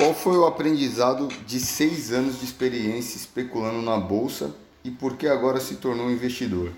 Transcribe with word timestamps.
Qual 0.00 0.14
foi 0.14 0.38
o 0.38 0.46
aprendizado 0.46 1.28
de 1.46 1.60
seis 1.60 2.10
anos 2.10 2.38
de 2.38 2.46
experiência 2.46 3.18
especulando 3.18 3.82
na 3.82 3.98
bolsa 3.98 4.50
e 4.82 4.90
por 4.90 5.14
que 5.14 5.26
agora 5.26 5.60
se 5.60 5.74
tornou 5.74 6.10
investidor? 6.10 6.72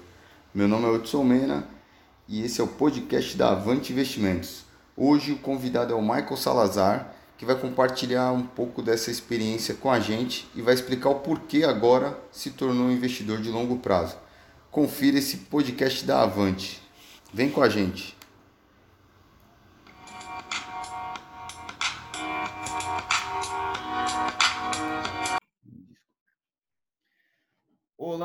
Meu 0.52 0.66
nome 0.66 0.86
é 0.86 0.88
Hudson 0.88 1.22
Mena 1.22 1.64
e 2.26 2.44
esse 2.44 2.60
é 2.60 2.64
o 2.64 2.66
podcast 2.66 3.36
da 3.36 3.52
Avante 3.52 3.92
Investimentos. 3.92 4.64
Hoje 4.96 5.30
o 5.30 5.38
convidado 5.38 5.92
é 5.92 5.96
o 5.96 6.02
Michael 6.02 6.36
Salazar, 6.36 7.14
que 7.38 7.44
vai 7.44 7.54
compartilhar 7.54 8.32
um 8.32 8.42
pouco 8.42 8.82
dessa 8.82 9.08
experiência 9.08 9.74
com 9.74 9.88
a 9.88 10.00
gente 10.00 10.48
e 10.56 10.60
vai 10.60 10.74
explicar 10.74 11.10
o 11.10 11.20
porquê 11.20 11.62
agora 11.62 12.18
se 12.32 12.50
tornou 12.50 12.90
investidor 12.90 13.40
de 13.40 13.50
longo 13.50 13.76
prazo. 13.76 14.16
Confira 14.68 15.18
esse 15.18 15.36
podcast 15.36 16.04
da 16.04 16.24
Avante. 16.24 16.82
Vem 17.32 17.48
com 17.48 17.62
a 17.62 17.68
gente. 17.68 18.20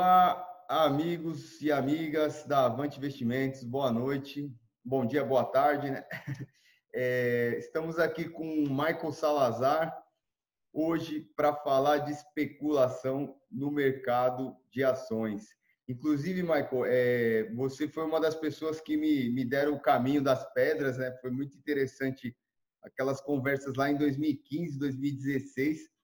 Olá, 0.09 0.63
amigos 0.69 1.61
e 1.61 1.69
amigas 1.69 2.45
da 2.45 2.63
Avante 2.63 2.97
Investimentos, 2.97 3.61
boa 3.61 3.91
noite, 3.91 4.49
bom 4.81 5.05
dia, 5.05 5.21
boa 5.21 5.43
tarde, 5.43 5.91
né? 5.91 6.05
É, 6.95 7.57
estamos 7.59 7.99
aqui 7.99 8.29
com 8.29 8.63
o 8.63 8.69
Michael 8.69 9.11
Salazar, 9.11 9.93
hoje 10.71 11.29
para 11.35 11.53
falar 11.53 11.97
de 11.97 12.13
especulação 12.13 13.35
no 13.51 13.69
mercado 13.69 14.55
de 14.71 14.81
ações. 14.81 15.45
Inclusive, 15.89 16.41
Michael, 16.41 16.85
é, 16.85 17.51
você 17.53 17.85
foi 17.89 18.05
uma 18.05 18.21
das 18.21 18.33
pessoas 18.33 18.79
que 18.79 18.95
me, 18.95 19.29
me 19.29 19.43
deram 19.43 19.73
o 19.73 19.81
caminho 19.81 20.23
das 20.23 20.49
pedras, 20.53 20.97
né? 20.97 21.11
Foi 21.19 21.31
muito 21.31 21.57
interessante 21.57 22.33
aquelas 22.81 23.19
conversas 23.19 23.75
lá 23.75 23.91
em 23.91 23.97
2015, 23.97 24.79
2016 24.79 25.97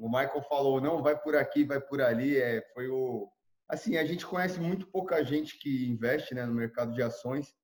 o 0.00 0.08
Michael 0.08 0.42
falou, 0.48 0.80
não, 0.80 1.02
vai 1.02 1.14
por 1.14 1.36
aqui, 1.36 1.62
vai 1.62 1.78
por 1.78 2.00
ali. 2.00 2.38
É, 2.38 2.62
foi 2.72 2.88
o. 2.88 3.30
Assim, 3.70 3.96
a 3.96 4.04
gente 4.04 4.26
conhece 4.26 4.58
muito 4.58 4.86
pouca 4.88 5.24
gente 5.24 5.56
que 5.56 5.86
investe 5.88 6.34
né, 6.34 6.44
no 6.44 6.52
mercado 6.52 6.92
de 6.92 7.02
ações. 7.02 7.54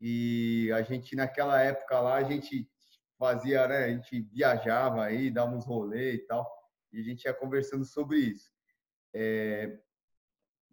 E 0.00 0.72
a 0.72 0.80
gente, 0.80 1.14
naquela 1.14 1.60
época 1.60 2.00
lá, 2.00 2.14
a 2.14 2.22
gente 2.22 2.66
fazia, 3.18 3.68
né? 3.68 3.84
A 3.84 3.88
gente 3.88 4.22
viajava 4.32 5.04
aí, 5.04 5.30
dava 5.30 5.54
uns 5.54 5.66
rolês 5.66 6.14
e 6.14 6.26
tal. 6.26 6.50
E 6.92 7.00
a 7.00 7.02
gente 7.02 7.24
ia 7.24 7.34
conversando 7.34 7.84
sobre 7.84 8.18
isso. 8.18 8.50
É, 9.14 9.78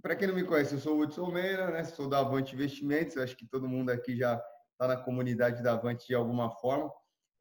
Para 0.02 0.16
quem 0.16 0.28
não 0.28 0.36
me 0.36 0.46
conhece, 0.46 0.74
eu 0.74 0.80
sou 0.80 0.98
o 0.98 1.02
Hudson 1.02 1.30
Meira, 1.32 1.70
né? 1.70 1.84
Sou 1.84 2.08
da 2.08 2.20
Avante 2.20 2.56
Investimentos. 2.56 3.18
Acho 3.18 3.36
que 3.36 3.46
todo 3.46 3.68
mundo 3.68 3.90
aqui 3.90 4.16
já 4.16 4.42
está 4.72 4.88
na 4.88 4.98
comunidade 4.98 5.62
da 5.62 5.74
Avante 5.74 6.08
de 6.08 6.16
alguma 6.16 6.50
forma. 6.50 6.90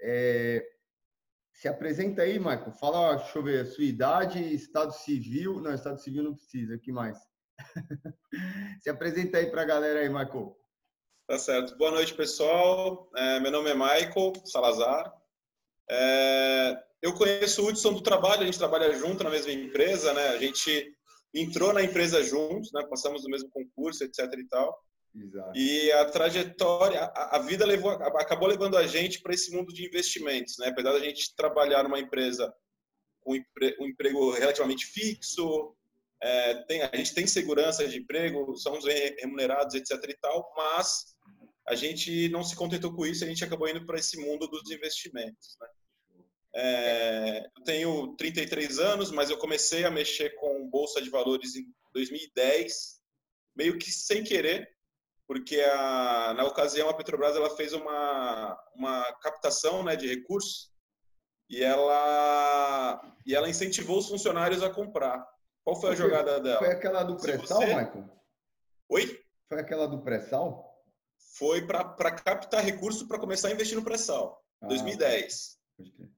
É, 0.00 0.66
se 1.52 1.68
apresenta 1.68 2.22
aí, 2.22 2.38
Michael. 2.38 2.72
Fala, 2.72 3.16
deixa 3.16 3.38
eu 3.38 3.42
ver, 3.42 3.66
sua 3.66 3.84
idade, 3.84 4.54
estado 4.54 4.92
civil. 4.92 5.60
Não, 5.60 5.74
estado 5.74 6.00
civil 6.00 6.22
não 6.22 6.34
precisa, 6.34 6.78
que 6.78 6.92
mais? 6.92 7.18
Se 8.80 8.88
apresenta 8.88 9.38
aí 9.38 9.50
para 9.50 9.62
a 9.62 9.66
galera 9.66 10.00
aí, 10.00 10.08
Michael. 10.08 10.56
Tá 11.26 11.38
certo. 11.38 11.76
Boa 11.76 11.90
noite, 11.90 12.14
pessoal. 12.14 13.10
É, 13.14 13.38
meu 13.40 13.50
nome 13.50 13.70
é 13.70 13.74
Michael 13.74 14.32
Salazar. 14.46 15.12
É, 15.90 16.82
eu 17.02 17.14
conheço 17.14 17.62
o 17.62 17.68
Hudson 17.68 17.92
do 17.92 18.02
trabalho, 18.02 18.42
a 18.42 18.46
gente 18.46 18.58
trabalha 18.58 18.92
junto 18.96 19.22
na 19.22 19.30
mesma 19.30 19.52
empresa, 19.52 20.12
né? 20.12 20.28
A 20.28 20.38
gente 20.38 20.92
entrou 21.34 21.72
na 21.72 21.82
empresa 21.82 22.22
juntos, 22.22 22.70
né? 22.72 22.86
Passamos 22.88 23.22
no 23.22 23.30
mesmo 23.30 23.50
concurso, 23.50 24.04
etc 24.04 24.18
e 24.38 24.48
tal. 24.48 24.76
Exato. 25.14 25.58
E 25.58 25.90
a 25.92 26.04
trajetória, 26.04 27.00
a, 27.14 27.38
vida 27.40 27.66
levou, 27.66 27.90
acabou 27.90 28.48
levando 28.48 28.76
a 28.76 28.86
gente 28.86 29.20
para 29.20 29.34
esse 29.34 29.50
mundo 29.50 29.72
de 29.72 29.84
investimentos, 29.84 30.56
né? 30.58 30.68
Apesar 30.68 30.92
da 30.92 31.00
gente 31.00 31.34
trabalhar 31.34 31.82
numa 31.82 31.98
empresa 31.98 32.52
com 33.20 33.32
um 33.32 33.86
emprego 33.86 34.30
relativamente 34.32 34.86
fixo, 34.86 35.74
é, 36.22 36.54
tem, 36.64 36.82
a 36.82 36.96
gente 36.96 37.14
tem 37.14 37.26
segurança 37.26 37.86
de 37.86 37.98
emprego, 37.98 38.56
somos 38.56 38.84
remunerados, 38.84 39.74
etc. 39.74 39.92
e 40.08 40.16
tal, 40.20 40.52
mas 40.56 41.16
a 41.66 41.74
gente 41.74 42.28
não 42.28 42.44
se 42.44 42.54
contentou 42.54 42.94
com 42.94 43.04
isso, 43.04 43.24
a 43.24 43.26
gente 43.26 43.44
acabou 43.44 43.68
indo 43.68 43.84
para 43.84 43.98
esse 43.98 44.16
mundo 44.18 44.46
dos 44.46 44.70
investimentos. 44.70 45.56
Né? 45.60 45.68
É, 46.54 47.50
eu 47.56 47.64
tenho 47.64 48.16
33 48.16 48.78
anos, 48.78 49.10
mas 49.10 49.30
eu 49.30 49.38
comecei 49.38 49.84
a 49.84 49.90
mexer 49.90 50.30
com 50.36 50.68
bolsa 50.68 51.00
de 51.00 51.10
valores 51.10 51.56
em 51.56 51.64
2010, 51.92 53.00
meio 53.56 53.78
que 53.78 53.90
sem 53.90 54.22
querer 54.22 54.68
porque 55.30 55.60
a, 55.60 56.34
na 56.34 56.44
ocasião 56.44 56.88
a 56.88 56.94
Petrobras 56.94 57.36
ela 57.36 57.54
fez 57.54 57.72
uma, 57.72 58.58
uma 58.74 59.12
captação 59.22 59.84
né, 59.84 59.94
de 59.94 60.08
recursos 60.08 60.72
e 61.48 61.62
ela, 61.62 63.00
e 63.24 63.32
ela 63.32 63.48
incentivou 63.48 63.98
os 63.98 64.08
funcionários 64.08 64.60
a 64.60 64.68
comprar. 64.68 65.24
Qual 65.62 65.80
foi 65.80 65.92
a 65.92 65.94
jogada 65.94 66.40
dela? 66.40 66.58
Foi 66.58 66.72
aquela 66.72 67.04
do 67.04 67.16
pré-sal, 67.16 67.60
você... 67.60 67.66
Michael? 67.66 68.10
Oi? 68.88 69.20
Foi 69.48 69.60
aquela 69.60 69.86
do 69.86 70.02
pré-sal? 70.02 70.68
Foi 71.38 71.64
para 71.64 72.10
captar 72.10 72.64
recursos 72.64 73.06
para 73.06 73.20
começar 73.20 73.46
a 73.46 73.52
investir 73.52 73.78
no 73.78 73.84
pré-sal, 73.84 74.44
ah, 74.60 74.66
2010. 74.66 75.60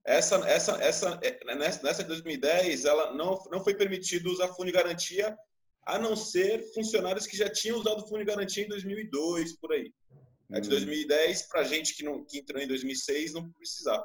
Essa, 0.07 0.37
essa, 0.49 0.83
essa, 0.83 1.21
é, 1.23 1.55
nessa 1.55 2.03
de 2.03 2.09
2010, 2.09 2.87
ela 2.87 3.13
não, 3.13 3.39
não 3.51 3.63
foi 3.63 3.75
permitido 3.75 4.31
usar 4.31 4.49
fundo 4.49 4.65
de 4.65 4.73
garantia 4.73 5.37
a 5.85 5.99
não 5.99 6.15
ser 6.15 6.63
funcionários 6.73 7.27
que 7.27 7.37
já 7.37 7.49
tinham 7.49 7.79
usado 7.79 8.03
o 8.03 8.07
fundo 8.07 8.19
de 8.19 8.25
garantia 8.25 8.65
em 8.65 8.69
2002, 8.69 9.57
por 9.57 9.73
aí. 9.73 9.93
É 10.53 10.61
de 10.61 10.69
2010 10.69 11.43
para 11.49 11.65
gente 11.65 11.95
que, 11.95 12.05
não, 12.05 12.25
que 12.25 12.39
entrou 12.39 12.61
em 12.61 12.69
2006 12.69 13.33
não 13.33 13.51
precisava. 13.53 14.05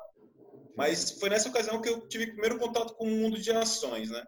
Mas 0.76 1.12
foi 1.12 1.30
nessa 1.30 1.50
ocasião 1.50 1.82
que 1.82 1.90
eu 1.90 2.08
tive 2.08 2.28
primeiro 2.28 2.58
contato 2.58 2.94
com 2.96 3.06
o 3.06 3.12
mundo 3.12 3.40
de 3.40 3.52
ações, 3.52 4.10
né? 4.10 4.24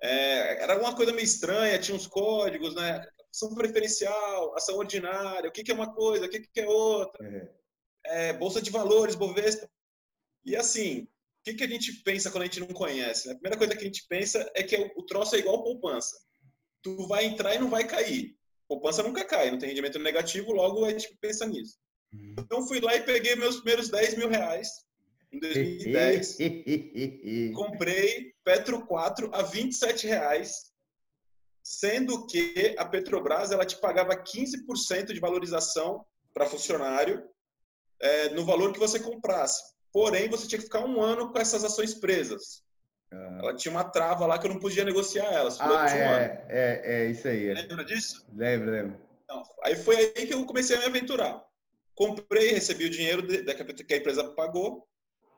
É, 0.00 0.62
era 0.62 0.78
uma 0.78 0.94
coisa 0.94 1.12
meio 1.12 1.24
estranha, 1.24 1.78
tinha 1.78 1.96
uns 1.96 2.06
códigos, 2.06 2.74
né? 2.74 3.04
Ação 3.32 3.54
preferencial, 3.54 4.54
ação 4.56 4.76
ordinária, 4.76 5.48
o 5.48 5.52
que, 5.52 5.64
que 5.64 5.70
é 5.70 5.74
uma 5.74 5.92
coisa, 5.92 6.26
o 6.26 6.28
que, 6.28 6.40
que 6.40 6.60
é 6.60 6.66
outra. 6.66 7.26
É. 7.26 7.58
É, 8.04 8.32
bolsa 8.32 8.60
de 8.60 8.70
valores, 8.70 9.14
Bovespa. 9.14 9.68
E 10.44 10.54
assim, 10.54 11.02
o 11.02 11.08
que, 11.44 11.54
que 11.54 11.64
a 11.64 11.68
gente 11.68 12.02
pensa 12.02 12.30
quando 12.30 12.42
a 12.42 12.46
gente 12.46 12.60
não 12.60 12.68
conhece? 12.68 13.26
Né? 13.26 13.32
A 13.32 13.36
primeira 13.36 13.58
coisa 13.58 13.74
que 13.74 13.82
a 13.82 13.86
gente 13.86 14.06
pensa 14.06 14.50
é 14.54 14.62
que 14.62 14.76
o 14.76 15.02
troço 15.04 15.34
é 15.34 15.38
igual 15.38 15.62
poupança 15.62 16.27
tu 16.82 17.06
vai 17.06 17.24
entrar 17.24 17.54
e 17.54 17.58
não 17.58 17.70
vai 17.70 17.86
cair. 17.86 18.36
Poupança 18.66 19.02
nunca 19.02 19.24
cai, 19.24 19.50
não 19.50 19.58
tem 19.58 19.68
rendimento 19.68 19.98
negativo, 19.98 20.52
logo 20.52 20.84
a 20.84 20.90
gente 20.90 21.16
pensa 21.20 21.46
nisso. 21.46 21.78
Hum. 22.12 22.34
Então 22.38 22.66
fui 22.66 22.80
lá 22.80 22.94
e 22.96 23.02
peguei 23.02 23.34
meus 23.36 23.56
primeiros 23.56 23.88
10 23.88 24.16
mil 24.16 24.28
reais 24.28 24.68
em 25.32 25.38
2010. 25.38 26.36
comprei 27.54 28.32
Petro 28.44 28.86
4 28.86 29.30
a 29.34 29.42
27 29.42 30.06
reais, 30.06 30.72
sendo 31.62 32.26
que 32.26 32.74
a 32.78 32.84
Petrobras 32.84 33.50
ela 33.50 33.66
te 33.66 33.78
pagava 33.78 34.16
15% 34.16 35.12
de 35.12 35.20
valorização 35.20 36.04
para 36.32 36.46
funcionário 36.46 37.22
é, 38.00 38.30
no 38.30 38.44
valor 38.44 38.72
que 38.72 38.78
você 38.78 39.00
comprasse. 39.00 39.62
Porém, 39.92 40.28
você 40.28 40.46
tinha 40.46 40.58
que 40.58 40.66
ficar 40.66 40.84
um 40.84 41.00
ano 41.00 41.32
com 41.32 41.38
essas 41.38 41.64
ações 41.64 41.94
presas. 41.94 42.62
Ela 43.10 43.54
tinha 43.54 43.72
uma 43.72 43.84
trava 43.84 44.26
lá 44.26 44.38
que 44.38 44.46
eu 44.46 44.52
não 44.52 44.60
podia 44.60 44.84
negociar 44.84 45.32
elas. 45.32 45.58
Ah, 45.60 45.86
é, 45.96 46.46
é, 46.48 46.82
é, 46.84 47.06
isso 47.06 47.26
aí. 47.26 47.48
É. 47.48 47.54
Lembra 47.54 47.84
disso? 47.84 48.26
Lembro, 48.34 48.70
lembro. 48.70 49.00
Então, 49.24 49.42
aí 49.62 49.76
foi 49.76 49.96
aí 49.96 50.26
que 50.26 50.34
eu 50.34 50.44
comecei 50.44 50.76
a 50.76 50.80
me 50.80 50.86
aventurar. 50.86 51.42
Comprei, 51.94 52.52
recebi 52.52 52.84
o 52.84 52.90
dinheiro 52.90 53.22
de, 53.22 53.42
que 53.84 53.94
a 53.94 53.96
empresa 53.96 54.24
pagou. 54.24 54.86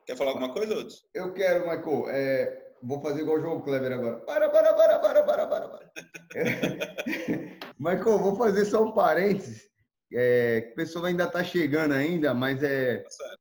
Quer 0.05 0.17
falar 0.17 0.31
alguma 0.31 0.53
coisa, 0.53 0.77
Hudson? 0.77 1.05
Eu 1.13 1.33
quero, 1.33 1.61
Michael. 1.61 2.09
É, 2.09 2.71
vou 2.83 3.01
fazer 3.01 3.21
igual 3.21 3.37
o 3.37 3.41
João 3.41 3.61
Kleber 3.61 3.93
agora. 3.93 4.17
Para, 4.21 4.49
para, 4.49 4.73
para, 4.73 4.99
para, 4.99 5.23
para, 5.23 5.47
para. 5.47 5.69
para. 5.69 5.91
Michael, 7.79 8.19
vou 8.19 8.35
fazer 8.35 8.65
só 8.65 8.83
um 8.83 8.93
parênteses. 8.93 9.69
É, 10.13 10.69
a 10.71 10.75
pessoa 10.75 11.07
ainda 11.07 11.23
está 11.23 11.43
chegando 11.43 11.93
ainda, 11.93 12.33
mas 12.33 12.61
é, 12.61 12.97
tá 12.97 13.35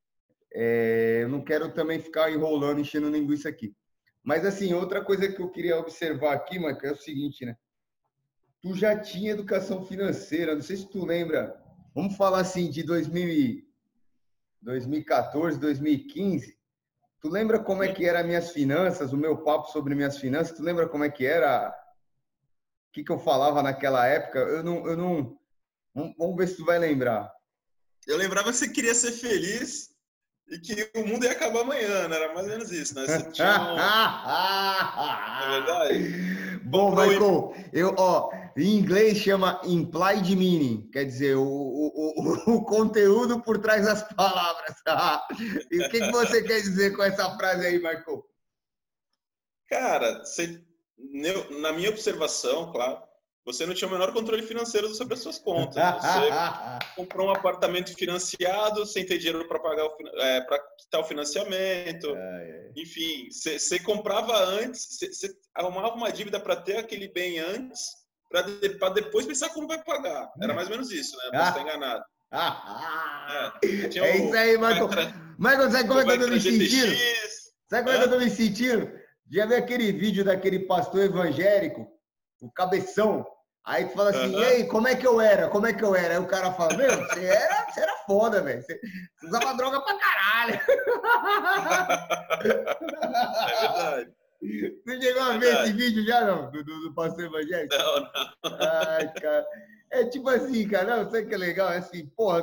é, 0.53 1.21
eu 1.23 1.29
não 1.29 1.43
quero 1.43 1.73
também 1.73 1.99
ficar 1.99 2.31
enrolando, 2.31 2.81
enchendo 2.81 3.11
linguiça 3.11 3.49
aqui. 3.49 3.75
Mas, 4.23 4.45
assim, 4.45 4.73
outra 4.75 5.05
coisa 5.05 5.31
que 5.31 5.41
eu 5.41 5.51
queria 5.51 5.79
observar 5.79 6.35
aqui, 6.35 6.59
Marco, 6.59 6.87
é 6.87 6.93
o 6.93 6.97
seguinte, 6.97 7.45
né? 7.45 7.57
Tu 8.61 8.75
já 8.75 8.99
tinha 8.99 9.33
educação 9.33 9.85
financeira, 9.87 10.55
não 10.55 10.61
sei 10.61 10.77
se 10.77 10.91
tu 10.91 11.05
lembra, 11.05 11.59
vamos 11.95 12.17
falar 12.17 12.41
assim, 12.41 12.71
de 12.71 12.83
2000, 12.83 13.63
2014, 14.61 15.59
2015. 15.59 16.59
Tu 17.21 17.29
lembra 17.29 17.59
como 17.59 17.83
é 17.83 17.93
que 17.93 18.07
eram 18.07 18.27
minhas 18.27 18.51
finanças, 18.51 19.13
o 19.13 19.17
meu 19.17 19.43
papo 19.43 19.71
sobre 19.71 19.95
minhas 19.95 20.19
finanças? 20.19 20.57
Tu 20.57 20.63
lembra 20.63 20.89
como 20.89 21.05
é 21.05 21.11
que 21.11 21.25
era? 21.27 21.69
O 21.69 22.93
que, 22.93 23.05
que 23.05 23.13
eu 23.13 23.19
falava 23.19 23.63
naquela 23.63 24.07
época? 24.07 24.39
Eu 24.39 24.63
não, 24.63 24.87
eu 24.87 24.97
não. 24.97 25.39
Vamos 25.95 26.37
ver 26.37 26.49
se 26.49 26.57
tu 26.57 26.65
vai 26.65 26.79
lembrar. 26.79 27.31
Eu 28.07 28.17
lembrava 28.17 28.51
que 28.51 28.57
você 28.57 28.69
queria 28.69 28.95
ser 28.95 29.13
feliz 29.13 29.91
e 30.51 30.59
que 30.59 30.91
o 30.97 31.07
mundo 31.07 31.25
ia 31.25 31.33
acabar 31.33 31.61
amanhã, 31.61 32.09
né? 32.09 32.17
Era 32.17 32.35
mais 32.35 32.47
ou 32.47 32.53
menos 32.53 32.73
isso, 32.73 32.95
né? 32.95 33.07
Você 33.07 33.31
tinha 33.31 33.73
um... 33.73 33.79
é 35.45 35.61
verdade? 35.61 36.61
Bom, 36.65 36.91
Michael, 36.91 37.55
eu, 37.73 37.95
ó, 37.97 38.31
em 38.57 38.79
inglês 38.79 39.19
chama 39.19 39.61
implied 39.65 40.35
meaning, 40.35 40.91
quer 40.93 41.05
dizer, 41.05 41.37
o, 41.37 41.43
o, 41.43 42.15
o, 42.17 42.55
o 42.57 42.65
conteúdo 42.65 43.41
por 43.41 43.59
trás 43.59 43.87
das 43.87 44.03
palavras. 44.15 44.75
e 45.71 45.81
o 45.81 45.89
que, 45.89 46.01
que 46.01 46.11
você 46.11 46.43
quer 46.43 46.61
dizer 46.61 46.97
com 46.97 47.05
essa 47.05 47.37
frase 47.37 47.67
aí, 47.67 47.81
Marco? 47.81 48.29
Cara, 49.69 50.25
você, 50.25 50.61
na 51.61 51.73
minha 51.73 51.91
observação, 51.91 52.73
claro, 52.73 53.01
você 53.45 53.65
não 53.65 53.75
tinha 53.75 53.89
o 53.89 53.91
menor 53.91 54.13
controle 54.13 54.43
financeiro 54.43 54.93
sobre 54.95 55.15
as 55.15 55.21
suas 55.21 55.39
contas. 55.39 55.75
Você 55.75 56.29
comprou 56.97 57.29
um 57.29 57.33
apartamento 57.33 57.95
financiado 57.95 58.85
sem 58.87 59.05
ter 59.05 59.19
dinheiro 59.19 59.49
para 59.49 59.59
pagar 59.59 59.89
é, 60.19 60.41
para 60.43 60.59
quitar 60.79 61.01
o 61.01 61.05
financiamento. 61.05 62.15
Enfim, 62.77 63.29
você, 63.31 63.59
você 63.59 63.79
comprava 63.79 64.37
antes, 64.39 64.87
você, 64.91 65.13
você, 65.13 65.35
arrumava 65.55 65.95
uma 65.95 66.13
dívida 66.13 66.39
para 66.39 66.57
ter 66.57 66.77
aquele 66.77 67.09
bem 67.09 67.39
antes, 67.39 67.81
para 68.29 68.43
de, 68.43 68.69
depois 68.95 69.27
pensar 69.27 69.49
como 69.51 69.67
vai 69.67 69.83
pagar. 69.83 70.31
Era 70.43 70.55
mais 70.55 70.69
ou 70.69 70.75
menos 70.75 70.91
isso, 70.93 71.17
né? 71.17 71.31
Posso 71.33 71.49
estar 71.49 71.63
enganado. 71.63 72.05
é, 72.33 73.99
é 73.99 74.17
isso 74.19 74.37
aí, 74.37 74.57
Michael. 74.57 74.89
Michael, 75.39 75.71
sabe 75.71 75.89
como 75.89 76.01
é 76.01 76.05
que 76.05 76.11
eu 76.13 76.21
tô 76.21 76.29
me 76.29 76.41
sentindo? 76.41 76.97
Sabe 77.69 77.85
como 77.85 77.91
é 77.91 77.99
que 77.99 78.05
eu 78.05 78.11
tô 78.11 78.19
me 78.19 78.31
sentindo? 78.31 79.01
Já 79.33 79.47
viu 79.47 79.57
aquele 79.57 79.93
vídeo 79.93 80.25
daquele 80.25 80.61
pastor 80.61 81.05
evangélico 81.05 82.00
o 82.41 82.51
cabeção. 82.51 83.27
Aí 83.65 83.87
tu 83.87 83.95
fala 83.95 84.11
assim, 84.11 84.35
uhum. 84.35 84.43
ei, 84.43 84.67
como 84.67 84.89
é 84.89 84.97
que 84.97 85.07
eu 85.07 85.21
era? 85.21 85.49
Como 85.49 85.67
é 85.67 85.73
que 85.73 85.85
eu 85.85 85.95
era? 85.95 86.15
Aí 86.15 86.21
o 86.21 86.27
cara 86.27 86.53
fala, 86.53 86.77
meu, 86.77 86.91
você 86.91 87.27
era, 87.27 87.71
você 87.71 87.81
era 87.81 87.97
foda, 88.07 88.43
velho. 88.43 88.63
Você, 88.63 88.81
você 89.19 89.27
usava 89.27 89.55
droga 89.55 89.81
pra 89.83 89.99
caralho. 89.99 90.61
É 92.41 92.49
verdade. 94.01 94.13
Você 94.41 95.01
chegou 95.03 95.23
a 95.23 95.37
ver 95.37 95.63
esse 95.63 95.73
vídeo 95.75 96.05
já, 96.07 96.25
não? 96.25 96.51
Do, 96.51 96.65
do, 96.65 96.81
do 96.81 96.95
pastor 96.95 97.25
evangélico? 97.25 97.75
Não, 97.77 98.01
não. 98.01 98.11
Ai, 98.89 99.13
cara. 99.13 99.47
É 99.93 100.05
tipo 100.05 100.29
assim, 100.31 100.67
cara, 100.67 100.97
não, 100.97 101.11
sabe 101.11 101.27
que 101.27 101.35
é 101.35 101.39
legal? 101.39 101.71
É 101.71 101.79
assim, 101.79 102.07
porra, 102.17 102.43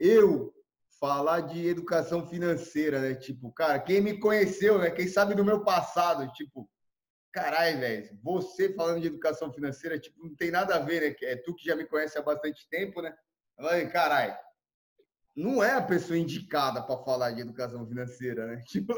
eu 0.00 0.52
falar 0.98 1.40
de 1.40 1.66
educação 1.66 2.26
financeira, 2.26 3.00
né? 3.00 3.14
Tipo, 3.14 3.52
cara, 3.52 3.78
quem 3.78 4.00
me 4.00 4.18
conheceu, 4.18 4.78
né? 4.78 4.90
Quem 4.90 5.06
sabe 5.06 5.34
do 5.34 5.44
meu 5.44 5.62
passado, 5.64 6.30
tipo, 6.32 6.68
Caralho, 7.32 7.78
velho, 7.78 8.18
você 8.22 8.72
falando 8.72 9.00
de 9.00 9.06
educação 9.06 9.52
financeira, 9.52 9.98
tipo, 9.98 10.18
não 10.24 10.34
tem 10.34 10.50
nada 10.50 10.76
a 10.76 10.78
ver, 10.78 11.02
né? 11.02 11.16
É 11.22 11.36
tu 11.36 11.54
que 11.54 11.64
já 11.64 11.76
me 11.76 11.86
conhece 11.86 12.18
há 12.18 12.22
bastante 12.22 12.66
tempo, 12.68 13.02
né? 13.02 13.16
Caralho, 13.92 14.36
não 15.38 15.62
é 15.62 15.72
a 15.74 15.82
pessoa 15.82 16.18
indicada 16.18 16.82
para 16.82 17.02
falar 17.04 17.30
de 17.30 17.42
educação 17.42 17.86
financeira, 17.86 18.46
né? 18.46 18.62
Tipo, 18.66 18.94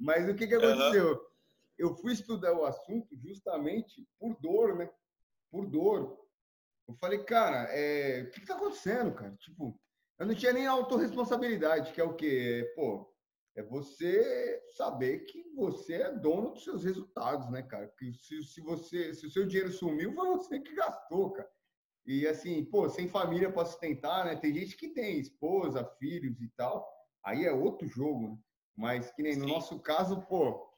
mas 0.00 0.28
o 0.28 0.34
que, 0.34 0.46
que 0.46 0.54
aconteceu? 0.54 1.12
Uhum. 1.12 1.20
Eu 1.78 1.94
fui 1.94 2.12
estudar 2.12 2.52
o 2.52 2.64
assunto 2.64 3.16
justamente 3.16 4.04
por 4.18 4.34
dor, 4.40 4.76
né? 4.76 4.90
Por 5.50 5.66
dor. 5.66 6.18
Eu 6.88 6.94
falei, 6.94 7.22
cara, 7.22 7.68
é... 7.70 8.22
o 8.22 8.30
que, 8.30 8.40
que 8.40 8.46
tá 8.46 8.56
acontecendo, 8.56 9.14
cara? 9.14 9.36
Tipo, 9.36 9.78
eu 10.18 10.26
não 10.26 10.34
tinha 10.34 10.52
nem 10.52 10.66
autorresponsabilidade, 10.66 11.92
que 11.92 12.00
é 12.00 12.04
o 12.04 12.14
quê? 12.14 12.72
Pô, 12.74 13.14
é 13.56 13.62
você 13.62 14.62
saber 14.76 15.20
que 15.20 15.42
você 15.54 15.94
é 15.94 16.12
dono 16.12 16.50
dos 16.50 16.62
seus 16.62 16.84
resultados, 16.84 17.50
né, 17.50 17.62
cara? 17.62 17.88
Que 17.98 18.12
se, 18.12 18.42
se 18.44 18.60
você, 18.60 19.14
se 19.14 19.26
o 19.26 19.30
seu 19.30 19.46
dinheiro 19.46 19.72
sumiu, 19.72 20.12
foi 20.12 20.28
você 20.28 20.60
que 20.60 20.74
gastou, 20.74 21.32
cara. 21.32 21.50
E 22.04 22.26
assim, 22.26 22.64
pô, 22.66 22.88
sem 22.88 23.08
família 23.08 23.50
para 23.50 23.64
sustentar, 23.64 24.26
né? 24.26 24.36
Tem 24.36 24.54
gente 24.54 24.76
que 24.76 24.90
tem 24.90 25.18
esposa, 25.18 25.84
filhos 25.98 26.40
e 26.40 26.48
tal. 26.50 26.86
Aí 27.24 27.46
é 27.46 27.52
outro 27.52 27.88
jogo, 27.88 28.28
né? 28.28 28.38
Mas 28.76 29.10
que 29.12 29.22
nem 29.22 29.34
Sim. 29.34 29.40
no 29.40 29.48
nosso 29.48 29.80
caso, 29.80 30.20
pô, 30.28 30.70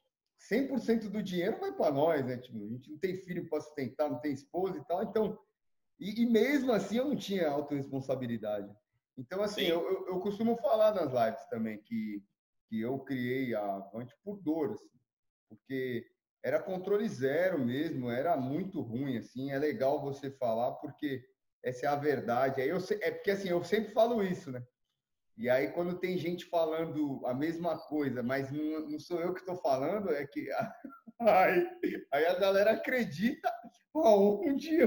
100% 0.51 1.11
do 1.11 1.21
dinheiro 1.21 1.59
vai 1.59 1.73
para 1.73 1.93
nós, 1.93 2.25
né? 2.25 2.39
Tipo, 2.39 2.65
a 2.65 2.69
gente 2.69 2.91
não 2.91 2.99
tem 2.99 3.17
filho 3.17 3.49
para 3.49 3.61
sustentar, 3.61 4.09
não 4.09 4.21
tem 4.21 4.33
esposa 4.33 4.79
e 4.79 4.85
tal. 4.85 5.03
Então, 5.03 5.39
e, 5.99 6.23
e 6.23 6.27
mesmo 6.27 6.73
assim 6.73 6.99
eu 6.99 7.07
não 7.07 7.17
tinha 7.17 7.51
autorresponsabilidade. 7.51 8.73
Então, 9.17 9.43
assim, 9.43 9.63
eu, 9.63 9.83
eu, 9.83 10.07
eu 10.11 10.21
costumo 10.21 10.57
falar 10.57 10.95
nas 10.95 11.13
lives 11.13 11.45
também 11.51 11.83
que 11.83 12.23
que 12.69 12.81
eu 12.81 12.99
criei 12.99 13.55
a 13.55 13.77
Avante 13.77 14.15
por 14.23 14.37
dor, 14.41 14.73
assim, 14.73 14.99
porque 15.49 16.07
era 16.45 16.63
controle 16.63 17.09
zero 17.09 17.59
mesmo, 17.59 18.11
era 18.11 18.37
muito 18.37 18.81
ruim, 18.81 19.17
assim, 19.17 19.51
é 19.51 19.59
legal 19.59 20.01
você 20.01 20.31
falar 20.31 20.73
porque 20.73 21.25
essa 21.65 21.87
é 21.87 21.89
a 21.89 21.97
verdade. 21.97 22.61
Aí 22.61 22.69
eu, 22.69 22.79
é 23.01 23.11
porque 23.11 23.31
assim, 23.31 23.49
eu 23.49 23.65
sempre 23.65 23.93
falo 23.93 24.23
isso, 24.23 24.51
né? 24.51 24.63
E 25.37 25.49
aí 25.49 25.71
quando 25.73 25.99
tem 25.99 26.19
gente 26.19 26.45
falando 26.47 27.25
a 27.25 27.35
mesma 27.35 27.79
coisa, 27.79 28.23
mas 28.23 28.51
não, 28.51 28.89
não 28.89 28.99
sou 28.99 29.21
eu 29.21 29.33
que 29.33 29.41
estou 29.41 29.57
falando, 29.57 30.11
é 30.13 30.27
que 30.27 30.49
aí, 31.21 31.67
aí 32.13 32.27
a 32.27 32.39
galera 32.39 32.73
acredita 32.73 33.53
onde, 33.95 34.79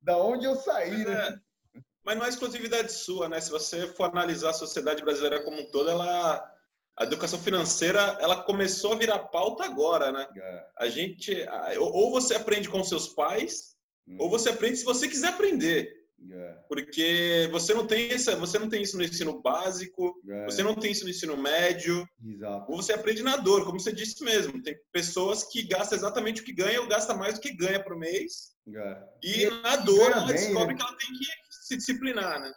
da 0.00 0.16
onde 0.18 0.44
eu 0.44 0.56
saí, 0.56 1.04
né? 1.04 1.28
É, 1.28 1.80
mas 2.04 2.16
não 2.16 2.24
é 2.24 2.28
exclusividade 2.28 2.92
sua, 2.92 3.28
né? 3.28 3.40
Se 3.40 3.50
você 3.50 3.86
for 3.88 4.04
analisar 4.04 4.50
a 4.50 4.54
sociedade 4.54 5.02
brasileira 5.02 5.42
como 5.42 5.60
um 5.60 5.70
todo, 5.70 5.90
ela 5.90 6.57
a 6.98 7.04
educação 7.04 7.38
financeira 7.38 8.18
ela 8.20 8.42
começou 8.42 8.92
a 8.92 8.96
virar 8.96 9.18
pauta 9.20 9.64
agora, 9.64 10.10
né? 10.10 10.26
É. 10.36 10.66
A 10.78 10.88
gente 10.88 11.32
ou 11.78 12.10
você 12.10 12.34
aprende 12.34 12.68
com 12.68 12.82
seus 12.82 13.08
pais 13.08 13.76
hum. 14.06 14.16
ou 14.18 14.28
você 14.28 14.50
aprende 14.50 14.78
se 14.78 14.84
você 14.84 15.06
quiser 15.06 15.28
aprender. 15.28 15.96
É. 16.32 16.58
Porque 16.68 17.48
você 17.52 17.72
não 17.72 17.86
tem 17.86 18.08
isso, 18.08 18.36
você 18.38 18.58
não 18.58 18.68
tem 18.68 18.82
isso 18.82 18.96
no 18.96 19.04
ensino 19.04 19.40
básico, 19.40 20.20
é. 20.28 20.46
você 20.46 20.64
não 20.64 20.74
tem 20.74 20.90
isso 20.90 21.04
no 21.04 21.10
ensino 21.10 21.36
médio. 21.36 22.04
Exato. 22.26 22.72
Ou 22.72 22.82
você 22.82 22.92
aprende 22.92 23.22
na 23.22 23.36
dor, 23.36 23.64
como 23.64 23.78
você 23.78 23.92
disse 23.92 24.24
mesmo. 24.24 24.60
Tem 24.60 24.76
pessoas 24.92 25.44
que 25.44 25.62
gastam 25.62 25.96
exatamente 25.96 26.42
o 26.42 26.44
que 26.44 26.52
ganha 26.52 26.80
ou 26.80 26.88
gasta 26.88 27.14
mais 27.14 27.34
do 27.34 27.40
que 27.40 27.54
ganha 27.54 27.82
por 27.82 27.96
mês. 27.96 28.56
É. 28.74 29.02
E, 29.22 29.44
e, 29.44 29.62
na 29.62 29.76
dor 29.76 30.10
ela 30.10 30.26
bem, 30.26 30.34
descobre 30.34 30.74
né? 30.74 30.74
que 30.74 30.82
ela 30.82 30.96
tem 30.96 31.12
que 31.12 31.26
se 31.50 31.76
disciplinar, 31.76 32.40
né? 32.40 32.52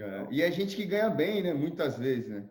É. 0.00 0.26
E 0.32 0.42
a 0.42 0.50
gente 0.50 0.74
que 0.74 0.84
ganha 0.84 1.08
bem, 1.08 1.44
né? 1.44 1.54
Muitas 1.54 1.96
vezes, 1.96 2.28
né? 2.28 2.44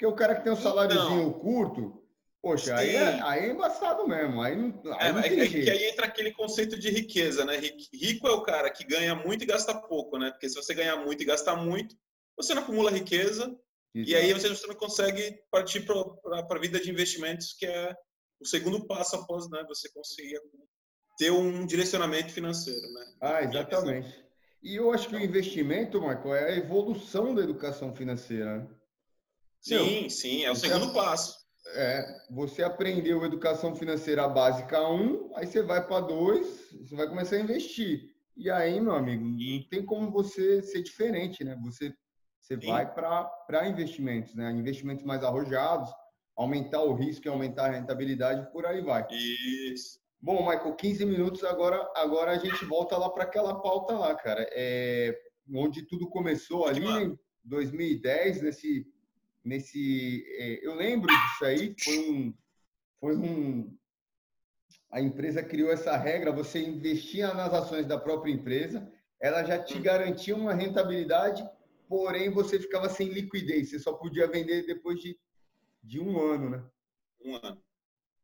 Porque 0.00 0.06
o 0.06 0.16
cara 0.16 0.34
que 0.34 0.42
tem 0.42 0.50
um 0.50 0.56
saláriozinho 0.56 1.28
então, 1.28 1.32
curto, 1.34 2.02
poxa, 2.40 2.74
aí 2.74 2.96
é, 2.96 3.20
aí 3.22 3.44
é 3.44 3.50
embaçado 3.50 4.08
mesmo. 4.08 4.40
Aí 4.40 4.56
não, 4.56 4.82
aí 4.98 5.08
é, 5.08 5.12
não 5.12 5.20
é, 5.20 5.26
é 5.26 5.46
que 5.46 5.68
aí 5.68 5.84
entra 5.90 6.06
aquele 6.06 6.32
conceito 6.32 6.78
de 6.78 6.88
riqueza, 6.88 7.44
né? 7.44 7.60
Rico 7.92 8.26
é 8.26 8.30
o 8.30 8.40
cara 8.40 8.70
que 8.70 8.82
ganha 8.82 9.14
muito 9.14 9.42
e 9.42 9.46
gasta 9.46 9.74
pouco, 9.74 10.16
né? 10.16 10.30
Porque 10.30 10.48
se 10.48 10.54
você 10.54 10.72
ganhar 10.72 10.96
muito 11.04 11.22
e 11.22 11.26
gastar 11.26 11.54
muito, 11.54 11.94
você 12.34 12.54
não 12.54 12.62
acumula 12.62 12.90
riqueza 12.90 13.54
Exato. 13.94 14.10
e 14.10 14.16
aí 14.16 14.32
você 14.32 14.66
não 14.66 14.74
consegue 14.74 15.38
partir 15.50 15.84
para 15.84 16.46
a 16.48 16.58
vida 16.58 16.80
de 16.80 16.90
investimentos, 16.90 17.52
que 17.52 17.66
é 17.66 17.94
o 18.40 18.46
segundo 18.46 18.86
passo 18.86 19.16
após 19.16 19.50
né, 19.50 19.62
você 19.68 19.90
conseguir 19.92 20.40
ter 21.18 21.30
um 21.30 21.66
direcionamento 21.66 22.32
financeiro, 22.32 22.90
né? 22.94 23.06
Ah, 23.20 23.42
exatamente. 23.42 24.24
E 24.62 24.76
eu 24.76 24.90
acho 24.92 25.10
que 25.10 25.16
o 25.16 25.20
investimento, 25.20 26.00
Marco, 26.00 26.34
é 26.34 26.54
a 26.54 26.56
evolução 26.56 27.34
da 27.34 27.42
educação 27.42 27.94
financeira. 27.94 28.66
Sim, 29.60 30.08
sim, 30.08 30.44
é 30.44 30.50
o 30.50 30.54
segundo 30.56 30.92
passo. 30.92 31.38
É, 31.74 32.04
você 32.30 32.62
aprendeu 32.62 33.24
educação 33.24 33.76
financeira 33.76 34.26
básica 34.28 34.80
1, 34.88 35.32
aí 35.36 35.46
você 35.46 35.62
vai 35.62 35.86
para 35.86 36.00
2, 36.00 36.72
você 36.80 36.96
vai 36.96 37.06
começar 37.06 37.36
a 37.36 37.40
investir. 37.40 38.10
E 38.36 38.50
aí, 38.50 38.80
meu 38.80 38.94
amigo, 38.94 39.24
não 39.24 39.68
tem 39.68 39.84
como 39.84 40.10
você 40.10 40.62
ser 40.62 40.82
diferente, 40.82 41.44
né? 41.44 41.56
Você, 41.62 41.92
você 42.40 42.56
vai 42.56 42.92
para 42.92 43.68
investimentos, 43.68 44.34
né? 44.34 44.50
Investimentos 44.50 45.04
mais 45.04 45.22
arrojados, 45.22 45.90
aumentar 46.34 46.82
o 46.82 46.94
risco 46.94 47.26
e 47.26 47.28
aumentar 47.28 47.66
a 47.66 47.72
rentabilidade, 47.72 48.50
por 48.50 48.64
aí 48.64 48.80
vai. 48.80 49.06
Isso. 49.10 50.00
Bom, 50.18 50.40
Michael, 50.40 50.74
15 50.74 51.04
minutos, 51.04 51.44
agora, 51.44 51.90
agora 51.94 52.32
a 52.32 52.38
gente 52.38 52.64
volta 52.64 52.96
lá 52.96 53.10
para 53.10 53.24
aquela 53.24 53.60
pauta 53.60 53.92
lá, 53.94 54.14
cara. 54.14 54.46
É, 54.52 55.14
onde 55.54 55.86
tudo 55.86 56.08
começou 56.08 56.66
ali 56.66 56.84
em 56.84 57.18
2010, 57.44 58.42
nesse 58.42 58.86
nesse. 59.44 60.24
É, 60.38 60.66
eu 60.66 60.74
lembro 60.74 61.08
disso 61.08 61.44
aí, 61.44 61.74
foi 61.82 61.98
um, 61.98 62.34
foi 63.00 63.16
um. 63.16 63.76
A 64.90 65.00
empresa 65.00 65.42
criou 65.42 65.70
essa 65.70 65.96
regra, 65.96 66.32
você 66.32 66.60
investia 66.60 67.32
nas 67.32 67.52
ações 67.54 67.86
da 67.86 67.98
própria 67.98 68.32
empresa, 68.32 68.90
ela 69.20 69.44
já 69.44 69.62
te 69.62 69.78
hum. 69.78 69.82
garantia 69.82 70.34
uma 70.34 70.52
rentabilidade, 70.52 71.48
porém 71.88 72.30
você 72.30 72.58
ficava 72.58 72.88
sem 72.88 73.08
liquidez, 73.08 73.70
você 73.70 73.78
só 73.78 73.92
podia 73.92 74.26
vender 74.26 74.66
depois 74.66 74.98
de, 75.00 75.18
de 75.82 76.00
um 76.00 76.20
ano, 76.20 76.50
né? 76.50 76.64
Um 77.24 77.36
ano. 77.36 77.62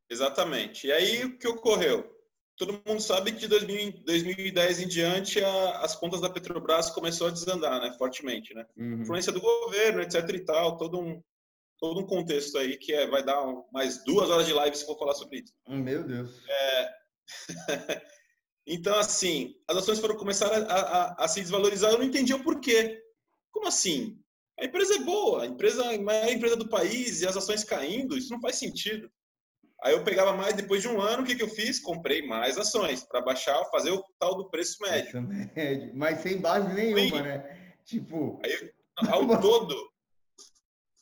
Exatamente. 0.08 0.87
E 0.87 0.92
aí 0.92 1.25
o 1.25 1.38
que 1.38 1.46
ocorreu? 1.46 2.15
Todo 2.57 2.81
mundo 2.87 3.01
sabe 3.01 3.33
que 3.33 3.47
de 3.47 3.49
2010 3.49 4.81
em 4.81 4.89
diante 4.89 5.43
a, 5.43 5.81
as 5.81 5.95
contas 5.95 6.21
da 6.21 6.31
Petrobras 6.31 6.91
começou 6.91 7.27
a 7.27 7.31
desandar, 7.31 7.81
né, 7.81 7.95
fortemente, 7.99 8.55
né? 8.55 8.67
Uhum. 8.77 9.03
Influência 9.03 9.33
do 9.33 9.41
governo, 9.41 10.01
etc 10.01 10.29
e 10.31 10.45
tal, 10.45 10.77
todo 10.77 10.99
um 10.99 11.23
todo 11.79 12.01
um 12.01 12.07
contexto 12.07 12.57
aí 12.57 12.77
que 12.79 12.93
é, 12.95 13.07
vai 13.07 13.23
dar 13.23 13.39
mais 13.71 14.03
duas 14.03 14.31
horas 14.31 14.47
de 14.47 14.53
live 14.53 14.77
se 14.77 14.87
for 14.87 14.99
falar 14.99 15.15
sobre 15.15 15.41
isso. 15.41 15.53
Meu 15.69 16.03
Deus. 16.03 16.31
É... 16.49 16.95
então, 18.67 18.99
assim, 18.99 19.55
as 19.69 19.77
ações 19.77 20.01
foram 20.01 20.17
começar 20.17 20.47
a, 20.47 20.73
a, 20.73 21.25
a, 21.25 21.29
se 21.29 21.43
desvalorizar. 21.43 21.93
Eu 21.93 21.99
não 21.99 22.07
entendi 22.07 22.33
o 22.33 22.43
porquê. 22.43 23.03
Como 23.53 23.69
assim? 23.69 24.19
A 24.59 24.65
empresa 24.65 24.95
é 24.95 25.01
boa, 25.01 25.43
a 25.43 25.47
empresa 25.47 25.85
é 25.85 25.97
a 25.97 26.01
maior 26.01 26.29
empresa 26.31 26.57
do 26.57 26.69
país 26.69 27.21
e 27.21 27.27
as 27.27 27.37
ações 27.37 27.63
caindo, 27.63 28.17
isso 28.17 28.33
não 28.33 28.41
faz 28.41 28.57
sentido. 28.57 29.11
Aí 29.83 29.92
eu 29.92 30.02
pegava 30.02 30.33
mais, 30.33 30.54
depois 30.54 30.80
de 30.80 30.88
um 30.88 31.00
ano, 31.00 31.23
o 31.23 31.26
que, 31.26 31.35
que 31.35 31.42
eu 31.42 31.49
fiz? 31.49 31.78
Comprei 31.78 32.26
mais 32.26 32.56
ações 32.56 33.04
para 33.04 33.21
baixar, 33.21 33.62
fazer 33.66 33.90
o 33.90 34.02
tal 34.18 34.35
do 34.37 34.49
preço 34.50 34.78
médio. 34.83 35.23
médio. 35.23 35.92
Mas 35.95 36.21
sem 36.21 36.38
base 36.38 36.73
nenhuma, 36.73 37.18
Sim. 37.18 37.23
né? 37.23 37.76
Tipo. 37.85 38.40
Aí, 38.42 38.73
ao 39.09 39.26
todo, 39.40 39.76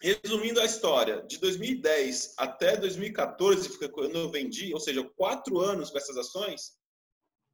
resumindo 0.02 0.61
a 0.61 0.64
história, 0.64 1.23
de 1.23 1.38
2010 1.38 2.35
até 2.37 2.76
2014, 2.76 3.78
quando 3.90 4.19
eu 4.19 4.31
vendi, 4.31 4.75
ou 4.75 4.81
seja, 4.81 5.09
quatro 5.16 5.61
anos 5.61 5.90
com 5.90 5.97
essas 5.97 6.16
ações, 6.16 6.73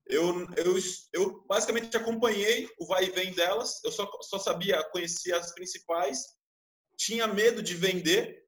eu, 0.07 0.47
eu, 0.57 0.77
eu 1.13 1.45
basicamente 1.47 1.97
acompanhei 1.97 2.69
o 2.79 2.87
vai 2.87 3.05
e 3.05 3.11
vem 3.11 3.33
delas, 3.33 3.81
eu 3.85 3.93
só, 3.93 4.11
só 4.23 4.39
sabia, 4.39 4.83
conhecia 4.91 5.37
as 5.37 5.55
principais, 5.55 6.19
tinha 6.97 7.29
medo 7.29 7.63
de 7.63 7.75
vender 7.75 8.43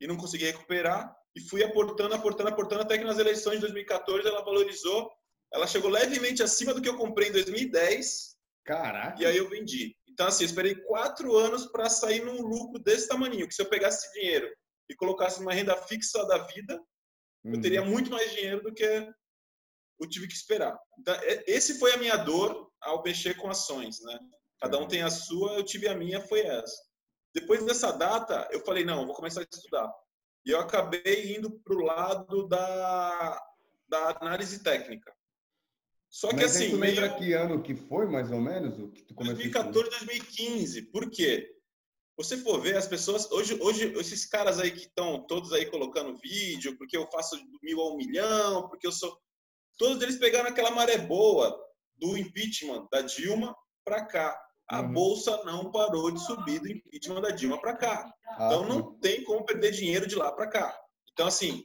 e 0.00 0.06
não 0.06 0.16
conseguia 0.16 0.50
recuperar, 0.50 1.14
e 1.36 1.40
fui 1.40 1.62
aportando, 1.64 2.14
aportando, 2.14 2.48
aportando, 2.48 2.82
até 2.82 2.96
que 2.96 3.04
nas 3.04 3.18
eleições 3.18 3.56
de 3.56 3.62
2014 3.62 4.26
ela 4.26 4.44
valorizou, 4.44 5.10
ela 5.52 5.66
chegou 5.66 5.90
levemente 5.90 6.42
acima 6.42 6.72
do 6.72 6.80
que 6.80 6.88
eu 6.88 6.96
comprei 6.96 7.28
em 7.28 7.32
2010. 7.32 8.36
Caraca! 8.64 9.20
E 9.20 9.26
aí 9.26 9.36
eu 9.36 9.48
vendi. 9.48 9.96
Então, 10.08 10.26
assim, 10.28 10.44
eu 10.44 10.46
esperei 10.46 10.74
quatro 10.74 11.36
anos 11.36 11.66
para 11.66 11.90
sair 11.90 12.24
num 12.24 12.40
lucro 12.40 12.78
desse 12.78 13.08
tamanho, 13.08 13.48
que 13.48 13.54
se 13.54 13.62
eu 13.62 13.68
pegasse 13.68 14.06
esse 14.06 14.20
dinheiro 14.20 14.48
e 14.88 14.94
colocasse 14.94 15.40
numa 15.40 15.52
renda 15.52 15.76
fixa 15.76 16.24
da 16.24 16.38
vida, 16.38 16.80
eu 17.44 17.60
teria 17.60 17.82
uhum. 17.82 17.90
muito 17.90 18.10
mais 18.10 18.30
dinheiro 18.32 18.62
do 18.62 18.72
que 18.72 18.84
eu 18.84 20.08
tive 20.08 20.28
que 20.28 20.34
esperar. 20.34 20.78
Então, 20.98 21.14
é, 21.14 21.44
esse 21.46 21.78
foi 21.78 21.92
a 21.92 21.96
minha 21.96 22.16
dor 22.16 22.70
ao 22.80 23.02
mexer 23.02 23.36
com 23.36 23.50
ações, 23.50 24.00
né? 24.02 24.18
Cada 24.60 24.78
um 24.78 24.82
uhum. 24.82 24.88
tem 24.88 25.02
a 25.02 25.10
sua, 25.10 25.54
eu 25.54 25.64
tive 25.64 25.88
a 25.88 25.94
minha, 25.94 26.20
foi 26.20 26.40
essa. 26.40 26.82
Depois 27.34 27.64
dessa 27.66 27.90
data, 27.90 28.48
eu 28.52 28.64
falei, 28.64 28.84
não, 28.84 29.04
vou 29.04 29.14
começar 29.14 29.40
a 29.40 29.46
estudar. 29.52 29.92
E 30.44 30.50
eu 30.50 30.60
acabei 30.60 31.36
indo 31.36 31.50
para 31.50 31.74
o 31.74 31.82
lado 31.82 32.46
da, 32.46 33.42
da 33.88 34.18
análise 34.20 34.62
técnica. 34.62 35.14
Só 36.10 36.28
que 36.28 36.36
Mas 36.36 36.56
assim. 36.56 36.70
Tu 36.70 36.76
lembra 36.76 37.08
meio... 37.08 37.18
que 37.18 37.32
ano 37.32 37.62
que 37.62 37.74
foi, 37.74 38.06
mais 38.06 38.30
ou 38.30 38.40
menos? 38.40 38.78
O 38.78 38.88
que 38.88 39.02
tu 39.02 39.14
começou 39.14 39.36
2014, 39.36 39.90
2015. 39.90 40.82
Por 40.82 41.10
quê? 41.10 41.50
Você 42.16 42.36
for 42.36 42.60
ver 42.60 42.76
as 42.76 42.86
pessoas. 42.86 43.30
Hoje, 43.32 43.58
hoje 43.60 43.92
esses 43.98 44.24
caras 44.24 44.60
aí 44.60 44.70
que 44.70 44.86
estão 44.86 45.26
todos 45.26 45.52
aí 45.52 45.66
colocando 45.66 46.16
vídeo, 46.18 46.76
porque 46.78 46.96
eu 46.96 47.10
faço 47.10 47.36
do 47.36 47.58
mil 47.62 47.80
a 47.80 47.92
um 47.92 47.96
milhão, 47.96 48.68
porque 48.68 48.86
eu 48.86 48.92
sou. 48.92 49.18
Todos 49.76 50.00
eles 50.02 50.16
pegaram 50.16 50.48
aquela 50.48 50.70
maré 50.70 50.98
boa 50.98 51.58
do 51.96 52.16
impeachment 52.16 52.86
da 52.92 53.00
Dilma 53.00 53.56
para 53.84 54.04
cá. 54.04 54.43
A 54.68 54.80
uhum. 54.80 54.92
bolsa 54.92 55.44
não 55.44 55.70
parou 55.70 56.10
de 56.10 56.24
subir 56.24 56.60
do 56.60 56.70
impeachment 56.70 57.20
da 57.20 57.30
Dilma 57.30 57.60
para 57.60 57.76
cá. 57.76 58.10
Ah, 58.26 58.46
então 58.46 58.66
não 58.66 58.98
tem 58.98 59.22
como 59.24 59.44
perder 59.44 59.72
dinheiro 59.72 60.06
de 60.06 60.14
lá 60.14 60.32
para 60.32 60.48
cá. 60.48 60.78
Então, 61.12 61.26
assim, 61.26 61.62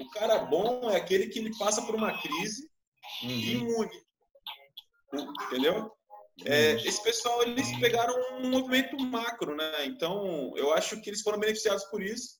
o 0.00 0.08
cara 0.10 0.38
bom 0.38 0.90
é 0.90 0.96
aquele 0.96 1.28
que 1.28 1.38
ele 1.38 1.56
passa 1.58 1.82
por 1.82 1.94
uma 1.94 2.16
crise 2.20 2.68
uhum. 3.22 3.30
imune. 3.30 4.06
Entendeu? 5.46 5.90
É, 6.44 6.74
uhum. 6.74 6.78
esse 6.80 7.02
pessoal, 7.02 7.42
eles 7.42 7.78
pegaram 7.80 8.14
um 8.38 8.50
movimento 8.50 8.96
macro, 8.98 9.56
né? 9.56 9.86
Então, 9.86 10.52
eu 10.56 10.72
acho 10.72 11.00
que 11.00 11.10
eles 11.10 11.22
foram 11.22 11.38
beneficiados 11.38 11.84
por 11.84 12.02
isso. 12.02 12.38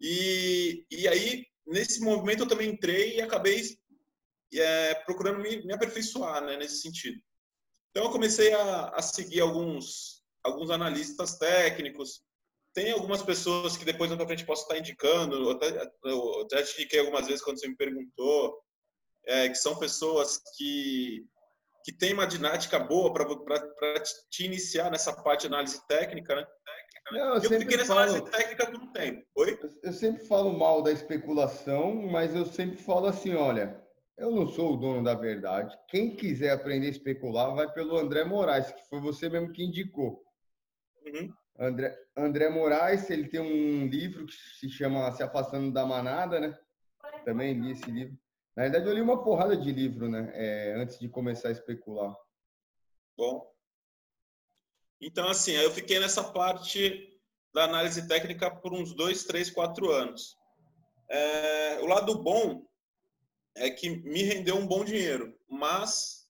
E, 0.00 0.84
e 0.90 1.08
aí, 1.08 1.46
nesse 1.66 2.00
movimento, 2.00 2.42
eu 2.42 2.48
também 2.48 2.70
entrei 2.70 3.16
e 3.16 3.22
acabei 3.22 3.62
é, 4.54 4.94
procurando 5.06 5.40
me, 5.40 5.64
me 5.64 5.72
aperfeiçoar 5.72 6.44
né, 6.44 6.56
nesse 6.56 6.80
sentido. 6.80 7.20
Então, 7.94 8.08
eu 8.08 8.10
comecei 8.10 8.52
a, 8.52 8.88
a 8.88 9.00
seguir 9.00 9.40
alguns, 9.40 10.20
alguns 10.42 10.68
analistas 10.68 11.38
técnicos. 11.38 12.24
Tem 12.74 12.90
algumas 12.90 13.22
pessoas 13.22 13.76
que 13.76 13.84
depois, 13.84 14.10
na 14.10 14.26
frente, 14.26 14.44
posso 14.44 14.62
estar 14.62 14.76
indicando. 14.76 15.36
Eu 15.36 15.50
até, 15.52 15.92
eu 16.04 16.40
até 16.40 16.60
te 16.64 16.74
indiquei 16.74 16.98
algumas 16.98 17.26
vezes 17.28 17.40
quando 17.40 17.60
você 17.60 17.68
me 17.68 17.76
perguntou. 17.76 18.60
É, 19.26 19.48
que 19.48 19.54
são 19.54 19.78
pessoas 19.78 20.38
que, 20.56 21.24
que 21.84 21.92
têm 21.92 22.12
uma 22.12 22.26
didática 22.26 22.80
boa 22.80 23.12
para 23.14 23.24
te 24.28 24.44
iniciar 24.44 24.90
nessa 24.90 25.14
parte 25.14 25.42
de 25.42 25.46
análise 25.46 25.80
técnica, 25.86 26.34
né? 26.34 26.46
Não, 27.12 27.36
eu, 27.36 27.42
eu 27.42 27.60
fiquei 27.60 27.76
nessa 27.76 27.94
falo, 27.94 28.00
análise 28.00 28.30
técnica 28.30 28.66
por 28.66 28.80
um 28.80 28.92
tempo. 28.92 29.26
Oi? 29.36 29.58
Eu 29.82 29.92
sempre 29.92 30.26
falo 30.26 30.52
mal 30.52 30.82
da 30.82 30.90
especulação, 30.90 31.94
mas 31.94 32.34
eu 32.34 32.44
sempre 32.44 32.76
falo 32.76 33.06
assim, 33.06 33.34
olha, 33.34 33.83
eu 34.16 34.30
não 34.30 34.46
sou 34.46 34.74
o 34.74 34.76
dono 34.76 35.02
da 35.02 35.14
verdade. 35.14 35.76
Quem 35.88 36.14
quiser 36.14 36.50
aprender 36.50 36.86
a 36.86 36.90
especular, 36.90 37.54
vai 37.54 37.70
pelo 37.72 37.96
André 37.96 38.24
Moraes, 38.24 38.70
que 38.70 38.88
foi 38.88 39.00
você 39.00 39.28
mesmo 39.28 39.52
que 39.52 39.64
indicou. 39.64 40.24
Uhum. 41.04 41.34
André, 41.58 41.96
André 42.16 42.48
Moraes, 42.48 43.10
ele 43.10 43.28
tem 43.28 43.40
um 43.40 43.86
livro 43.86 44.26
que 44.26 44.32
se 44.32 44.68
chama 44.68 45.10
Se 45.12 45.22
Afastando 45.22 45.72
da 45.72 45.84
Manada, 45.84 46.40
né? 46.40 46.58
Também 47.24 47.54
li 47.54 47.72
esse 47.72 47.90
livro. 47.90 48.16
Na 48.56 48.64
verdade, 48.64 48.86
eu 48.86 48.94
li 48.94 49.00
uma 49.00 49.22
porrada 49.22 49.56
de 49.56 49.72
livro, 49.72 50.08
né? 50.08 50.30
É, 50.34 50.74
antes 50.76 50.98
de 50.98 51.08
começar 51.08 51.48
a 51.48 51.52
especular. 51.52 52.14
Bom. 53.16 53.52
Então, 55.00 55.28
assim, 55.28 55.52
eu 55.52 55.70
fiquei 55.70 55.98
nessa 55.98 56.22
parte 56.22 57.20
da 57.52 57.64
análise 57.64 58.06
técnica 58.06 58.50
por 58.50 58.72
uns 58.72 58.94
dois, 58.94 59.24
três, 59.24 59.50
quatro 59.50 59.90
anos. 59.90 60.36
É, 61.08 61.80
o 61.80 61.86
lado 61.86 62.22
bom 62.22 62.64
é 63.56 63.70
que 63.70 63.88
me 63.88 64.22
rendeu 64.22 64.56
um 64.56 64.66
bom 64.66 64.84
dinheiro. 64.84 65.36
Mas, 65.48 66.26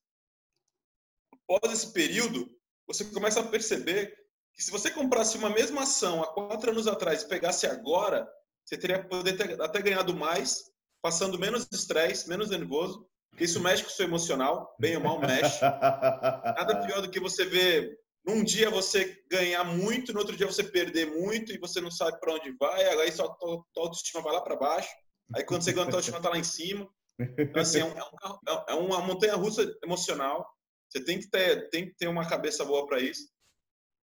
após 1.31 1.73
esse 1.73 1.91
período, 1.91 2.49
você 2.87 3.05
começa 3.05 3.39
a 3.39 3.47
perceber 3.47 4.15
que 4.53 4.63
se 4.63 4.71
você 4.71 4.89
comprasse 4.89 5.37
uma 5.37 5.49
mesma 5.49 5.83
ação 5.83 6.23
há 6.23 6.27
quatro 6.27 6.71
anos 6.71 6.87
atrás 6.87 7.23
e 7.23 7.27
pegasse 7.27 7.67
agora, 7.67 8.27
você 8.63 8.77
teria 8.77 9.03
poder 9.03 9.37
ter 9.37 9.61
até 9.61 9.81
ganhado 9.81 10.15
mais, 10.15 10.71
passando 11.01 11.37
menos 11.37 11.67
estresse, 11.71 12.29
menos 12.29 12.49
nervoso, 12.49 13.07
porque 13.29 13.43
isso 13.43 13.59
mexe 13.59 13.83
com 13.83 13.89
o 13.89 13.93
seu 13.93 14.05
emocional, 14.05 14.75
bem 14.79 14.95
ou 14.95 15.03
mal 15.03 15.19
mexe. 15.19 15.61
Nada 15.61 16.85
pior 16.85 17.01
do 17.01 17.09
que 17.09 17.19
você 17.19 17.45
ver 17.45 17.99
num 18.25 18.43
dia 18.43 18.69
você 18.69 19.23
ganhar 19.29 19.63
muito, 19.63 20.11
no 20.11 20.19
outro 20.19 20.35
dia 20.35 20.47
você 20.47 20.63
perder 20.63 21.05
muito 21.05 21.53
e 21.53 21.59
você 21.59 21.79
não 21.79 21.91
sabe 21.91 22.19
para 22.19 22.33
onde 22.33 22.51
vai, 22.57 22.83
aí 22.83 23.11
sua, 23.11 23.37
autoestima 23.77 24.23
vai 24.23 24.33
lá 24.33 24.41
para 24.41 24.55
baixo. 24.55 24.89
Aí 25.35 25.43
quando 25.43 25.61
você 25.61 25.71
ganha 25.71 25.83
a 25.83 25.87
autoestima 25.89 26.21
tá 26.21 26.29
lá 26.29 26.37
em 26.37 26.43
cima. 26.43 26.89
Então, 27.19 27.61
assim, 27.61 27.79
é, 27.79 27.85
um, 27.85 27.89
é, 27.89 28.65
é 28.69 28.73
uma 28.73 28.99
montanha 29.01 29.35
russa 29.35 29.63
emocional. 29.83 30.45
Você 30.89 31.03
tem 31.03 31.19
que 31.19 31.29
ter, 31.29 31.69
tem 31.69 31.87
que 31.87 31.95
ter 31.95 32.07
uma 32.07 32.27
cabeça 32.27 32.63
boa 32.65 32.85
para 32.85 32.99
isso. 32.99 33.27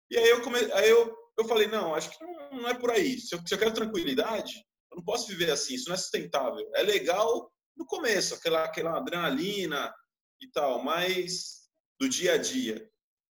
E 0.10 0.18
aí 0.18 0.30
eu, 0.30 0.42
come... 0.42 0.60
aí 0.74 0.90
eu, 0.90 1.16
eu 1.38 1.46
falei, 1.46 1.68
não, 1.68 1.96
acho 1.96 2.10
que 2.10 2.24
não, 2.24 2.62
não 2.62 2.70
é 2.70 2.74
por 2.74 2.92
aí. 2.92 3.20
Se 3.20 3.36
eu, 3.36 3.42
se 3.46 3.54
eu 3.54 3.58
quero 3.58 3.74
tranquilidade, 3.74 4.54
eu 4.92 4.98
não 4.98 5.04
posso 5.04 5.28
viver 5.28 5.52
assim, 5.52 5.76
isso 5.76 5.90
não 5.90 5.96
é 5.96 5.98
sustentável. 5.98 6.70
É 6.76 6.84
legal 6.84 7.52
no 7.76 7.86
começo, 7.86 8.36
aquela, 8.36 8.64
aquela 8.64 8.98
adrenalina 8.98 9.94
e 10.42 10.50
tal, 10.52 10.84
mas 10.84 11.66
do 12.00 12.08
dia 12.08 12.34
a 12.34 12.38
dia. 12.38 12.90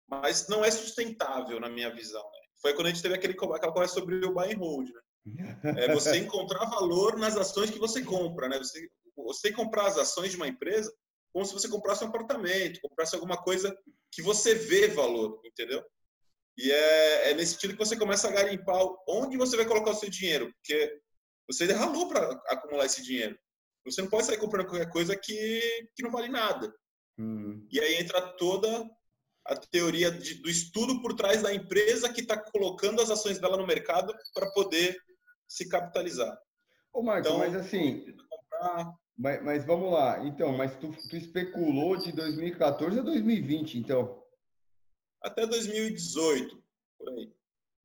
Mas 0.09 0.47
não 0.47 0.63
é 0.63 0.71
sustentável 0.71 1.59
na 1.59 1.69
minha 1.69 1.93
visão. 1.93 2.23
Né? 2.23 2.39
Foi 2.61 2.73
quando 2.73 2.87
a 2.87 2.89
gente 2.89 3.01
teve 3.01 3.15
aquele, 3.15 3.33
aquela 3.33 3.73
conversa 3.73 3.95
sobre 3.95 4.25
o 4.25 4.33
buy 4.33 4.53
and 4.53 4.57
hold, 4.57 4.89
né? 4.89 5.59
É 5.77 5.93
você 5.93 6.17
encontrar 6.19 6.65
valor 6.65 7.17
nas 7.17 7.37
ações 7.37 7.69
que 7.69 7.79
você 7.79 8.03
compra, 8.03 8.49
né? 8.49 8.57
Você 8.57 8.89
você 9.33 9.51
comprar 9.51 9.87
as 9.87 9.97
ações 9.97 10.31
de 10.31 10.37
uma 10.37 10.47
empresa 10.47 10.91
como 11.33 11.45
se 11.45 11.53
você 11.53 11.69
comprasse 11.69 12.03
um 12.03 12.07
apartamento, 12.07 12.81
comprasse 12.81 13.15
alguma 13.15 13.37
coisa 13.37 13.75
que 14.11 14.21
você 14.21 14.53
vê 14.53 14.87
valor, 14.89 15.41
entendeu? 15.45 15.83
E 16.57 16.71
é, 16.71 17.31
é 17.31 17.33
nesse 17.33 17.53
sentido 17.53 17.73
que 17.73 17.79
você 17.79 17.95
começa 17.95 18.27
a 18.27 18.31
garimpar 18.31 18.81
onde 19.07 19.37
você 19.37 19.55
vai 19.55 19.65
colocar 19.65 19.91
o 19.91 19.95
seu 19.95 20.09
dinheiro, 20.09 20.51
porque 20.53 20.99
você 21.47 21.71
ralou 21.71 22.09
para 22.09 22.29
acumular 22.47 22.85
esse 22.85 23.01
dinheiro. 23.01 23.37
Você 23.85 24.01
não 24.01 24.09
pode 24.09 24.25
sair 24.25 24.37
comprando 24.37 24.67
qualquer 24.67 24.89
coisa 24.89 25.15
que, 25.15 25.89
que 25.95 26.03
não 26.03 26.11
vale 26.11 26.27
nada. 26.27 26.73
Hum. 27.17 27.65
E 27.71 27.79
aí 27.79 27.95
entra 27.95 28.21
toda 28.33 28.89
a 29.45 29.55
teoria 29.55 30.11
de, 30.11 30.35
do 30.35 30.49
estudo 30.49 31.01
por 31.01 31.15
trás 31.15 31.41
da 31.41 31.53
empresa 31.53 32.11
que 32.11 32.21
está 32.21 32.37
colocando 32.37 33.01
as 33.01 33.09
ações 33.09 33.39
dela 33.39 33.57
no 33.57 33.65
mercado 33.65 34.13
para 34.33 34.51
poder 34.51 34.95
se 35.47 35.67
capitalizar. 35.67 36.37
Ô, 36.93 37.01
Marcos, 37.01 37.27
então, 37.27 37.39
mas 37.39 37.55
assim, 37.55 38.05
comprar... 38.29 38.93
Mas, 39.17 39.43
mas, 39.43 39.65
vamos 39.65 39.91
lá. 39.91 40.25
Então, 40.25 40.55
mas 40.55 40.75
tu, 40.77 40.91
tu 41.09 41.15
especulou 41.15 41.97
de 41.97 42.11
2014 42.11 42.99
a 42.99 43.03
2020, 43.03 43.77
então? 43.77 44.23
Até 45.21 45.45
2018, 45.45 46.63
por 46.97 47.09
aí, 47.09 47.31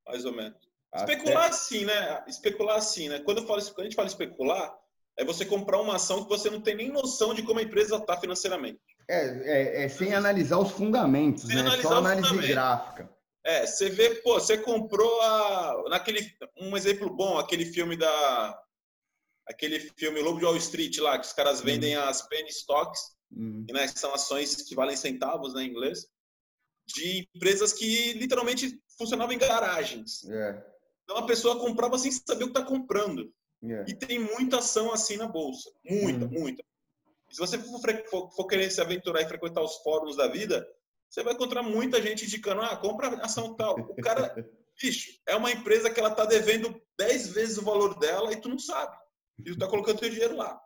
mais 0.07 0.25
ou 0.25 0.33
menos. 0.33 0.57
Até... 0.91 1.13
Especular 1.13 1.53
sim, 1.53 1.85
né? 1.85 2.23
Especular 2.27 2.81
sim, 2.81 3.09
né? 3.09 3.19
Quando, 3.19 3.39
eu 3.39 3.47
falo, 3.47 3.61
quando 3.61 3.81
a 3.81 3.83
gente 3.83 3.95
fala 3.95 4.07
especular, 4.07 4.75
é 5.17 5.25
você 5.25 5.45
comprar 5.45 5.79
uma 5.81 5.95
ação 5.95 6.23
que 6.23 6.29
você 6.29 6.49
não 6.49 6.61
tem 6.61 6.75
nem 6.75 6.91
noção 6.91 7.33
de 7.33 7.43
como 7.43 7.59
a 7.59 7.63
empresa 7.63 7.97
está 7.97 8.17
financeiramente. 8.17 8.79
É, 9.09 9.25
é, 9.25 9.83
é, 9.83 9.89
sem 9.89 10.13
analisar 10.13 10.59
os 10.59 10.71
fundamentos, 10.71 11.43
sem 11.43 11.55
né? 11.55 11.69
Só 11.81 11.95
análise 11.95 12.35
gráfica. 12.47 13.09
É, 13.45 13.65
você 13.65 13.89
vê, 13.89 14.15
pô, 14.15 14.33
você 14.33 14.57
comprou 14.57 15.21
a, 15.21 15.83
naquele, 15.89 16.19
um 16.59 16.75
exemplo 16.75 17.09
bom, 17.09 17.37
aquele 17.37 17.65
filme 17.65 17.95
da 17.95 18.61
aquele 19.49 19.79
filme 19.79 20.21
Lobo 20.21 20.39
de 20.39 20.45
Wall 20.45 20.57
Street 20.57 20.97
lá, 20.99 21.17
que 21.17 21.25
os 21.25 21.33
caras 21.33 21.61
vendem 21.61 21.97
uhum. 21.97 22.03
as 22.03 22.27
penny 22.27 22.49
stocks, 22.49 23.01
uhum. 23.31 23.65
né, 23.71 23.87
que 23.87 23.99
são 23.99 24.13
ações 24.13 24.61
que 24.63 24.75
valem 24.75 24.95
centavos 24.95 25.53
né, 25.53 25.63
em 25.63 25.69
inglês, 25.69 26.07
de 26.85 27.27
empresas 27.35 27.73
que 27.73 28.13
literalmente 28.13 28.79
funcionavam 28.97 29.33
em 29.33 29.37
garagens. 29.37 30.23
É. 30.29 30.63
Então 31.03 31.17
a 31.17 31.25
pessoa 31.25 31.59
comprava 31.59 31.97
sem 31.97 32.11
saber 32.11 32.43
o 32.43 32.51
que 32.51 32.59
está 32.59 32.63
comprando. 32.63 33.31
Yeah. 33.63 33.89
E 33.89 33.95
tem 33.95 34.19
muita 34.19 34.59
ação 34.59 34.91
assim 34.93 35.17
na 35.17 35.27
bolsa, 35.27 35.69
muita, 35.83 36.25
uhum. 36.25 36.31
muita. 36.31 36.63
Se 37.29 37.39
você 37.39 37.57
for, 37.57 38.31
for, 38.31 38.47
querer 38.47 38.69
se 38.69 38.79
aventurar 38.79 39.21
e 39.21 39.27
frequentar 39.27 39.61
os 39.61 39.77
fóruns 39.77 40.15
da 40.15 40.27
vida, 40.27 40.65
você 41.09 41.23
vai 41.23 41.33
encontrar 41.33 41.63
muita 41.63 42.01
gente 42.01 42.25
indicando, 42.25 42.61
ah, 42.61 42.77
compra 42.77 43.09
ação 43.21 43.55
tal. 43.55 43.77
O 43.79 43.95
cara, 43.95 44.33
bicho, 44.81 45.19
é 45.27 45.35
uma 45.35 45.51
empresa 45.51 45.89
que 45.89 45.99
ela 45.99 46.11
tá 46.11 46.25
devendo 46.25 46.81
10 46.97 47.29
vezes 47.29 47.57
o 47.57 47.65
valor 47.65 47.97
dela 47.99 48.31
e 48.31 48.39
tu 48.39 48.47
não 48.47 48.59
sabe. 48.59 48.95
E 49.39 49.43
tu 49.43 49.57
tá 49.57 49.67
colocando 49.67 49.99
teu 49.99 50.09
dinheiro 50.09 50.35
lá. 50.35 50.59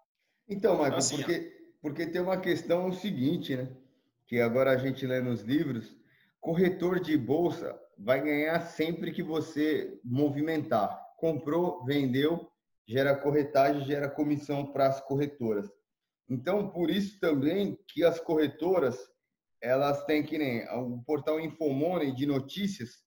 Então, 0.48 0.74
Michael, 0.74 0.96
assim, 0.96 1.18
porque, 1.18 1.74
porque 1.82 2.08
tem 2.08 2.22
uma 2.22 2.40
questão 2.40 2.92
seguinte, 2.92 3.56
né? 3.56 3.70
Que 4.28 4.40
agora 4.40 4.72
a 4.72 4.78
gente 4.78 5.06
lê 5.06 5.22
nos 5.22 5.42
livros, 5.42 5.96
corretor 6.40 7.00
de 7.00 7.18
bolsa 7.18 7.78
vai 7.98 8.22
ganhar 8.22 8.60
sempre 8.62 9.12
que 9.12 9.22
você 9.22 10.00
movimentar. 10.04 11.00
Comprou, 11.18 11.84
vendeu, 11.86 12.50
gera 12.88 13.16
corretagem, 13.16 13.86
gera 13.86 14.10
comissão 14.10 14.72
para 14.72 14.88
as 14.88 15.02
corretoras. 15.02 15.70
Então, 16.30 16.70
por 16.70 16.90
isso 16.90 17.20
também 17.20 17.78
que 17.88 18.04
as 18.04 18.20
corretoras, 18.20 18.98
elas 19.62 20.04
têm 20.06 20.24
que 20.24 20.38
nem 20.38 20.66
o 20.70 21.04
portal 21.06 21.40
Infomoney 21.40 22.16
de 22.16 22.26
notícias, 22.26 23.04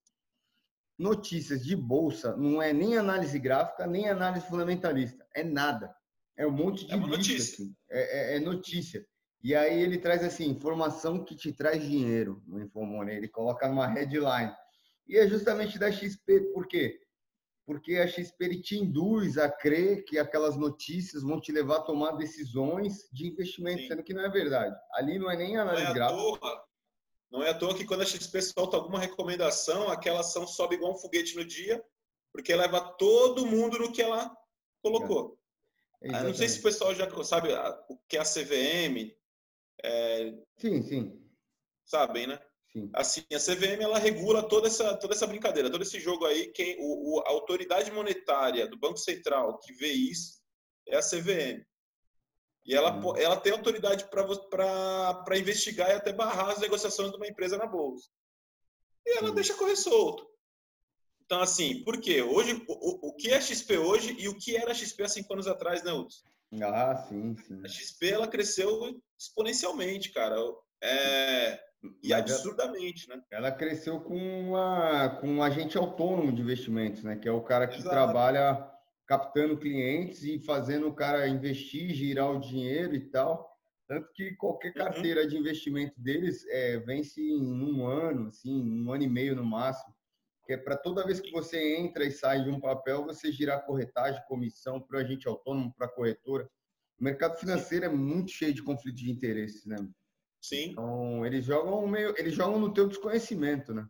notícias 0.99 1.65
de 1.65 1.75
bolsa 1.75 2.37
não 2.37 2.61
é 2.61 2.73
nem 2.73 2.97
análise 2.97 3.39
gráfica, 3.39 3.87
nem 3.87 4.09
análise 4.09 4.47
fundamentalista, 4.47 5.27
é 5.35 5.43
nada. 5.43 5.95
É 6.37 6.47
um 6.47 6.51
monte 6.51 6.87
de 6.87 6.93
é 6.93 6.97
notícia. 6.97 7.63
Assim. 7.65 7.75
É, 7.91 8.35
é, 8.35 8.37
é, 8.37 8.41
notícia. 8.41 9.07
E 9.43 9.55
aí 9.55 9.81
ele 9.81 9.99
traz 9.99 10.25
assim, 10.25 10.49
informação 10.49 11.25
que 11.25 11.37
te 11.37 11.53
traz 11.53 11.83
dinheiro 11.83 12.43
no 12.47 12.61
Infomoney. 12.61 13.17
Ele 13.17 13.29
coloca 13.29 13.69
numa 13.69 13.87
headline. 13.87 14.53
E 15.07 15.17
é 15.19 15.29
justamente 15.29 15.79
da 15.79 15.93
XP, 15.93 16.41
por 16.53 16.67
quê? 16.67 16.99
porque 17.67 17.97
a 17.97 18.07
XP 18.07 18.61
te 18.61 18.79
induz 18.79 19.39
a 19.39 19.51
crer 19.51 20.05
que 20.05 20.19
aquelas 20.19 20.57
notícias 20.57 21.23
vão 21.23 21.41
te 21.41 21.51
levar 21.51 21.77
a 21.77 21.83
tomar 21.83 22.13
decisões 22.13 23.09
de 23.11 23.27
investimento, 23.27 23.83
Sim. 23.83 23.89
sendo 23.89 24.03
que 24.03 24.13
não 24.13 24.23
é 24.23 24.29
verdade. 24.29 24.77
Ali 24.93 25.19
não 25.19 25.31
é 25.31 25.37
nem 25.37 25.57
análise 25.57 25.85
não 25.85 25.91
é 25.91 25.95
gráfica. 25.95 26.63
Não 27.35 27.43
é 27.43 27.50
à 27.50 27.55
toa 27.55 27.75
que 27.75 27.85
quando 27.85 28.03
a 28.03 28.07
XP 28.07 28.41
solta 28.43 28.76
alguma 28.76 29.00
recomendação, 29.00 29.88
aquela 29.88 30.21
ação 30.21 30.47
sobe 30.47 30.76
igual 30.76 30.93
um 30.93 30.97
foguete 30.97 31.35
no 31.35 31.45
dia, 31.45 31.85
porque 32.33 32.55
leva 32.55 32.81
todo 32.97 33.45
mundo 33.45 33.76
no 33.76 33.91
que 33.91 34.00
ela 34.00 34.33
colocou. 34.81 35.37
É. 36.00 36.12
Não 36.23 36.33
sei 36.33 36.49
se 36.49 36.61
o 36.61 36.62
pessoal 36.62 36.95
já 36.95 37.11
sabe 37.25 37.49
o 37.88 37.99
que 38.09 38.17
é 38.17 38.21
a 38.21 38.25
CVM. 38.25 39.12
É... 39.83 40.33
Sim, 40.59 40.81
sim. 40.85 41.29
Sabem, 41.85 42.29
né? 42.29 42.38
Sim. 42.73 42.88
Assim, 42.95 43.25
a 43.33 43.38
CVM 43.41 43.83
ela 43.83 43.99
regula 43.99 44.49
toda 44.49 44.69
essa, 44.69 44.97
toda 44.97 45.12
essa 45.12 45.26
brincadeira, 45.26 45.69
todo 45.69 45.83
esse 45.83 45.99
jogo 45.99 46.26
aí. 46.26 46.53
Quem, 46.53 46.76
o, 46.79 47.17
o, 47.17 47.21
a 47.26 47.31
autoridade 47.31 47.91
monetária 47.91 48.69
do 48.69 48.79
Banco 48.79 48.99
Central 48.99 49.59
que 49.59 49.73
vê 49.73 49.88
isso 49.88 50.41
é 50.87 50.97
a 50.97 51.00
CVM. 51.00 51.67
E 52.64 52.75
ela, 52.75 52.94
hum. 52.94 53.16
ela 53.16 53.37
tem 53.37 53.52
autoridade 53.52 54.04
para 54.06 55.38
investigar 55.38 55.90
e 55.90 55.94
até 55.94 56.12
barrar 56.12 56.50
as 56.50 56.61
negociações 56.61 57.11
de 57.11 57.16
uma 57.16 57.26
empresa 57.26 57.59
na 57.59 57.66
bolsa. 57.66 58.09
E 59.06 59.18
ela 59.18 59.30
hum. 59.30 59.35
deixa 59.35 59.54
correr 59.54 59.76
solto. 59.76 60.26
Então, 61.25 61.40
assim, 61.40 61.83
por 61.85 62.00
quê? 62.00 62.23
Hoje, 62.23 62.64
o, 62.68 63.09
o 63.09 63.12
que 63.14 63.30
é 63.30 63.40
XP 63.40 63.78
hoje 63.78 64.16
e 64.18 64.28
o 64.28 64.37
que 64.37 64.56
era 64.56 64.75
XP 64.75 65.02
há 65.02 65.09
cinco 65.09 65.33
anos 65.33 65.47
atrás, 65.47 65.83
né, 65.83 65.92
Hudson? 65.92 66.25
Ah, 66.62 66.97
sim, 67.09 67.37
sim. 67.37 67.61
A 67.64 67.68
XP, 67.68 68.11
ela 68.11 68.28
cresceu 68.28 69.00
exponencialmente, 69.18 70.12
cara. 70.12 70.37
É, 70.83 71.59
e 72.02 72.11
Mas 72.11 72.21
absurdamente, 72.21 73.11
ela, 73.11 73.16
né? 73.16 73.25
Ela 73.30 73.52
cresceu 73.52 74.00
com, 74.00 74.16
uma, 74.16 75.09
com 75.21 75.28
um 75.28 75.42
agente 75.42 75.76
autônomo 75.76 76.33
de 76.33 76.42
investimentos, 76.42 77.02
né? 77.02 77.16
Que 77.16 77.28
é 77.28 77.33
o 77.33 77.42
cara 77.42 77.66
que 77.66 77.78
Exato. 77.78 77.90
trabalha 77.90 78.71
captando 79.06 79.58
clientes 79.58 80.23
e 80.25 80.38
fazendo 80.38 80.88
o 80.88 80.94
cara 80.94 81.28
investir, 81.28 81.94
girar 81.94 82.30
o 82.30 82.40
dinheiro 82.40 82.94
e 82.94 83.00
tal. 83.00 83.52
Tanto 83.87 84.11
que 84.14 84.34
qualquer 84.37 84.68
uhum. 84.68 84.84
carteira 84.84 85.23
uhum. 85.23 85.28
de 85.28 85.37
investimento 85.37 86.00
deles 86.00 86.46
é, 86.49 86.78
vence 86.78 87.20
em 87.20 87.42
um 87.42 87.87
ano, 87.87 88.28
assim, 88.28 88.62
um 88.62 88.90
ano 88.92 89.02
e 89.02 89.08
meio 89.08 89.37
no 89.37 89.44
máximo. 89.44 89.94
Que 90.46 90.54
é 90.54 90.56
para 90.56 90.76
toda 90.76 91.06
vez 91.06 91.20
que 91.20 91.30
você 91.30 91.76
entra 91.76 92.04
e 92.04 92.11
sai 92.11 92.42
de 92.42 92.50
um 92.50 92.61
papel, 92.61 93.04
você 93.04 93.32
girar 93.32 93.64
corretagem, 93.64 94.23
comissão 94.26 94.80
para 94.80 94.99
o 94.99 95.00
agente 95.00 95.28
autônomo, 95.28 95.75
para 95.75 95.86
a 95.86 95.90
corretora. 95.90 96.49
O 96.99 97.04
mercado 97.04 97.38
financeiro 97.38 97.86
Sim. 97.86 97.93
é 97.93 97.95
muito 97.95 98.30
cheio 98.30 98.54
de 98.54 98.62
conflitos 98.62 99.02
de 99.02 99.10
interesses, 99.10 99.64
né? 99.67 99.76
Sim. 100.40 100.71
Então, 100.73 101.25
eles 101.25 101.45
jogam 101.45 101.86
meio, 101.86 102.14
eles 102.19 102.34
jogam 102.34 102.58
no 102.58 102.73
teu 102.73 102.86
desconhecimento, 102.86 103.73
né? 103.73 103.88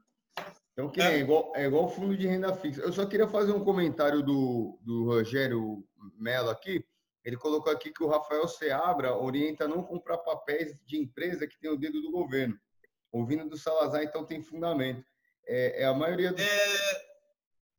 Então, 0.74 0.90
que 0.90 1.00
é. 1.00 1.14
é 1.14 1.18
igual, 1.20 1.52
é 1.54 1.64
igual 1.64 1.88
fundo 1.88 2.16
de 2.16 2.26
renda 2.26 2.54
fixa. 2.54 2.82
Eu 2.82 2.92
só 2.92 3.06
queria 3.06 3.28
fazer 3.28 3.52
um 3.52 3.64
comentário 3.64 4.22
do, 4.22 4.78
do 4.82 5.04
Rogério 5.04 5.84
Mello 6.18 6.50
aqui. 6.50 6.84
Ele 7.24 7.36
colocou 7.36 7.72
aqui 7.72 7.92
que 7.92 8.02
o 8.02 8.08
Rafael 8.08 8.46
Seabra 8.46 9.16
orienta 9.16 9.64
a 9.64 9.68
não 9.68 9.82
comprar 9.82 10.18
papéis 10.18 10.82
de 10.84 10.98
empresa 10.98 11.46
que 11.46 11.58
tem 11.58 11.70
o 11.70 11.76
dedo 11.76 12.02
do 12.02 12.10
governo. 12.10 12.58
Ouvindo 13.12 13.48
do 13.48 13.56
Salazar, 13.56 14.02
então 14.02 14.26
tem 14.26 14.42
fundamento. 14.42 15.04
É, 15.46 15.82
é 15.82 15.86
a 15.86 15.94
maioria 15.94 16.32
do... 16.32 16.42
é... 16.42 17.04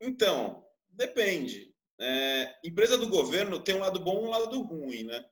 Então, 0.00 0.64
depende. 0.88 1.74
É, 2.00 2.54
empresa 2.64 2.96
do 2.96 3.08
governo 3.08 3.60
tem 3.60 3.74
um 3.74 3.80
lado 3.80 4.00
bom 4.00 4.22
e 4.22 4.24
um 4.24 4.30
lado 4.30 4.62
ruim, 4.62 5.04
né? 5.04 5.24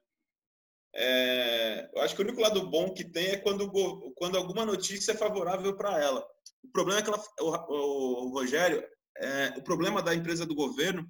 É, 0.96 1.90
eu 1.92 2.02
acho 2.02 2.14
que 2.14 2.22
o 2.22 2.24
único 2.24 2.40
lado 2.40 2.70
bom 2.70 2.94
que 2.94 3.04
tem 3.04 3.30
é 3.30 3.37
quando, 3.37 3.70
quando 4.14 4.38
alguma 4.38 4.64
notícia 4.64 5.12
é 5.12 5.16
favorável 5.16 5.76
para 5.76 5.98
ela. 5.98 6.24
O 6.62 6.70
problema 6.72 7.00
é 7.00 7.02
que 7.02 7.09
ela, 7.09 7.22
o, 7.40 8.26
o 8.26 8.28
Rogério, 8.30 8.87
é, 9.18 9.54
o 9.57 9.62
problema 9.62 10.00
da 10.00 10.14
empresa 10.14 10.46
do 10.46 10.54
governo 10.54 11.09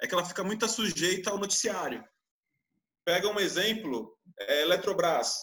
é 0.00 0.06
que 0.06 0.14
ela 0.14 0.24
fica 0.24 0.42
muito 0.42 0.66
sujeita 0.68 1.30
ao 1.30 1.38
noticiário. 1.38 2.02
Pega 3.04 3.28
um 3.28 3.38
exemplo, 3.38 4.18
é 4.40 4.62
Eletrobras. 4.62 5.38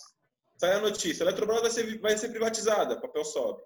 Sai 0.58 0.74
a 0.74 0.80
notícia, 0.80 1.24
Eletrobras 1.24 1.62
vai 1.62 1.72
ser, 1.72 2.00
vai 2.00 2.18
ser 2.18 2.30
privatizada, 2.30 3.00
papel 3.00 3.24
sobe. 3.24 3.62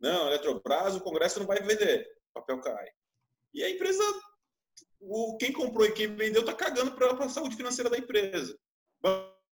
Não, 0.00 0.26
Eletrobras, 0.26 0.96
o 0.96 1.00
Congresso 1.00 1.38
não 1.38 1.46
vai 1.46 1.60
vender, 1.60 2.06
papel 2.32 2.60
cai. 2.60 2.88
E 3.52 3.62
a 3.62 3.70
empresa, 3.70 4.02
o, 5.00 5.36
quem 5.36 5.52
comprou 5.52 5.86
e 5.86 5.92
quem 5.92 6.14
vendeu 6.14 6.40
está 6.40 6.54
cagando 6.54 6.92
para 6.92 7.12
a 7.12 7.28
saúde 7.28 7.56
financeira 7.56 7.90
da 7.90 7.98
empresa. 7.98 8.58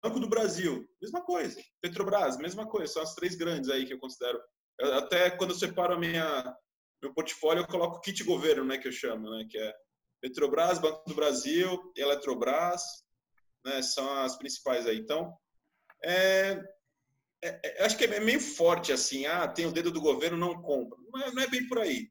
Banco 0.05 0.21
do 0.21 0.29
Brasil, 0.29 0.87
mesma 1.01 1.23
coisa. 1.23 1.59
Petrobras, 1.81 2.37
mesma 2.37 2.67
coisa. 2.69 2.93
São 2.93 3.03
as 3.03 3.15
três 3.15 3.35
grandes 3.35 3.71
aí 3.71 3.87
que 3.87 3.95
eu 3.95 3.99
considero. 3.99 4.39
Eu, 4.79 4.95
até 4.97 5.31
quando 5.31 5.51
eu 5.51 5.57
separo 5.57 5.95
a 5.95 5.99
minha 5.99 6.55
meu 7.03 7.15
portfólio, 7.15 7.63
eu 7.63 7.67
coloco 7.67 8.01
kit 8.01 8.23
governo, 8.23 8.65
né, 8.65 8.79
que 8.79 8.89
eu 8.89 8.93
chamo, 8.93 9.31
né, 9.31 9.47
que 9.49 9.59
é 9.59 9.75
Petrobras, 10.21 10.79
Banco 10.79 11.03
do 11.07 11.15
Brasil, 11.15 11.93
Eletrobras, 11.97 12.83
né, 13.65 13.83
são 13.83 14.11
as 14.21 14.37
principais 14.37 14.87
aí. 14.87 14.99
Então, 14.99 15.35
é, 16.03 16.63
é, 17.43 17.61
é, 17.63 17.85
acho 17.85 17.97
que 17.97 18.05
é 18.05 18.21
meio 18.21 18.41
forte 18.41 18.93
assim, 18.93 19.25
ah, 19.27 19.49
tem 19.49 19.67
o 19.67 19.73
dedo 19.73 19.91
do 19.91 20.01
governo, 20.01 20.37
não 20.37 20.61
compra. 20.61 20.99
Não 21.13 21.23
é, 21.23 21.33
não 21.33 21.43
é 21.43 21.47
bem 21.47 21.67
por 21.67 21.79
aí. 21.79 22.11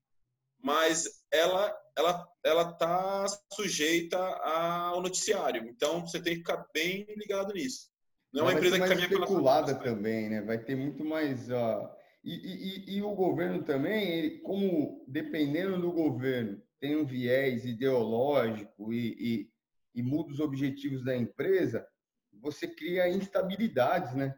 Mas 0.60 1.24
ela 1.32 1.76
ela 1.96 2.28
ela 2.44 2.70
está 2.70 3.26
sujeita 3.54 4.18
ao 4.18 5.02
noticiário. 5.02 5.68
Então 5.68 6.02
você 6.02 6.20
tem 6.22 6.34
que 6.34 6.40
ficar 6.40 6.66
bem 6.74 7.06
ligado 7.18 7.54
nisso. 7.54 7.90
Não 8.34 8.42
é 8.42 8.46
uma 8.46 8.54
empresa 8.54 8.80
que 8.80 8.88
caminha 8.88 9.08
especulada 9.08 9.76
pela 9.76 9.96
também, 9.96 10.30
né? 10.30 10.42
Vai 10.42 10.58
ter 10.58 10.76
muito 10.76 11.06
mais 11.06 11.50
uh... 11.50 11.88
e, 12.24 12.34
e, 12.34 12.98
e, 12.98 13.02
o 13.02 13.14
governo 13.14 13.64
também, 13.64 14.10
ele, 14.10 14.40
como 14.40 15.06
dependendo 15.08 15.80
do 15.80 15.92
governo, 15.92 16.60
tem 16.80 16.98
um 16.98 17.06
viés 17.06 17.64
ideológico 17.64 18.92
e, 18.92 19.16
e, 19.20 19.50
e 19.96 20.02
muda 20.02 20.32
os 20.32 20.40
objetivos 20.40 21.06
da 21.06 21.16
empresa, 21.16 21.88
você 22.42 22.68
cria 22.68 23.08
instabilidades, 23.08 24.16
né? 24.16 24.36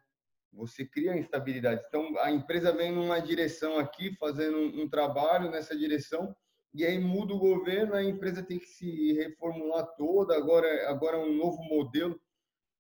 Você 0.52 0.86
cria 0.86 1.18
instabilidades. 1.18 1.84
Então, 1.88 2.18
a 2.20 2.32
empresa 2.32 2.72
vem 2.72 2.92
numa 2.92 3.20
direção 3.20 3.80
aqui, 3.80 4.16
fazendo 4.18 4.58
um, 4.58 4.84
um 4.84 4.90
trabalho 4.90 5.50
nessa 5.50 5.76
direção, 5.76 6.36
e 6.76 6.86
aí 6.86 7.00
muda 7.00 7.34
o 7.34 7.40
governo, 7.40 7.94
a 7.94 8.04
empresa 8.04 8.44
tem 8.44 8.60
que 8.60 8.66
se 8.66 9.14
reformular 9.14 9.88
toda, 9.96 10.36
agora, 10.36 10.90
agora 10.90 11.18
um 11.18 11.34
novo 11.34 11.64
modelo. 11.64 12.20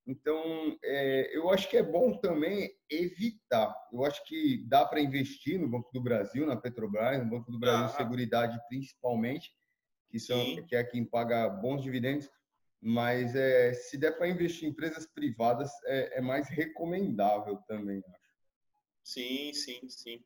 Então, 0.06 0.78
é, 0.84 1.36
eu 1.36 1.50
acho 1.50 1.70
que 1.70 1.78
é 1.78 1.82
bom 1.82 2.18
também 2.18 2.76
evitar. 2.90 3.74
Eu 3.94 4.04
acho 4.04 4.22
que 4.26 4.58
dá 4.68 4.86
para 4.86 5.00
investir 5.00 5.58
no 5.58 5.70
Banco 5.70 5.90
do 5.94 6.02
Brasil, 6.02 6.46
na 6.46 6.58
Petrobras, 6.58 7.24
no 7.24 7.30
Banco 7.30 7.50
do 7.50 7.58
Brasil 7.58 7.86
ah. 7.86 7.90
Seguridade 7.90 8.60
principalmente, 8.68 9.56
que, 10.10 10.20
são, 10.20 10.66
que 10.66 10.76
é 10.76 10.84
quem 10.84 11.06
paga 11.06 11.48
bons 11.48 11.82
dividendos. 11.82 12.30
Mas 12.82 13.34
é, 13.34 13.74
se 13.74 13.98
der 13.98 14.18
para 14.18 14.28
investir 14.28 14.68
em 14.68 14.72
empresas 14.72 15.08
privadas, 15.08 15.72
é, 15.86 16.20
é 16.20 16.22
mais 16.22 16.50
recomendável 16.50 17.56
também, 17.66 18.02
acho. 18.02 18.26
Sim, 19.06 19.54
sim, 19.54 19.88
sim. 19.88 20.24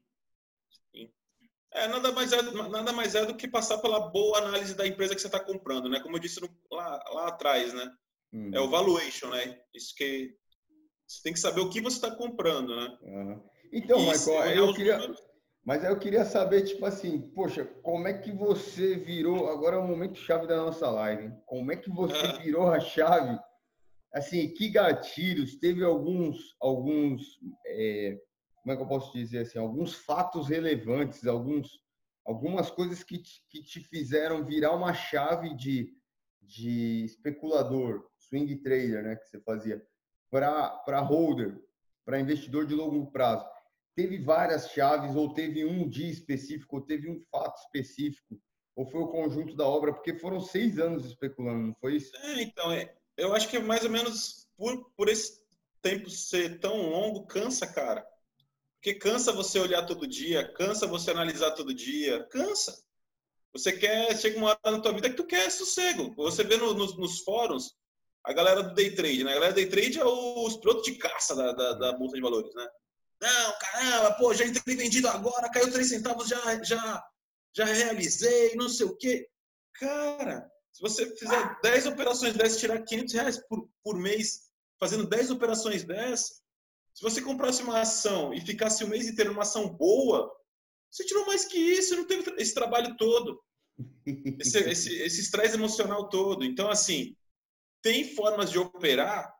É, 1.73 1.87
nada, 1.87 2.11
mais 2.11 2.33
é, 2.33 2.41
nada 2.41 2.91
mais 2.91 3.13
é 3.15 3.25
do 3.25 3.35
que 3.35 3.47
passar 3.47 3.77
pela 3.77 4.09
boa 4.09 4.39
análise 4.39 4.75
da 4.75 4.87
empresa 4.87 5.13
que 5.13 5.21
você 5.21 5.27
está 5.27 5.39
comprando, 5.39 5.87
né? 5.87 5.99
Como 5.99 6.15
eu 6.15 6.19
disse 6.19 6.41
no, 6.41 6.49
lá, 6.71 7.03
lá 7.13 7.27
atrás, 7.27 7.73
né? 7.73 7.91
Uhum. 8.33 8.51
É 8.53 8.59
o 8.59 8.69
valuation, 8.69 9.29
né? 9.29 9.59
Isso 9.73 9.93
que 9.95 10.33
você 11.07 11.21
tem 11.23 11.33
que 11.33 11.39
saber 11.39 11.61
o 11.61 11.69
que 11.69 11.81
você 11.81 11.97
está 11.97 12.11
comprando, 12.11 12.75
né? 12.75 12.97
Uhum. 13.01 13.43
Então, 13.71 13.99
Michael, 13.99 14.55
eu 14.55 14.73
queria, 14.73 14.99
Mas 15.63 15.83
aí 15.83 15.91
eu 15.91 15.99
queria 15.99 16.25
saber, 16.25 16.63
tipo 16.63 16.85
assim, 16.85 17.21
poxa, 17.33 17.65
como 17.83 18.07
é 18.07 18.13
que 18.13 18.31
você 18.31 18.95
virou? 18.95 19.49
Agora 19.49 19.75
é 19.75 19.79
o 19.79 19.87
momento 19.87 20.17
chave 20.17 20.47
da 20.47 20.57
nossa 20.57 20.89
live. 20.89 21.31
Como 21.45 21.71
é 21.71 21.75
que 21.75 21.89
você 21.89 22.25
ah. 22.25 22.37
virou 22.37 22.71
a 22.71 22.79
chave? 22.79 23.39
Assim, 24.11 24.51
que 24.53 24.69
gatilhos? 24.69 25.59
Teve 25.59 25.83
alguns, 25.83 26.55
alguns, 26.59 27.21
é, 27.65 28.19
como 28.69 28.73
é 28.73 28.77
que 28.77 28.83
eu 28.83 28.99
posso 28.99 29.11
dizer 29.13 29.39
assim, 29.39 29.57
alguns 29.57 29.95
fatos 29.95 30.47
relevantes, 30.47 31.25
alguns, 31.25 31.81
algumas 32.23 32.69
coisas 32.69 33.03
que 33.03 33.17
te, 33.17 33.43
que 33.49 33.63
te 33.63 33.79
fizeram 33.79 34.45
virar 34.45 34.75
uma 34.75 34.93
chave 34.93 35.55
de, 35.55 35.91
de 36.39 37.03
especulador, 37.03 38.07
swing 38.19 38.55
trader, 38.57 39.03
né, 39.03 39.15
que 39.15 39.25
você 39.25 39.39
fazia, 39.41 39.83
para 40.29 40.99
holder, 40.99 41.59
para 42.05 42.19
investidor 42.19 42.67
de 42.67 42.75
longo 42.75 43.11
prazo 43.11 43.47
teve 43.95 44.17
várias 44.17 44.69
chaves, 44.69 45.13
ou 45.13 45.33
teve 45.33 45.65
um 45.65 45.89
dia 45.89 46.09
específico, 46.09 46.77
ou 46.77 46.81
teve 46.81 47.09
um 47.09 47.19
fato 47.29 47.59
específico, 47.63 48.39
ou 48.73 48.85
foi 48.85 49.01
o 49.01 49.09
conjunto 49.09 49.57
da 49.57 49.65
obra? 49.65 49.91
Porque 49.91 50.13
foram 50.13 50.39
seis 50.39 50.79
anos 50.79 51.05
especulando, 51.05 51.67
não 51.67 51.75
foi 51.81 51.97
isso? 51.97 52.15
É, 52.15 52.41
então, 52.43 52.71
é, 52.71 52.95
eu 53.17 53.33
acho 53.33 53.49
que 53.49 53.57
é 53.57 53.59
mais 53.59 53.83
ou 53.83 53.89
menos 53.89 54.47
por, 54.55 54.89
por 54.95 55.09
esse 55.09 55.41
tempo 55.81 56.09
ser 56.09 56.61
tão 56.61 56.89
longo, 56.89 57.27
cansa, 57.27 57.67
cara. 57.67 58.07
Porque 58.79 58.93
cansa 58.93 59.33
você 59.33 59.59
olhar 59.59 59.85
todo 59.85 60.07
dia, 60.07 60.47
cansa 60.53 60.87
você 60.87 61.11
analisar 61.11 61.51
todo 61.51 61.73
dia, 61.73 62.23
cansa. 62.31 62.81
Você 63.51 63.73
quer, 63.73 64.17
chega 64.17 64.37
uma 64.37 64.51
hora 64.51 64.77
na 64.77 64.79
tua 64.79 64.93
vida 64.93 65.09
que 65.09 65.17
tu 65.17 65.25
quer 65.25 65.51
sossego. 65.51 66.13
Você 66.15 66.45
vê 66.45 66.55
no, 66.55 66.73
nos, 66.73 66.97
nos 66.97 67.19
fóruns, 67.19 67.75
a 68.23 68.31
galera 68.31 68.63
do 68.63 68.73
day 68.73 68.95
trade, 68.95 69.23
né? 69.23 69.31
A 69.31 69.35
galera 69.35 69.53
do 69.53 69.55
day 69.55 69.67
trade 69.67 69.99
é 69.99 70.05
os 70.05 70.55
pilotos 70.57 70.83
de 70.83 70.95
caça 70.95 71.35
da, 71.35 71.51
da, 71.51 71.73
da 71.73 71.91
bolsa 71.93 72.15
de 72.15 72.21
valores, 72.21 72.55
né? 72.55 72.65
Não, 73.21 73.59
caramba, 73.59 74.13
pô, 74.13 74.33
já 74.33 74.45
entrei 74.45 74.77
vendido 74.77 75.09
agora, 75.09 75.51
caiu 75.51 75.69
3 75.69 75.89
centavos, 75.89 76.29
já, 76.29 76.63
já, 76.63 77.03
já 77.53 77.65
realizei, 77.65 78.55
não 78.55 78.69
sei 78.69 78.85
o 78.85 78.95
quê. 78.95 79.27
Cara, 79.73 80.49
se 80.71 80.81
você 80.81 81.13
fizer 81.17 81.59
10 81.61 81.87
operações 81.87 82.33
dessas, 82.33 82.59
tirar 82.59 82.81
500 82.81 83.13
reais 83.13 83.37
por, 83.49 83.69
por 83.83 83.97
mês, 83.97 84.49
fazendo 84.79 85.05
10 85.05 85.31
operações 85.31 85.83
dessas, 85.83 86.41
se 86.99 87.03
você 87.03 87.21
comprasse 87.21 87.63
uma 87.63 87.79
ação 87.79 88.33
e 88.33 88.41
ficasse 88.41 88.83
o 88.83 88.87
mês 88.89 89.07
inteiro 89.07 89.31
numa 89.31 89.43
ação 89.43 89.69
boa, 89.69 90.29
você 90.91 91.05
tirou 91.05 91.25
mais 91.25 91.45
que 91.45 91.57
isso, 91.57 91.95
não 91.95 92.03
teve 92.03 92.29
esse 92.37 92.53
trabalho 92.53 92.97
todo. 92.97 93.41
Esse, 94.37 94.59
esse, 94.69 95.01
esse 95.01 95.21
estresse 95.21 95.55
emocional 95.55 96.09
todo. 96.09 96.43
Então, 96.43 96.69
assim, 96.69 97.15
tem 97.81 98.13
formas 98.13 98.51
de 98.51 98.59
operar 98.59 99.33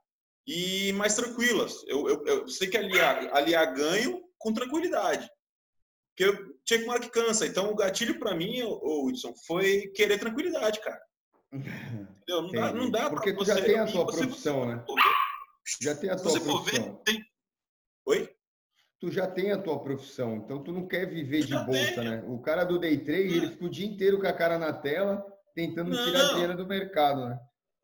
e 0.48 0.94
mais 0.94 1.16
tranquilas. 1.16 1.84
Eu, 1.86 2.08
eu, 2.08 2.26
eu 2.26 2.48
sei 2.48 2.70
que 2.70 2.78
aliar, 2.78 3.28
aliar 3.36 3.74
ganho 3.74 4.24
com 4.38 4.54
tranquilidade. 4.54 5.30
Porque 6.16 6.24
eu 6.24 6.58
tinha 6.64 6.82
uma 6.86 6.94
hora 6.94 7.02
que 7.02 7.10
cansa. 7.10 7.46
Então, 7.46 7.70
o 7.70 7.76
gatilho 7.76 8.18
para 8.20 8.34
mim, 8.34 8.62
o 8.62 9.08
Wilson, 9.08 9.34
foi 9.46 9.88
querer 9.88 10.18
tranquilidade, 10.18 10.80
cara. 10.80 11.02
Entendeu? 11.52 12.42
Não 12.42 12.52
dá, 12.52 12.74
não 12.74 12.90
dá 12.90 13.10
Porque 13.10 13.34
tu 13.34 13.44
já 13.44 13.62
tem 13.62 13.78
a 13.78 13.86
tua 13.86 14.06
profissão, 14.06 14.66
né? 14.66 14.86
Já 15.82 15.94
tem 15.94 16.10
a 16.10 16.16
tua 16.16 16.40
profissão. 16.40 16.64
Ver, 16.64 17.04
tem... 17.04 17.29
Oi? 18.10 18.28
Tu 19.00 19.12
já 19.12 19.28
tem 19.28 19.52
a 19.52 19.62
tua 19.62 19.80
profissão, 19.80 20.38
então 20.38 20.64
tu 20.64 20.74
não 20.74 20.88
quer 20.88 21.08
viver 21.08 21.46
de 21.46 21.54
bolsa, 21.54 22.04
né? 22.04 22.24
O 22.28 22.40
cara 22.40 22.64
do 22.64 22.80
day 22.80 22.98
trade, 22.98 23.38
ele 23.38 23.52
fica 23.52 23.66
o 23.66 23.70
dia 23.70 23.86
inteiro 23.86 24.20
com 24.20 24.26
a 24.26 24.34
cara 24.34 24.58
na 24.58 24.74
tela, 24.74 25.24
tentando 25.54 25.92
não. 25.92 26.04
tirar 26.04 26.34
dinheiro 26.34 26.58
do 26.58 26.66
mercado, 26.66 27.30
né? 27.30 27.40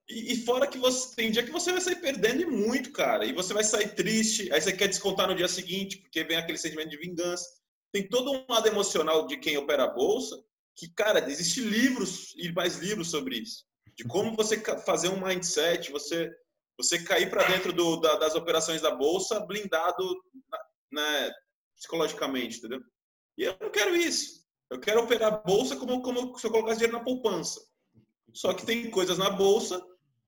E, 0.10 0.34
e, 0.34 0.38
fora 0.44 0.68
que 0.68 0.80
você 0.80 1.16
tem 1.16 1.32
dia 1.32 1.44
que 1.44 1.52
você 1.52 1.72
vai 1.72 1.80
sair 1.80 1.98
perdendo 1.98 2.42
e 2.42 2.46
muito, 2.46 2.92
cara. 2.92 3.24
E 3.24 3.34
você 3.34 3.54
vai 3.54 3.64
sair 3.64 3.90
triste, 3.90 4.52
aí 4.52 4.60
você 4.60 4.74
quer 4.74 4.88
descontar 4.88 5.28
no 5.28 5.36
dia 5.36 5.48
seguinte, 5.48 5.98
porque 5.98 6.24
vem 6.24 6.38
aquele 6.38 6.58
sentimento 6.58 6.90
de 6.90 6.98
vingança. 6.98 7.46
Tem 7.92 8.08
todo 8.08 8.32
um 8.32 8.46
lado 8.50 8.68
emocional 8.68 9.28
de 9.28 9.38
quem 9.38 9.58
opera 9.58 9.84
a 9.84 9.94
bolsa, 9.94 10.36
que, 10.76 10.90
cara, 10.90 11.24
existe 11.30 11.62
livros 11.62 12.34
e 12.36 12.52
mais 12.52 12.78
livros 12.78 13.12
sobre 13.12 13.38
isso. 13.38 13.64
De 13.96 14.04
como 14.04 14.36
você 14.36 14.60
fazer 14.86 15.10
um 15.10 15.24
mindset, 15.24 15.92
você 15.92 16.32
você 16.78 17.04
cair 17.04 17.30
para 17.30 17.48
dentro 17.48 17.72
do, 17.72 17.98
da, 17.98 18.16
das 18.16 18.36
operações 18.36 18.82
da 18.82 18.92
bolsa 18.92 19.40
blindado 19.40 20.04
né, 20.92 21.32
psicologicamente, 21.76 22.58
entendeu? 22.58 22.82
E 23.38 23.44
eu 23.44 23.58
não 23.62 23.70
quero 23.70 23.96
isso. 23.96 24.46
Eu 24.70 24.80
quero 24.80 25.04
operar 25.04 25.34
a 25.34 25.38
bolsa 25.38 25.76
como, 25.76 26.02
como 26.02 26.38
se 26.38 26.48
eu 26.48 26.52
colocasse 26.52 26.80
dinheiro 26.80 26.98
na 26.98 27.04
poupança. 27.04 27.62
Só 28.34 28.54
que 28.54 28.66
tem 28.66 28.90
coisas 28.90 29.18
na 29.18 29.30
bolsa 29.30 29.82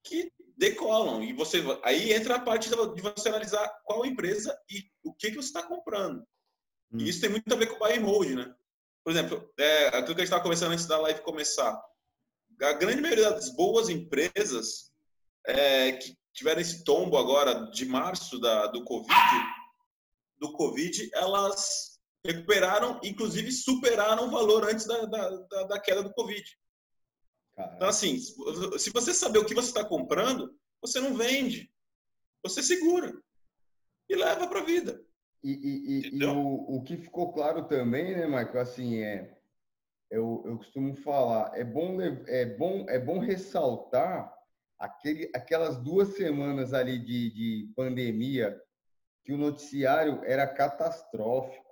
que 0.03 0.31
decolam. 0.55 1.23
E 1.23 1.33
você 1.33 1.61
aí 1.83 2.13
entra 2.13 2.35
a 2.35 2.39
parte 2.39 2.69
de 2.69 3.01
você 3.01 3.29
analisar 3.29 3.67
qual 3.83 4.05
empresa 4.05 4.57
e 4.69 4.83
o 5.03 5.13
que, 5.13 5.31
que 5.31 5.35
você 5.35 5.47
está 5.47 5.63
comprando. 5.63 6.23
Hum. 6.91 6.99
E 6.99 7.09
isso 7.09 7.21
tem 7.21 7.29
muito 7.29 7.51
a 7.51 7.57
ver 7.57 7.67
com 7.67 7.75
o 7.75 7.79
buy 7.79 7.97
and 7.97 8.05
hold, 8.05 8.29
né? 8.29 8.55
Por 9.03 9.11
exemplo, 9.11 9.53
é, 9.57 9.87
aquilo 9.87 10.07
que 10.07 10.11
a 10.11 10.15
gente 10.15 10.23
estava 10.23 10.43
conversando 10.43 10.73
antes 10.73 10.85
da 10.85 10.99
live 10.99 11.21
começar. 11.21 11.79
A 12.61 12.73
grande 12.73 13.01
maioria 13.01 13.31
das 13.31 13.55
boas 13.55 13.87
empresas 13.89 14.91
é, 15.45 15.93
que 15.93 16.17
tiveram 16.37 16.61
esse 16.61 16.83
tombo 16.83 17.17
agora 17.17 17.65
de 17.71 17.83
março 17.83 18.39
da, 18.39 18.67
do 18.67 18.83
Covid, 18.83 19.11
do 20.37 20.53
Covid, 20.53 21.09
elas 21.15 21.99
recuperaram, 22.23 22.99
inclusive 23.03 23.51
superaram 23.51 24.27
o 24.27 24.29
valor 24.29 24.69
antes 24.69 24.85
da, 24.85 25.05
da, 25.05 25.63
da 25.63 25.79
queda 25.79 26.03
do 26.03 26.13
Covid. 26.13 26.45
Então, 27.75 27.87
assim, 27.87 28.19
se 28.19 28.91
você 28.91 29.15
saber 29.15 29.39
o 29.39 29.45
que 29.45 29.55
você 29.55 29.69
está 29.69 29.83
comprando, 29.83 30.55
você 30.79 30.99
não 30.99 31.15
vende. 31.15 31.71
Você 32.43 32.61
segura. 32.61 33.19
E 34.07 34.15
leva 34.15 34.45
para 34.45 34.59
a 34.59 34.63
vida. 34.63 35.03
E, 35.43 35.51
e, 35.51 35.89
e, 35.89 36.19
e 36.19 36.25
o, 36.25 36.77
o, 36.77 36.83
que 36.83 36.97
ficou 36.97 37.33
claro 37.33 37.67
também, 37.67 38.15
né, 38.15 38.27
Michael, 38.27 38.59
assim, 38.59 38.99
é, 38.99 39.35
eu, 40.11 40.43
eu 40.45 40.57
costumo 40.57 40.95
falar, 40.97 41.57
é 41.57 41.63
bom, 41.63 41.99
é 41.99 42.45
bom, 42.45 42.85
é 42.87 42.99
bom 42.99 43.17
ressaltar 43.17 44.36
aquele, 44.79 45.29
aquelas 45.33 45.77
duas 45.77 46.15
semanas 46.15 46.73
ali 46.73 46.99
de, 46.99 47.31
de 47.31 47.73
pandemia 47.75 48.59
que 49.23 49.33
o 49.33 49.37
noticiário 49.37 50.21
era 50.23 50.47
catastrófico. 50.47 51.65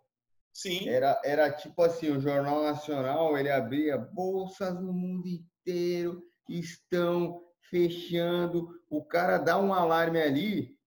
Sim. 0.51 0.87
Era, 0.87 1.21
era 1.23 1.51
tipo 1.51 1.81
assim, 1.81 2.11
o 2.11 2.19
Jornal 2.19 2.63
Nacional, 2.63 3.37
ele 3.37 3.51
abria 3.51 3.97
bolsas 3.97 4.73
no 4.79 4.93
mundo 4.93 5.27
inteiro 5.27 6.23
estão 6.49 7.41
fechando. 7.69 8.69
O 8.89 9.03
cara 9.03 9.37
dá 9.37 9.57
um 9.57 9.73
alarme 9.73 10.21
ali 10.21 10.77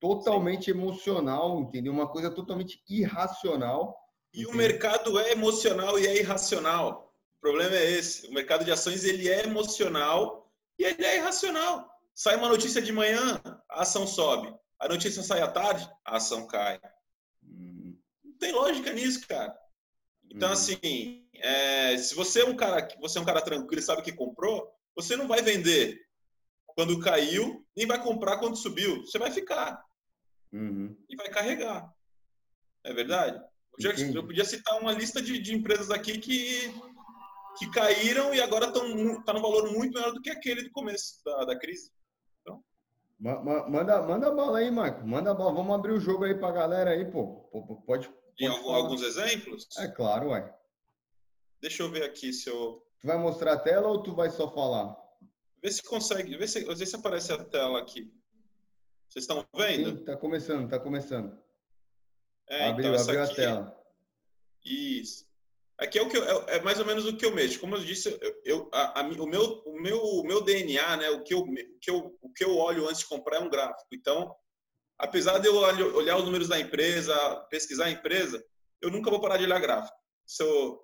totalmente 0.00 0.66
Sim. 0.66 0.70
emocional, 0.72 1.60
entendeu? 1.60 1.92
Uma 1.92 2.08
coisa 2.08 2.30
totalmente 2.30 2.82
irracional. 2.88 3.96
E 4.32 4.42
entendeu? 4.42 4.54
o 4.54 4.56
mercado 4.56 5.18
é 5.18 5.32
emocional 5.32 5.98
e 5.98 6.06
é 6.06 6.16
irracional. 6.18 7.14
O 7.36 7.40
problema 7.40 7.76
é 7.76 7.90
esse. 7.92 8.26
O 8.26 8.32
mercado 8.32 8.64
de 8.64 8.70
ações 8.70 9.04
ele 9.04 9.28
é 9.28 9.44
emocional 9.44 10.43
e 10.78 10.84
ele 10.84 11.04
é 11.04 11.16
irracional. 11.16 11.88
Sai 12.14 12.36
uma 12.36 12.48
notícia 12.48 12.80
de 12.80 12.92
manhã, 12.92 13.40
a 13.70 13.82
ação 13.82 14.06
sobe. 14.06 14.54
A 14.78 14.88
notícia 14.88 15.22
sai 15.22 15.40
à 15.40 15.48
tarde, 15.48 15.88
a 16.04 16.16
ação 16.16 16.46
cai. 16.46 16.80
Hum. 17.42 17.98
Não 18.22 18.38
tem 18.38 18.52
lógica 18.52 18.92
nisso, 18.92 19.26
cara. 19.26 19.56
Então, 20.30 20.50
hum. 20.50 20.52
assim, 20.52 21.28
é, 21.34 21.96
se 21.96 22.14
você 22.14 22.42
é 22.42 22.44
um 22.44 22.56
cara 22.56 22.88
você 23.00 23.18
é 23.18 23.20
um 23.20 23.24
cara 23.24 23.40
tranquilo 23.40 23.80
e 23.80 23.84
sabe 23.84 24.02
que 24.02 24.12
comprou, 24.12 24.70
você 24.94 25.16
não 25.16 25.26
vai 25.26 25.42
vender 25.42 26.00
quando 26.66 27.00
caiu, 27.00 27.64
nem 27.76 27.86
vai 27.86 28.02
comprar 28.02 28.38
quando 28.38 28.56
subiu. 28.56 29.02
Você 29.02 29.18
vai 29.18 29.30
ficar 29.30 29.82
uhum. 30.52 30.96
e 31.08 31.16
vai 31.16 31.28
carregar. 31.28 31.92
É 32.84 32.92
verdade? 32.92 33.40
Eu, 33.78 33.96
já, 33.96 34.06
eu 34.06 34.26
podia 34.26 34.44
citar 34.44 34.80
uma 34.80 34.92
lista 34.92 35.20
de, 35.20 35.38
de, 35.38 35.54
empresas 35.54 35.90
aqui 35.90 36.18
que 36.18 36.72
que 37.58 37.70
caíram 37.70 38.34
e 38.34 38.40
agora 38.40 38.66
estão 38.66 39.22
tá 39.22 39.32
no 39.32 39.40
valor 39.40 39.70
muito 39.72 39.94
maior 39.94 40.12
do 40.12 40.20
que 40.20 40.30
aquele 40.30 40.62
do 40.62 40.70
começo 40.70 41.22
da, 41.24 41.44
da 41.44 41.58
crise. 41.58 41.90
Então... 42.40 42.62
Manda, 43.18 44.02
manda 44.02 44.28
a 44.28 44.30
bola 44.30 44.58
aí, 44.58 44.70
Marco. 44.70 45.06
Manda 45.06 45.30
a 45.30 45.34
bola. 45.34 45.54
Vamos 45.54 45.74
abrir 45.74 45.92
o 45.92 46.00
jogo 46.00 46.24
aí 46.24 46.34
para 46.34 46.48
a 46.48 46.52
galera 46.52 46.90
aí, 46.90 47.10
pô. 47.10 47.48
Pode. 47.86 48.08
pode 48.08 48.46
alguns 48.46 49.02
exemplos? 49.02 49.66
É 49.78 49.88
claro, 49.88 50.30
ué. 50.30 50.54
Deixa 51.60 51.82
eu 51.82 51.90
ver 51.90 52.04
aqui 52.04 52.32
se 52.32 52.50
eu. 52.50 52.84
Tu 53.00 53.06
vai 53.06 53.18
mostrar 53.18 53.54
a 53.54 53.58
tela 53.58 53.88
ou 53.88 54.02
tu 54.02 54.14
vai 54.14 54.30
só 54.30 54.50
falar? 54.50 54.96
Vê 55.62 55.70
se 55.70 55.82
consegue, 55.82 56.36
vê 56.36 56.46
se, 56.46 56.62
vê 56.62 56.86
se 56.86 56.96
aparece 56.96 57.32
a 57.32 57.42
tela 57.42 57.78
aqui. 57.78 58.12
Vocês 59.08 59.22
estão 59.22 59.46
vendo? 59.56 59.98
Sim, 59.98 60.04
tá 60.04 60.16
começando, 60.16 60.68
tá 60.68 60.78
começando. 60.78 61.38
É, 62.48 62.68
abriu, 62.68 62.90
então, 62.90 63.02
abriu 63.02 63.22
a 63.22 63.28
tela. 63.28 63.84
Isso. 64.64 65.26
Aqui 65.78 65.98
é 65.98 66.02
o 66.02 66.08
que 66.08 66.16
eu, 66.16 66.24
é, 66.24 66.56
é, 66.56 66.62
mais 66.62 66.78
ou 66.78 66.86
menos 66.86 67.04
o 67.04 67.16
que 67.16 67.26
eu 67.26 67.34
mexo. 67.34 67.58
Como 67.58 67.74
eu 67.74 67.80
disse, 67.80 68.08
eu, 68.20 68.40
eu 68.44 68.70
a, 68.72 69.00
a, 69.00 69.02
o, 69.02 69.26
meu, 69.26 69.62
o, 69.66 69.80
meu, 69.80 70.00
o 70.00 70.24
meu 70.24 70.40
DNA, 70.40 70.96
né, 70.96 71.10
o 71.10 71.22
que, 71.22 71.34
eu, 71.34 71.40
o, 71.40 71.78
que 71.80 71.90
eu, 71.90 72.16
o 72.20 72.32
que 72.32 72.44
eu 72.44 72.56
olho 72.56 72.88
antes 72.88 73.00
de 73.00 73.06
comprar 73.06 73.38
é 73.38 73.40
um 73.40 73.50
gráfico. 73.50 73.88
Então, 73.92 74.34
apesar 74.96 75.38
de 75.38 75.48
eu 75.48 75.56
olhar 75.56 76.16
os 76.16 76.24
números 76.24 76.46
da 76.48 76.60
empresa, 76.60 77.14
pesquisar 77.50 77.86
a 77.86 77.90
empresa, 77.90 78.44
eu 78.80 78.90
nunca 78.90 79.10
vou 79.10 79.20
parar 79.20 79.36
de 79.36 79.44
olhar 79.44 79.60
gráfico. 79.60 79.96
Eu, 80.40 80.80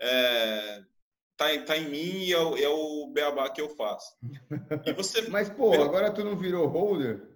é, 0.00 0.82
tá, 1.36 1.54
em, 1.54 1.64
tá 1.64 1.76
em 1.76 1.88
mim 1.88 2.24
e 2.24 2.32
é 2.32 2.38
o, 2.38 2.56
é 2.56 2.68
o 2.68 3.10
beabá 3.12 3.48
que 3.48 3.60
eu 3.60 3.68
faço. 3.76 4.16
E 4.84 4.92
você, 4.92 5.22
mas, 5.30 5.48
pô, 5.48 5.72
agora 5.72 6.12
tu 6.12 6.24
não 6.24 6.36
virou 6.36 6.66
holder? 6.66 7.32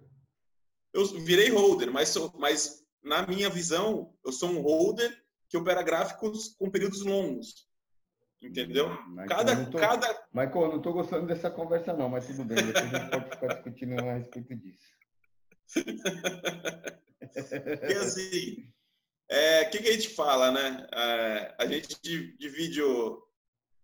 Eu 0.93 1.05
virei 1.23 1.49
holder, 1.49 1.89
mas, 1.89 2.09
sou, 2.09 2.33
mas 2.37 2.83
na 3.01 3.25
minha 3.25 3.49
visão, 3.49 4.13
eu 4.25 4.31
sou 4.33 4.49
um 4.49 4.61
holder 4.61 5.20
que 5.51 5.57
opera 5.57 5.83
gráficos 5.83 6.55
com 6.57 6.71
períodos 6.71 7.01
longos. 7.01 7.67
Entendeu? 8.41 8.89
Michael, 9.09 9.27
cada, 9.27 9.65
tô, 9.65 9.77
cada... 9.77 10.27
Michael, 10.33 10.69
não 10.69 10.77
estou 10.77 10.93
gostando 10.93 11.27
dessa 11.27 11.51
conversa, 11.51 11.93
não, 11.93 12.07
mas 12.07 12.25
tudo 12.25 12.45
bem, 12.45 12.57
a 12.57 12.61
gente 12.61 13.11
pode 13.11 13.29
ficar 13.29 13.53
discutindo 13.55 13.99
a 13.99 14.13
respeito 14.13 14.55
disso. 14.55 14.87
Porque 17.33 17.93
assim, 17.99 18.61
o 18.61 19.33
é, 19.33 19.65
que, 19.65 19.79
que, 19.79 19.89
a 19.89 19.91
gente 19.91 20.09
fala, 20.09 20.51
né? 20.51 20.87
É, 20.93 21.55
a 21.59 21.65
gente 21.67 21.97
divide 22.37 22.81
o, 22.81 23.21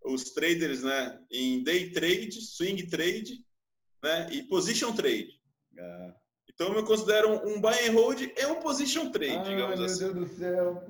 os 0.05 0.31
traders 0.31 0.83
né, 0.83 1.21
em 1.29 1.63
day 1.63 1.91
trade, 1.91 2.41
swing 2.41 2.87
trade 2.87 3.45
né, 4.01 4.29
e 4.31 4.41
position 4.43 4.93
trade. 4.93 5.39
Ah. 5.77 6.15
Então 6.59 6.73
eu 6.73 6.83
considero 6.83 7.47
um, 7.47 7.61
buy 7.61 7.87
and 7.87 7.93
hold 7.93 8.19
e 8.19 8.45
um 8.47 8.55
position 8.55 9.11
trade, 9.11 9.43
digamos 9.43 9.77
meu 9.77 9.85
assim. 9.85 10.05
Meu 10.05 10.13
Deus 10.15 10.29
do 10.29 10.35
céu. 10.35 10.83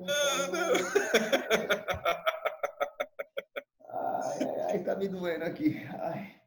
ai, 3.90 4.44
ai, 4.44 4.60
ai, 4.70 4.78
tá 4.82 4.96
me 4.96 5.08
doendo 5.08 5.44
aqui. 5.44 5.86
Ai. 6.00 6.38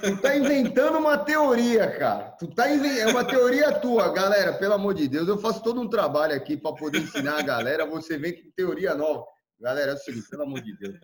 Tu 0.00 0.16
tá 0.22 0.36
inventando 0.36 0.98
uma 0.98 1.18
teoria, 1.18 1.90
cara. 1.98 2.30
Tu 2.38 2.46
tá 2.46 2.70
invent... 2.70 2.98
É 2.98 3.08
uma 3.08 3.24
teoria 3.24 3.72
tua, 3.80 4.12
galera. 4.12 4.52
Pelo 4.52 4.74
amor 4.74 4.94
de 4.94 5.08
Deus, 5.08 5.26
eu 5.26 5.38
faço 5.38 5.60
todo 5.60 5.80
um 5.80 5.90
trabalho 5.90 6.36
aqui 6.36 6.56
para 6.56 6.76
poder 6.76 6.98
ensinar 6.98 7.40
a 7.40 7.42
galera. 7.42 7.84
Você 7.86 8.16
vem 8.16 8.40
com 8.40 8.52
teoria 8.52 8.94
nova. 8.94 9.26
Galera, 9.60 9.90
é 9.90 9.94
o 9.94 9.98
seguinte, 9.98 10.28
pelo 10.30 10.44
amor 10.44 10.60
de 10.60 10.78
Deus. 10.78 10.96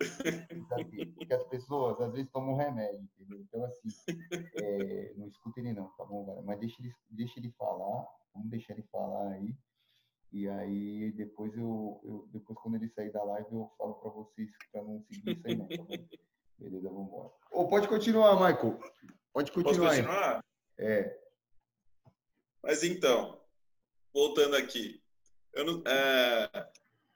Essa 0.00 0.22
teoria 0.22 0.66
é 0.78 0.84
dele. 0.84 1.12
Porque 1.12 1.34
as 1.34 1.44
pessoas 1.44 2.00
às 2.00 2.12
vezes 2.12 2.30
tomam 2.30 2.56
remédio, 2.56 3.00
entendeu? 3.00 3.40
Então, 3.40 3.64
assim, 3.64 3.88
é... 4.54 5.12
não 5.16 5.28
escuta 5.28 5.60
ele 5.60 5.72
não, 5.72 5.88
tá 5.90 6.04
bom, 6.04 6.24
galera? 6.24 6.44
Mas 6.44 6.60
deixa 6.60 6.80
ele, 6.80 6.94
deixa 7.10 7.38
ele 7.38 7.50
falar. 7.52 8.06
Vamos 8.34 8.50
deixar 8.50 8.74
ele 8.74 8.82
falar 8.90 9.32
aí. 9.32 9.54
E 10.32 10.48
aí 10.48 11.12
depois 11.12 11.56
eu, 11.56 12.00
eu 12.02 12.28
depois 12.32 12.58
quando 12.58 12.74
ele 12.74 12.88
sair 12.88 13.12
da 13.12 13.22
live 13.22 13.46
eu 13.52 13.70
falo 13.78 13.94
para 13.94 14.10
vocês 14.10 14.50
para 14.72 14.82
não 14.82 15.00
seguir 15.02 15.30
isso 15.30 15.46
aí 15.46 15.54
não, 15.54 15.68
tá 15.68 15.76
bom? 15.76 16.08
Beleza, 16.58 16.88
vamos 16.88 17.06
embora. 17.06 17.30
Ou 17.52 17.68
pode 17.68 17.86
continuar, 17.86 18.34
Michael. 18.34 18.78
Pode 19.32 19.52
continuar. 19.52 19.90
Posso 19.90 20.02
continuar? 20.02 20.36
Aí. 20.36 20.86
É. 20.86 21.20
Mas 22.62 22.82
então, 22.82 23.40
voltando 24.12 24.56
aqui. 24.56 25.00
Eu 25.52 25.64
não, 25.64 25.82
é, 25.86 26.68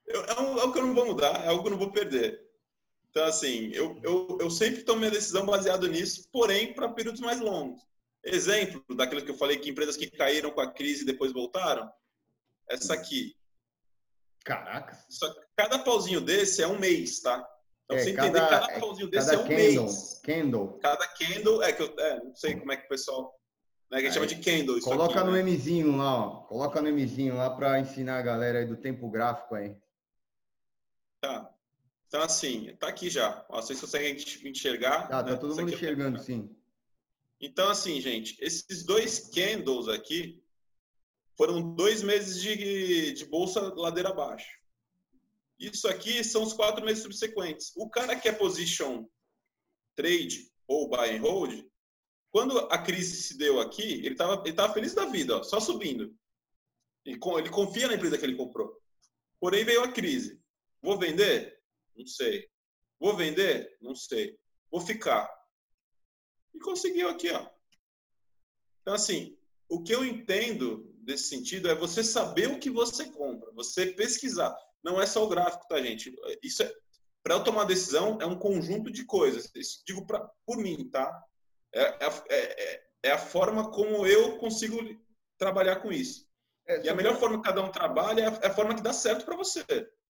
eu, 0.06 0.22
é 0.24 0.30
algo 0.30 0.72
que 0.72 0.78
eu 0.78 0.86
não 0.86 0.94
vou 0.94 1.06
mudar, 1.06 1.44
é 1.44 1.48
algo 1.48 1.62
que 1.62 1.68
eu 1.68 1.72
não 1.72 1.78
vou 1.78 1.90
perder. 1.90 2.47
Então, 3.18 3.26
assim, 3.26 3.72
eu, 3.72 3.98
eu, 4.04 4.38
eu 4.40 4.48
sempre 4.48 4.84
tomo 4.84 5.00
minha 5.00 5.10
decisão 5.10 5.44
baseado 5.44 5.88
nisso, 5.88 6.28
porém, 6.30 6.72
para 6.72 6.88
períodos 6.88 7.20
mais 7.20 7.40
longos. 7.40 7.82
Exemplo 8.22 8.80
daquilo 8.94 9.24
que 9.24 9.30
eu 9.32 9.36
falei 9.36 9.58
que 9.58 9.70
empresas 9.70 9.96
que 9.96 10.08
caíram 10.08 10.52
com 10.52 10.60
a 10.60 10.70
crise 10.70 11.02
e 11.02 11.06
depois 11.06 11.32
voltaram. 11.32 11.90
Essa 12.68 12.94
aqui. 12.94 13.34
Caraca. 14.44 14.96
Só, 15.08 15.34
cada 15.56 15.80
pauzinho 15.80 16.20
desse 16.20 16.62
é 16.62 16.68
um 16.68 16.78
mês, 16.78 17.18
tá? 17.18 17.44
Então, 17.86 17.96
é, 17.96 18.04
você 18.04 18.12
cada, 18.12 18.28
entender 18.28 18.48
cada 18.48 18.72
é, 18.72 18.78
pauzinho 18.78 19.10
desse 19.10 19.34
é 19.34 19.38
um 19.38 19.42
candle, 19.42 19.56
mês. 19.56 20.20
Candle. 20.22 20.78
Cada 20.78 21.08
candle, 21.08 21.62
é 21.64 21.72
que 21.72 21.82
eu 21.82 21.94
é, 21.98 22.22
não 22.22 22.36
sei 22.36 22.54
como 22.54 22.70
é 22.70 22.76
que 22.76 22.86
o 22.86 22.88
pessoal. 22.88 23.34
Né, 23.90 24.00
que 24.00 24.12
chama 24.12 24.28
de 24.28 24.36
candle. 24.36 24.80
Coloca 24.80 25.18
aqui, 25.18 25.28
no 25.28 25.34
né? 25.34 25.42
Mzinho 25.42 25.96
lá, 25.96 26.24
ó. 26.24 26.30
Coloca 26.42 26.80
no 26.80 26.92
Mzinho 26.92 27.36
lá 27.36 27.50
para 27.50 27.80
ensinar 27.80 28.18
a 28.18 28.22
galera 28.22 28.60
aí 28.60 28.64
do 28.64 28.76
tempo 28.76 29.10
gráfico 29.10 29.56
aí. 29.56 29.76
Tá. 31.20 31.52
Então, 32.08 32.22
assim, 32.22 32.74
tá 32.80 32.88
aqui 32.88 33.10
já. 33.10 33.44
Ó, 33.50 33.60
vocês 33.60 33.78
conseguem 33.78 34.16
enxergar. 34.44 35.08
Tá, 35.08 35.22
tá 35.22 35.30
né? 35.30 35.36
todo 35.36 35.54
mundo 35.54 35.70
é 35.70 35.74
enxergando, 35.74 36.18
sim. 36.18 36.50
Então, 37.38 37.68
assim, 37.68 38.00
gente, 38.00 38.36
esses 38.40 38.82
dois 38.82 39.28
candles 39.28 39.88
aqui 39.88 40.42
foram 41.36 41.74
dois 41.74 42.02
meses 42.02 42.40
de, 42.42 43.12
de 43.12 43.24
bolsa 43.26 43.60
ladeira 43.74 44.08
abaixo. 44.08 44.58
Isso 45.58 45.86
aqui 45.86 46.24
são 46.24 46.42
os 46.42 46.54
quatro 46.54 46.84
meses 46.84 47.02
subsequentes. 47.02 47.72
O 47.76 47.90
cara 47.90 48.16
que 48.16 48.28
é 48.28 48.32
position 48.32 49.06
trade 49.94 50.50
ou 50.66 50.88
buy 50.88 51.16
and 51.16 51.20
hold, 51.20 51.64
quando 52.30 52.58
a 52.70 52.78
crise 52.78 53.22
se 53.22 53.36
deu 53.36 53.60
aqui, 53.60 53.94
ele 53.94 54.10
estava 54.10 54.42
ele 54.46 54.54
tava 54.54 54.72
feliz 54.72 54.94
da 54.94 55.06
vida, 55.06 55.36
ó, 55.36 55.42
só 55.42 55.60
subindo. 55.60 56.14
Ele, 57.04 57.18
ele 57.38 57.50
confia 57.50 57.86
na 57.86 57.94
empresa 57.94 58.16
que 58.16 58.24
ele 58.24 58.36
comprou. 58.36 58.80
Porém, 59.40 59.64
veio 59.64 59.82
a 59.82 59.92
crise. 59.92 60.40
Vou 60.80 60.98
vender? 60.98 61.57
Não 61.98 62.06
sei. 62.06 62.48
Vou 62.98 63.16
vender? 63.16 63.76
Não 63.80 63.94
sei. 63.94 64.38
Vou 64.70 64.80
ficar. 64.80 65.28
E 66.54 66.58
conseguiu 66.60 67.08
aqui, 67.08 67.30
ó. 67.30 67.46
Então, 68.80 68.94
assim, 68.94 69.36
o 69.68 69.82
que 69.82 69.94
eu 69.94 70.04
entendo 70.04 70.90
desse 71.00 71.24
sentido 71.24 71.68
é 71.68 71.74
você 71.74 72.02
saber 72.02 72.48
o 72.48 72.58
que 72.58 72.70
você 72.70 73.10
compra, 73.10 73.52
você 73.52 73.86
pesquisar 73.92 74.56
não 74.82 75.00
é 75.00 75.06
só 75.06 75.24
o 75.24 75.28
gráfico, 75.28 75.66
tá, 75.68 75.80
gente? 75.80 76.14
Isso 76.42 76.62
é, 76.62 76.72
para 77.22 77.34
eu 77.34 77.44
tomar 77.44 77.64
decisão, 77.64 78.18
é 78.20 78.26
um 78.26 78.38
conjunto 78.38 78.90
de 78.90 79.04
coisas. 79.04 79.50
Isso 79.54 79.82
digo 79.86 80.06
pra, 80.06 80.20
por 80.46 80.56
mim, 80.56 80.88
tá? 80.88 81.24
É, 81.74 81.82
é, 81.82 82.08
é, 82.30 82.82
é 83.04 83.10
a 83.10 83.18
forma 83.18 83.70
como 83.70 84.06
eu 84.06 84.38
consigo 84.38 84.78
trabalhar 85.36 85.76
com 85.76 85.92
isso. 85.92 86.26
É, 86.66 86.84
e 86.84 86.88
a 86.88 86.94
melhor 86.94 87.16
forma 87.16 87.38
que 87.38 87.48
cada 87.48 87.62
um 87.62 87.70
trabalha 87.70 88.22
é 88.22 88.28
a, 88.28 88.38
é 88.42 88.46
a 88.46 88.54
forma 88.54 88.74
que 88.74 88.82
dá 88.82 88.92
certo 88.92 89.24
para 89.24 89.36
você. 89.36 89.64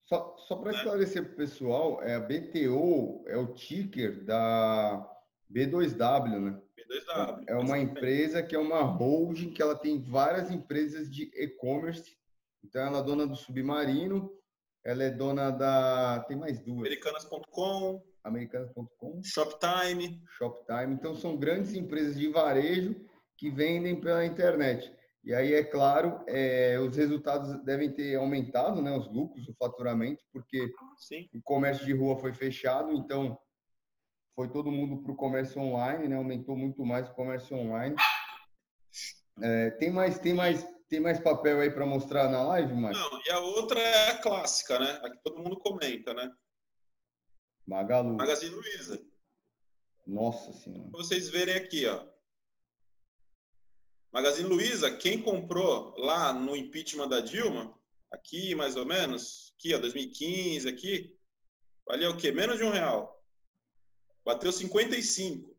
Só, 0.09 0.37
só 0.39 0.57
para 0.57 0.73
né? 0.73 0.79
esclarecer 0.79 1.23
para 1.23 1.33
o 1.33 1.37
pessoal, 1.37 2.03
é 2.03 2.15
a 2.15 2.21
BTO 2.21 3.25
é 3.27 3.37
o 3.37 3.53
ticker 3.53 4.25
da 4.25 5.07
B2W, 5.53 6.41
né? 6.41 6.61
B2W. 6.79 7.45
É 7.47 7.55
uma 7.57 7.79
empresa 7.79 8.43
que 8.43 8.57
é 8.57 8.59
uma 8.59 8.81
holding 8.81 9.51
que 9.51 9.61
ela 9.61 9.77
tem 9.77 10.03
várias 10.03 10.51
empresas 10.51 11.11
de 11.11 11.31
e-commerce. 11.35 12.17
Então 12.65 12.83
ela 12.83 13.01
é 13.01 13.03
dona 13.03 13.27
do 13.27 13.37
Submarino, 13.37 14.33
ela 14.83 15.05
é 15.05 15.11
dona 15.11 15.51
da. 15.51 16.25
Tem 16.27 16.37
mais 16.37 16.59
duas. 16.61 16.79
Americanas.com. 16.79 18.03
Americanas.com. 18.25 19.23
Shoptime. 19.23 20.23
Shoptime. 20.39 20.95
Então, 20.95 21.15
são 21.15 21.37
grandes 21.37 21.75
empresas 21.75 22.17
de 22.17 22.29
varejo 22.29 22.97
que 23.37 23.51
vendem 23.51 24.01
pela 24.01 24.25
internet. 24.25 24.91
E 25.29 25.35
aí, 25.35 25.53
é 25.53 25.63
claro, 25.63 26.25
é, 26.27 26.79
os 26.79 26.97
resultados 26.97 27.63
devem 27.63 27.93
ter 27.93 28.17
aumentado, 28.17 28.81
né, 28.81 28.97
os 28.97 29.13
lucros, 29.13 29.47
o 29.47 29.55
faturamento, 29.57 30.25
porque 30.33 30.73
Sim. 30.97 31.29
o 31.35 31.43
comércio 31.43 31.85
de 31.85 31.93
rua 31.93 32.17
foi 32.17 32.33
fechado, 32.33 32.95
então 32.95 33.39
foi 34.35 34.51
todo 34.51 34.73
mundo 34.73 35.03
para 35.03 35.13
o 35.13 35.17
comércio 35.17 35.61
online, 35.61 36.09
né, 36.09 36.17
aumentou 36.17 36.57
muito 36.57 36.83
mais 36.83 37.11
o 37.11 37.13
comércio 37.13 37.55
online. 37.59 37.95
É, 39.43 39.69
tem 39.73 39.93
mais, 39.93 40.19
tem 40.19 40.33
mais 40.33 40.67
tem 40.89 40.99
mais 40.99 41.21
papel 41.21 41.61
aí 41.61 41.71
para 41.71 41.85
mostrar 41.85 42.31
na 42.31 42.43
live, 42.45 42.73
Márcio? 42.73 43.11
Não, 43.11 43.21
e 43.27 43.31
a 43.31 43.41
outra 43.41 43.79
é 43.79 44.13
a 44.13 44.23
clássica, 44.23 44.79
né? 44.79 44.99
A 45.03 45.11
que 45.11 45.19
todo 45.23 45.43
mundo 45.43 45.59
comenta, 45.59 46.15
né? 46.15 46.33
Magalu. 47.67 48.17
Magazine 48.17 48.55
Luiza. 48.55 48.99
Nossa 50.07 50.55
Senhora. 50.55 50.89
Pra 50.91 50.99
vocês 50.99 51.29
verem 51.29 51.55
aqui, 51.55 51.87
ó. 51.87 52.07
Magazine 54.19 54.49
Luiza, 54.49 54.91
quem 54.91 55.23
comprou 55.23 55.95
lá 55.97 56.33
no 56.33 56.57
impeachment 56.57 57.07
da 57.07 57.21
Dilma, 57.21 57.73
aqui 58.11 58.53
mais 58.53 58.75
ou 58.75 58.85
menos, 58.85 59.55
aqui, 59.55 59.73
ó, 59.73 59.79
2015, 59.79 60.69
aqui, 60.69 61.17
valia 61.87 62.11
o 62.11 62.17
quê? 62.17 62.33
Menos 62.33 62.59
de 62.59 62.65
um 62.65 62.71
real. 62.71 63.25
Bateu 64.25 64.51
55 64.51 65.57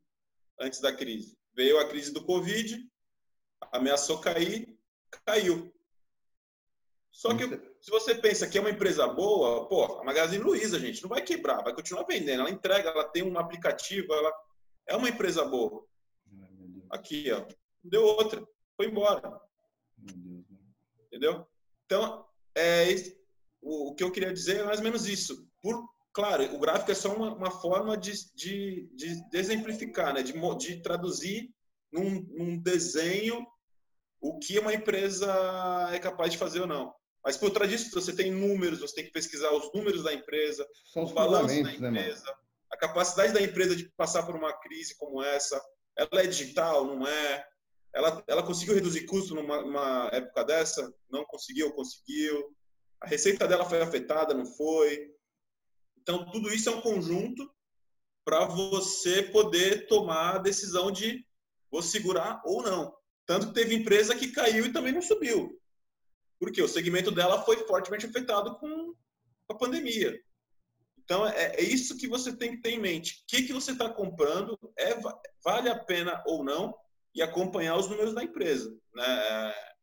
antes 0.59 0.81
da 0.81 0.93
crise. 0.93 1.37
Veio 1.53 1.79
a 1.79 1.87
crise 1.87 2.11
do 2.11 2.25
Covid, 2.25 2.85
ameaçou 3.71 4.19
cair, 4.19 4.77
caiu. 5.25 5.73
Só 7.11 7.33
que 7.37 7.45
se 7.79 7.89
você 7.89 8.13
pensa 8.13 8.45
que 8.45 8.57
é 8.57 8.61
uma 8.61 8.71
empresa 8.71 9.07
boa, 9.07 9.69
pô, 9.69 9.99
a 9.99 10.03
Magazine 10.03 10.43
Luiza, 10.43 10.77
gente, 10.77 11.01
não 11.01 11.09
vai 11.09 11.21
quebrar, 11.21 11.63
vai 11.63 11.73
continuar 11.73 12.03
vendendo. 12.03 12.41
Ela 12.41 12.51
entrega, 12.51 12.89
ela 12.89 13.05
tem 13.05 13.23
um 13.23 13.39
aplicativo, 13.39 14.13
ela 14.13 14.33
é 14.85 14.97
uma 14.97 15.07
empresa 15.07 15.45
boa. 15.45 15.87
Aqui, 16.89 17.31
ó, 17.31 17.45
deu 17.83 18.03
outra, 18.03 18.45
foi 18.75 18.87
embora. 18.87 19.39
Entendeu? 21.07 21.47
Então, 21.85 22.25
é, 22.55 22.85
o, 23.61 23.89
o, 23.89 23.95
que 23.95 24.03
eu 24.03 24.11
queria 24.11 24.33
dizer 24.33 24.61
é 24.61 24.63
mais 24.63 24.79
ou 24.79 24.83
menos 24.83 25.07
isso. 25.07 25.47
Por, 25.61 25.83
claro, 26.13 26.43
o 26.55 26.59
gráfico 26.59 26.91
é 26.91 26.95
só 26.95 27.13
uma, 27.13 27.33
uma 27.33 27.51
forma 27.51 27.97
de, 27.97 28.13
de, 28.35 28.89
de, 28.95 29.37
exemplificar, 29.37 30.13
né? 30.13 30.23
de, 30.23 30.33
de 30.57 30.81
traduzir 30.81 31.53
num, 31.91 32.21
num 32.29 32.57
desenho 32.57 33.45
o 34.21 34.37
que 34.37 34.59
uma 34.59 34.73
empresa 34.73 35.89
é 35.91 35.99
capaz 35.99 36.31
de 36.31 36.37
fazer 36.37 36.61
ou 36.61 36.67
não. 36.67 36.93
Mas 37.23 37.37
por 37.37 37.51
trás 37.51 37.69
disso, 37.69 37.91
você 37.93 38.13
tem 38.13 38.31
números, 38.31 38.79
você 38.79 38.95
tem 38.95 39.05
que 39.05 39.11
pesquisar 39.11 39.51
os 39.51 39.71
números 39.73 40.03
da 40.03 40.13
empresa, 40.13 40.65
São 40.85 41.03
os 41.03 41.11
balanços 41.11 41.57
da 41.57 41.63
né, 41.63 41.75
empresa, 41.75 42.25
né, 42.25 42.33
a 42.71 42.77
capacidade 42.77 43.33
da 43.33 43.41
empresa 43.41 43.75
de 43.75 43.89
passar 43.97 44.23
por 44.23 44.35
uma 44.35 44.53
crise 44.53 44.95
como 44.97 45.23
essa. 45.23 45.59
Ela 45.97 46.21
é 46.21 46.27
digital, 46.27 46.85
não 46.85 47.05
é? 47.05 47.45
Ela, 47.93 48.23
ela 48.27 48.43
conseguiu 48.43 48.75
reduzir 48.75 49.05
custo 49.05 49.33
numa, 49.33 49.61
numa 49.61 50.09
época 50.13 50.43
dessa? 50.43 50.93
Não 51.09 51.25
conseguiu, 51.25 51.71
conseguiu. 51.71 52.55
A 53.01 53.07
receita 53.07 53.47
dela 53.47 53.65
foi 53.65 53.81
afetada, 53.81 54.33
não 54.33 54.45
foi? 54.45 55.11
Então, 55.97 56.29
tudo 56.31 56.53
isso 56.53 56.69
é 56.69 56.71
um 56.71 56.81
conjunto 56.81 57.49
para 58.25 58.45
você 58.45 59.23
poder 59.23 59.87
tomar 59.87 60.35
a 60.35 60.39
decisão 60.39 60.91
de 60.91 61.25
vou 61.71 61.81
segurar 61.81 62.41
ou 62.45 62.61
não. 62.61 62.95
Tanto 63.25 63.47
que 63.47 63.53
teve 63.53 63.75
empresa 63.75 64.15
que 64.15 64.31
caiu 64.31 64.65
e 64.65 64.73
também 64.73 64.91
não 64.91 65.01
subiu. 65.01 65.59
Porque 66.39 66.61
o 66.61 66.67
segmento 66.67 67.11
dela 67.11 67.43
foi 67.43 67.57
fortemente 67.67 68.05
afetado 68.05 68.57
com 68.57 68.93
a 69.49 69.53
pandemia. 69.53 70.19
Então, 70.97 71.27
é, 71.27 71.55
é 71.55 71.61
isso 71.61 71.97
que 71.97 72.07
você 72.07 72.35
tem 72.35 72.51
que 72.51 72.61
ter 72.61 72.71
em 72.71 72.79
mente. 72.79 73.23
O 73.23 73.27
que, 73.27 73.43
que 73.43 73.53
você 73.53 73.71
está 73.71 73.89
comprando? 73.89 74.57
É, 74.77 74.95
vale 75.43 75.69
a 75.69 75.77
pena 75.77 76.23
ou 76.25 76.43
não? 76.43 76.75
E 77.19 77.21
acompanhar 77.21 77.75
os 77.75 77.89
números 77.89 78.13
da 78.13 78.23
empresa. 78.23 78.73
Né? 78.95 79.05
É, 79.05 79.73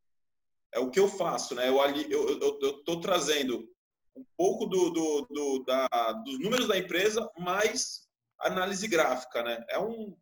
é 0.76 0.80
o 0.80 0.90
que 0.90 0.98
eu 0.98 1.06
faço. 1.06 1.54
Né? 1.54 1.68
Eu 1.68 2.58
estou 2.78 2.98
trazendo 2.98 3.68
um 4.16 4.24
pouco 4.38 4.64
do, 4.64 4.88
do, 4.88 5.26
do, 5.28 5.64
da, 5.64 5.86
dos 6.24 6.38
números 6.40 6.66
da 6.66 6.78
empresa, 6.78 7.30
mais 7.38 8.08
análise 8.40 8.88
gráfica. 8.88 9.42
Né? 9.42 9.62
É 9.68 9.78
um, 9.78 10.16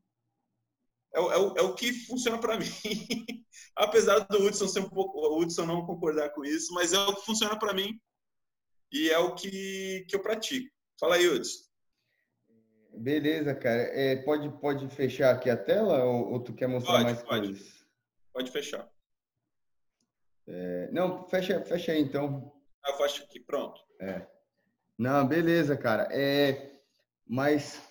é, 1.15 1.21
é, 1.21 1.39
o, 1.39 1.57
é 1.57 1.63
o 1.63 1.77
que 1.77 1.93
funciona 1.93 2.37
para 2.37 2.59
mim. 2.59 2.67
Apesar 3.77 4.19
do 4.19 4.45
Hudson 4.45 4.67
ser 4.67 4.81
um 4.81 4.91
pouco, 4.91 5.17
o 5.17 5.41
Hudson 5.41 5.67
não 5.67 5.87
concordar 5.87 6.31
com 6.31 6.45
isso, 6.45 6.75
mas 6.75 6.93
é 6.93 6.99
o 6.99 7.15
que 7.15 7.25
funciona 7.25 7.57
para 7.57 7.73
mim 7.73 7.97
e 8.91 9.09
é 9.09 9.19
o 9.19 9.37
que, 9.37 10.05
que 10.09 10.17
eu 10.17 10.21
pratico. 10.21 10.69
Fala 10.99 11.15
aí, 11.15 11.29
Hudson. 11.29 11.63
Beleza, 12.97 13.55
cara. 13.55 13.83
É, 13.83 14.17
pode, 14.17 14.49
pode 14.61 14.89
fechar 14.89 15.35
aqui 15.35 15.51
a 15.51 15.57
tela 15.57 16.05
ou, 16.05 16.33
ou 16.33 16.41
tu 16.41 16.55
quer 16.55 16.67
mostrar 16.67 16.93
pode, 16.93 17.05
mais 17.05 17.23
pode. 17.23 17.47
coisas? 17.47 17.87
Pode 18.33 18.51
fechar. 18.51 18.91
É, 20.47 20.91
não, 20.93 21.27
fecha, 21.29 21.63
fecha 21.65 21.93
aí 21.93 22.01
então. 22.01 22.53
Ah, 22.85 22.91
eu 22.91 22.97
fecho 22.97 23.23
aqui, 23.25 23.41
pronto. 23.41 23.81
É. 24.01 24.27
Não, 24.99 25.27
beleza, 25.27 25.77
cara. 25.77 26.09
É, 26.13 26.81
mas 27.27 27.83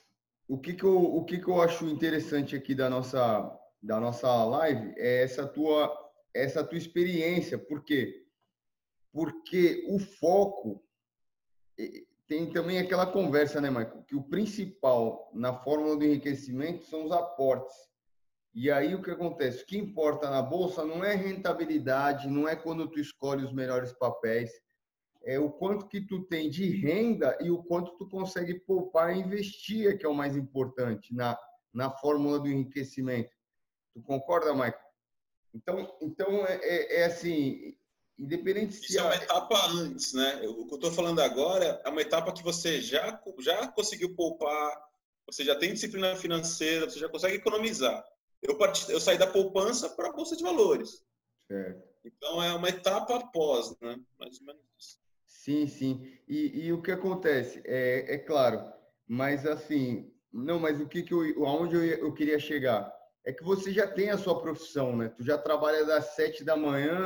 o 0.47 0.57
que 0.57 0.73
que 0.73 0.83
eu, 0.83 0.97
o 0.97 1.25
que 1.25 1.39
que 1.39 1.47
eu 1.47 1.61
acho 1.61 1.85
interessante 1.85 2.55
aqui 2.55 2.75
da 2.75 2.89
nossa 2.89 3.59
da 3.81 3.99
nossa 3.99 4.45
live 4.45 4.93
é 4.97 5.23
essa 5.23 5.45
tua 5.45 5.91
essa 6.33 6.63
tua 6.63 6.77
experiência, 6.77 7.57
por 7.57 7.83
quê? 7.83 8.25
Porque 9.11 9.85
o 9.89 9.99
foco 9.99 10.83
tem 12.27 12.49
também 12.49 12.79
aquela 12.79 13.05
conversa, 13.05 13.59
né, 13.59 13.69
Michael, 13.69 14.03
que 14.03 14.15
o 14.15 14.23
principal 14.23 15.29
na 15.33 15.53
fórmula 15.53 15.97
do 15.97 16.05
enriquecimento 16.05 16.86
são 16.86 17.05
os 17.05 17.12
aportes. 17.12 17.75
E 18.53 18.71
aí 18.71 18.93
o 18.93 19.01
que 19.01 19.12
acontece? 19.12 19.63
O 19.63 19.65
que 19.65 19.77
importa 19.77 20.29
na 20.29 20.41
bolsa 20.41 20.86
não 20.86 21.03
é 21.03 21.15
rentabilidade, 21.15 22.29
não 22.29 22.47
é 22.47 22.55
quando 22.55 22.88
tu 22.88 22.99
escolhe 22.99 23.43
os 23.43 23.51
melhores 23.51 23.91
papéis, 23.93 24.51
é 25.23 25.39
o 25.39 25.49
quanto 25.49 25.88
que 25.88 26.01
tu 26.01 26.23
tem 26.25 26.49
de 26.49 26.69
renda 26.69 27.38
e 27.41 27.49
o 27.49 27.63
quanto 27.63 27.97
tu 27.97 28.07
consegue 28.07 28.59
poupar 28.59 29.15
e 29.15 29.19
investir, 29.19 29.97
que 29.97 30.05
é 30.05 30.09
o 30.09 30.13
mais 30.13 30.36
importante 30.36 31.13
na, 31.15 31.38
na 31.73 31.89
fórmula 31.89 32.39
do 32.39 32.47
enriquecimento. 32.47 33.31
Tu 33.93 34.01
concorda, 34.01 34.53
Michael? 34.53 34.75
Então, 35.53 35.97
então 36.01 36.45
é, 36.45 36.55
é, 36.62 37.01
é 37.01 37.05
assim, 37.05 37.75
independente 38.17 38.73
se... 38.73 38.86
Isso 38.86 38.99
é 38.99 39.04
uma 39.04 39.15
etapa 39.15 39.67
antes, 39.67 40.13
né? 40.13 40.41
O 40.47 40.65
que 40.65 40.73
eu 40.73 40.78
estou 40.78 40.91
falando 40.91 41.19
agora 41.19 41.82
é 41.84 41.89
uma 41.89 42.02
etapa 42.02 42.32
que 42.32 42.43
você 42.43 42.82
já, 42.82 43.21
já 43.39 43.67
conseguiu 43.67 44.15
poupar, 44.15 44.84
você 45.26 45.43
já 45.43 45.56
tem 45.56 45.73
disciplina 45.73 46.15
financeira, 46.15 46.89
você 46.89 46.99
já 46.99 47.10
consegue 47.10 47.36
economizar. 47.36 48.04
Eu, 48.41 48.58
part... 48.58 48.89
eu 48.89 48.99
saí 48.99 49.17
da 49.17 49.28
poupança 49.28 49.89
para 49.89 50.10
a 50.10 50.13
Bolsa 50.13 50.36
de 50.36 50.43
Valores. 50.43 51.04
Certo. 51.47 51.82
Então, 52.06 52.43
é 52.43 52.54
uma 52.54 52.69
etapa 52.69 53.15
após, 53.15 53.76
né? 53.80 53.99
Mais 54.19 54.39
ou 54.39 54.45
menos 54.45 54.62
isso. 54.78 54.99
Sim, 55.26 55.67
sim. 55.67 56.17
E, 56.28 56.65
e 56.65 56.73
o 56.73 56.82
que 56.82 56.91
acontece? 56.91 57.62
É, 57.65 58.15
é 58.15 58.17
claro, 58.17 58.63
mas 59.08 59.45
assim, 59.45 60.12
não, 60.32 60.60
mas 60.60 60.80
o 60.80 60.88
que, 60.88 61.04
que 61.04 61.13
eu, 61.13 61.45
aonde 61.45 61.76
eu, 61.76 61.84
eu 61.84 62.13
queria 62.13 62.39
chegar? 62.39 62.91
É 63.25 63.31
que 63.31 63.43
você 63.43 63.71
já 63.71 63.88
tem 63.88 64.09
a 64.09 64.17
sua 64.17 64.41
profissão, 64.41 64.95
né? 64.95 65.09
Tu 65.09 65.23
já 65.23 65.38
trabalha 65.38 65.86
das 65.86 66.13
sete 66.15 66.43
da 66.43 66.57
manhã 66.57 66.97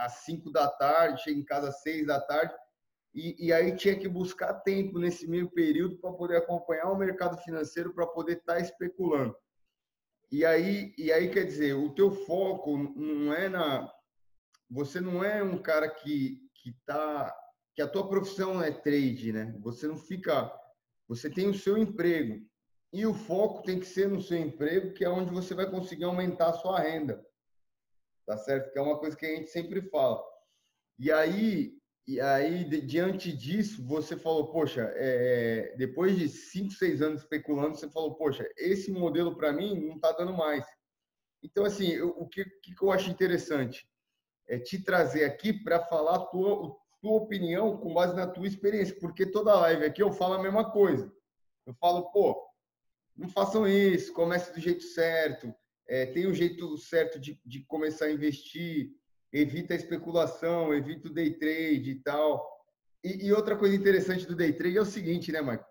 às 0.00 0.24
cinco 0.24 0.50
da 0.50 0.68
tarde, 0.68 1.22
chega 1.22 1.38
em 1.38 1.44
casa 1.44 1.68
às 1.68 1.82
seis 1.82 2.06
da 2.06 2.20
tarde, 2.20 2.54
e, 3.14 3.46
e 3.46 3.52
aí 3.52 3.74
tinha 3.76 3.96
que 3.96 4.08
buscar 4.08 4.54
tempo 4.54 4.98
nesse 4.98 5.26
meio 5.28 5.48
período 5.48 5.96
para 5.98 6.12
poder 6.12 6.36
acompanhar 6.36 6.90
o 6.90 6.98
mercado 6.98 7.36
financeiro, 7.38 7.94
para 7.94 8.06
poder 8.06 8.38
estar 8.38 8.54
tá 8.54 8.60
especulando. 8.60 9.36
E 10.30 10.44
aí, 10.44 10.92
e 10.98 11.12
aí 11.12 11.30
quer 11.30 11.44
dizer, 11.44 11.74
o 11.74 11.94
teu 11.94 12.10
foco 12.10 12.76
não 12.76 13.32
é 13.32 13.48
na. 13.48 13.90
Você 14.68 15.00
não 15.00 15.22
é 15.24 15.42
um 15.42 15.58
cara 15.58 15.88
que 15.88 16.44
que 16.66 16.70
está 16.70 17.32
que 17.74 17.82
a 17.82 17.86
tua 17.86 18.08
profissão 18.08 18.62
é 18.62 18.72
trade, 18.72 19.32
né? 19.32 19.54
Você 19.60 19.86
não 19.86 19.96
fica, 19.96 20.50
você 21.06 21.30
tem 21.30 21.48
o 21.48 21.54
seu 21.54 21.76
emprego 21.76 22.44
e 22.92 23.04
o 23.06 23.14
foco 23.14 23.62
tem 23.62 23.78
que 23.78 23.86
ser 23.86 24.08
no 24.08 24.22
seu 24.22 24.38
emprego, 24.38 24.92
que 24.92 25.04
é 25.04 25.08
onde 25.08 25.30
você 25.30 25.54
vai 25.54 25.70
conseguir 25.70 26.04
aumentar 26.04 26.50
a 26.50 26.54
sua 26.54 26.80
renda, 26.80 27.24
tá 28.24 28.36
certo? 28.38 28.72
Que 28.72 28.78
é 28.78 28.82
uma 28.82 28.98
coisa 28.98 29.16
que 29.16 29.26
a 29.26 29.34
gente 29.34 29.50
sempre 29.50 29.82
fala. 29.82 30.22
E 30.98 31.12
aí, 31.12 31.76
e 32.06 32.20
aí 32.20 32.64
diante 32.80 33.32
disso, 33.32 33.84
você 33.86 34.16
falou, 34.16 34.50
poxa, 34.50 34.90
é, 34.94 35.74
depois 35.76 36.16
de 36.16 36.28
cinco, 36.28 36.72
seis 36.72 37.02
anos 37.02 37.22
especulando, 37.22 37.76
você 37.76 37.90
falou, 37.90 38.14
poxa, 38.14 38.48
esse 38.56 38.90
modelo 38.90 39.36
para 39.36 39.52
mim 39.52 39.78
não 39.78 39.96
está 39.96 40.12
dando 40.12 40.32
mais. 40.32 40.64
Então, 41.42 41.64
assim, 41.64 41.88
eu, 41.88 42.10
o 42.10 42.28
que, 42.28 42.44
que 42.44 42.74
eu 42.82 42.90
acho 42.90 43.10
interessante 43.10 43.88
é 44.48 44.58
te 44.58 44.82
trazer 44.82 45.24
aqui 45.24 45.52
para 45.52 45.84
falar 45.84 46.16
a 46.16 46.26
tua, 46.26 46.76
tua 47.00 47.12
opinião 47.12 47.76
com 47.76 47.92
base 47.92 48.14
na 48.16 48.26
tua 48.26 48.46
experiência, 48.46 48.96
porque 49.00 49.26
toda 49.26 49.54
live 49.60 49.84
aqui 49.84 50.02
eu 50.02 50.12
falo 50.12 50.34
a 50.34 50.42
mesma 50.42 50.70
coisa. 50.70 51.12
Eu 51.66 51.74
falo, 51.74 52.10
pô, 52.10 52.46
não 53.16 53.28
façam 53.28 53.66
isso, 53.66 54.12
comece 54.12 54.52
do 54.52 54.60
jeito 54.60 54.82
certo, 54.82 55.54
é, 55.88 56.06
tem 56.06 56.26
um 56.26 56.34
jeito 56.34 56.76
certo 56.78 57.18
de, 57.18 57.40
de 57.44 57.60
começar 57.64 58.06
a 58.06 58.12
investir, 58.12 58.90
evita 59.32 59.74
a 59.74 59.76
especulação, 59.76 60.74
evita 60.74 61.08
o 61.08 61.12
day 61.12 61.32
trade 61.32 61.90
e 61.90 62.02
tal. 62.02 62.44
E, 63.04 63.26
e 63.26 63.32
outra 63.32 63.56
coisa 63.56 63.74
interessante 63.74 64.26
do 64.26 64.34
day 64.34 64.52
trade 64.52 64.78
é 64.78 64.80
o 64.80 64.86
seguinte, 64.86 65.30
né, 65.30 65.40
Marco? 65.40 65.66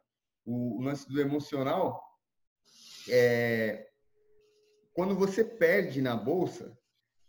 O, 0.45 0.79
o 0.79 0.81
lance 0.81 1.07
do 1.07 1.19
emocional 1.19 2.01
é 3.09 3.87
quando 4.95 5.13
você 5.13 5.43
perde 5.43 6.01
na 6.01 6.15
bolsa, 6.15 6.75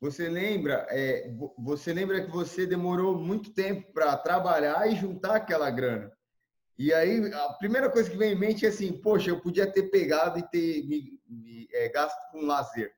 você 0.00 0.28
lembra, 0.28 0.86
é, 0.88 1.28
você 1.58 1.92
lembra 1.92 2.24
que 2.24 2.30
você 2.30 2.64
demorou 2.64 3.18
muito 3.18 3.52
tempo 3.52 3.92
para 3.92 4.16
trabalhar 4.16 4.88
e 4.88 4.94
juntar 4.94 5.34
aquela 5.34 5.68
grana. 5.68 6.15
E 6.78 6.92
aí 6.92 7.32
a 7.32 7.52
primeira 7.54 7.90
coisa 7.90 8.10
que 8.10 8.16
vem 8.16 8.32
em 8.32 8.38
mente 8.38 8.66
é 8.66 8.68
assim, 8.68 8.92
poxa, 8.92 9.30
eu 9.30 9.40
podia 9.40 9.66
ter 9.70 9.84
pegado 9.84 10.38
e 10.38 10.42
ter 10.42 10.86
me, 10.86 11.18
me 11.26 11.68
é, 11.72 11.88
gasto 11.88 12.30
com 12.30 12.42
lazer. 12.42 12.94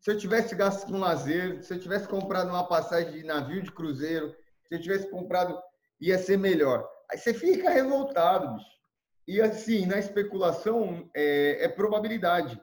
Se 0.00 0.10
eu 0.10 0.18
tivesse 0.18 0.54
gasto 0.54 0.86
com 0.86 0.98
lazer, 0.98 1.62
se 1.62 1.74
eu 1.74 1.78
tivesse 1.78 2.08
comprado 2.08 2.48
uma 2.48 2.66
passagem 2.66 3.12
de 3.12 3.22
navio 3.24 3.62
de 3.62 3.70
cruzeiro, 3.70 4.34
se 4.66 4.74
eu 4.74 4.80
tivesse 4.80 5.10
comprado, 5.10 5.60
ia 6.00 6.18
ser 6.18 6.36
melhor. 6.36 6.88
Aí 7.10 7.18
você 7.18 7.32
fica 7.32 7.70
revoltado, 7.70 8.54
bicho. 8.54 8.78
E 9.26 9.40
assim, 9.40 9.84
na 9.86 9.98
especulação 9.98 11.08
é, 11.14 11.64
é 11.64 11.68
probabilidade. 11.68 12.60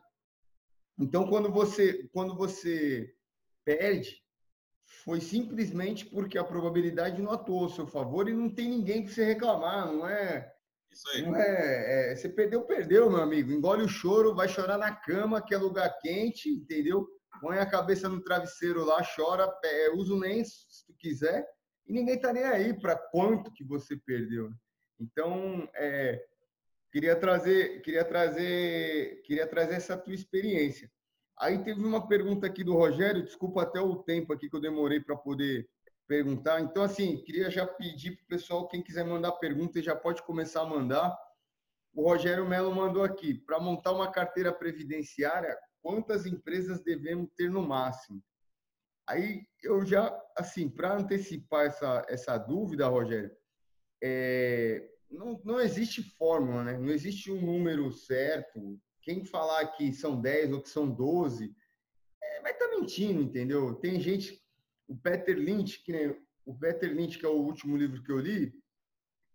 Então, 0.97 1.27
quando 1.27 1.51
você, 1.51 2.09
quando 2.11 2.35
você 2.35 3.13
perde 3.63 4.24
foi 4.85 5.19
simplesmente 5.21 6.05
porque 6.05 6.37
a 6.37 6.43
probabilidade 6.43 7.21
não 7.21 7.31
atuou 7.31 7.65
a 7.65 7.69
seu 7.69 7.87
favor 7.87 8.29
e 8.29 8.33
não 8.33 8.49
tem 8.49 8.69
ninguém 8.69 9.03
que 9.03 9.11
se 9.11 9.23
reclamar, 9.23 9.91
não 9.91 10.07
é? 10.07 10.51
Isso 10.91 11.09
aí. 11.09 11.21
Não 11.23 11.35
é, 11.35 12.11
é, 12.11 12.15
você 12.15 12.29
perdeu, 12.29 12.61
perdeu, 12.63 13.09
meu 13.09 13.21
amigo. 13.21 13.51
Engole 13.51 13.83
o 13.83 13.89
choro, 13.89 14.33
vai 14.33 14.47
chorar 14.47 14.77
na 14.77 14.95
cama, 14.95 15.41
que 15.41 15.53
é 15.53 15.57
lugar 15.57 15.89
quente, 15.99 16.49
entendeu? 16.49 17.07
Põe 17.41 17.59
a 17.59 17.65
cabeça 17.65 18.07
no 18.07 18.21
travesseiro 18.21 18.85
lá, 18.85 19.03
chora, 19.15 19.53
é, 19.63 19.91
usa 19.91 20.13
o 20.13 20.17
lenço 20.17 20.65
se 20.69 20.85
tu 20.85 20.93
quiser, 20.97 21.45
e 21.85 21.91
ninguém 21.91 22.19
tá 22.19 22.31
nem 22.31 22.43
aí 22.43 22.73
para 22.73 22.95
quanto 22.95 23.51
que 23.51 23.63
você 23.63 23.97
perdeu. 23.97 24.49
Né? 24.49 24.55
Então, 25.01 25.69
é, 25.75 26.23
queria 26.91 27.15
trazer, 27.15 27.81
queria 27.81 28.05
trazer, 28.05 29.21
queria 29.23 29.45
trazer 29.45 29.75
essa 29.75 29.97
tua 29.97 30.15
experiência. 30.15 30.89
Aí 31.37 31.61
teve 31.63 31.83
uma 31.83 32.07
pergunta 32.07 32.47
aqui 32.47 32.63
do 32.63 32.73
Rogério, 32.73 33.23
desculpa 33.23 33.63
até 33.63 33.79
o 33.81 33.97
tempo 33.97 34.31
aqui 34.31 34.49
que 34.49 34.55
eu 34.55 34.61
demorei 34.61 35.01
para 35.01 35.15
poder 35.17 35.69
perguntar. 36.07 36.61
Então, 36.61 36.83
assim, 36.83 37.21
queria 37.23 37.49
já 37.49 37.67
pedir 37.67 38.15
para 38.15 38.23
o 38.23 38.27
pessoal, 38.27 38.67
quem 38.67 38.81
quiser 38.81 39.03
mandar 39.03 39.33
pergunta, 39.33 39.81
já 39.81 39.95
pode 39.95 40.21
começar 40.23 40.61
a 40.61 40.65
mandar. 40.65 41.17
O 41.93 42.03
Rogério 42.09 42.47
Melo 42.47 42.73
mandou 42.73 43.03
aqui, 43.03 43.33
para 43.33 43.59
montar 43.59 43.91
uma 43.91 44.11
carteira 44.11 44.53
previdenciária, 44.53 45.57
quantas 45.81 46.25
empresas 46.25 46.81
devemos 46.81 47.29
ter 47.35 47.49
no 47.49 47.61
máximo? 47.61 48.23
Aí 49.07 49.43
eu 49.61 49.85
já, 49.85 50.17
assim, 50.37 50.69
para 50.69 50.97
antecipar 50.97 51.65
essa, 51.65 52.05
essa 52.07 52.37
dúvida, 52.37 52.87
Rogério, 52.87 53.31
é, 54.03 54.89
não, 55.09 55.39
não 55.43 55.59
existe 55.59 56.01
fórmula, 56.01 56.63
né? 56.63 56.77
Não 56.77 56.89
existe 56.89 57.31
um 57.31 57.41
número 57.41 57.91
certo, 57.91 58.79
quem 59.05 59.23
falar 59.23 59.67
que 59.67 59.93
são 59.93 60.19
10 60.19 60.51
ou 60.51 60.61
que 60.61 60.69
são 60.69 60.89
12, 60.89 61.55
é, 62.21 62.41
vai 62.41 62.51
estar 62.51 62.67
tá 62.67 62.71
mentindo, 62.75 63.21
entendeu? 63.21 63.75
Tem 63.75 63.99
gente, 64.01 64.43
o 64.87 64.97
Peter 64.97 65.37
Lynch, 65.37 65.83
que 65.83 65.93
nem, 65.93 66.19
o 66.43 66.57
Peter 66.57 66.91
Lynch, 66.91 67.19
que 67.19 67.25
é 67.25 67.29
o 67.29 67.39
último 67.39 67.77
livro 67.77 68.03
que 68.03 68.11
eu 68.11 68.19
li, 68.19 68.51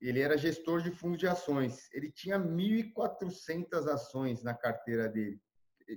ele 0.00 0.20
era 0.20 0.36
gestor 0.36 0.82
de 0.82 0.90
fundo 0.90 1.16
de 1.16 1.28
ações. 1.28 1.88
Ele 1.92 2.10
tinha 2.10 2.38
1.400 2.38 3.86
ações 3.86 4.42
na 4.42 4.54
carteira 4.54 5.08
dele, 5.08 5.40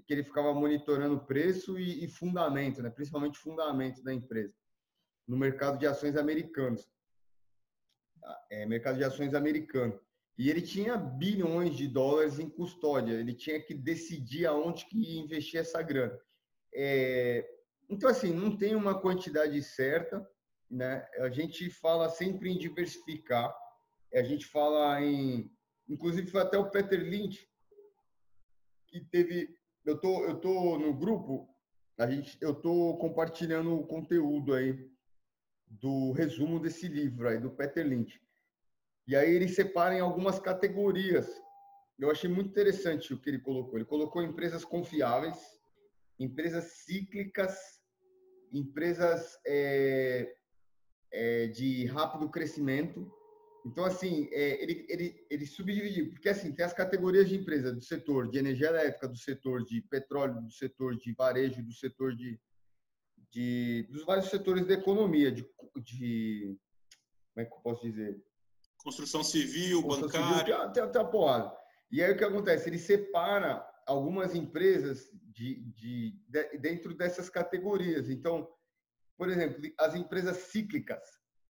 que 0.05 0.13
ele 0.13 0.23
ficava 0.23 0.53
monitorando 0.53 1.25
preço 1.25 1.79
e, 1.79 2.03
e 2.03 2.07
fundamento, 2.07 2.81
né? 2.81 2.91
principalmente 2.91 3.39
fundamento 3.39 4.03
da 4.03 4.13
empresa. 4.13 4.53
no 5.27 5.37
mercado 5.37 5.79
de 5.79 5.87
ações 5.87 6.15
americanos. 6.15 6.87
É, 8.51 8.65
mercado 8.65 8.97
de 8.97 9.03
ações 9.03 9.33
americano. 9.33 9.99
E 10.37 10.49
ele 10.49 10.61
tinha 10.61 10.97
bilhões 10.97 11.75
de 11.75 11.87
dólares 11.87 12.39
em 12.39 12.49
custódia, 12.49 13.13
ele 13.13 13.33
tinha 13.33 13.61
que 13.61 13.73
decidir 13.73 14.47
aonde 14.47 14.85
que 14.85 14.97
ia 14.97 15.21
investir 15.21 15.59
essa 15.59 15.81
grana. 15.81 16.19
É, 16.73 17.47
então, 17.89 18.09
assim, 18.09 18.33
não 18.33 18.57
tem 18.57 18.75
uma 18.75 18.99
quantidade 18.99 19.61
certa, 19.61 20.27
né? 20.69 21.07
A 21.19 21.29
gente 21.29 21.69
fala 21.69 22.09
sempre 22.09 22.49
em 22.49 22.57
diversificar, 22.57 23.55
a 24.13 24.23
gente 24.23 24.45
fala 24.45 24.99
em... 25.01 25.51
Inclusive, 25.87 26.31
foi 26.31 26.41
até 26.41 26.57
o 26.57 26.69
Peter 26.69 26.99
Lynch 26.99 27.47
que 28.87 29.01
teve... 29.05 29.55
Eu 29.85 29.99
tô, 29.99 30.23
eu 30.25 30.39
tô 30.39 30.79
no 30.79 30.93
grupo, 30.93 31.49
a 31.97 32.09
gente, 32.09 32.37
eu 32.41 32.55
tô 32.55 32.97
compartilhando 32.97 33.75
o 33.75 33.85
conteúdo 33.85 34.53
aí 34.53 34.89
do 35.67 36.11
resumo 36.11 36.59
desse 36.59 36.87
livro 36.87 37.27
aí, 37.27 37.39
do 37.39 37.51
Peter 37.51 37.85
Lynch. 37.85 38.21
E 39.07 39.15
aí 39.15 39.33
ele 39.33 39.47
separa 39.47 39.95
em 39.95 39.99
algumas 39.99 40.39
categorias. 40.39 41.29
Eu 41.99 42.09
achei 42.09 42.29
muito 42.29 42.49
interessante 42.49 43.13
o 43.13 43.19
que 43.19 43.29
ele 43.29 43.39
colocou. 43.39 43.75
Ele 43.77 43.85
colocou 43.85 44.23
empresas 44.23 44.63
confiáveis, 44.63 45.37
empresas 46.19 46.63
cíclicas, 46.85 47.57
empresas 48.51 49.37
é, 49.45 50.33
é, 51.11 51.47
de 51.47 51.85
rápido 51.85 52.29
crescimento. 52.29 53.11
Então, 53.65 53.85
assim, 53.85 54.27
é, 54.31 54.61
ele, 54.61 54.85
ele, 54.89 55.25
ele 55.29 55.45
subdividiu, 55.45 56.11
porque 56.11 56.27
assim, 56.27 56.53
tem 56.53 56.65
as 56.65 56.73
categorias 56.73 57.29
de 57.29 57.37
empresa 57.37 57.71
do 57.71 57.81
setor 57.81 58.29
de 58.29 58.37
energia 58.37 58.67
elétrica, 58.67 59.07
do 59.07 59.17
setor 59.17 59.63
de 59.63 59.81
petróleo, 59.81 60.41
do 60.41 60.51
setor 60.51 60.97
de 60.97 61.13
varejo, 61.13 61.63
do 61.63 61.71
setor 61.71 62.13
de, 62.13 62.39
de 63.31 63.87
dos 63.89 64.03
vários 64.03 64.29
setores 64.29 64.65
da 64.65 64.73
economia, 64.73 65.31
de, 65.31 65.47
de 65.81 66.57
como 67.33 67.45
é 67.45 67.45
que 67.45 67.53
eu 67.53 67.61
posso 67.61 67.81
dizer? 67.83 68.21
Construção 68.83 69.23
civil, 69.23 69.81
Construção 69.81 70.21
bancária. 70.21 70.55
Civil, 70.55 70.73
tem, 70.73 70.83
tem, 70.83 70.91
tem 70.91 71.11
porrada. 71.11 71.55
E 71.91 72.03
aí 72.03 72.11
o 72.11 72.17
que 72.17 72.23
acontece? 72.23 72.69
Ele 72.69 72.79
separa 72.79 73.65
algumas 73.87 74.35
empresas 74.35 75.09
de, 75.31 75.61
de, 75.71 76.11
de, 76.27 76.57
dentro 76.59 76.93
dessas 76.93 77.29
categorias. 77.29 78.09
Então, 78.09 78.47
por 79.17 79.29
exemplo, 79.29 79.61
as 79.79 79.95
empresas 79.95 80.37
cíclicas 80.37 81.01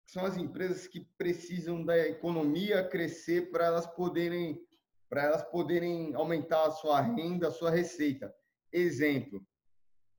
são 0.07 0.25
as 0.25 0.37
empresas 0.37 0.87
que 0.87 1.01
precisam 1.17 1.85
da 1.85 1.97
economia 1.99 2.87
crescer 2.87 3.51
para 3.51 3.67
elas 3.67 3.87
poderem 3.87 4.61
para 5.09 5.25
elas 5.25 5.43
poderem 5.45 6.15
aumentar 6.15 6.65
a 6.65 6.71
sua 6.71 6.99
renda, 7.03 7.49
a 7.49 7.53
sua 7.53 7.71
receita. 7.71 8.35
Exemplo, 8.73 9.47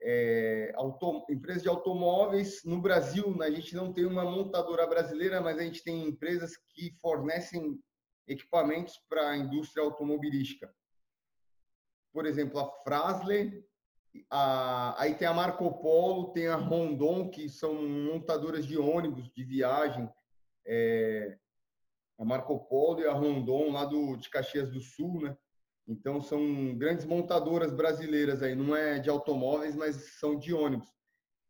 é, 0.03 0.73
auto, 0.75 1.25
empresas 1.29 1.63
de 1.63 1.69
automóveis. 1.69 2.63
No 2.65 2.81
Brasil, 2.81 3.35
a 3.41 3.49
gente 3.49 3.73
não 3.75 3.93
tem 3.93 4.05
uma 4.05 4.25
montadora 4.25 4.85
brasileira, 4.85 5.39
mas 5.39 5.57
a 5.57 5.63
gente 5.63 5.83
tem 5.83 6.07
empresas 6.07 6.57
que 6.69 6.91
fornecem 7.01 7.79
equipamentos 8.27 9.01
para 9.09 9.29
a 9.29 9.37
indústria 9.37 9.83
automobilística. 9.83 10.73
Por 12.11 12.25
exemplo, 12.25 12.59
a 12.59 12.69
Frasle, 12.83 13.65
a, 14.29 15.01
aí 15.01 15.15
tem 15.15 15.27
a 15.27 15.33
Marco 15.33 15.81
Polo, 15.81 16.33
tem 16.33 16.47
a 16.47 16.55
Rondon, 16.55 17.29
que 17.29 17.49
são 17.49 17.73
montadoras 17.73 18.65
de 18.65 18.77
ônibus 18.77 19.31
de 19.31 19.43
viagem. 19.43 20.09
É, 20.65 21.37
a 22.19 22.25
Marco 22.25 22.59
Polo 22.67 23.01
e 23.01 23.07
a 23.07 23.13
Rondon, 23.13 23.71
lá 23.71 23.85
do, 23.85 24.17
de 24.17 24.29
Caxias 24.29 24.69
do 24.69 24.81
Sul, 24.81 25.21
né? 25.21 25.37
Então, 25.87 26.21
são 26.21 26.75
grandes 26.77 27.05
montadoras 27.05 27.73
brasileiras 27.73 28.41
aí, 28.41 28.55
não 28.55 28.75
é 28.75 28.99
de 28.99 29.09
automóveis, 29.09 29.75
mas 29.75 30.17
são 30.19 30.37
de 30.37 30.53
ônibus. 30.53 30.89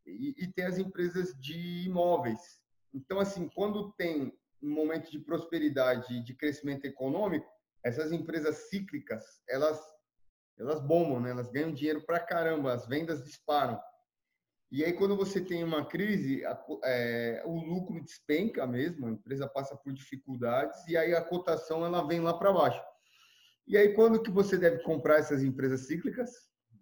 E, 0.05 0.33
e 0.37 0.47
tem 0.51 0.65
as 0.65 0.77
empresas 0.77 1.33
de 1.39 1.85
imóveis. 1.85 2.59
Então, 2.93 3.19
assim, 3.19 3.47
quando 3.55 3.91
tem 3.93 4.37
um 4.61 4.69
momento 4.69 5.11
de 5.11 5.19
prosperidade 5.19 6.13
e 6.13 6.23
de 6.23 6.33
crescimento 6.33 6.85
econômico, 6.85 7.47
essas 7.83 8.11
empresas 8.11 8.69
cíclicas, 8.69 9.23
elas 9.47 9.79
elas 10.57 10.79
bombam, 10.79 11.19
né? 11.19 11.31
Elas 11.31 11.49
ganham 11.49 11.73
dinheiro 11.73 12.05
pra 12.05 12.19
caramba, 12.19 12.73
as 12.73 12.87
vendas 12.87 13.23
disparam. 13.23 13.81
E 14.71 14.83
aí, 14.83 14.93
quando 14.93 15.15
você 15.15 15.39
tem 15.39 15.63
uma 15.63 15.85
crise, 15.85 16.43
a, 16.45 16.65
é, 16.83 17.43
o 17.45 17.55
lucro 17.55 18.01
despenca 18.03 18.65
mesmo, 18.65 19.07
a 19.07 19.11
empresa 19.11 19.47
passa 19.47 19.75
por 19.75 19.93
dificuldades 19.93 20.87
e 20.87 20.97
aí 20.97 21.13
a 21.13 21.23
cotação 21.23 21.85
ela 21.85 22.05
vem 22.07 22.19
lá 22.19 22.33
para 22.33 22.51
baixo. 22.51 22.81
E 23.65 23.77
aí, 23.77 23.93
quando 23.93 24.21
que 24.21 24.29
você 24.29 24.57
deve 24.57 24.83
comprar 24.83 25.19
essas 25.19 25.41
empresas 25.41 25.81
cíclicas? 25.81 26.31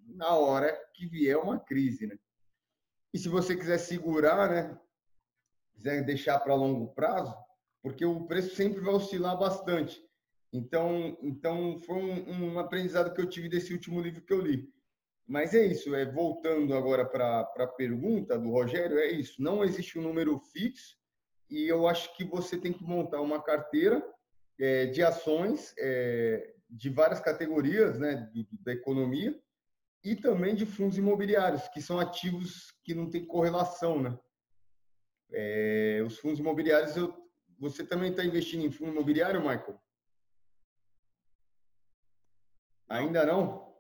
Na 0.07 0.35
hora 0.35 0.75
que 0.93 1.05
vier 1.07 1.37
uma 1.37 1.59
crise, 1.59 2.07
né? 2.07 2.17
E 3.13 3.19
se 3.19 3.29
você 3.29 3.55
quiser 3.55 3.77
segurar, 3.77 4.49
né? 4.49 4.79
Quiser 5.73 6.03
deixar 6.03 6.39
para 6.39 6.55
longo 6.55 6.93
prazo, 6.93 7.35
porque 7.81 8.05
o 8.05 8.25
preço 8.25 8.55
sempre 8.55 8.81
vai 8.81 8.93
oscilar 8.93 9.37
bastante. 9.37 10.01
Então, 10.53 11.17
então 11.21 11.79
foi 11.79 11.95
um, 11.95 12.53
um 12.53 12.59
aprendizado 12.59 13.13
que 13.13 13.21
eu 13.21 13.29
tive 13.29 13.47
desse 13.47 13.73
último 13.73 14.01
livro 14.01 14.21
que 14.21 14.33
eu 14.33 14.41
li. 14.41 14.69
Mas 15.25 15.53
é 15.53 15.65
isso, 15.65 15.95
é 15.95 16.05
voltando 16.05 16.75
agora 16.75 17.05
para 17.05 17.39
a 17.39 17.67
pergunta 17.67 18.37
do 18.37 18.49
Rogério, 18.49 18.99
é 18.99 19.11
isso. 19.11 19.41
Não 19.41 19.63
existe 19.63 19.97
um 19.97 20.01
número 20.01 20.37
fixo 20.39 20.97
e 21.49 21.67
eu 21.67 21.87
acho 21.87 22.15
que 22.17 22.25
você 22.25 22.57
tem 22.57 22.73
que 22.73 22.83
montar 22.83 23.21
uma 23.21 23.41
carteira 23.41 24.03
é, 24.59 24.87
de 24.87 25.01
ações 25.01 25.73
é, 25.77 26.53
de 26.71 26.89
várias 26.89 27.19
categorias 27.19 27.99
né, 27.99 28.29
do, 28.33 28.47
da 28.63 28.71
economia 28.71 29.37
e 30.03 30.15
também 30.15 30.55
de 30.55 30.65
fundos 30.65 30.97
imobiliários, 30.97 31.67
que 31.67 31.81
são 31.81 31.99
ativos 31.99 32.71
que 32.83 32.93
não 32.95 33.09
têm 33.09 33.25
correlação. 33.25 34.01
Né? 34.01 34.17
É, 35.31 36.01
os 36.05 36.17
fundos 36.17 36.39
imobiliários, 36.39 36.95
eu, 36.95 37.13
você 37.59 37.85
também 37.85 38.11
está 38.11 38.23
investindo 38.23 38.65
em 38.65 38.71
fundo 38.71 38.91
imobiliário, 38.91 39.41
Michael? 39.41 39.79
Ainda 42.87 43.25
não? 43.25 43.75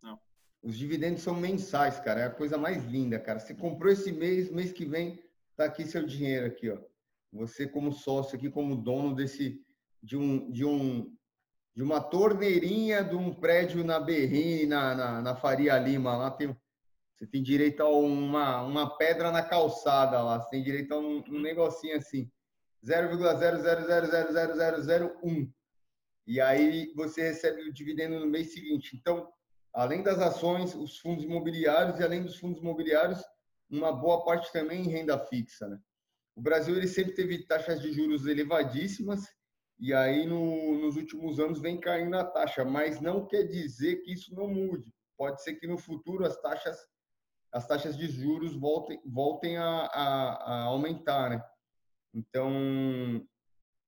Não. 0.00 0.18
Os 0.62 0.78
dividendos 0.78 1.22
são 1.22 1.34
mensais, 1.34 2.00
cara. 2.00 2.20
É 2.20 2.24
a 2.24 2.30
coisa 2.30 2.56
mais 2.56 2.84
linda, 2.84 3.18
cara. 3.18 3.38
Você 3.38 3.54
comprou 3.54 3.92
esse 3.92 4.12
mês, 4.12 4.50
mês 4.50 4.72
que 4.72 4.84
vem, 4.84 5.22
tá 5.56 5.64
aqui 5.64 5.84
seu 5.84 6.06
dinheiro 6.06 6.46
aqui, 6.46 6.70
ó. 6.70 6.78
Você 7.32 7.68
como 7.68 7.92
sócio 7.92 8.36
aqui, 8.36 8.50
como 8.50 8.76
dono 8.76 9.14
desse 9.14 9.64
de 10.02 10.16
um 10.16 10.50
de 10.50 10.64
um 10.64 11.16
de 11.74 11.82
uma 11.82 12.00
torneirinha 12.00 13.04
de 13.04 13.14
um 13.14 13.32
prédio 13.32 13.84
na 13.84 14.00
Berrini, 14.00 14.66
na, 14.66 14.94
na, 14.94 15.22
na 15.22 15.36
Faria 15.36 15.78
Lima, 15.78 16.16
lá 16.16 16.30
tem 16.30 16.54
você 17.20 17.26
tem 17.26 17.42
direito 17.42 17.82
a 17.82 17.88
uma, 17.90 18.62
uma 18.62 18.96
pedra 18.96 19.30
na 19.30 19.42
calçada 19.42 20.22
lá, 20.22 20.40
você 20.40 20.48
tem 20.48 20.62
direito 20.62 20.94
a 20.94 20.98
um, 20.98 21.22
um 21.28 21.38
negocinho 21.38 21.98
assim, 21.98 22.32
0,0000001. 22.82 25.52
E 26.26 26.40
aí 26.40 26.90
você 26.96 27.20
recebe 27.20 27.60
o 27.60 27.74
dividendo 27.74 28.18
no 28.18 28.26
mês 28.26 28.54
seguinte. 28.54 28.96
Então, 28.96 29.30
além 29.70 30.02
das 30.02 30.18
ações, 30.18 30.74
os 30.74 30.98
fundos 30.98 31.22
imobiliários 31.22 32.00
e 32.00 32.02
além 32.02 32.22
dos 32.22 32.38
fundos 32.38 32.62
imobiliários, 32.62 33.22
uma 33.68 33.92
boa 33.92 34.24
parte 34.24 34.50
também 34.50 34.80
em 34.80 34.88
renda 34.88 35.18
fixa, 35.18 35.68
né? 35.68 35.78
O 36.34 36.40
Brasil 36.40 36.74
ele 36.74 36.88
sempre 36.88 37.12
teve 37.12 37.46
taxas 37.46 37.82
de 37.82 37.92
juros 37.92 38.24
elevadíssimas 38.24 39.28
e 39.80 39.94
aí 39.94 40.26
no, 40.26 40.78
nos 40.78 40.96
últimos 40.96 41.40
anos 41.40 41.60
vem 41.60 41.80
caindo 41.80 42.14
a 42.16 42.24
taxa, 42.24 42.64
mas 42.64 43.00
não 43.00 43.26
quer 43.26 43.44
dizer 43.44 44.02
que 44.02 44.12
isso 44.12 44.34
não 44.34 44.46
mude. 44.46 44.92
Pode 45.16 45.42
ser 45.42 45.54
que 45.54 45.66
no 45.66 45.78
futuro 45.78 46.24
as 46.24 46.36
taxas 46.40 46.78
as 47.52 47.66
taxas 47.66 47.96
de 47.96 48.06
juros 48.06 48.54
voltem 48.54 49.00
voltem 49.04 49.56
a, 49.56 49.64
a, 49.64 50.32
a 50.34 50.62
aumentar, 50.64 51.30
né? 51.30 51.44
Então 52.14 53.26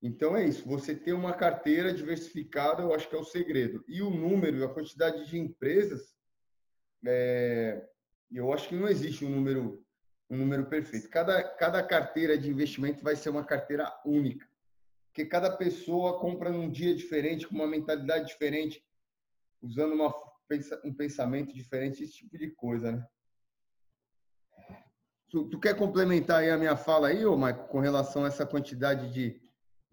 então 0.01 0.35
é 0.35 0.45
isso, 0.45 0.67
você 0.67 0.93
ter 0.93 1.13
uma 1.13 1.31
carteira 1.31 1.93
diversificada, 1.93 2.81
eu 2.81 2.93
acho 2.93 3.07
que 3.07 3.15
é 3.15 3.19
o 3.19 3.23
segredo. 3.23 3.85
E 3.87 4.01
o 4.01 4.09
número, 4.09 4.65
a 4.65 4.73
quantidade 4.73 5.25
de 5.29 5.39
empresas, 5.39 6.13
é, 7.05 7.87
eu 8.29 8.51
acho 8.51 8.67
que 8.67 8.75
não 8.75 8.89
existe 8.89 9.23
um 9.23 9.29
número, 9.29 9.81
um 10.29 10.35
número 10.35 10.65
perfeito. 10.65 11.09
Cada, 11.09 11.41
cada 11.55 11.81
carteira 11.81 12.37
de 12.37 12.49
investimento 12.49 13.01
vai 13.01 13.15
ser 13.15 13.29
uma 13.29 13.45
carteira 13.45 13.89
única, 14.05 14.45
porque 15.13 15.25
cada 15.25 15.55
pessoa 15.55 16.19
compra 16.19 16.49
num 16.49 16.69
dia 16.69 16.95
diferente, 16.95 17.47
com 17.47 17.53
uma 17.53 17.67
mentalidade 17.67 18.25
diferente, 18.25 18.83
usando 19.61 19.93
uma, 19.93 20.11
um 20.83 20.93
pensamento 20.93 21.53
diferente, 21.53 22.03
esse 22.03 22.13
tipo 22.13 22.35
de 22.35 22.49
coisa, 22.49 22.93
né? 22.93 23.07
Tu, 25.29 25.49
tu 25.49 25.59
quer 25.59 25.77
complementar 25.77 26.41
aí 26.41 26.49
a 26.49 26.57
minha 26.57 26.75
fala 26.75 27.09
aí, 27.09 27.25
ô 27.25 27.37
Marco, 27.37 27.67
com 27.69 27.79
relação 27.79 28.25
a 28.25 28.27
essa 28.27 28.45
quantidade 28.45 29.13
de 29.13 29.43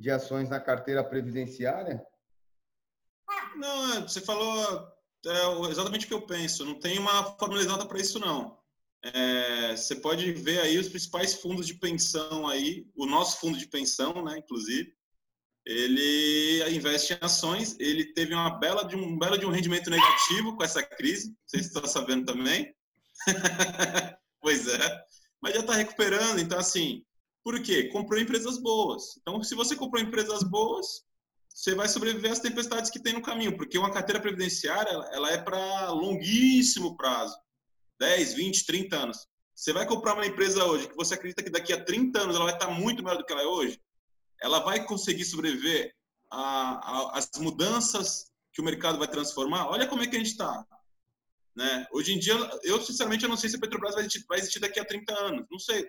de 0.00 0.10
ações 0.10 0.48
na 0.48 0.58
carteira 0.58 1.04
previdenciária? 1.04 2.02
Não, 3.54 3.92
é, 3.92 4.00
você 4.00 4.22
falou 4.22 4.88
é, 5.26 5.70
exatamente 5.70 6.06
o 6.06 6.08
que 6.08 6.14
eu 6.14 6.22
penso. 6.22 6.64
Não 6.64 6.80
tem 6.80 6.98
uma 6.98 7.22
fórmula 7.36 7.60
exata 7.60 7.84
para 7.84 8.00
isso, 8.00 8.18
não. 8.18 8.58
É, 9.02 9.76
você 9.76 9.94
pode 9.96 10.32
ver 10.32 10.60
aí 10.60 10.78
os 10.78 10.88
principais 10.88 11.34
fundos 11.34 11.66
de 11.66 11.74
pensão 11.74 12.48
aí, 12.48 12.90
o 12.96 13.04
nosso 13.04 13.40
fundo 13.40 13.58
de 13.58 13.66
pensão, 13.66 14.24
né, 14.24 14.38
inclusive, 14.38 14.94
ele 15.64 16.64
investe 16.74 17.12
em 17.12 17.18
ações, 17.20 17.76
ele 17.78 18.12
teve 18.12 18.34
uma 18.34 18.58
bela 18.58 18.84
de 18.84 18.96
um 18.96 19.18
belo 19.18 19.38
de 19.38 19.46
um 19.46 19.50
rendimento 19.50 19.90
negativo 19.90 20.56
com 20.56 20.64
essa 20.64 20.82
crise, 20.82 21.34
vocês 21.46 21.66
estão 21.66 21.86
sabendo 21.86 22.32
também. 22.32 22.74
pois 24.40 24.66
é. 24.66 25.04
mas 25.40 25.54
já 25.54 25.60
está 25.60 25.74
recuperando. 25.74 26.40
Então, 26.40 26.58
assim, 26.58 27.04
por 27.44 27.62
quê? 27.62 27.84
Comprou 27.88 28.20
empresas 28.20 28.58
boas. 28.58 29.18
Então, 29.20 29.42
se 29.42 29.54
você 29.54 29.76
comprou 29.76 30.02
empresas 30.02 30.42
boas, 30.42 31.04
você 31.48 31.74
vai 31.74 31.88
sobreviver 31.88 32.32
às 32.32 32.38
tempestades 32.38 32.90
que 32.90 33.02
tem 33.02 33.12
no 33.12 33.22
caminho, 33.22 33.56
porque 33.56 33.78
uma 33.78 33.92
carteira 33.92 34.20
previdenciária 34.20 34.90
ela 35.12 35.30
é 35.30 35.38
para 35.38 35.90
longuíssimo 35.90 36.96
prazo 36.96 37.36
10, 37.98 38.34
20, 38.34 38.66
30 38.66 38.96
anos. 38.96 39.26
Você 39.54 39.72
vai 39.72 39.86
comprar 39.86 40.14
uma 40.14 40.26
empresa 40.26 40.64
hoje 40.64 40.88
que 40.88 40.96
você 40.96 41.14
acredita 41.14 41.42
que 41.42 41.50
daqui 41.50 41.72
a 41.72 41.84
30 41.84 42.18
anos 42.18 42.36
ela 42.36 42.46
vai 42.46 42.54
estar 42.54 42.70
muito 42.70 43.02
melhor 43.02 43.18
do 43.18 43.24
que 43.24 43.32
ela 43.32 43.42
é 43.42 43.46
hoje? 43.46 43.78
Ela 44.40 44.60
vai 44.60 44.84
conseguir 44.84 45.24
sobreviver 45.24 45.94
às 46.30 47.30
mudanças 47.38 48.30
que 48.52 48.60
o 48.60 48.64
mercado 48.64 48.98
vai 48.98 49.08
transformar? 49.08 49.68
Olha 49.68 49.86
como 49.86 50.02
é 50.02 50.06
que 50.06 50.16
a 50.16 50.18
gente 50.18 50.32
está. 50.32 50.64
Né? 51.54 51.86
Hoje 51.92 52.14
em 52.14 52.18
dia, 52.18 52.34
eu 52.62 52.80
sinceramente 52.80 53.24
eu 53.24 53.28
não 53.28 53.36
sei 53.36 53.50
se 53.50 53.56
a 53.56 53.60
Petrobras 53.60 53.94
vai 53.94 54.04
existir, 54.04 54.24
vai 54.28 54.38
existir 54.38 54.60
daqui 54.60 54.80
a 54.80 54.84
30 54.84 55.12
anos. 55.18 55.46
Não 55.50 55.58
sei. 55.58 55.88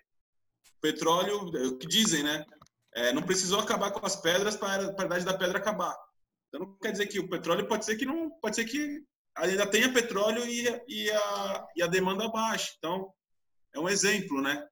Petróleo, 0.81 1.55
é 1.55 1.67
o 1.67 1.77
que 1.77 1.87
dizem, 1.87 2.23
né? 2.23 2.45
É, 2.93 3.13
não 3.13 3.21
precisou 3.21 3.59
acabar 3.59 3.91
com 3.91 4.05
as 4.05 4.15
pedras 4.15 4.55
para 4.55 4.89
a 4.97 5.05
idade 5.05 5.25
da 5.25 5.37
pedra 5.37 5.59
acabar. 5.59 5.95
Então 6.49 6.67
não 6.67 6.77
quer 6.77 6.91
dizer 6.91 7.07
que 7.07 7.19
o 7.19 7.29
petróleo 7.29 7.67
pode 7.67 7.85
ser 7.85 7.95
que 7.95 8.05
não, 8.05 8.29
pode 8.41 8.55
ser 8.55 8.65
que 8.65 9.01
ainda 9.35 9.65
tenha 9.65 9.93
petróleo 9.93 10.45
e, 10.45 10.67
e, 10.87 11.11
a, 11.11 11.67
e 11.77 11.83
a 11.83 11.87
demanda 11.87 12.27
baixa. 12.29 12.73
Então 12.77 13.13
é 13.73 13.79
um 13.79 13.87
exemplo, 13.87 14.41
né? 14.41 14.67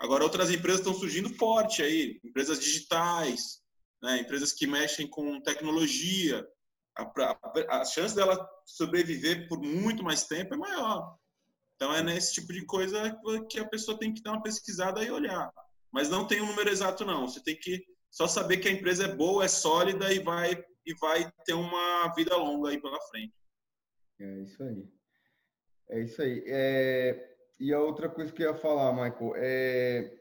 Agora 0.00 0.24
outras 0.24 0.50
empresas 0.50 0.80
estão 0.80 0.94
surgindo 0.94 1.32
forte 1.34 1.82
aí, 1.82 2.18
empresas 2.24 2.58
digitais, 2.58 3.60
né? 4.02 4.18
empresas 4.18 4.52
que 4.52 4.66
mexem 4.66 5.08
com 5.08 5.40
tecnologia. 5.42 6.46
A, 6.96 7.02
a, 7.02 7.80
a 7.80 7.84
chance 7.84 8.14
dela 8.14 8.48
sobreviver 8.64 9.46
por 9.48 9.60
muito 9.60 10.02
mais 10.02 10.24
tempo 10.24 10.54
é 10.54 10.56
maior. 10.56 11.16
Então 11.76 11.94
é 11.94 12.02
nesse 12.02 12.34
tipo 12.34 12.52
de 12.52 12.64
coisa 12.64 13.16
que 13.48 13.60
a 13.60 13.68
pessoa 13.68 13.98
tem 13.98 14.12
que 14.12 14.22
dar 14.22 14.32
uma 14.32 14.42
pesquisada 14.42 15.02
e 15.02 15.10
olhar 15.10 15.50
mas 15.92 16.08
não 16.08 16.26
tem 16.26 16.40
um 16.40 16.46
número 16.46 16.70
exato 16.70 17.04
não. 17.04 17.28
Você 17.28 17.42
tem 17.42 17.56
que 17.56 17.84
só 18.10 18.26
saber 18.26 18.58
que 18.58 18.68
a 18.68 18.72
empresa 18.72 19.04
é 19.04 19.14
boa, 19.14 19.44
é 19.44 19.48
sólida 19.48 20.12
e 20.12 20.20
vai 20.20 20.64
e 20.86 20.94
vai 20.94 21.30
ter 21.44 21.52
uma 21.52 22.12
vida 22.14 22.34
longa 22.36 22.70
aí 22.70 22.80
pela 22.80 23.00
frente. 23.02 23.34
É 24.18 24.40
isso 24.40 24.62
aí. 24.62 24.88
É 25.90 26.00
isso 26.00 26.22
aí. 26.22 26.42
É... 26.46 27.29
E 27.60 27.74
a 27.74 27.78
outra 27.78 28.08
coisa 28.08 28.32
que 28.32 28.42
eu 28.42 28.52
ia 28.52 28.58
falar, 28.58 28.92
Michael, 28.92 29.32
é 29.36 30.16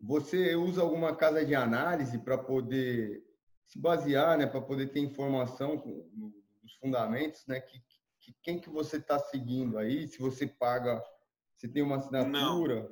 você 0.00 0.54
usa 0.54 0.82
alguma 0.82 1.14
casa 1.14 1.44
de 1.44 1.54
análise 1.54 2.18
para 2.18 2.38
poder 2.38 3.22
se 3.66 3.78
basear, 3.78 4.38
né, 4.38 4.46
para 4.46 4.60
poder 4.60 4.88
ter 4.88 5.00
informação 5.00 5.76
dos 5.76 6.74
fundamentos, 6.80 7.44
né, 7.46 7.60
que, 7.60 7.80
que 8.20 8.34
quem 8.42 8.58
que 8.58 8.70
você 8.70 8.96
está 8.96 9.18
seguindo 9.18 9.76
aí, 9.78 10.06
se 10.06 10.18
você 10.18 10.46
paga, 10.46 11.02
se 11.56 11.68
tem 11.68 11.82
uma 11.82 11.96
assinatura. 11.96 12.88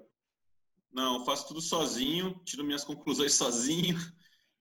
Não. 0.93 1.16
Não, 1.18 1.25
faço 1.25 1.49
tudo 1.49 1.61
sozinho, 1.61 2.41
tiro 2.45 2.62
minhas 2.62 2.85
conclusões 2.85 3.33
sozinho, 3.35 3.97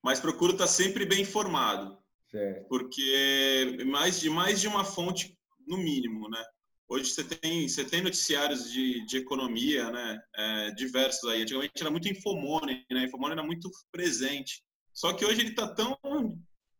mas 0.01 0.19
procuro 0.19 0.53
estar 0.53 0.67
sempre 0.67 1.05
bem 1.05 1.21
informado. 1.21 1.97
Certo. 2.29 2.67
Porque 2.67 3.77
mais 3.85 4.19
de 4.19 4.29
mais 4.29 4.59
de 4.59 4.67
uma 4.67 4.83
fonte 4.83 5.37
no 5.67 5.77
mínimo, 5.77 6.29
né? 6.29 6.43
Hoje 6.87 7.11
você 7.11 7.23
tem 7.23 7.67
você 7.67 7.83
tem 7.83 8.01
noticiários 8.01 8.71
de, 8.71 9.05
de 9.05 9.17
economia, 9.17 9.89
né? 9.89 10.19
É, 10.35 10.71
diversos 10.71 11.29
aí. 11.29 11.41
Antigamente 11.41 11.81
era 11.81 11.91
muito 11.91 12.07
Infomone, 12.07 12.85
né? 12.91 13.05
Infomone 13.05 13.33
era 13.33 13.43
muito 13.43 13.69
presente. 13.91 14.63
Só 14.93 15.13
que 15.13 15.25
hoje 15.25 15.41
ele 15.41 15.49
está 15.49 15.67
tão 15.67 15.97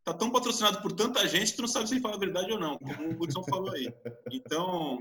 tá 0.04 0.14
tão 0.14 0.30
patrocinado 0.30 0.82
por 0.82 0.92
tanta 0.92 1.28
gente 1.28 1.52
que 1.52 1.56
tu 1.56 1.62
não 1.62 1.70
sabe 1.70 1.88
se 1.88 1.94
ele 1.94 2.02
fala 2.02 2.16
a 2.16 2.20
verdade 2.20 2.52
ou 2.52 2.60
não, 2.60 2.78
como 2.78 3.10
o 3.10 3.24
Hudson 3.24 3.44
falou 3.44 3.72
aí. 3.72 3.88
Então 4.32 5.00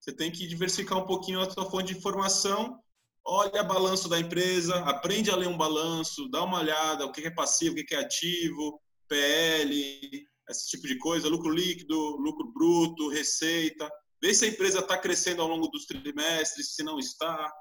você 0.00 0.12
tem 0.12 0.30
que 0.30 0.46
diversificar 0.46 0.98
um 0.98 1.06
pouquinho 1.06 1.40
a 1.40 1.50
sua 1.50 1.70
fonte 1.70 1.92
de 1.92 1.98
informação 1.98 2.80
olha 3.28 3.62
balanço 3.62 4.08
da 4.08 4.18
empresa, 4.18 4.76
aprende 4.80 5.30
a 5.30 5.36
ler 5.36 5.48
um 5.48 5.56
balanço, 5.56 6.28
dá 6.30 6.42
uma 6.42 6.60
olhada, 6.60 7.04
o 7.04 7.12
que 7.12 7.20
é 7.20 7.30
passivo, 7.30 7.76
o 7.78 7.84
que 7.84 7.94
é 7.94 7.98
ativo, 7.98 8.80
PL, 9.06 10.26
esse 10.48 10.70
tipo 10.70 10.86
de 10.86 10.96
coisa, 10.96 11.28
lucro 11.28 11.50
líquido, 11.50 12.16
lucro 12.16 12.50
bruto, 12.52 13.10
receita, 13.10 13.88
vê 14.22 14.34
se 14.34 14.44
a 14.44 14.48
empresa 14.48 14.80
está 14.80 14.96
crescendo 14.98 15.42
ao 15.42 15.48
longo 15.48 15.68
dos 15.68 15.86
trimestres, 15.86 16.74
se 16.74 16.82
não 16.82 16.98
está, 16.98 17.52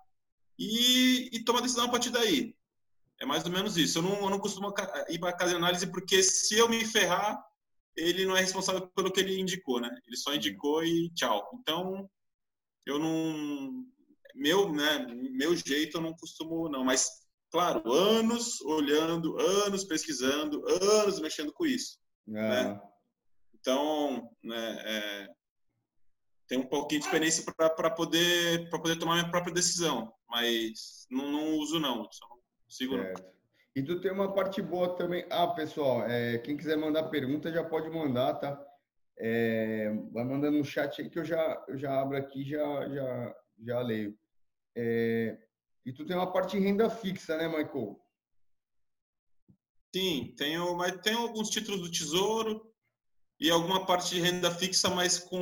e, 0.58 1.30
e 1.32 1.44
toma 1.44 1.62
decisão 1.62 1.86
a 1.86 1.90
partir 1.90 2.10
daí. 2.10 2.56
É 3.20 3.26
mais 3.26 3.44
ou 3.46 3.52
menos 3.52 3.78
isso. 3.78 3.98
Eu 4.00 4.04
não, 4.04 4.16
eu 4.22 4.30
não 4.30 4.40
costumo 4.40 4.74
ir 5.10 5.20
para 5.20 5.30
a 5.30 5.38
casa 5.38 5.52
de 5.52 5.58
análise 5.58 5.88
porque 5.88 6.22
se 6.22 6.58
eu 6.58 6.70
me 6.70 6.86
ferrar, 6.86 7.42
ele 7.96 8.26
não 8.26 8.38
é 8.38 8.42
responsável 8.42 8.88
pelo 8.96 9.12
que 9.12 9.20
ele 9.20 9.40
indicou, 9.40 9.80
né? 9.80 9.90
Ele 10.06 10.16
só 10.16 10.34
indicou 10.34 10.84
e 10.84 11.10
tchau. 11.16 11.50
Então, 11.60 12.08
eu 12.86 13.00
não, 13.00 13.86
meu, 14.36 14.72
né, 14.72 15.06
meu 15.32 15.56
jeito 15.56 15.98
eu 15.98 16.02
não 16.02 16.14
costumo, 16.14 16.70
não, 16.70 16.84
mas, 16.84 17.10
claro, 17.52 17.92
anos 17.92 18.62
olhando, 18.62 19.40
anos 19.40 19.84
pesquisando, 19.84 20.64
anos 20.70 21.20
mexendo 21.20 21.52
com 21.52 21.66
isso. 21.66 21.98
Né? 22.26 22.72
É. 22.72 22.82
Então, 23.56 24.30
né, 24.44 24.84
é, 24.86 25.28
tem 26.48 26.60
um 26.60 26.68
pouquinho 26.68 27.02
de 27.02 27.08
experiência 27.08 27.44
para 27.56 27.90
poder, 27.90 28.70
poder 28.70 28.98
tomar 28.98 29.16
minha 29.16 29.30
própria 29.30 29.54
decisão, 29.54 30.14
mas 30.30 31.06
não, 31.10 31.32
não 31.32 31.58
uso, 31.58 31.80
não, 31.80 32.10
só 32.12 32.28
não 32.28 32.38
sigo. 32.70 32.96
Certo. 32.96 33.38
E 33.76 33.84
tu 33.84 34.02
tem 34.02 34.12
uma 34.12 34.34
parte 34.34 34.62
boa 34.62 34.96
também. 34.96 35.26
Ah, 35.30 35.48
pessoal, 35.48 36.04
é, 36.04 36.40
quem 36.40 36.58
quiser 36.58 36.78
mandar 36.78 37.10
pergunta 37.10 37.52
já 37.52 37.64
pode 37.64 37.90
mandar, 37.90 38.34
tá? 38.36 38.66
É, 39.20 39.92
vai 40.12 40.24
mandando 40.24 40.58
no 40.58 40.66
chat 40.66 41.02
aí 41.02 41.10
que 41.10 41.20
eu 41.20 41.26
já, 41.26 41.64
eu 41.68 41.78
já 41.78 42.02
abro 42.02 42.18
aqui 42.18 42.44
já 42.44 42.90
já 42.90 43.36
já 43.64 43.82
leio. 43.82 44.18
É, 44.76 45.38
e 45.86 45.92
tu 45.92 46.06
tem 46.06 46.16
uma 46.16 46.32
parte 46.32 46.58
de 46.58 46.64
renda 46.64 46.90
fixa, 46.90 47.38
né, 47.38 47.48
Michael? 47.48 48.00
Sim, 49.96 50.34
tenho, 50.38 50.76
mas 50.76 51.00
tenho 51.02 51.20
alguns 51.20 51.50
títulos 51.50 51.82
do 51.82 51.92
Tesouro 51.92 52.72
e 53.40 53.50
alguma 53.50 53.86
parte 53.86 54.16
de 54.16 54.22
renda 54.22 54.52
fixa, 54.52 54.90
mas 54.90 55.18
com, 55.18 55.40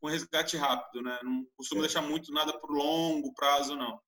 com 0.00 0.08
resgate 0.08 0.56
rápido, 0.56 1.02
né? 1.02 1.18
Não 1.22 1.46
costumo 1.56 1.80
deixar 1.80 2.02
muito 2.02 2.32
nada 2.32 2.58
por 2.58 2.70
longo 2.70 3.32
prazo, 3.34 3.76
não. 3.76 4.00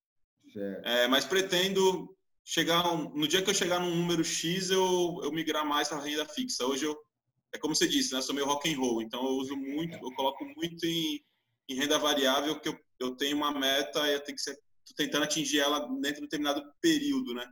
É, 0.85 1.09
mas 1.09 1.25
pretendo 1.25 2.17
chegar 2.45 2.83
no 2.97 3.29
dia 3.29 3.43
que 3.43 3.51
eu 3.51 3.55
chegar 3.55 3.79
num 3.81 3.95
número 3.95 4.25
X, 4.25 4.71
eu, 4.71 5.21
eu 5.23 5.31
migrar 5.33 5.65
mais 5.65 5.89
para 5.89 6.01
renda 6.01 6.27
fixa. 6.27 6.67
Hoje 6.67 6.85
eu 6.85 6.97
é 7.53 7.59
como 7.59 7.75
você 7.75 7.89
disse, 7.89 8.15
né? 8.15 8.23
Sou 8.23 8.35
meio 8.35 8.47
rock 8.47 8.73
and 8.73 8.79
roll, 8.79 9.03
então 9.03 9.25
eu 9.25 9.33
uso 9.33 9.57
muito, 9.57 9.97
eu 9.97 10.15
coloco 10.15 10.45
muito 10.57 10.87
em, 10.87 11.21
em 11.69 11.75
renda 11.75 11.99
variável 11.99 12.61
que 12.61 12.69
eu 12.69 12.79
eu 13.01 13.17
tenho 13.17 13.37
uma 13.37 13.51
meta 13.51 14.07
e 14.07 14.13
eu 14.13 14.21
tenho 14.21 14.37
que 14.37 14.43
ser 14.43 14.57
tentando 14.97 15.25
atingir 15.25 15.61
ela 15.61 15.81
dentro 16.01 16.17
de 16.17 16.21
um 16.21 16.25
determinado 16.25 16.63
período, 16.81 17.33
né? 17.33 17.47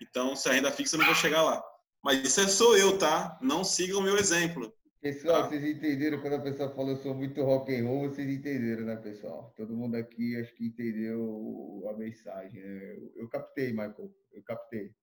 Então, 0.00 0.34
se 0.34 0.48
a 0.48 0.52
renda 0.52 0.72
fixa, 0.72 0.96
eu 0.96 0.98
não 0.98 1.06
vou 1.06 1.14
chegar 1.14 1.42
lá. 1.42 1.62
Mas 2.02 2.24
isso 2.24 2.40
é 2.40 2.48
sou 2.48 2.76
eu, 2.76 2.98
tá? 2.98 3.38
Não 3.40 3.62
sigam 3.62 4.00
o 4.00 4.02
meu 4.02 4.18
exemplo. 4.18 4.74
Pessoal, 5.04 5.42
tá? 5.42 5.48
vocês 5.50 5.62
entenderam 5.62 6.18
quando 6.18 6.36
a 6.36 6.40
pessoa 6.40 6.70
falou 6.70 6.92
eu 6.92 6.96
sou 6.96 7.14
muito 7.14 7.42
rock 7.42 7.70
and 7.76 7.84
roll, 7.84 8.08
vocês 8.08 8.26
entenderam, 8.26 8.86
né, 8.86 8.96
pessoal? 8.96 9.52
Todo 9.54 9.76
mundo 9.76 9.96
aqui 9.96 10.34
acho 10.40 10.54
que 10.54 10.64
entendeu 10.64 11.84
a 11.90 11.92
mensagem. 11.92 12.58
Né? 12.58 12.96
Eu, 12.96 13.12
eu 13.16 13.28
captei, 13.28 13.70
Michael. 13.72 14.10
Eu 14.32 14.42
captei. 14.42 14.94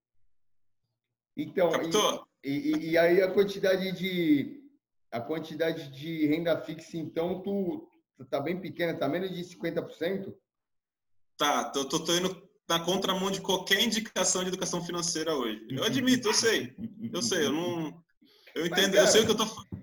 Então, 1.38 1.70
e, 2.44 2.50
e, 2.50 2.90
e, 2.90 2.98
aí 2.98 3.22
a 3.22 3.32
quantidade 3.32 3.92
de 3.92 4.64
a 5.12 5.22
quantidade 5.22 5.92
de 5.92 6.26
renda 6.26 6.60
fixa, 6.60 6.98
então, 6.98 7.40
tu, 7.44 7.88
tá 8.28 8.40
bem 8.40 8.60
pequena, 8.60 8.98
tá 8.98 9.08
menos 9.08 9.30
de 9.30 9.44
50%? 9.56 10.34
Tá, 11.38 11.66
tô, 11.66 11.86
tô, 11.86 12.04
tô 12.04 12.16
indo 12.16 12.50
na 12.68 12.84
contramão 12.84 13.30
de 13.30 13.40
qualquer 13.40 13.80
indicação 13.80 14.42
de 14.42 14.48
educação 14.48 14.84
financeira 14.84 15.36
hoje. 15.36 15.64
Eu 15.70 15.84
admito, 15.84 16.28
eu 16.28 16.34
sei. 16.34 16.76
Eu 17.14 17.22
sei, 17.22 17.46
eu 17.46 17.52
não. 17.52 18.04
Eu 18.56 18.66
entendo, 18.66 18.88
mas, 18.88 18.96
cara, 18.96 19.02
eu 19.04 19.08
sei 19.08 19.22
o 19.22 19.26
que 19.26 19.32
eu 19.32 19.38
tô 19.38 19.46
falando. 19.46 19.81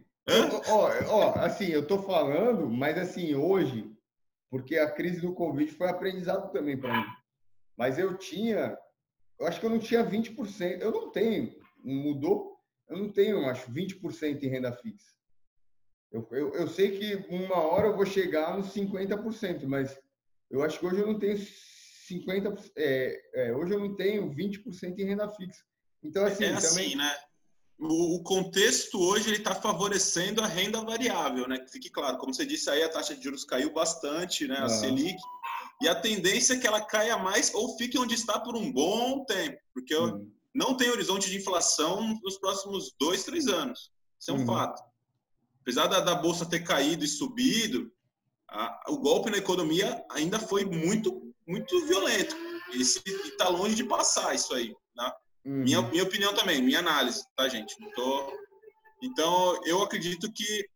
Ó, 0.69 0.91
ó, 1.09 1.39
assim, 1.39 1.67
eu 1.67 1.87
tô 1.87 2.03
falando, 2.03 2.69
mas 2.69 2.99
assim, 2.99 3.35
hoje, 3.35 3.91
porque 4.51 4.77
a 4.77 4.91
crise 4.91 5.21
do 5.21 5.35
Covid 5.35 5.73
foi 5.73 5.89
aprendizado 5.89 6.53
também 6.53 6.77
para 6.77 6.97
mim. 6.99 7.07
Mas 7.77 7.99
eu 7.99 8.17
tinha, 8.19 8.77
eu 9.39 9.47
acho 9.47 9.59
que 9.59 9.67
eu 9.67 9.71
não 9.71 9.79
tinha 9.79 10.05
20%, 10.05 10.81
eu 10.81 10.91
não 10.91 11.11
tenho, 11.11 11.55
mudou, 11.83 12.59
eu 12.89 12.99
não 12.99 13.11
tenho, 13.11 13.39
eu 13.39 13.47
acho, 13.47 13.71
20% 13.73 14.43
em 14.43 14.49
renda 14.49 14.73
fixa. 14.73 15.17
Eu, 16.11 16.27
eu, 16.31 16.55
eu 16.55 16.69
sei 16.69 16.99
que 16.99 17.17
uma 17.31 17.57
hora 17.57 17.89
eu 17.89 17.97
vou 17.97 18.07
chegar 18.07 18.57
nos 18.57 18.75
50%, 18.75 19.67
mas 19.67 19.99
eu 20.51 20.63
acho 20.63 20.79
que 20.79 20.87
hoje 20.87 21.01
eu 21.01 21.07
não 21.07 21.19
tenho 21.19 21.37
50%, 21.37 22.73
é, 22.77 23.21
é, 23.35 23.55
hoje 23.55 23.75
eu 23.75 23.81
não 23.81 23.95
tenho 23.95 24.31
20% 24.31 24.99
em 24.99 25.05
renda 25.05 25.29
fixa. 25.29 25.63
Então, 26.03 26.25
assim, 26.25 26.45
é 26.45 26.53
assim, 26.53 26.69
também... 26.69 26.97
né? 26.97 27.15
O, 27.79 28.17
o 28.17 28.23
contexto 28.23 29.01
hoje 29.01 29.29
ele 29.29 29.37
está 29.37 29.55
favorecendo 29.55 30.43
a 30.43 30.47
renda 30.47 30.81
variável, 30.81 31.47
né? 31.47 31.59
Que 31.59 31.71
fique 31.71 31.91
claro, 31.91 32.19
como 32.19 32.35
você 32.35 32.45
disse 32.45 32.69
aí, 32.69 32.83
a 32.83 32.89
taxa 32.89 33.15
de 33.15 33.23
juros 33.23 33.45
caiu 33.45 33.73
bastante, 33.73 34.47
né? 34.47 34.59
A 34.59 34.69
Selic. 34.69 35.19
E 35.81 35.89
a 35.89 35.95
tendência 35.95 36.55
é 36.55 36.59
que 36.59 36.67
ela 36.67 36.81
caia 36.81 37.17
mais 37.19 37.55
ou 37.55 37.77
fique 37.77 37.99
onde 37.99 38.15
está 38.15 38.41
por 38.41 38.57
um 38.57 38.73
bom 38.73 39.25
tempo, 39.25 39.59
porque 39.73 39.97
hum. 39.97 40.29
não 40.53 40.77
tem 40.77 40.91
horizonte 40.91 41.31
de 41.31 41.37
inflação 41.37 42.19
nos 42.23 42.37
próximos 42.37 42.93
dois, 42.99 43.23
três 43.23 43.47
anos. 43.47 43.93
Isso 44.19 44.33
é 44.33 44.35
um 44.35 44.43
hum. 44.43 44.47
fato 44.47 44.83
apesar 45.69 45.87
da, 45.87 46.01
da 46.01 46.15
bolsa 46.15 46.47
ter 46.47 46.61
caído 46.61 47.05
e 47.05 47.09
subido, 47.09 47.93
a, 48.49 48.85
o 48.89 48.97
golpe 48.97 49.31
na 49.31 49.37
economia 49.37 50.03
ainda 50.11 50.39
foi 50.39 50.65
muito, 50.65 51.31
muito 51.47 51.87
violento. 51.87 52.35
E 52.73 52.81
está 52.81 53.51
longe 53.51 53.75
de 53.75 53.85
passar 53.85 54.35
isso 54.35 54.55
aí. 54.55 54.75
Né? 54.97 55.13
Uhum. 55.45 55.63
Minha, 55.63 55.83
minha 55.83 56.03
opinião 56.03 56.35
também, 56.35 56.63
minha 56.63 56.79
análise, 56.79 57.25
tá, 57.37 57.49
gente? 57.49 57.75
Tô... 57.95 58.33
Então, 59.03 59.61
eu 59.65 59.83
acredito 59.83 60.33
que 60.33 60.69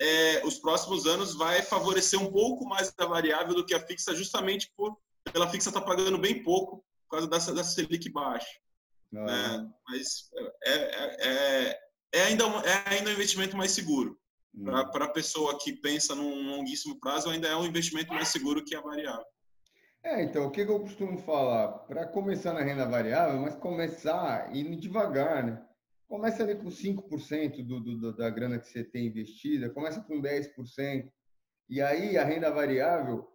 é, 0.00 0.44
os 0.44 0.58
próximos 0.58 1.06
anos 1.06 1.34
vai 1.34 1.62
favorecer 1.62 2.20
um 2.20 2.30
pouco 2.30 2.66
mais 2.66 2.92
a 2.98 3.06
variável 3.06 3.54
do 3.54 3.64
que 3.64 3.74
a 3.74 3.80
fixa, 3.80 4.14
justamente 4.14 4.72
por 4.76 4.96
pela 5.32 5.48
fixa 5.48 5.72
tá 5.72 5.80
pagando 5.80 6.18
bem 6.18 6.42
pouco 6.42 6.84
por 7.04 7.16
causa 7.16 7.26
dessa, 7.26 7.54
dessa 7.54 7.70
Selic 7.70 8.10
baixa. 8.10 8.46
Ah. 9.14 9.58
Né? 9.58 9.70
Mas 9.88 10.30
é, 10.64 10.72
é, 10.72 11.28
é, 11.28 11.80
é, 12.12 12.22
ainda, 12.24 12.44
é 12.44 12.94
ainda 12.94 13.10
um 13.10 13.14
investimento 13.14 13.56
mais 13.56 13.72
seguro. 13.72 14.18
Hum. 14.54 14.64
Para 14.64 15.06
a 15.06 15.12
pessoa 15.12 15.58
que 15.58 15.72
pensa 15.72 16.14
num 16.14 16.50
longuíssimo 16.50 16.98
prazo, 17.00 17.30
ainda 17.30 17.48
é 17.48 17.56
um 17.56 17.64
investimento 17.64 18.12
mais 18.12 18.28
seguro 18.28 18.64
que 18.64 18.74
a 18.74 18.80
variável. 18.80 19.24
É, 20.04 20.22
então, 20.22 20.46
o 20.46 20.50
que, 20.50 20.60
eu 20.60 20.80
costumo 20.80 21.16
falar? 21.16 21.78
Para 21.86 22.06
começar 22.06 22.52
na 22.52 22.60
renda 22.60 22.86
variável, 22.86 23.40
mas 23.40 23.54
começar 23.56 24.54
indo 24.54 24.76
devagar, 24.76 25.42
né? 25.42 25.66
Começa 26.06 26.42
ali 26.42 26.54
com 26.56 26.68
5% 26.68 27.66
do, 27.66 27.80
do, 27.80 28.14
da 28.14 28.28
grana 28.28 28.58
que 28.58 28.68
você 28.68 28.84
tem 28.84 29.06
investida, 29.06 29.70
começa 29.70 30.02
com 30.02 30.20
10%. 30.20 31.10
E 31.70 31.80
aí 31.80 32.18
a 32.18 32.24
renda 32.24 32.50
variável, 32.50 33.26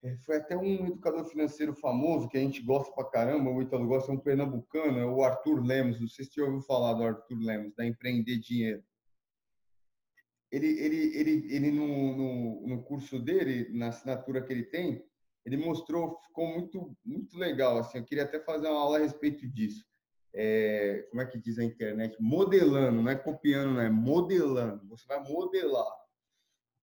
é, 0.00 0.16
foi 0.18 0.36
até 0.36 0.56
um 0.56 0.86
educador 0.86 1.24
financeiro 1.24 1.74
famoso 1.74 2.28
que 2.28 2.38
a 2.38 2.40
gente 2.40 2.62
gosta 2.62 2.94
pra 2.94 3.10
caramba, 3.10 3.50
o 3.50 3.60
Ítalo 3.60 3.88
gosta, 3.88 4.12
é 4.12 4.14
um 4.14 4.20
pernambucano, 4.20 5.00
é 5.00 5.04
o 5.04 5.24
Arthur 5.24 5.60
Lemos. 5.60 6.00
Não 6.00 6.06
sei 6.06 6.24
se 6.24 6.34
você 6.34 6.40
ouviu 6.40 6.60
falar 6.62 6.92
do 6.94 7.02
Arthur 7.02 7.38
Lemos, 7.40 7.74
da 7.74 7.84
Empreender 7.84 8.38
Dinheiro. 8.38 8.82
Ele, 10.52 10.68
ele, 10.68 11.18
ele, 11.18 11.52
ele 11.52 11.70
no, 11.72 12.16
no, 12.16 12.66
no 12.68 12.82
curso 12.84 13.18
dele, 13.18 13.68
na 13.76 13.88
assinatura 13.88 14.40
que 14.40 14.52
ele 14.52 14.62
tem, 14.62 15.04
ele 15.46 15.56
mostrou, 15.56 16.18
ficou 16.26 16.48
muito, 16.48 16.96
muito 17.04 17.38
legal. 17.38 17.78
Assim, 17.78 17.98
eu 17.98 18.04
queria 18.04 18.24
até 18.24 18.40
fazer 18.40 18.66
uma 18.66 18.80
aula 18.80 18.98
a 18.98 19.00
respeito 19.00 19.46
disso. 19.46 19.86
É, 20.34 21.06
como 21.08 21.22
é 21.22 21.26
que 21.26 21.38
diz 21.38 21.56
a 21.58 21.64
internet? 21.64 22.16
Modelando, 22.20 23.00
não 23.00 23.10
é 23.10 23.14
copiando, 23.14 23.74
não 23.74 23.80
é 23.80 23.88
modelando. 23.88 24.84
Você 24.88 25.06
vai 25.06 25.22
modelar. 25.22 25.90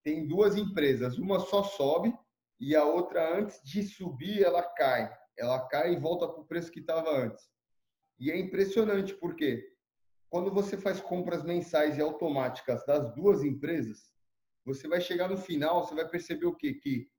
Tem 0.02 0.26
duas 0.26 0.56
empresas, 0.56 1.18
uma 1.18 1.38
só 1.40 1.62
sobe 1.62 2.12
e 2.58 2.74
a 2.74 2.84
outra, 2.84 3.38
antes 3.38 3.60
de 3.62 3.82
subir, 3.82 4.42
ela 4.42 4.62
cai. 4.62 5.12
Ela 5.36 5.68
cai 5.68 5.92
e 5.92 6.00
volta 6.00 6.26
para 6.26 6.40
o 6.40 6.46
preço 6.46 6.72
que 6.72 6.80
estava 6.80 7.10
antes. 7.10 7.44
E 8.18 8.30
é 8.30 8.38
impressionante, 8.38 9.12
porque 9.14 9.62
quando 10.30 10.50
você 10.50 10.78
faz 10.78 11.00
compras 11.00 11.44
mensais 11.44 11.98
e 11.98 12.00
automáticas 12.00 12.84
das 12.86 13.14
duas 13.14 13.42
empresas, 13.44 14.10
você 14.64 14.88
vai 14.88 15.02
chegar 15.02 15.28
no 15.28 15.36
final, 15.36 15.84
você 15.84 15.94
vai 15.94 16.08
perceber 16.08 16.46
o 16.46 16.56
quê? 16.56 16.72
Que 16.72 17.12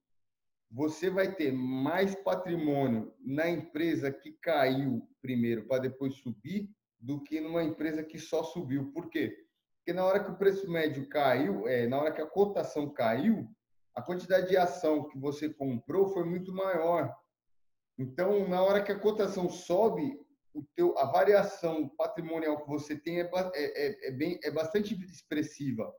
você 0.70 1.08
vai 1.10 1.34
ter 1.34 1.52
mais 1.52 2.14
patrimônio 2.14 3.14
na 3.20 3.48
empresa 3.48 4.10
que 4.10 4.32
caiu 4.32 5.08
primeiro 5.22 5.66
para 5.66 5.82
depois 5.82 6.14
subir 6.16 6.70
do 6.98 7.22
que 7.22 7.40
numa 7.40 7.62
empresa 7.62 8.02
que 8.02 8.18
só 8.18 8.42
subiu. 8.42 8.92
Por 8.92 9.08
quê? 9.08 9.36
Porque 9.78 9.92
na 9.92 10.04
hora 10.04 10.22
que 10.22 10.30
o 10.30 10.36
preço 10.36 10.68
médio 10.70 11.08
caiu, 11.08 11.68
é, 11.68 11.86
na 11.86 12.00
hora 12.00 12.12
que 12.12 12.20
a 12.20 12.26
cotação 12.26 12.92
caiu, 12.92 13.48
a 13.94 14.02
quantidade 14.02 14.48
de 14.48 14.56
ação 14.56 15.08
que 15.08 15.18
você 15.18 15.48
comprou 15.48 16.08
foi 16.08 16.24
muito 16.24 16.52
maior. 16.52 17.14
Então, 17.98 18.48
na 18.48 18.62
hora 18.62 18.82
que 18.82 18.92
a 18.92 18.98
cotação 18.98 19.48
sobe, 19.48 20.18
o 20.52 20.62
teu, 20.74 20.98
a 20.98 21.04
variação 21.04 21.88
patrimonial 21.90 22.60
que 22.62 22.68
você 22.68 22.96
tem 22.96 23.20
é, 23.20 23.30
é, 23.32 23.54
é, 23.54 24.08
é, 24.08 24.10
bem, 24.10 24.38
é 24.42 24.50
bastante 24.50 24.94
expressiva. 25.04 25.94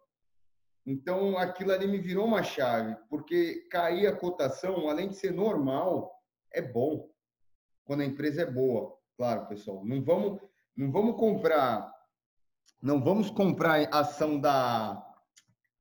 Então, 0.88 1.38
aquilo 1.38 1.74
ali 1.74 1.86
me 1.86 1.98
virou 1.98 2.26
uma 2.26 2.42
chave, 2.42 2.96
porque 3.10 3.68
cair 3.70 4.08
a 4.08 4.16
cotação, 4.16 4.90
além 4.90 5.10
de 5.10 5.16
ser 5.16 5.34
normal, 5.34 6.18
é 6.50 6.62
bom. 6.62 7.10
Quando 7.84 8.02
a 8.02 8.06
empresa 8.06 8.44
é 8.44 8.46
boa. 8.46 8.98
Claro, 9.18 9.48
pessoal, 9.48 9.84
não 9.84 10.02
vamos, 10.02 10.40
não 10.78 10.90
vamos 10.90 11.18
comprar, 11.18 11.94
não 12.82 13.04
vamos 13.04 13.30
comprar 13.30 13.90
ação 13.94 14.40
da 14.40 15.04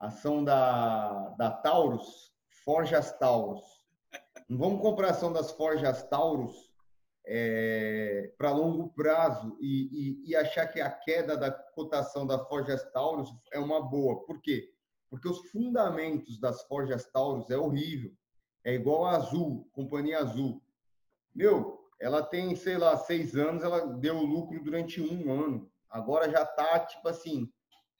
ação 0.01 0.43
da, 0.43 1.29
da 1.39 1.53
Taurus, 1.53 2.33
Forjas 2.65 3.17
Taurus. 3.17 3.63
Não 4.49 4.59
vamos 4.59 4.81
comprar 4.81 5.11
ação 5.11 5.33
das 5.33 5.53
Forjas 5.53 6.03
Taurus 6.09 6.69
é, 7.25 8.33
para 8.37 8.51
longo 8.51 8.89
prazo 8.89 9.57
e, 9.61 10.25
e, 10.27 10.31
e, 10.31 10.37
achar 10.37 10.67
que 10.67 10.81
a 10.81 10.91
queda 10.91 11.37
da 11.37 11.51
cotação 11.51 12.27
da 12.27 12.45
Forjas 12.47 12.85
Taurus 12.91 13.31
é 13.53 13.59
uma 13.61 13.81
boa. 13.81 14.25
Por 14.25 14.41
quê? 14.41 14.76
Porque 15.11 15.29
os 15.29 15.49
fundamentos 15.51 16.41
das 16.41 16.63
Forjas 16.63 17.07
Taurus 17.11 17.51
é 17.51 17.57
horrível. 17.57 18.13
É 18.65 18.75
igual 18.75 19.07
a 19.07 19.17
Azul, 19.17 19.69
Companhia 19.73 20.19
Azul. 20.19 20.61
Meu, 21.35 21.87
ela 22.01 22.23
tem, 22.23 22.55
sei 22.57 22.77
lá, 22.77 22.97
seis 22.97 23.37
anos, 23.37 23.63
ela 23.63 23.87
deu 23.87 24.19
lucro 24.19 24.63
durante 24.63 25.01
um 25.01 25.33
ano. 25.33 25.71
Agora 25.89 26.31
já 26.31 26.45
tá, 26.45 26.81
tipo 26.81 27.09
assim, 27.09 27.51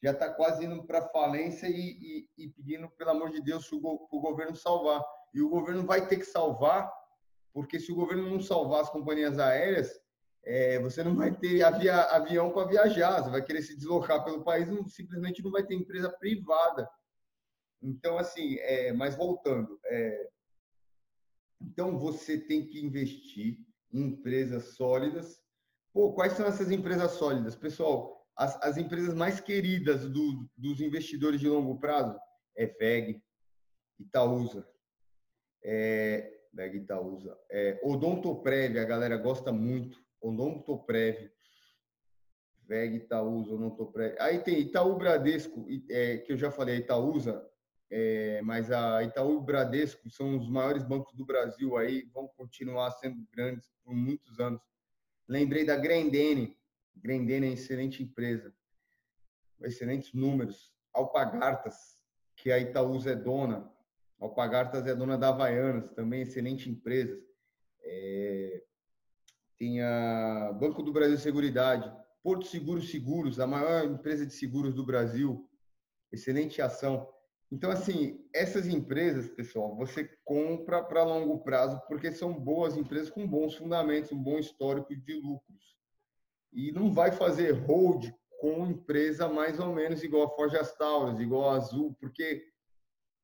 já 0.03 0.11
está 0.11 0.33
quase 0.33 0.65
indo 0.65 0.85
para 0.85 1.09
falência 1.09 1.67
e, 1.69 2.29
e, 2.37 2.45
e, 2.45 2.49
pedindo, 2.49 2.89
pelo 2.91 3.11
amor 3.11 3.31
de 3.31 3.41
Deus, 3.41 3.69
para 3.69 3.79
o 3.79 4.21
governo 4.21 4.57
salvar. 4.57 5.03
E 5.33 5.41
o 5.41 5.49
governo 5.49 5.85
vai 5.85 6.07
ter 6.07 6.17
que 6.17 6.25
salvar, 6.25 6.93
porque 7.53 7.79
se 7.81 7.93
o 7.93 7.97
governo 7.97 8.29
não 8.29 8.41
salvar 8.41 8.83
as 8.83 8.91
companhias 8.91 9.39
aéreas, 9.39 9.91
é, 10.47 10.79
você 10.79 11.03
não 11.03 11.17
vai 11.17 11.37
ter 11.37 11.65
avia, 11.65 12.03
avião 12.03 12.53
para 12.53 12.69
viajar, 12.69 13.21
você 13.21 13.31
vai 13.31 13.45
querer 13.45 13.63
se 13.63 13.77
deslocar 13.77 14.25
pelo 14.25 14.45
país, 14.45 14.69
não, 14.69 14.87
simplesmente 14.87 15.43
não 15.43 15.51
vai 15.51 15.67
ter 15.67 15.75
empresa 15.75 16.09
privada. 16.09 16.89
Então, 17.83 18.17
assim, 18.17 18.55
é, 18.61 18.93
mas 18.93 19.17
voltando, 19.17 19.79
é, 19.87 20.31
então 21.61 21.99
você 21.99 22.39
tem 22.39 22.65
que 22.65 22.81
investir 22.81 23.59
em 23.93 24.03
empresas 24.03 24.77
sólidas. 24.77 25.43
Pô, 25.93 26.13
quais 26.13 26.35
são 26.35 26.47
essas 26.47 26.71
empresas 26.71 27.13
sólidas? 27.13 27.57
Pessoal, 27.57 28.25
as, 28.37 28.57
as 28.63 28.77
empresas 28.77 29.15
mais 29.15 29.41
queridas 29.41 30.09
do, 30.09 30.49
dos 30.57 30.81
investidores 30.81 31.41
de 31.41 31.49
longo 31.49 31.81
prazo 31.81 32.17
é 32.57 32.67
VEG, 32.67 33.21
Itaúsa, 33.99 34.65
é, 35.65 36.39
VEG 36.53 36.77
Itaúsa, 36.77 37.37
é, 37.51 37.81
Odontoprev, 37.83 38.79
a 38.79 38.85
galera 38.85 39.17
gosta 39.17 39.51
muito, 39.51 40.06
Odontoprev, 40.29 41.31
VEG, 42.67 42.97
Itaúsa, 42.97 43.55
Odontoprev. 43.55 44.17
Aí 44.19 44.39
tem 44.41 44.59
Itaú 44.61 44.97
Bradesco, 44.97 45.67
é, 45.89 46.19
que 46.19 46.33
eu 46.33 46.37
já 46.37 46.51
falei, 46.51 46.79
Itaúsa, 46.79 47.49
é, 47.91 48.43
mas 48.43 48.71
a 48.71 49.03
Itaú 49.05 49.41
Bradesco 49.41 50.11
são 50.11 50.37
os 50.37 50.49
maiores 50.49 50.83
bancos 50.83 51.15
do 51.15 51.25
Brasil 51.25 51.77
aí, 51.77 52.03
vão 52.13 52.27
continuar 52.29 52.91
sendo 52.93 53.25
grandes 53.33 53.71
por 53.85 53.95
muitos 53.95 54.41
anos. 54.41 54.61
Lembrei 55.29 55.65
da 55.65 55.77
Grendene, 55.77 56.57
Grendene 56.97 57.49
é 57.49 57.53
excelente 57.53 58.03
empresa, 58.03 58.55
excelentes 59.63 60.13
números. 60.13 60.75
Alpagartas, 60.93 62.01
que 62.35 62.51
a 62.51 62.59
Itaúsa 62.59 63.13
é 63.13 63.17
dona. 63.17 63.71
Alpagartas 64.19 64.87
é 64.87 64.95
dona 64.95 65.19
da 65.19 65.29
Havaianas, 65.29 65.91
também 65.91 66.23
excelente 66.23 66.71
empresa. 66.71 67.21
É... 67.83 68.66
Tem 69.59 69.81
a 69.83 70.53
Banco 70.59 70.83
do 70.83 70.93
Brasil 70.93 71.19
Seguridade, 71.19 71.91
Porto 72.23 72.47
Seguro 72.47 72.83
Seguros, 72.83 73.41
a 73.41 73.47
maior 73.47 73.85
empresa 73.85 74.27
de 74.27 74.35
seguros 74.35 74.75
do 74.75 74.85
Brasil. 74.85 75.49
Excelente 76.13 76.61
ação. 76.61 77.09
Então, 77.51 77.71
assim, 77.71 78.27
essas 78.35 78.67
empresas, 78.67 79.29
pessoal, 79.29 79.77
você 79.77 80.11
compra 80.25 80.83
para 80.83 81.05
longo 81.05 81.39
prazo 81.45 81.81
porque 81.87 82.11
são 82.11 82.33
boas 82.33 82.77
empresas 82.77 83.09
com 83.09 83.27
bons 83.27 83.55
fundamentos, 83.55 84.13
um 84.13 84.23
bom 84.23 84.39
histórico 84.39 84.95
de 84.95 85.15
lucros 85.15 85.77
e 86.57 86.73
não 86.73 86.91
vai 86.91 87.13
fazer 87.13 87.53
hold 87.53 88.11
com 88.41 88.67
empresa 88.67 89.29
mais 89.29 89.61
ou 89.61 89.75
menos 89.75 90.03
igual 90.03 90.27
a 90.27 90.31
Forjas 90.31 90.75
Taurus, 90.75 91.21
igual 91.21 91.51
a 91.51 91.57
Azul, 91.57 91.95
porque 92.01 92.43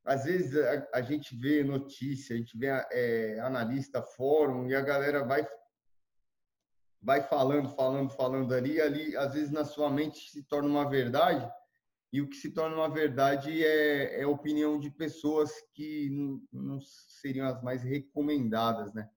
às 0.04 0.24
vezes 0.24 0.56
a, 0.56 0.88
a 0.94 1.02
gente 1.02 1.34
vê 1.34 1.64
notícia, 1.64 2.34
a 2.34 2.38
gente 2.38 2.56
vê 2.58 2.66
é, 2.92 3.40
analista, 3.40 4.02
fórum, 4.02 4.68
e 4.68 4.74
a 4.74 4.80
galera 4.80 5.24
vai 5.24 5.46
vai 7.02 7.22
falando, 7.22 7.68
falando, 7.70 8.10
falando 8.10 8.54
ali, 8.54 8.80
ali 8.80 9.16
às 9.16 9.34
vezes 9.34 9.50
na 9.50 9.64
sua 9.64 9.90
mente 9.90 10.30
se 10.30 10.42
torna 10.44 10.68
uma 10.68 10.88
verdade, 10.88 11.50
e 12.12 12.20
o 12.20 12.28
que 12.28 12.36
se 12.36 12.50
torna 12.50 12.76
uma 12.76 12.88
verdade 12.88 13.64
é, 13.64 14.20
é 14.20 14.26
opinião 14.26 14.78
de 14.78 14.90
pessoas 14.90 15.50
que 15.72 16.10
não, 16.10 16.42
não 16.52 16.80
seriam 16.80 17.46
as 17.46 17.62
mais 17.62 17.82
recomendadas, 17.82 18.92
né? 18.92 19.08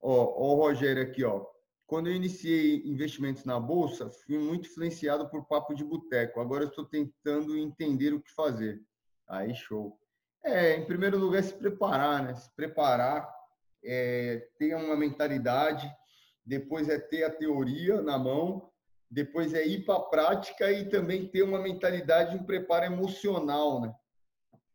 Ó, 0.00 0.12
ó 0.12 0.54
o 0.54 0.56
Rogério 0.56 1.02
aqui, 1.02 1.24
ó. 1.24 1.46
Quando 1.86 2.08
eu 2.08 2.14
iniciei 2.14 2.82
investimentos 2.84 3.44
na 3.44 3.58
bolsa, 3.58 4.10
fui 4.10 4.38
muito 4.38 4.68
influenciado 4.68 5.28
por 5.28 5.46
papo 5.46 5.74
de 5.74 5.82
boteco. 5.82 6.40
Agora 6.40 6.64
estou 6.64 6.84
tentando 6.84 7.56
entender 7.56 8.12
o 8.12 8.20
que 8.20 8.30
fazer. 8.32 8.80
Aí, 9.26 9.54
show. 9.54 9.98
É, 10.44 10.76
em 10.76 10.84
primeiro 10.84 11.18
lugar, 11.18 11.42
se 11.42 11.54
preparar, 11.54 12.22
né? 12.22 12.34
Se 12.34 12.54
preparar, 12.54 13.28
é, 13.82 14.46
ter 14.58 14.74
uma 14.74 14.94
mentalidade, 14.94 15.90
depois 16.44 16.88
é 16.88 16.98
ter 16.98 17.24
a 17.24 17.30
teoria 17.30 18.00
na 18.02 18.18
mão, 18.18 18.70
depois 19.10 19.54
é 19.54 19.66
ir 19.66 19.84
para 19.84 19.96
a 19.96 20.02
prática 20.02 20.70
e 20.70 20.88
também 20.88 21.26
ter 21.26 21.42
uma 21.42 21.58
mentalidade, 21.58 22.36
um 22.36 22.44
preparo 22.44 22.84
emocional, 22.84 23.80
né? 23.80 23.92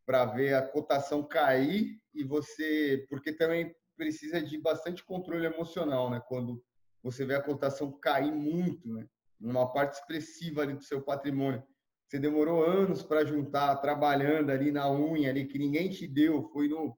Para 0.04 0.26
ver 0.26 0.54
a 0.54 0.62
cotação 0.62 1.22
cair 1.22 1.98
e 2.14 2.22
você. 2.22 3.06
Porque 3.08 3.32
também 3.32 3.74
precisa 3.96 4.42
de 4.42 4.58
bastante 4.58 5.02
controle 5.04 5.46
emocional, 5.46 6.10
né? 6.10 6.22
Quando 6.28 6.62
você 7.02 7.24
vê 7.24 7.34
a 7.34 7.42
cotação 7.42 7.90
cair 7.92 8.32
muito, 8.32 8.92
né? 8.92 9.06
Uma 9.40 9.72
parte 9.72 9.94
expressiva 9.94 10.62
ali 10.62 10.74
do 10.74 10.82
seu 10.82 11.02
patrimônio. 11.02 11.62
Você 12.06 12.18
demorou 12.18 12.64
anos 12.64 13.02
para 13.02 13.24
juntar, 13.24 13.74
trabalhando 13.76 14.50
ali 14.50 14.70
na 14.70 14.90
unha, 14.90 15.30
ali 15.30 15.46
que 15.46 15.58
ninguém 15.58 15.90
te 15.90 16.06
deu, 16.06 16.42
foi 16.52 16.68
no 16.68 16.96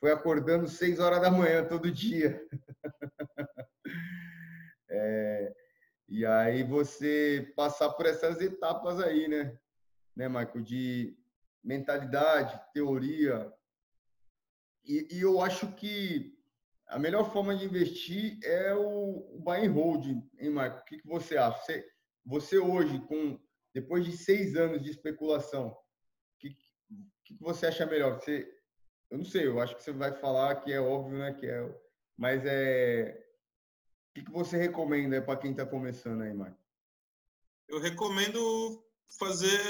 foi 0.00 0.12
acordando 0.12 0.68
seis 0.68 0.98
horas 0.98 1.20
da 1.20 1.30
manhã 1.30 1.64
todo 1.64 1.90
dia. 1.90 2.38
é, 4.94 5.54
e 6.08 6.24
aí 6.24 6.62
você 6.62 7.52
passar 7.56 7.90
por 7.90 8.06
essas 8.06 8.40
etapas 8.40 9.00
aí, 9.00 9.28
né? 9.28 9.58
Né, 10.14 10.28
Michael? 10.28 10.62
De 10.62 11.16
mentalidade, 11.62 12.60
teoria. 12.72 13.52
E, 14.84 15.08
e 15.10 15.20
eu 15.20 15.40
acho 15.40 15.72
que 15.72 16.34
a 16.86 16.98
melhor 16.98 17.32
forma 17.32 17.56
de 17.56 17.64
investir 17.64 18.38
é 18.44 18.74
o, 18.74 19.36
o 19.36 19.40
buy 19.40 19.66
and 19.66 19.72
hold, 19.72 20.06
hein, 20.06 20.50
Marco? 20.50 20.80
O 20.80 20.84
que, 20.84 20.98
que 20.98 21.06
você 21.06 21.36
acha? 21.36 21.58
Você, 21.64 21.88
você 22.24 22.58
hoje, 22.58 23.00
com 23.06 23.40
depois 23.72 24.04
de 24.04 24.16
seis 24.16 24.54
anos 24.54 24.82
de 24.82 24.90
especulação, 24.90 25.68
o 25.68 25.76
que, 26.38 26.50
que, 26.50 27.34
que 27.34 27.36
você 27.40 27.66
acha 27.66 27.86
melhor? 27.86 28.20
Você, 28.20 28.48
eu 29.10 29.18
não 29.18 29.24
sei, 29.24 29.46
eu 29.46 29.60
acho 29.60 29.74
que 29.74 29.82
você 29.82 29.92
vai 29.92 30.12
falar 30.12 30.56
que 30.56 30.72
é 30.72 30.80
óbvio, 30.80 31.18
né? 31.18 31.32
Que 31.32 31.46
é, 31.46 31.74
mas 32.16 32.44
é. 32.44 33.23
Que, 34.14 34.22
que 34.22 34.30
você 34.30 34.56
recomenda 34.56 35.20
para 35.20 35.38
quem 35.38 35.50
está 35.50 35.66
começando 35.66 36.22
aí, 36.22 36.32
Marco? 36.32 36.56
Eu 37.68 37.80
recomendo 37.80 38.84
fazer 39.18 39.60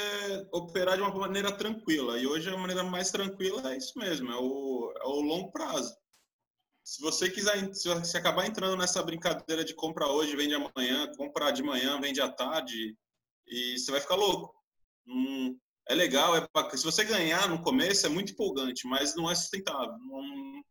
operar 0.53 0.97
de 0.97 1.03
uma 1.03 1.15
maneira 1.15 1.51
tranquila. 1.51 2.19
E 2.19 2.27
hoje 2.27 2.51
a 2.51 2.57
maneira 2.57 2.83
mais 2.83 3.11
tranquila 3.11 3.73
é 3.73 3.77
isso 3.79 3.99
mesmo, 3.99 4.31
é 4.31 4.37
o, 4.37 4.93
é 4.97 5.07
o 5.07 5.21
longo 5.21 5.51
prazo. 5.51 5.97
Se 6.83 7.01
você 7.01 7.31
quiser, 7.31 7.73
se 7.75 7.89
você 7.89 8.19
acabar 8.19 8.47
entrando 8.47 8.77
nessa 8.77 9.03
brincadeira 9.03 9.65
de 9.65 9.75
compra 9.75 10.07
hoje, 10.07 10.37
vende 10.37 10.55
amanhã, 10.55 11.11
comprar 11.17 11.51
de 11.51 11.63
manhã, 11.63 11.99
vende 11.99 12.21
à 12.21 12.31
tarde, 12.31 12.95
e 13.47 13.79
você 13.79 13.91
vai 13.91 14.01
ficar 14.01 14.17
louco. 14.17 14.55
Hum, 15.07 15.59
é 15.89 15.95
legal, 15.95 16.37
é 16.37 16.47
se 16.77 16.85
você 16.85 17.05
ganhar 17.05 17.49
no 17.49 17.63
começo 17.63 18.07
é 18.07 18.11
muito 18.11 18.33
empolgante, 18.33 18.87
mas 18.87 19.17
não 19.17 19.31
é 19.31 19.35
sustentável. 19.35 19.97
Não, 19.99 20.63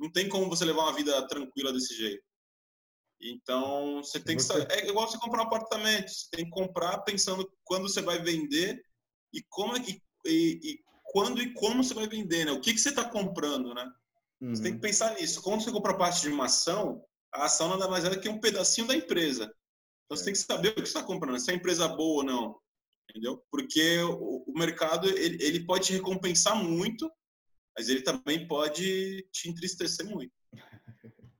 não 0.00 0.12
tem 0.12 0.28
como 0.28 0.48
você 0.48 0.64
levar 0.64 0.82
uma 0.82 0.96
vida 0.96 1.26
tranquila 1.28 1.72
desse 1.72 1.94
jeito. 1.96 2.27
Então, 3.20 3.96
você 4.02 4.20
tem 4.20 4.36
que 4.36 4.42
saber. 4.42 4.70
É 4.70 4.88
igual 4.88 5.08
você 5.08 5.18
comprar 5.18 5.42
um 5.42 5.46
apartamento. 5.46 6.08
Você 6.08 6.28
tem 6.30 6.44
que 6.44 6.50
comprar 6.50 6.98
pensando 6.98 7.50
quando 7.64 7.88
você 7.88 8.00
vai 8.00 8.22
vender 8.22 8.80
e 9.32 9.42
como 9.48 9.76
é 9.76 9.80
que. 9.80 10.00
E, 10.24 10.60
e 10.62 10.78
quando 11.04 11.40
e 11.40 11.52
como 11.54 11.82
você 11.82 11.94
vai 11.94 12.06
vender, 12.06 12.44
né? 12.44 12.52
O 12.52 12.60
que, 12.60 12.72
que 12.72 12.78
você 12.80 12.90
está 12.90 13.04
comprando, 13.04 13.74
né? 13.74 13.90
Uhum. 14.40 14.54
Você 14.54 14.62
tem 14.62 14.72
que 14.72 14.76
uhum. 14.76 14.82
pensar 14.82 15.14
nisso. 15.14 15.42
Quando 15.42 15.62
você 15.62 15.72
compra 15.72 15.96
parte 15.96 16.22
de 16.22 16.28
uma 16.28 16.44
ação, 16.44 17.04
a 17.34 17.46
ação 17.46 17.68
nada 17.68 17.88
mais 17.88 18.04
é 18.04 18.10
do 18.10 18.20
que 18.20 18.28
um 18.28 18.40
pedacinho 18.40 18.86
da 18.86 18.94
empresa. 18.94 19.44
Então, 20.04 20.16
você 20.16 20.24
tem 20.24 20.32
que 20.32 20.38
saber 20.38 20.68
o 20.68 20.74
que 20.74 20.80
você 20.82 20.86
está 20.86 21.02
comprando, 21.02 21.38
se 21.38 21.50
é 21.50 21.54
empresa 21.54 21.88
boa 21.88 22.18
ou 22.18 22.24
não. 22.24 22.60
Entendeu? 23.10 23.42
Porque 23.50 23.98
o, 24.00 24.44
o 24.46 24.58
mercado, 24.58 25.08
ele, 25.08 25.42
ele 25.42 25.64
pode 25.64 25.86
te 25.86 25.92
recompensar 25.94 26.54
muito, 26.62 27.10
mas 27.76 27.88
ele 27.88 28.02
também 28.02 28.46
pode 28.46 29.26
te 29.32 29.48
entristecer 29.48 30.06
muito. 30.06 30.32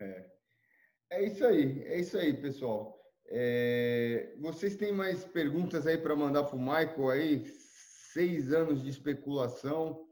é. 0.00 0.29
É 1.10 1.24
isso 1.24 1.44
aí, 1.44 1.82
é 1.86 1.98
isso 1.98 2.16
aí, 2.16 2.32
pessoal. 2.32 2.96
É, 3.26 4.32
vocês 4.38 4.76
têm 4.76 4.92
mais 4.92 5.24
perguntas 5.24 5.84
aí 5.84 5.98
para 5.98 6.14
mandar 6.14 6.44
para 6.44 6.56
o 6.56 6.60
Michael 6.60 7.10
aí? 7.10 7.46
Seis 8.12 8.52
anos 8.52 8.80
de 8.80 8.90
especulação. 8.90 10.08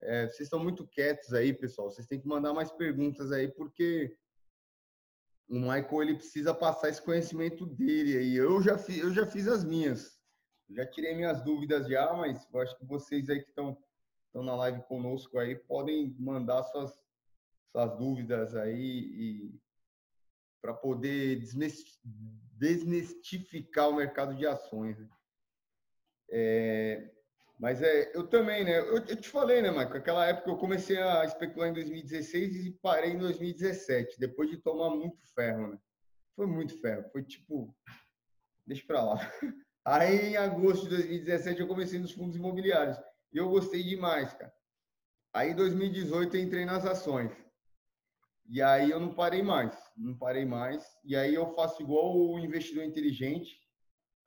É, 0.00 0.28
vocês 0.28 0.42
estão 0.42 0.60
muito 0.60 0.86
quietos 0.86 1.34
aí, 1.34 1.52
pessoal. 1.52 1.90
Vocês 1.90 2.06
têm 2.06 2.20
que 2.20 2.28
mandar 2.28 2.54
mais 2.54 2.70
perguntas 2.70 3.32
aí, 3.32 3.48
porque 3.48 4.16
o 5.48 5.58
Michael 5.58 6.02
ele 6.02 6.14
precisa 6.14 6.54
passar 6.54 6.90
esse 6.90 7.02
conhecimento 7.02 7.66
dele 7.66 8.16
aí. 8.16 8.36
Eu 8.36 8.62
já 8.62 8.78
fiz, 8.78 8.98
eu 8.98 9.12
já 9.12 9.26
fiz 9.26 9.48
as 9.48 9.64
minhas. 9.64 10.16
Já 10.70 10.86
tirei 10.86 11.14
minhas 11.14 11.42
dúvidas 11.42 11.88
já, 11.88 12.12
mas 12.12 12.46
eu 12.52 12.60
acho 12.60 12.76
que 12.78 12.84
vocês 12.84 13.28
aí 13.28 13.42
que 13.42 13.48
estão 13.48 13.76
na 14.32 14.54
live 14.54 14.82
conosco 14.82 15.38
aí 15.38 15.56
podem 15.56 16.14
mandar 16.18 16.62
suas 16.64 17.00
suas 17.72 17.98
dúvidas 17.98 18.54
aí 18.54 19.10
e 19.12 19.65
para 20.66 20.74
poder 20.74 21.40
desmistificar 22.58 23.88
o 23.88 23.94
mercado 23.94 24.34
de 24.34 24.44
ações. 24.44 24.98
Né? 24.98 25.08
É, 26.28 27.08
mas 27.56 27.80
é, 27.80 28.10
eu 28.16 28.26
também, 28.26 28.64
né? 28.64 28.80
Eu, 28.80 28.96
eu, 28.96 29.16
te 29.16 29.28
falei, 29.28 29.62
né, 29.62 29.70
Marco? 29.70 29.96
Aquela 29.96 30.26
época 30.26 30.50
eu 30.50 30.56
comecei 30.56 31.00
a 31.00 31.24
especular 31.24 31.68
em 31.68 31.72
2016 31.72 32.66
e 32.66 32.72
parei 32.82 33.12
em 33.12 33.18
2017, 33.18 34.18
depois 34.18 34.50
de 34.50 34.56
tomar 34.56 34.90
muito 34.90 35.24
ferro, 35.34 35.68
né? 35.68 35.78
Foi 36.34 36.48
muito 36.48 36.76
ferro. 36.80 37.08
Foi 37.12 37.22
tipo, 37.22 37.72
deixa 38.66 38.84
para 38.84 39.04
lá. 39.04 39.20
Aí 39.86 40.30
em 40.30 40.36
agosto 40.36 40.88
de 40.88 40.96
2017 40.96 41.60
eu 41.60 41.68
comecei 41.68 42.00
nos 42.00 42.10
fundos 42.10 42.34
imobiliários 42.34 42.98
e 43.32 43.38
eu 43.38 43.48
gostei 43.48 43.84
demais, 43.84 44.32
cara. 44.32 44.52
Aí 45.32 45.52
em 45.52 45.54
2018 45.54 46.36
eu 46.36 46.42
entrei 46.42 46.64
nas 46.64 46.84
ações. 46.84 47.30
E 48.48 48.60
aí 48.60 48.90
eu 48.90 48.98
não 48.98 49.14
parei 49.14 49.42
mais, 49.42 49.76
não 49.96 50.16
parei 50.16 50.44
mais. 50.44 50.84
E 51.04 51.16
aí 51.16 51.34
eu 51.34 51.54
faço 51.54 51.82
igual 51.82 52.16
o 52.16 52.38
investidor 52.38 52.84
inteligente. 52.84 53.60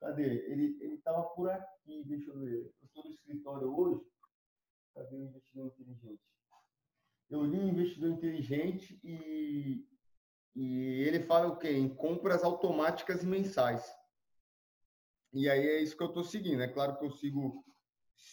Cadê? 0.00 0.44
Ele 0.50 0.94
estava 0.94 1.22
por 1.22 1.50
aqui, 1.50 2.04
deixa 2.04 2.30
eu 2.30 2.40
ver. 2.40 2.72
Eu 2.80 2.86
estou 2.86 3.04
no 3.04 3.10
escritório 3.10 3.78
hoje. 3.78 4.00
Cadê 4.94 5.16
o 5.16 5.24
investidor 5.24 5.66
inteligente? 5.66 6.22
Eu 7.28 7.44
li 7.44 7.58
o 7.58 7.68
investidor 7.68 8.10
inteligente 8.10 8.98
e, 9.04 9.86
e 10.56 11.02
ele 11.06 11.20
fala 11.20 11.48
o 11.48 11.56
quê? 11.56 11.70
Em 11.70 11.88
compras 11.88 12.42
automáticas 12.42 13.22
mensais. 13.22 13.88
E 15.32 15.48
aí 15.48 15.64
é 15.64 15.80
isso 15.80 15.96
que 15.96 16.02
eu 16.02 16.08
estou 16.08 16.24
seguindo. 16.24 16.60
É 16.60 16.66
claro 16.66 16.98
que 16.98 17.04
eu 17.04 17.10
sigo 17.10 17.64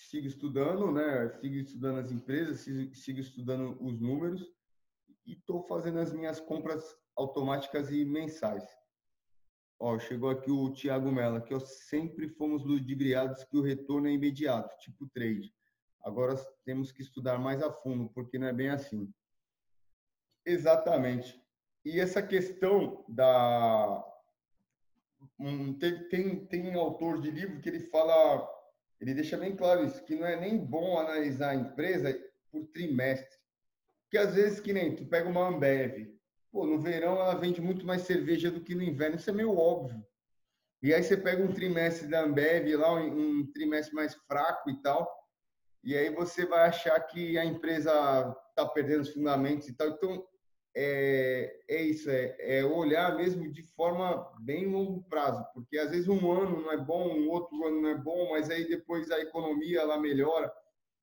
sigo 0.09 0.27
estudando, 0.27 0.91
né? 0.91 1.29
Sigo 1.39 1.55
estudando 1.55 1.99
as 1.99 2.11
empresas, 2.11 2.61
sigo, 2.61 2.95
sigo 2.95 3.19
estudando 3.19 3.77
os 3.81 3.99
números 3.99 4.41
e 5.25 5.33
estou 5.33 5.61
fazendo 5.63 5.99
as 5.99 6.11
minhas 6.11 6.39
compras 6.39 6.83
automáticas 7.18 7.91
e 7.91 8.05
mensais. 8.05 8.63
Ó, 9.80 9.99
chegou 9.99 10.30
aqui 10.30 10.49
o 10.49 10.72
Thiago 10.72 11.11
Mello, 11.11 11.41
que 11.41 11.57
sempre 11.59 12.30
fomos 12.30 12.63
ludibriados 12.63 13.43
que 13.43 13.57
o 13.57 13.61
retorno 13.61 14.07
é 14.07 14.11
imediato, 14.11 14.76
tipo 14.80 15.07
trade. 15.07 15.53
Agora 16.01 16.36
temos 16.63 16.91
que 16.91 17.01
estudar 17.01 17.38
mais 17.38 17.61
a 17.61 17.72
fundo, 17.72 18.09
porque 18.09 18.39
não 18.39 18.47
é 18.47 18.53
bem 18.53 18.70
assim. 18.70 19.13
Exatamente. 20.45 21.39
E 21.84 21.99
essa 21.99 22.22
questão 22.22 23.05
da. 23.07 24.03
Tem, 25.80 26.09
tem, 26.09 26.45
tem 26.45 26.74
autor 26.74 27.22
de 27.22 27.30
livro 27.30 27.61
que 27.61 27.70
ele 27.70 27.82
fala, 27.82 28.47
ele 28.99 29.13
deixa 29.13 29.38
bem 29.38 29.55
claro 29.55 29.86
isso, 29.86 30.03
que 30.05 30.15
não 30.15 30.26
é 30.26 30.39
nem 30.39 30.57
bom 30.57 30.97
analisar 30.97 31.49
a 31.49 31.55
empresa 31.55 32.18
por 32.51 32.65
trimestre. 32.68 33.38
Porque 34.03 34.18
às 34.18 34.34
vezes, 34.34 34.59
que 34.59 34.74
nem 34.74 34.95
tu 34.95 35.05
pega 35.05 35.28
uma 35.28 35.47
Ambev, 35.47 36.16
pô, 36.57 36.65
no 36.65 36.79
verão 36.79 37.21
ela 37.21 37.35
vende 37.35 37.61
muito 37.61 37.85
mais 37.85 38.01
cerveja 38.01 38.49
do 38.49 38.59
que 38.59 38.73
no 38.73 38.81
inverno, 38.81 39.17
isso 39.17 39.29
é 39.29 39.33
meio 39.33 39.55
óbvio. 39.55 40.03
E 40.81 40.91
aí 40.91 41.03
você 41.03 41.15
pega 41.15 41.43
um 41.43 41.53
trimestre 41.53 42.07
da 42.07 42.23
Ambev 42.23 42.75
lá, 42.75 42.95
um, 42.95 43.45
trimestre 43.53 43.93
mais 43.93 44.15
fraco 44.27 44.67
e 44.67 44.81
tal, 44.81 45.07
e 45.83 45.95
aí 45.95 46.09
você 46.09 46.47
vai 46.47 46.67
achar 46.67 46.99
que 47.01 47.37
a 47.37 47.45
empresa 47.45 47.91
está 48.49 48.65
perdendo 48.65 49.01
os 49.01 49.13
fundamentos 49.13 49.69
e 49.69 49.73
tal. 49.73 49.89
Então, 49.89 50.27
é, 50.75 51.59
é 51.69 51.81
isso, 51.83 52.09
é, 52.09 52.35
é, 52.39 52.65
olhar 52.65 53.15
mesmo 53.15 53.51
de 53.51 53.61
forma 53.61 54.27
bem 54.39 54.65
longo 54.65 55.03
prazo, 55.03 55.45
porque 55.53 55.77
às 55.77 55.91
vezes 55.91 56.07
um 56.07 56.31
ano 56.31 56.59
não 56.59 56.71
é 56.71 56.77
bom, 56.77 57.07
um 57.07 57.29
outro 57.29 57.67
ano 57.67 57.81
não 57.81 57.89
é 57.89 57.95
bom, 57.95 58.31
mas 58.31 58.49
aí 58.49 58.67
depois 58.67 59.11
a 59.11 59.19
economia 59.19 59.81
ela 59.81 59.99
melhora. 59.99 60.51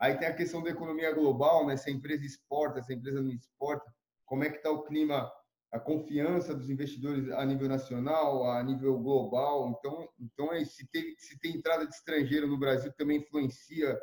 Aí 0.01 0.19
tem 0.19 0.27
a 0.27 0.35
questão 0.35 0.65
da 0.65 0.71
economia 0.71 1.13
global, 1.13 1.65
né? 1.65 1.77
Se 1.77 1.91
a 1.91 1.93
empresa 1.93 2.25
exporta, 2.27 2.83
se 2.83 2.93
a 2.93 2.97
empresa 2.97 3.23
não 3.23 3.31
exporta, 3.31 3.89
como 4.27 4.43
é 4.43 4.51
que 4.51 4.57
está 4.57 4.71
o 4.71 4.83
clima, 4.83 5.31
a 5.75 5.81
confiança 5.81 6.55
dos 6.55 6.71
investidores 6.71 7.29
a 7.33 7.45
nível 7.45 7.69
nacional, 7.69 8.49
a 8.49 8.63
nível 8.63 8.97
global. 8.97 9.77
Então, 9.77 10.09
então 10.21 10.53
é, 10.53 10.65
se, 10.65 10.87
tem, 10.87 11.17
se 11.19 11.37
tem 11.41 11.57
entrada 11.57 11.85
de 11.85 11.93
estrangeiro 11.93 12.47
no 12.47 12.57
Brasil, 12.57 12.93
também 12.97 13.19
influencia 13.19 14.01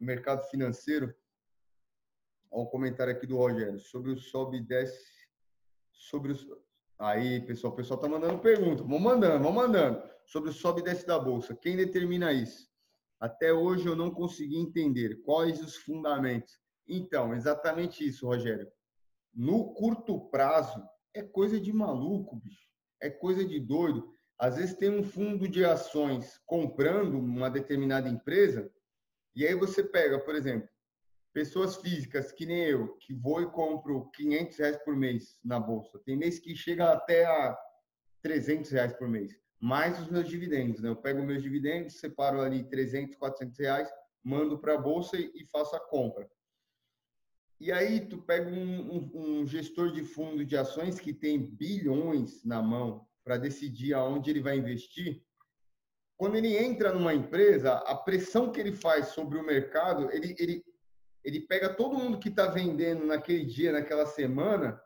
o 0.00 0.04
mercado 0.04 0.42
financeiro. 0.50 1.14
Olha 2.50 2.64
o 2.64 2.66
comentário 2.66 3.12
aqui 3.12 3.28
do 3.28 3.36
Rogério 3.36 3.78
sobre 3.78 4.10
o 4.10 4.16
sobe 4.16 4.56
e 4.56 4.60
desce, 4.60 5.04
sobre 5.92 6.32
os 6.32 6.44
Aí, 6.98 7.40
pessoal, 7.46 7.72
o 7.72 7.76
pessoal 7.76 8.00
tá 8.00 8.08
mandando 8.08 8.40
pergunta. 8.40 8.82
Vão 8.82 8.98
mandando, 8.98 9.42
vão 9.42 9.52
mandando. 9.52 10.02
Sobre 10.26 10.50
o 10.50 10.52
sobe 10.52 10.80
e 10.80 10.84
desce 10.84 11.06
da 11.06 11.18
bolsa. 11.18 11.54
Quem 11.54 11.76
determina 11.76 12.32
isso? 12.32 12.68
Até 13.20 13.52
hoje 13.52 13.86
eu 13.86 13.94
não 13.94 14.10
consegui 14.10 14.56
entender 14.56 15.22
quais 15.22 15.60
os 15.60 15.76
fundamentos. 15.76 16.58
Então, 16.88 17.32
exatamente 17.34 18.04
isso, 18.04 18.26
Rogério. 18.26 18.66
No 19.32 19.74
curto 19.74 20.28
prazo, 20.28 20.82
é 21.14 21.22
coisa 21.22 21.60
de 21.60 21.72
maluco, 21.72 22.36
bicho. 22.36 22.68
É 23.00 23.08
coisa 23.08 23.44
de 23.44 23.60
doido. 23.60 24.12
Às 24.38 24.56
vezes 24.56 24.74
tem 24.74 24.90
um 24.90 25.04
fundo 25.04 25.48
de 25.48 25.64
ações 25.64 26.40
comprando 26.44 27.18
uma 27.18 27.48
determinada 27.48 28.08
empresa, 28.08 28.70
e 29.34 29.46
aí 29.46 29.54
você 29.54 29.82
pega, 29.82 30.18
por 30.18 30.34
exemplo, 30.34 30.68
pessoas 31.32 31.76
físicas, 31.76 32.30
que 32.32 32.46
nem 32.46 32.64
eu, 32.64 32.96
que 32.98 33.14
vou 33.14 33.40
e 33.40 33.50
compro 33.50 34.10
500 34.10 34.56
reais 34.58 34.76
por 34.78 34.96
mês 34.96 35.38
na 35.44 35.58
bolsa. 35.58 35.98
Tem 36.04 36.16
mês 36.16 36.38
que 36.38 36.54
chega 36.54 36.92
até 36.92 37.24
a 37.24 37.56
300 38.22 38.70
reais 38.70 38.92
por 38.92 39.08
mês, 39.08 39.36
mais 39.60 39.98
os 40.00 40.08
meus 40.08 40.28
dividendos. 40.28 40.80
Né? 40.80 40.88
Eu 40.88 40.96
pego 40.96 41.22
meus 41.22 41.42
dividendos, 41.42 41.98
separo 41.98 42.40
ali 42.40 42.64
300, 42.64 43.16
400 43.16 43.58
reais, 43.58 43.88
mando 44.22 44.58
para 44.58 44.74
a 44.74 44.80
bolsa 44.80 45.16
e 45.16 45.46
faço 45.50 45.74
a 45.76 45.80
compra. 45.80 46.28
E 47.64 47.72
aí 47.72 47.98
tu 47.98 48.18
pega 48.18 48.50
um, 48.50 48.92
um, 48.92 49.10
um, 49.14 49.46
gestor 49.46 49.90
de 49.90 50.04
fundo 50.04 50.44
de 50.44 50.54
ações 50.54 51.00
que 51.00 51.14
tem 51.14 51.40
bilhões 51.40 52.44
na 52.44 52.60
mão 52.60 53.08
para 53.24 53.38
decidir 53.38 53.94
aonde 53.94 54.28
ele 54.28 54.42
vai 54.42 54.58
investir. 54.58 55.24
Quando 56.14 56.36
ele 56.36 56.54
entra 56.58 56.92
numa 56.92 57.14
empresa, 57.14 57.72
a 57.72 57.94
pressão 57.94 58.52
que 58.52 58.60
ele 58.60 58.72
faz 58.72 59.08
sobre 59.08 59.38
o 59.38 59.46
mercado, 59.46 60.10
ele, 60.12 60.36
ele 60.38 60.62
ele 61.24 61.40
pega 61.40 61.72
todo 61.72 61.96
mundo 61.96 62.18
que 62.18 62.28
está 62.28 62.48
vendendo 62.48 63.06
naquele 63.06 63.46
dia, 63.46 63.72
naquela 63.72 64.04
semana, 64.04 64.78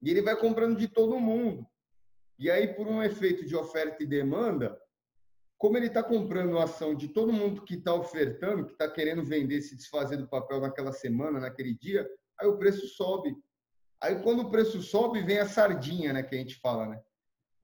e 0.00 0.08
ele 0.08 0.22
vai 0.22 0.36
comprando 0.36 0.78
de 0.78 0.86
todo 0.86 1.18
mundo. 1.18 1.66
E 2.38 2.48
aí, 2.48 2.72
por 2.72 2.86
um 2.86 3.02
efeito 3.02 3.44
de 3.44 3.56
oferta 3.56 4.00
e 4.00 4.06
demanda, 4.06 4.80
como 5.62 5.76
ele 5.76 5.86
está 5.86 6.02
comprando 6.02 6.58
a 6.58 6.64
ação 6.64 6.92
de 6.92 7.06
todo 7.06 7.32
mundo 7.32 7.62
que 7.62 7.74
está 7.74 7.94
ofertando, 7.94 8.66
que 8.66 8.72
está 8.72 8.90
querendo 8.90 9.24
vender, 9.24 9.62
se 9.62 9.76
desfazer 9.76 10.16
do 10.16 10.26
papel 10.26 10.60
naquela 10.60 10.90
semana, 10.90 11.38
naquele 11.38 11.72
dia, 11.72 12.04
aí 12.36 12.48
o 12.48 12.58
preço 12.58 12.88
sobe. 12.88 13.32
Aí, 14.00 14.20
quando 14.24 14.40
o 14.40 14.50
preço 14.50 14.82
sobe, 14.82 15.22
vem 15.22 15.38
a 15.38 15.46
sardinha, 15.46 16.12
né, 16.12 16.24
que 16.24 16.34
a 16.34 16.38
gente 16.38 16.56
fala, 16.56 16.88
né? 16.88 17.00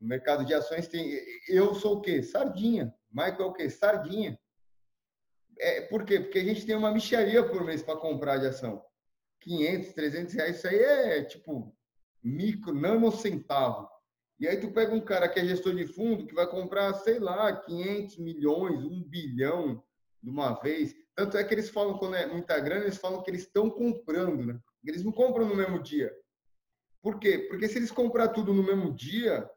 No 0.00 0.06
mercado 0.06 0.44
de 0.44 0.54
ações 0.54 0.86
tem. 0.86 1.10
Eu 1.48 1.74
sou 1.74 1.96
o 1.96 2.00
quê? 2.00 2.22
Sardinha. 2.22 2.94
Michael 3.10 3.40
é 3.40 3.44
o 3.46 3.52
quê? 3.52 3.68
Sardinha. 3.68 4.38
É, 5.58 5.80
por 5.80 6.04
quê? 6.04 6.20
Porque 6.20 6.38
a 6.38 6.44
gente 6.44 6.64
tem 6.64 6.76
uma 6.76 6.92
micharia 6.92 7.42
por 7.42 7.64
mês 7.64 7.82
para 7.82 7.98
comprar 7.98 8.36
de 8.36 8.46
ação. 8.46 8.80
500, 9.40 9.92
300 9.92 10.34
reais, 10.34 10.56
isso 10.56 10.68
aí 10.68 10.78
é 10.78 11.24
tipo 11.24 11.76
micro, 12.22 12.72
nano 12.72 13.10
centavo. 13.10 13.88
E 14.38 14.46
aí 14.46 14.58
tu 14.60 14.70
pega 14.70 14.94
um 14.94 15.00
cara 15.00 15.28
que 15.28 15.40
é 15.40 15.44
gestor 15.44 15.74
de 15.74 15.86
fundo 15.86 16.26
que 16.26 16.34
vai 16.34 16.46
comprar, 16.46 16.94
sei 16.94 17.18
lá, 17.18 17.54
500 17.54 18.18
milhões, 18.18 18.84
1 18.84 19.02
bilhão 19.04 19.82
de 20.22 20.30
uma 20.30 20.52
vez. 20.60 20.94
Tanto 21.14 21.36
é 21.36 21.42
que 21.42 21.52
eles 21.52 21.68
falam, 21.68 21.98
quando 21.98 22.14
é 22.14 22.26
muita 22.26 22.58
grana, 22.60 22.84
eles 22.84 22.98
falam 22.98 23.22
que 23.22 23.30
eles 23.30 23.42
estão 23.42 23.68
comprando, 23.68 24.46
né? 24.46 24.58
Eles 24.84 25.04
não 25.04 25.10
compram 25.10 25.46
no 25.46 25.56
mesmo 25.56 25.82
dia. 25.82 26.12
Por 27.02 27.18
quê? 27.18 27.46
Porque 27.48 27.68
se 27.68 27.78
eles 27.78 27.90
comprar 27.90 28.28
tudo 28.28 28.54
no 28.54 28.62
mesmo 28.62 28.94
dia, 28.94 29.48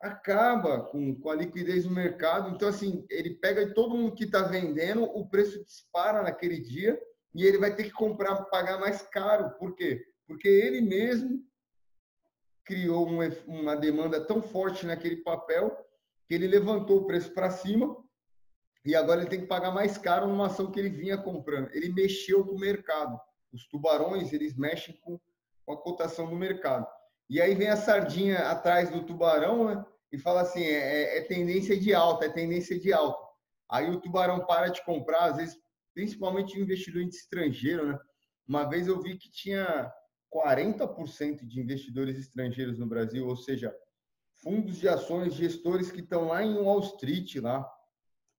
acaba 0.00 0.80
com, 0.80 1.14
com 1.14 1.30
a 1.30 1.34
liquidez 1.34 1.84
no 1.84 1.90
mercado. 1.90 2.54
Então, 2.54 2.68
assim, 2.68 3.04
ele 3.10 3.34
pega 3.34 3.74
todo 3.74 3.96
mundo 3.96 4.14
que 4.14 4.24
está 4.24 4.42
vendendo, 4.42 5.04
o 5.04 5.28
preço 5.28 5.62
dispara 5.64 6.22
naquele 6.22 6.58
dia 6.58 6.98
e 7.34 7.44
ele 7.44 7.58
vai 7.58 7.74
ter 7.74 7.84
que 7.84 7.92
comprar, 7.92 8.44
pagar 8.44 8.78
mais 8.78 9.02
caro. 9.02 9.50
Por 9.58 9.74
quê? 9.74 10.02
Porque 10.26 10.48
ele 10.48 10.80
mesmo 10.80 11.44
criou 12.66 13.06
uma, 13.46 13.76
demanda 13.76 14.20
tão 14.20 14.42
forte 14.42 14.84
naquele 14.84 15.16
papel 15.18 15.74
que 16.26 16.34
ele 16.34 16.48
levantou 16.48 16.98
o 16.98 17.06
preço 17.06 17.32
para 17.32 17.48
cima 17.48 17.96
e 18.84 18.94
agora 18.94 19.20
ele 19.20 19.30
tem 19.30 19.40
que 19.40 19.46
pagar 19.46 19.70
mais 19.70 19.96
caro 19.96 20.26
numa 20.26 20.46
ação 20.46 20.70
que 20.70 20.78
ele 20.78 20.90
vinha 20.90 21.16
comprando. 21.16 21.70
Ele 21.72 21.88
mexeu 21.92 22.44
com 22.44 22.56
o 22.56 22.58
mercado. 22.58 23.18
Os 23.52 23.66
tubarões, 23.68 24.32
eles 24.32 24.56
mexem 24.56 24.94
com, 25.00 25.18
a 25.68 25.76
cotação 25.76 26.28
do 26.28 26.36
mercado. 26.36 26.86
E 27.28 27.40
aí 27.40 27.54
vem 27.54 27.68
a 27.68 27.76
sardinha 27.76 28.38
atrás 28.50 28.90
do 28.90 29.04
tubarão, 29.04 29.64
né? 29.64 29.84
E 30.12 30.18
fala 30.18 30.42
assim, 30.42 30.62
é, 30.62 31.18
é, 31.18 31.22
tendência 31.22 31.78
de 31.78 31.92
alta, 31.92 32.26
é 32.26 32.28
tendência 32.28 32.78
de 32.78 32.92
alta. 32.92 33.20
Aí 33.68 33.90
o 33.90 34.00
tubarão 34.00 34.46
para 34.46 34.68
de 34.68 34.84
comprar, 34.84 35.24
às 35.24 35.36
vezes, 35.36 35.58
principalmente 35.92 36.58
investidor 36.58 37.02
estrangeiro, 37.02 37.88
né? 37.88 37.98
Uma 38.46 38.68
vez 38.68 38.86
eu 38.86 39.00
vi 39.00 39.18
que 39.18 39.28
tinha 39.30 39.92
40% 40.32 41.46
de 41.46 41.60
investidores 41.60 42.18
estrangeiros 42.18 42.78
no 42.78 42.86
Brasil, 42.86 43.26
ou 43.26 43.36
seja, 43.36 43.74
fundos 44.42 44.76
de 44.76 44.88
ações, 44.88 45.34
gestores 45.34 45.90
que 45.90 46.00
estão 46.00 46.28
lá 46.28 46.42
em 46.42 46.58
Wall 46.58 46.80
Street, 46.80 47.36
lá. 47.36 47.66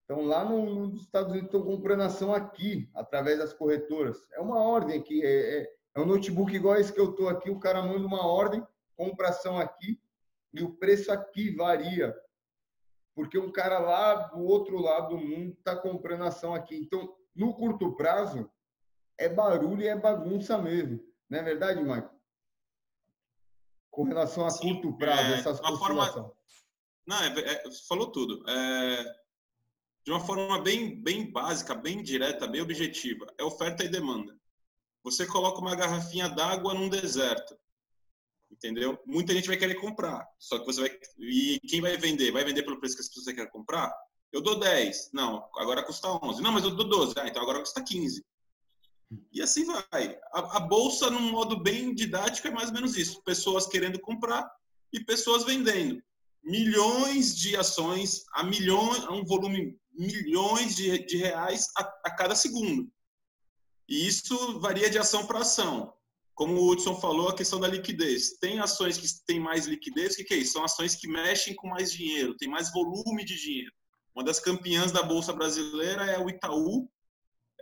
Estão 0.02 0.26
lá 0.26 0.46
no, 0.46 0.88
nos 0.88 1.02
Estados 1.02 1.32
Unidos, 1.32 1.48
estão 1.48 1.64
comprando 1.64 2.02
ação 2.02 2.34
aqui, 2.34 2.90
através 2.96 3.40
das 3.40 3.54
corretoras. 3.54 4.18
É 4.32 4.40
uma 4.40 4.60
ordem 4.60 5.00
aqui, 5.00 5.22
é, 5.22 5.62
é, 5.62 5.74
é 5.96 6.00
um 6.00 6.06
notebook 6.06 6.54
igual 6.56 6.78
esse 6.78 6.94
que 6.94 7.00
eu 7.00 7.12
estou 7.12 7.28
aqui, 7.28 7.50
o 7.50 7.60
cara 7.60 7.82
manda 7.82 8.06
uma 8.06 8.26
ordem, 8.26 8.66
compração 8.96 9.58
aqui 9.58 10.00
e 10.54 10.64
o 10.64 10.74
preço 10.76 11.12
aqui 11.12 11.54
varia. 11.54 12.16
Porque 13.14 13.38
um 13.38 13.52
cara 13.52 13.80
lá 13.80 14.14
do 14.28 14.44
outro 14.44 14.80
lado 14.80 15.10
do 15.10 15.18
mundo 15.18 15.54
está 15.58 15.76
comprando 15.76 16.24
ação 16.24 16.54
aqui. 16.54 16.78
Então, 16.78 17.16
no 17.36 17.54
curto 17.54 17.96
prazo, 17.96 18.50
é 19.18 19.28
barulho 19.28 19.82
e 19.82 19.88
é 19.88 19.96
bagunça 19.96 20.58
mesmo. 20.58 21.00
Não 21.30 21.40
é 21.40 21.44
verdade, 21.44 21.84
Marco? 21.84 22.16
Com 23.90 24.04
relação 24.04 24.46
a 24.46 24.50
Sim, 24.50 24.82
curto 24.82 24.98
prazo, 24.98 25.34
é, 25.34 25.40
essas 25.40 25.60
oscilações. 25.60 26.14
Forma... 26.14 26.34
Não, 27.06 27.24
é, 27.24 27.40
é, 27.40 27.72
falou 27.88 28.12
tudo. 28.12 28.44
É, 28.50 29.16
de 30.04 30.12
uma 30.12 30.20
forma 30.20 30.62
bem, 30.62 31.02
bem 31.02 31.32
básica, 31.32 31.74
bem 31.74 32.04
direta, 32.04 32.48
bem 32.48 32.62
objetiva. 32.62 33.26
É 33.38 33.44
oferta 33.44 33.84
e 33.84 33.90
demanda. 33.90 34.38
Você 35.04 35.26
coloca 35.26 35.60
uma 35.60 35.76
garrafinha 35.76 36.30
d'água 36.30 36.74
num 36.74 36.90
deserto 36.90 37.58
entendeu? 38.52 39.00
Muita 39.06 39.34
gente 39.34 39.48
vai 39.48 39.58
querer 39.58 39.76
comprar, 39.76 40.28
só 40.40 40.60
que 40.60 40.66
você 40.66 40.82
vai 40.82 41.00
e 41.20 41.60
quem 41.68 41.82
vai 41.82 41.98
vender? 41.98 42.32
Vai 42.32 42.44
vender 42.44 42.64
pelo 42.64 42.80
preço 42.80 42.96
que 42.96 43.02
as 43.02 43.08
pessoas 43.08 43.36
querem 43.36 43.52
comprar? 43.52 43.94
Eu 44.32 44.42
dou 44.42 44.60
10. 44.60 45.12
Não, 45.14 45.48
agora 45.56 45.84
custa 45.84 46.08
11. 46.24 46.42
Não, 46.42 46.52
mas 46.52 46.64
eu 46.64 46.76
dou 46.76 46.88
12. 46.88 47.14
Ah, 47.18 47.28
então 47.28 47.42
agora 47.42 47.60
custa 47.60 47.84
15. 47.84 48.26
E 49.32 49.42
assim 49.42 49.66
vai. 49.66 50.18
A, 50.34 50.58
a, 50.58 50.60
bolsa, 50.60 51.10
num 51.10 51.32
modo 51.32 51.62
bem 51.62 51.94
didático, 51.94 52.48
é 52.48 52.52
mais 52.52 52.70
ou 52.70 52.76
menos 52.76 52.98
isso. 52.98 53.22
Pessoas 53.24 53.68
querendo 53.68 54.00
comprar 54.00 54.50
e 54.92 55.00
pessoas 55.00 55.44
vendendo. 55.44 56.02
Milhões 56.44 57.36
de 57.36 57.56
ações 57.56 58.24
a 58.34 58.44
milhões, 58.44 59.04
a 59.04 59.12
um 59.12 59.26
volume 59.26 59.78
milhões 59.94 60.76
de, 60.76 61.06
de 61.06 61.18
reais 61.18 61.68
a, 61.78 61.82
a 62.06 62.16
cada 62.16 62.36
segundo. 62.36 62.92
E 63.90 64.08
isso 64.08 64.60
varia 64.60 64.90
de 64.90 64.98
ação 64.98 65.26
para 65.26 65.40
ação 65.40 65.98
como 66.38 66.54
o 66.54 66.70
Hudson 66.70 66.96
falou, 67.02 67.30
a 67.30 67.36
questão 67.36 67.60
da 67.60 67.68
liquidez. 67.68 68.38
Tem 68.40 68.60
ações 68.60 68.96
que 68.96 69.08
têm 69.26 69.40
mais 69.40 69.66
liquidez, 69.66 70.14
o 70.14 70.18
que, 70.18 70.24
que 70.24 70.34
é 70.36 70.38
isso? 70.38 70.54
São 70.54 70.64
ações 70.64 70.94
que 70.94 71.08
mexem 71.08 71.56
com 71.56 71.68
mais 71.68 71.92
dinheiro, 71.92 72.38
tem 72.38 72.48
mais 72.48 72.72
volume 72.72 73.26
de 73.26 73.36
dinheiro. 73.42 73.72
Uma 74.14 74.24
das 74.24 74.40
campeãs 74.40 74.92
da 74.92 75.02
Bolsa 75.02 75.34
Brasileira 75.34 76.06
é 76.06 76.20
o 76.20 76.30
Itaú, 76.30 76.88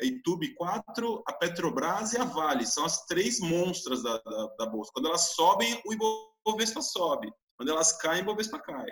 a 0.01 0.05
Itube 0.05 0.53
4, 0.55 1.23
a 1.27 1.33
Petrobras 1.33 2.13
e 2.13 2.17
a 2.17 2.23
Vale. 2.23 2.65
São 2.65 2.85
as 2.85 3.05
três 3.05 3.39
monstras 3.39 4.03
da, 4.03 4.17
da, 4.17 4.47
da 4.59 4.65
Bolsa. 4.65 4.91
Quando 4.93 5.07
elas 5.07 5.33
sobem, 5.33 5.81
o 5.85 5.93
Ibovespa 5.93 6.81
sobe. 6.81 7.31
Quando 7.57 7.69
elas 7.69 7.93
caem, 7.97 8.21
o 8.21 8.23
Ibovespa 8.23 8.59
cai. 8.59 8.87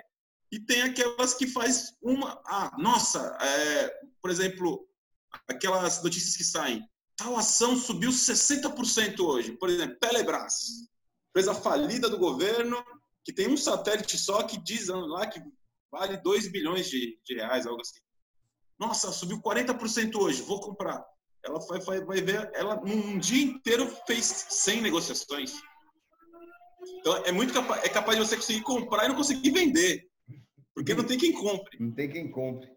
E 0.50 0.60
tem 0.60 0.82
aquelas 0.82 1.34
que 1.34 1.46
faz 1.46 1.94
uma... 2.02 2.40
Ah, 2.46 2.70
nossa, 2.78 3.36
é, 3.40 4.00
por 4.22 4.30
exemplo, 4.30 4.88
aquelas 5.48 6.02
notícias 6.02 6.36
que 6.36 6.44
saem 6.44 6.82
tal 7.16 7.36
ação 7.36 7.76
subiu 7.76 8.10
60% 8.10 9.20
hoje. 9.20 9.52
Por 9.52 9.68
exemplo, 9.68 9.96
Telebrás, 9.98 10.88
empresa 11.30 11.54
falida 11.54 12.08
do 12.08 12.18
governo, 12.18 12.84
que 13.24 13.32
tem 13.32 13.48
um 13.48 13.56
satélite 13.56 14.18
só 14.18 14.42
que 14.42 14.62
diz 14.62 14.88
lá 14.88 15.26
que 15.26 15.40
vale 15.90 16.16
2 16.16 16.48
bilhões 16.48 16.88
de, 16.88 17.18
de 17.24 17.34
reais, 17.34 17.66
algo 17.66 17.80
assim. 17.80 18.00
Nossa, 18.78 19.12
subiu 19.12 19.40
40% 19.40 20.16
hoje, 20.16 20.42
vou 20.42 20.60
comprar. 20.60 21.04
Ela 21.44 21.58
vai, 21.60 21.80
vai, 21.80 22.00
vai 22.00 22.20
ver, 22.20 22.50
ela 22.54 22.76
num 22.76 23.18
dia 23.18 23.44
inteiro 23.44 23.86
fez 24.06 24.24
100 24.24 24.82
negociações. 24.82 25.52
Então 26.98 27.16
é 27.24 27.32
muito 27.32 27.52
capaz, 27.52 27.84
é 27.84 27.88
capaz 27.88 28.18
de 28.18 28.26
você 28.26 28.36
conseguir 28.36 28.62
comprar 28.62 29.04
e 29.04 29.08
não 29.08 29.16
conseguir 29.16 29.50
vender. 29.50 30.08
Porque 30.74 30.94
não 30.94 31.04
tem 31.04 31.18
quem 31.18 31.32
compre. 31.32 31.78
Não 31.78 31.92
tem 31.92 32.10
quem 32.10 32.30
compre 32.30 32.74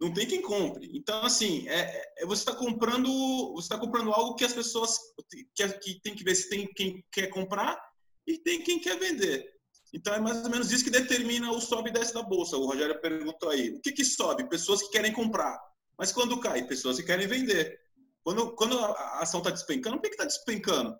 não 0.00 0.12
tem 0.12 0.26
quem 0.26 0.40
compre. 0.40 0.90
Então, 0.94 1.22
assim, 1.22 1.68
é, 1.68 2.12
é 2.18 2.26
você 2.26 2.40
está 2.40 2.54
comprando, 2.54 3.52
você 3.52 3.66
está 3.66 3.78
comprando 3.78 4.10
algo 4.12 4.34
que 4.34 4.44
as 4.44 4.54
pessoas 4.54 4.98
que, 5.28 5.44
que 5.78 6.00
tem 6.00 6.14
que 6.14 6.24
ver 6.24 6.34
se 6.34 6.48
tem 6.48 6.66
quem 6.74 7.04
quer 7.12 7.28
comprar 7.28 7.78
e 8.26 8.38
tem 8.38 8.62
quem 8.62 8.80
quer 8.80 8.98
vender. 8.98 9.46
Então, 9.92 10.14
é 10.14 10.20
mais 10.20 10.44
ou 10.44 10.50
menos 10.50 10.70
isso 10.70 10.84
que 10.84 10.90
determina 10.90 11.50
o 11.50 11.60
sobe 11.60 11.90
e 11.90 11.92
desce 11.92 12.14
da 12.14 12.22
bolsa. 12.22 12.56
O 12.56 12.66
Rogério 12.66 13.00
perguntou 13.00 13.50
aí, 13.50 13.70
o 13.70 13.80
que 13.80 13.92
que 13.92 14.04
sobe? 14.04 14.48
Pessoas 14.48 14.82
que 14.82 14.90
querem 14.90 15.12
comprar. 15.12 15.60
Mas 15.98 16.12
quando 16.12 16.40
cai? 16.40 16.66
Pessoas 16.66 16.96
que 16.96 17.02
querem 17.02 17.26
vender. 17.26 17.78
Quando, 18.22 18.54
quando 18.54 18.78
a 18.78 19.20
ação 19.20 19.40
está 19.40 19.50
despencando, 19.50 19.96
por 19.96 20.02
que 20.02 20.14
está 20.14 20.24
despencando? 20.24 20.96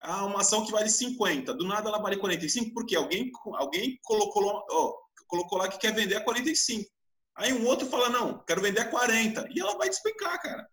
Ah, 0.00 0.24
uma 0.24 0.40
ação 0.40 0.64
que 0.64 0.72
vale 0.72 0.90
50, 0.90 1.54
do 1.54 1.66
nada 1.66 1.88
ela 1.88 2.00
vale 2.00 2.16
45, 2.16 2.74
porque 2.74 2.96
alguém, 2.96 3.30
alguém 3.54 4.00
colocou, 4.02 4.64
oh, 4.68 4.98
colocou 5.28 5.58
lá 5.58 5.68
que 5.68 5.78
quer 5.78 5.94
vender 5.94 6.16
a 6.16 6.24
45. 6.24 6.90
Aí 7.36 7.52
um 7.52 7.66
outro 7.66 7.86
fala, 7.86 8.10
não, 8.10 8.38
quero 8.44 8.60
vender 8.60 8.80
a 8.80 8.90
40. 8.90 9.48
E 9.54 9.60
ela 9.60 9.78
vai 9.78 9.88
despencar, 9.88 10.40
cara. 10.42 10.68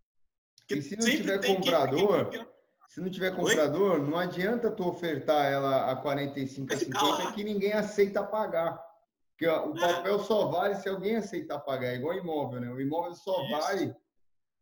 Porque 0.58 0.76
e 0.76 0.82
se 0.82 0.98
não 0.98 1.06
tiver 1.06 1.46
comprador, 1.46 2.30
quem... 2.30 2.46
se 2.90 3.00
não 3.00 3.10
tiver 3.10 3.36
comprador, 3.36 4.02
Oi? 4.02 4.10
não 4.10 4.18
adianta 4.18 4.72
tu 4.72 4.84
ofertar 4.88 5.46
ela 5.46 5.92
a 5.92 5.96
45, 5.96 6.74
a 6.74 6.76
50, 6.76 7.32
que 7.34 7.44
ninguém 7.44 7.72
aceita 7.72 8.24
pagar. 8.24 8.84
Porque 9.30 9.46
ó, 9.46 9.68
o 9.68 9.78
é. 9.78 9.80
papel 9.80 10.20
só 10.24 10.48
vale 10.48 10.76
se 10.76 10.90
alguém 10.90 11.16
aceitar 11.16 11.60
pagar. 11.60 11.90
É 11.90 11.96
igual 11.96 12.18
imóvel, 12.18 12.60
né? 12.60 12.70
O 12.72 12.82
imóvel 12.82 13.14
só 13.14 13.40
Isso. 13.44 13.52
vale 13.52 13.96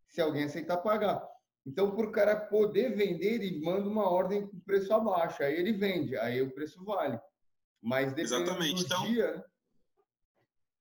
se 0.09 0.19
alguém 0.19 0.43
aceitar 0.43 0.78
pagar. 0.78 1.25
Então, 1.65 1.95
para 1.95 2.05
o 2.05 2.11
cara 2.11 2.36
poder 2.36 2.95
vender, 2.95 3.36
ele 3.36 3.61
manda 3.61 3.89
uma 3.89 4.09
ordem 4.09 4.45
com 4.45 4.59
preço 4.59 4.93
abaixo, 4.93 5.41
aí 5.41 5.55
ele 5.55 5.71
vende, 5.71 6.17
aí 6.17 6.41
o 6.41 6.51
preço 6.51 6.84
vale. 6.84 7.19
Mas 7.82 8.15
Exatamente. 8.17 8.75
do 8.75 8.82
então, 8.82 9.03
dia... 9.05 9.36
Né? 9.36 9.43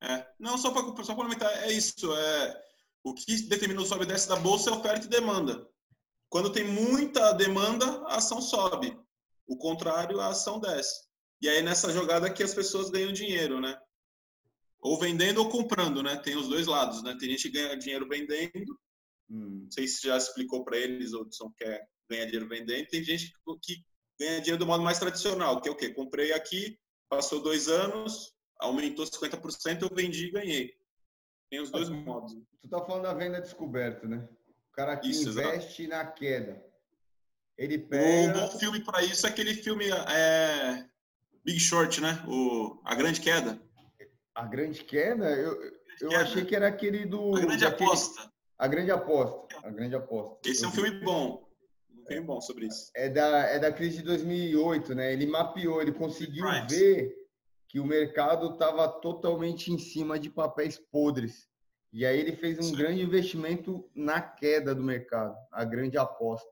É. 0.03 0.27
Não, 0.39 0.59
só 0.59 0.73
para 0.73 1.05
só 1.05 1.15
complementar, 1.15 1.51
é 1.63 1.71
isso. 1.71 2.13
É, 2.15 2.63
o 3.05 3.15
que 3.15 3.43
determina 3.43 3.81
o 3.81 3.87
sobe 3.87 4.05
e 4.05 4.09
desce 4.09 4.29
da 4.29 4.37
bolsa 4.37 4.71
é 4.71 4.73
oferta 4.73 5.07
e 5.07 5.09
demanda. 5.09 5.67
Quando 6.29 6.53
tem 6.53 6.65
muita 6.65 7.33
demanda, 7.33 7.85
a 8.07 8.17
ação 8.17 8.41
sobe. 8.41 8.99
O 9.47 9.57
contrário, 9.57 10.21
a 10.21 10.29
ação 10.29 10.59
desce. 10.59 11.07
E 11.41 11.49
aí 11.49 11.63
nessa 11.63 11.93
jogada 11.93 12.33
que 12.33 12.43
as 12.43 12.55
pessoas 12.55 12.91
ganham 12.91 13.13
dinheiro, 13.13 13.61
né? 13.61 13.79
Ou 14.81 14.99
vendendo 14.99 15.39
ou 15.39 15.49
comprando, 15.49 16.03
né? 16.03 16.17
Tem 16.17 16.37
os 16.37 16.49
dois 16.49 16.67
lados, 16.67 17.03
né? 17.03 17.17
Tem 17.19 17.31
gente 17.31 17.51
que 17.51 17.59
ganha 17.59 17.77
dinheiro 17.77 18.09
vendendo. 18.09 18.79
Hum. 19.31 19.63
Não 19.65 19.71
sei 19.71 19.87
se 19.87 20.07
já 20.07 20.17
explicou 20.17 20.65
para 20.65 20.77
eles, 20.77 21.13
ou 21.13 21.27
só 21.31 21.51
quer 21.57 21.87
ganhar 22.09 22.25
dinheiro 22.27 22.49
vendendo. 22.49 22.87
Tem 22.89 23.03
gente 23.03 23.33
que 23.63 23.85
ganha 24.19 24.41
dinheiro 24.41 24.59
do 24.59 24.67
modo 24.67 24.83
mais 24.83 24.99
tradicional, 24.99 25.61
que 25.61 25.69
é 25.69 25.73
o 25.73 25.77
quê? 25.77 25.93
Comprei 25.93 26.33
aqui, 26.33 26.79
passou 27.09 27.43
dois 27.43 27.69
anos, 27.69 28.35
aumentou 28.59 29.05
50%, 29.05 29.83
eu 29.83 29.95
vendi 29.95 30.27
e 30.27 30.33
ganhei. 30.33 30.75
Tem 31.51 31.61
os 31.61 31.71
dois 31.71 31.89
modos. 31.89 32.35
Tu 32.61 32.69
tá 32.69 32.85
falando 32.85 33.03
da 33.03 33.15
venda 33.15 33.41
descoberta, 33.41 34.09
né? 34.09 34.29
Cara 34.77 34.97
que 34.97 35.11
isso, 35.11 35.31
investe 35.31 35.85
exatamente. 35.85 35.89
na 35.89 36.05
queda. 36.05 36.65
Ele 37.57 37.79
pega... 37.79 38.39
Um 38.39 38.41
bom 38.41 38.59
filme 38.59 38.81
para 38.85 39.03
isso 39.03 39.27
é 39.27 39.31
aquele 39.31 39.55
filme 39.55 39.87
é... 39.91 40.87
Big 41.43 41.59
Short, 41.59 42.01
né? 42.01 42.23
O... 42.29 42.79
A 42.85 42.95
Grande 42.95 43.21
Queda. 43.21 43.59
A 44.35 44.45
Grande 44.45 44.85
Queda? 44.85 45.31
Eu, 45.31 45.59
eu 46.01 46.09
queda. 46.11 46.23
achei 46.23 46.45
que 46.45 46.55
era 46.55 46.69
aquele 46.69 47.07
do... 47.07 47.35
A 47.35 47.41
Grande 47.41 47.65
daquele... 47.65 47.89
Aposta. 47.89 48.33
A 48.59 48.69
Grande 48.69 48.91
Aposta. 48.91 49.59
A 49.63 49.71
Grande 49.71 49.95
Aposta. 49.95 50.49
Esse 50.49 50.63
eu 50.63 50.67
é 50.67 50.69
um 50.69 50.75
vi. 50.75 50.83
filme 50.83 51.01
bom. 51.05 51.49
Um 51.91 52.07
filme 52.07 52.27
bom 52.27 52.41
sobre 52.43 52.67
isso. 52.67 52.91
É 52.95 53.09
da, 53.09 53.39
é 53.47 53.59
da 53.59 53.73
crise 53.73 53.99
de 53.99 54.03
2008, 54.03 54.95
né? 54.95 55.13
Ele 55.13 55.27
mapeou, 55.27 55.81
ele 55.81 55.93
conseguiu 55.93 56.45
ver 56.69 57.15
que 57.69 57.81
o 57.81 57.87
mercado 57.87 58.53
estava 58.53 58.89
totalmente 58.89 59.73
em 59.73 59.79
cima 59.79 60.19
de 60.19 60.29
papéis 60.29 60.79
podres. 60.79 61.49
E 61.97 62.05
aí 62.05 62.21
ele 62.21 62.37
fez 62.37 62.59
um 62.59 62.63
Sim. 62.63 62.75
grande 62.75 63.01
investimento 63.01 63.89
na 63.95 64.21
queda 64.21 64.75
do 64.75 64.83
mercado, 64.83 65.35
a 65.51 65.65
grande 65.65 65.97
aposta. 65.97 66.47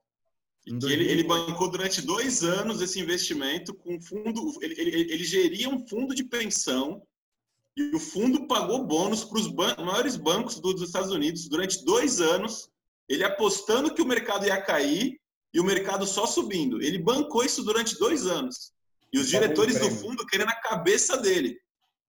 Ele, 0.67 1.07
ele, 1.07 1.23
bancou 1.23 1.71
durante 1.71 2.01
dois 2.01 2.43
anos 2.43 2.81
esse 2.81 2.99
investimento 2.99 3.75
com 3.75 4.01
fundo. 4.01 4.59
Ele, 4.63 4.75
ele, 4.81 5.13
ele 5.13 5.23
geria 5.23 5.69
um 5.69 5.87
fundo 5.87 6.15
de 6.15 6.25
pensão 6.25 7.03
e 7.77 7.95
o 7.95 8.01
fundo 8.01 8.47
pagou 8.47 8.87
bônus 8.87 9.23
para 9.23 9.39
os 9.39 9.47
ban 9.47 9.77
maiores 9.85 10.17
bancos 10.17 10.59
dos 10.59 10.81
Estados 10.81 11.11
Unidos 11.11 11.47
durante 11.47 11.85
dois 11.85 12.23
anos. 12.23 12.71
Ele 13.07 13.23
apostando 13.23 13.93
que 13.93 14.01
o 14.01 14.07
mercado 14.07 14.47
ia 14.47 14.63
cair 14.63 15.21
e 15.53 15.61
o 15.61 15.65
mercado 15.65 16.07
só 16.07 16.25
subindo. 16.25 16.81
Ele 16.81 16.97
bancou 16.97 17.45
isso 17.45 17.63
durante 17.63 17.99
dois 17.99 18.27
anos. 18.27 18.73
E 19.13 19.19
os 19.19 19.29
diretores 19.29 19.79
do 19.79 19.91
fundo 19.91 20.25
querendo 20.25 20.49
a 20.49 20.63
cabeça 20.63 21.19
dele. 21.19 21.61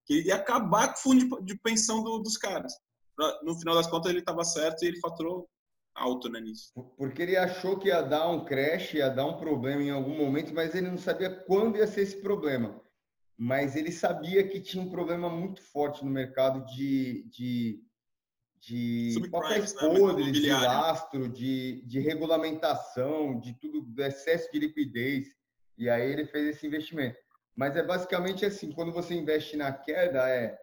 Que 0.06 0.22
ia 0.22 0.36
acabar 0.36 0.94
com 0.94 1.00
o 1.00 1.04
fundo 1.04 1.42
de, 1.42 1.48
de 1.48 1.60
pensão 1.60 2.02
do, 2.02 2.20
dos 2.20 2.38
caras. 2.38 2.72
No 3.44 3.56
final 3.56 3.76
das 3.76 3.88
contas, 3.88 4.10
ele 4.10 4.20
estava 4.20 4.44
certo 4.44 4.84
e 4.84 4.88
ele 4.88 5.00
faturou 5.00 5.48
alto 5.96 6.30
né, 6.30 6.42
nisso. 6.42 6.72
Porque 6.98 7.22
ele 7.22 7.38
achou 7.38 7.80
que 7.80 7.88
ia 7.88 8.02
dar 8.02 8.28
um 8.28 8.44
crash, 8.44 8.94
ia 8.96 9.10
dar 9.10 9.26
um 9.26 9.38
problema 9.38 9.82
em 9.82 9.90
algum 9.90 10.16
momento, 10.16 10.54
mas 10.54 10.76
ele 10.76 10.90
não 10.90 10.98
sabia 10.98 11.30
quando 11.30 11.78
ia 11.78 11.88
ser 11.88 12.02
esse 12.02 12.18
problema. 12.18 12.82
Mas 13.38 13.76
ele 13.76 13.92
sabia 13.92 14.48
que 14.48 14.60
tinha 14.60 14.84
um 14.84 14.90
problema 14.90 15.30
muito 15.30 15.62
forte 15.62 16.04
no 16.04 16.12
mercado 16.12 16.66
de, 16.66 17.24
de, 17.30 17.84
de 18.60 19.30
papéis 19.30 19.74
né? 19.74 19.82
podres, 19.82 20.34
de 20.34 20.50
lastro, 20.50 21.30
de, 21.30 21.82
de 21.86 22.00
regulamentação, 22.00 23.40
de 23.40 23.54
tudo, 23.54 23.82
do 23.82 24.04
excesso 24.04 24.52
de 24.52 24.60
liquidez. 24.60 25.28
E 25.78 25.90
aí 25.90 26.12
ele 26.12 26.26
fez 26.26 26.56
esse 26.56 26.68
investimento. 26.68 27.18
Mas 27.56 27.76
é 27.76 27.84
basicamente 27.84 28.46
assim, 28.46 28.72
quando 28.72 28.92
você 28.92 29.14
investe 29.14 29.56
na 29.56 29.72
queda, 29.72 30.30
é 30.30 30.58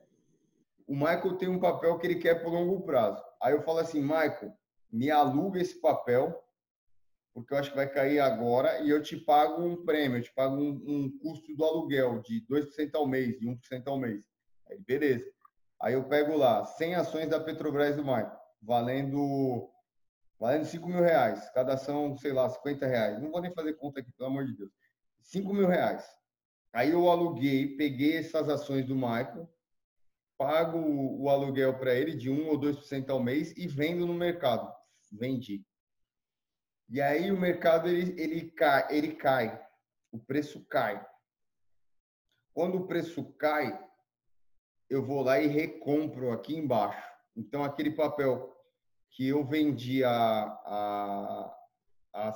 o 0.92 0.94
Michael 0.94 1.38
tem 1.38 1.48
um 1.48 1.58
papel 1.58 1.98
que 1.98 2.06
ele 2.06 2.16
quer 2.16 2.42
por 2.42 2.52
longo 2.52 2.82
prazo. 2.82 3.24
Aí 3.40 3.54
eu 3.54 3.62
falo 3.62 3.78
assim, 3.78 4.02
Michael, 4.02 4.52
me 4.92 5.10
aluga 5.10 5.58
esse 5.58 5.80
papel, 5.80 6.38
porque 7.32 7.54
eu 7.54 7.56
acho 7.56 7.70
que 7.70 7.76
vai 7.76 7.88
cair 7.88 8.20
agora, 8.20 8.78
e 8.80 8.90
eu 8.90 9.02
te 9.02 9.16
pago 9.16 9.62
um 9.62 9.86
prêmio, 9.86 10.18
eu 10.18 10.22
te 10.22 10.34
pago 10.34 10.54
um, 10.54 10.68
um 10.86 11.18
custo 11.18 11.56
do 11.56 11.64
aluguel 11.64 12.20
de 12.20 12.46
2% 12.46 12.94
ao 12.94 13.06
mês, 13.06 13.38
de 13.38 13.46
1% 13.46 13.86
ao 13.86 13.98
mês. 13.98 14.26
Aí, 14.68 14.78
beleza. 14.86 15.24
Aí 15.80 15.94
eu 15.94 16.06
pego 16.06 16.36
lá 16.36 16.66
100 16.66 16.96
ações 16.96 17.28
da 17.30 17.40
Petrobras 17.40 17.96
do 17.96 18.02
Michael, 18.02 18.38
valendo, 18.60 19.70
valendo 20.38 20.66
5 20.66 20.86
mil 20.86 21.00
reais. 21.00 21.48
Cada 21.54 21.72
ação, 21.72 22.18
sei 22.18 22.34
lá, 22.34 22.50
50 22.50 22.86
reais. 22.86 23.18
Não 23.18 23.30
vou 23.30 23.40
nem 23.40 23.54
fazer 23.54 23.72
conta 23.78 24.00
aqui, 24.00 24.12
pelo 24.12 24.28
amor 24.28 24.44
de 24.44 24.58
Deus. 24.58 24.70
5 25.22 25.54
mil 25.54 25.68
reais. 25.68 26.06
Aí 26.70 26.90
eu 26.90 27.08
aluguei, 27.08 27.78
peguei 27.78 28.18
essas 28.18 28.50
ações 28.50 28.84
do 28.84 28.94
Michael, 28.94 29.48
pago 30.42 30.76
o 30.78 31.28
aluguel 31.28 31.78
para 31.78 31.94
ele 31.94 32.16
de 32.16 32.28
1 32.28 32.48
ou 32.48 32.58
2% 32.58 33.08
ao 33.10 33.22
mês 33.22 33.52
e 33.56 33.68
vendo 33.68 34.04
no 34.04 34.12
mercado. 34.12 34.72
Vendi. 35.12 35.64
E 36.88 37.00
aí 37.00 37.30
o 37.30 37.38
mercado 37.38 37.88
ele, 37.88 38.20
ele, 38.20 38.50
cai, 38.50 38.86
ele 38.90 39.14
cai, 39.14 39.64
o 40.10 40.18
preço 40.18 40.66
cai. 40.66 41.06
Quando 42.52 42.78
o 42.78 42.86
preço 42.88 43.24
cai, 43.34 43.78
eu 44.90 45.04
vou 45.06 45.22
lá 45.22 45.40
e 45.40 45.46
recompro 45.46 46.32
aqui 46.32 46.56
embaixo. 46.56 47.08
Então, 47.36 47.62
aquele 47.62 47.92
papel 47.92 48.52
que 49.12 49.28
eu 49.28 49.44
vendi 49.44 50.02
a, 50.02 50.10
a, 50.12 51.56
a 52.14 52.32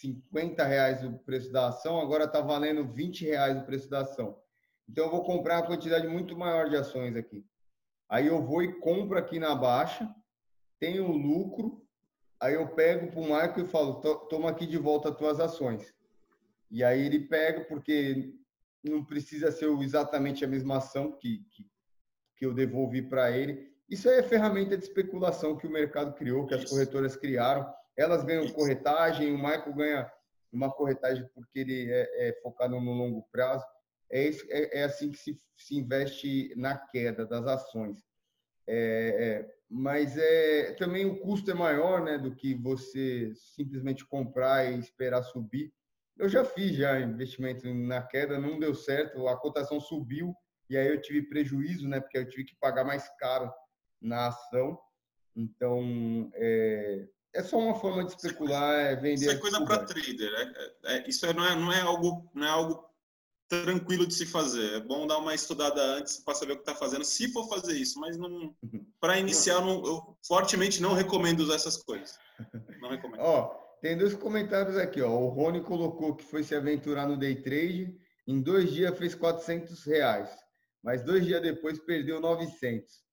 50 0.00 0.64
reais 0.64 1.02
o 1.02 1.18
preço 1.18 1.50
da 1.50 1.68
ação, 1.68 2.00
agora 2.00 2.24
está 2.24 2.40
valendo 2.40 2.86
20 2.86 3.24
reais 3.26 3.58
o 3.58 3.66
preço 3.66 3.90
da 3.90 4.02
ação. 4.02 4.43
Então, 4.88 5.06
eu 5.06 5.10
vou 5.10 5.24
comprar 5.24 5.60
uma 5.60 5.66
quantidade 5.66 6.06
muito 6.06 6.36
maior 6.36 6.68
de 6.68 6.76
ações 6.76 7.16
aqui. 7.16 7.44
Aí 8.08 8.26
eu 8.26 8.42
vou 8.42 8.62
e 8.62 8.72
compro 8.80 9.18
aqui 9.18 9.38
na 9.38 9.54
baixa, 9.54 10.08
tenho 10.78 11.10
lucro, 11.10 11.82
aí 12.38 12.54
eu 12.54 12.68
pego 12.68 13.10
para 13.10 13.20
o 13.20 13.28
Marco 13.28 13.60
e 13.60 13.66
falo, 13.66 14.00
toma 14.28 14.50
aqui 14.50 14.66
de 14.66 14.76
volta 14.76 15.08
as 15.08 15.16
tuas 15.16 15.40
ações. 15.40 15.94
E 16.70 16.84
aí 16.84 17.06
ele 17.06 17.20
pega, 17.20 17.64
porque 17.64 18.34
não 18.82 19.04
precisa 19.04 19.50
ser 19.50 19.68
exatamente 19.80 20.44
a 20.44 20.48
mesma 20.48 20.76
ação 20.76 21.12
que, 21.12 21.44
que, 21.50 21.66
que 22.36 22.44
eu 22.44 22.52
devolvi 22.52 23.00
para 23.00 23.30
ele. 23.30 23.72
Isso 23.88 24.08
aí 24.08 24.18
é 24.18 24.22
ferramenta 24.22 24.76
de 24.76 24.84
especulação 24.84 25.56
que 25.56 25.66
o 25.66 25.70
mercado 25.70 26.14
criou, 26.14 26.46
que 26.46 26.54
as 26.54 26.68
corretoras 26.68 27.16
criaram 27.16 27.72
elas 27.96 28.24
ganham 28.24 28.50
corretagem, 28.52 29.32
o 29.32 29.38
Michael 29.38 29.74
ganha 29.74 30.12
uma 30.52 30.70
corretagem 30.70 31.28
porque 31.34 31.60
ele 31.60 31.90
é, 31.90 32.28
é 32.28 32.40
focado 32.42 32.80
no 32.80 32.92
longo 32.92 33.22
prazo. 33.30 33.64
É, 34.10 34.28
é, 34.28 34.80
é 34.80 34.84
assim 34.84 35.10
que 35.10 35.18
se, 35.18 35.38
se, 35.56 35.76
investe 35.76 36.52
na 36.56 36.76
queda 36.76 37.26
das 37.26 37.46
ações. 37.46 37.98
É, 38.66 38.76
é, 38.76 39.54
mas 39.68 40.16
é 40.16 40.72
também 40.74 41.04
o 41.04 41.18
custo 41.20 41.50
é 41.50 41.54
maior 41.54 42.02
né, 42.02 42.16
do 42.16 42.34
que 42.34 42.54
você 42.54 43.32
simplesmente 43.34 44.04
comprar 44.06 44.72
e 44.72 44.78
esperar 44.78 45.22
subir. 45.22 45.72
Eu 46.16 46.28
já 46.28 46.44
fiz 46.44 46.76
já 46.76 47.00
investimento 47.00 47.66
na 47.74 48.02
queda, 48.02 48.38
não 48.38 48.58
deu 48.58 48.74
certo, 48.74 49.26
a 49.26 49.36
cotação 49.36 49.80
subiu 49.80 50.34
e 50.70 50.76
aí 50.76 50.88
eu 50.88 51.00
tive 51.00 51.22
prejuízo, 51.22 51.88
né, 51.88 52.00
porque 52.00 52.18
eu 52.18 52.28
tive 52.28 52.44
que 52.44 52.56
pagar 52.56 52.84
mais 52.84 53.08
caro 53.18 53.52
na 54.00 54.28
ação. 54.28 54.78
Então, 55.36 56.30
é, 56.34 57.08
é 57.34 57.42
só 57.42 57.58
uma 57.58 57.74
forma 57.74 58.04
de 58.04 58.12
especular, 58.12 58.74
é 58.74 58.94
vender. 58.94 59.14
Isso 59.14 59.30
é 59.30 59.38
coisa 59.38 59.64
para 59.64 59.84
trader. 59.84 60.32
É, 60.84 60.96
é, 60.96 61.08
isso 61.08 61.26
não, 61.34 61.44
é, 61.44 61.56
não, 61.56 61.72
é 61.72 61.80
algo, 61.80 62.30
não 62.32 62.46
é 62.46 62.50
algo 62.50 62.83
tranquilo 63.62 64.06
de 64.06 64.14
se 64.14 64.26
fazer. 64.26 64.74
É 64.74 64.80
bom 64.80 65.06
dar 65.06 65.18
uma 65.18 65.34
estudada 65.34 65.80
antes 65.80 66.18
para 66.18 66.34
saber 66.34 66.52
o 66.52 66.56
que 66.56 66.62
está 66.62 66.74
fazendo, 66.74 67.04
se 67.04 67.32
for 67.32 67.48
fazer 67.48 67.74
isso. 67.74 67.98
Mas 68.00 68.16
não, 68.16 68.54
para 69.00 69.18
iniciar, 69.18 69.60
não, 69.60 69.84
eu 69.84 70.16
fortemente 70.26 70.82
não 70.82 70.94
recomendo 70.94 71.40
usar 71.40 71.54
essas 71.54 71.76
coisas. 71.76 72.18
Não 72.80 72.90
recomendo. 72.90 73.20
ó, 73.20 73.48
tem 73.80 73.96
dois 73.96 74.14
comentários 74.14 74.76
aqui. 74.76 75.02
Ó. 75.02 75.10
O 75.10 75.28
Rony 75.28 75.60
colocou 75.60 76.16
que 76.16 76.24
foi 76.24 76.42
se 76.42 76.54
aventurar 76.54 77.06
no 77.06 77.16
day 77.16 77.36
trade. 77.36 77.96
Em 78.26 78.40
dois 78.40 78.72
dias 78.72 78.96
fez 78.96 79.14
400 79.14 79.84
reais. 79.84 80.30
Mas 80.82 81.02
dois 81.02 81.24
dias 81.24 81.42
depois 81.42 81.78
perdeu 81.78 82.20
900. 82.20 83.04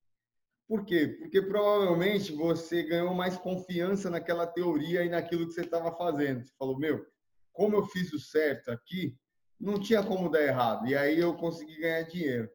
Por 0.67 0.85
quê? 0.85 1.17
Porque 1.19 1.41
provavelmente 1.41 2.31
você 2.31 2.83
ganhou 2.83 3.13
mais 3.13 3.37
confiança 3.37 4.09
naquela 4.09 4.47
teoria 4.47 5.03
e 5.03 5.09
naquilo 5.09 5.45
que 5.45 5.53
você 5.53 5.61
estava 5.61 5.91
fazendo. 5.97 6.45
Você 6.45 6.53
falou, 6.57 6.79
meu, 6.79 7.05
como 7.51 7.75
eu 7.75 7.85
fiz 7.87 8.13
o 8.13 8.19
certo 8.19 8.71
aqui, 8.71 9.17
não 9.61 9.79
tinha 9.79 10.03
como 10.03 10.29
dar 10.29 10.41
errado. 10.41 10.87
E 10.87 10.95
aí 10.95 11.19
eu 11.19 11.33
consegui 11.35 11.79
ganhar 11.79 12.01
dinheiro. 12.03 12.49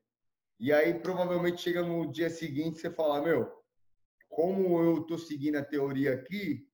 E 0.58 0.72
aí 0.72 0.94
provavelmente 0.94 1.60
chega 1.62 1.82
no 1.82 2.10
dia 2.10 2.30
seguinte 2.30 2.78
você 2.78 2.90
fala, 2.90 3.22
meu, 3.22 3.50
como 4.28 4.82
eu 4.82 5.02
estou 5.02 5.18
seguindo 5.18 5.56
a 5.56 5.64
teoria 5.64 6.14
aqui, 6.14 6.66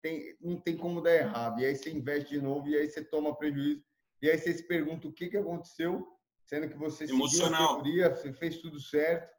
tem, 0.00 0.36
não 0.40 0.60
tem 0.60 0.76
como 0.76 1.00
dar 1.00 1.14
errado. 1.14 1.60
E 1.60 1.66
aí 1.66 1.76
você 1.76 1.90
investe 1.90 2.30
de 2.30 2.40
novo 2.40 2.68
e 2.68 2.76
aí 2.76 2.88
você 2.88 3.04
toma 3.04 3.36
prejuízo. 3.36 3.84
E 4.20 4.30
aí 4.30 4.38
você 4.38 4.52
se 4.52 4.66
pergunta 4.66 5.08
o 5.08 5.12
que, 5.12 5.28
que 5.28 5.36
aconteceu, 5.36 6.06
sendo 6.46 6.68
que 6.68 6.76
você 6.76 7.04
Emocional. 7.04 7.76
seguiu 7.76 8.06
a 8.06 8.08
teoria, 8.08 8.16
você 8.16 8.32
fez 8.32 8.58
tudo 8.58 8.80
certo 8.80 9.32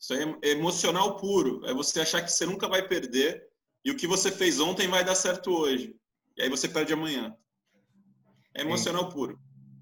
isso 0.00 0.14
é 0.14 0.48
emocional 0.50 1.16
puro. 1.16 1.64
É 1.66 1.74
você 1.74 2.00
achar 2.00 2.22
que 2.22 2.30
você 2.30 2.46
nunca 2.46 2.68
vai 2.68 2.86
perder, 2.86 3.46
e 3.84 3.90
o 3.90 3.96
que 3.96 4.06
você 4.06 4.30
fez 4.30 4.60
ontem 4.60 4.86
vai 4.86 5.04
dar 5.04 5.14
certo 5.14 5.50
hoje. 5.50 5.96
E 6.36 6.42
aí 6.42 6.48
você 6.48 6.68
perde 6.68 6.92
amanhã. 6.92 7.36
É 8.54 8.62
emocional 8.62 9.08
puro. 9.08 9.38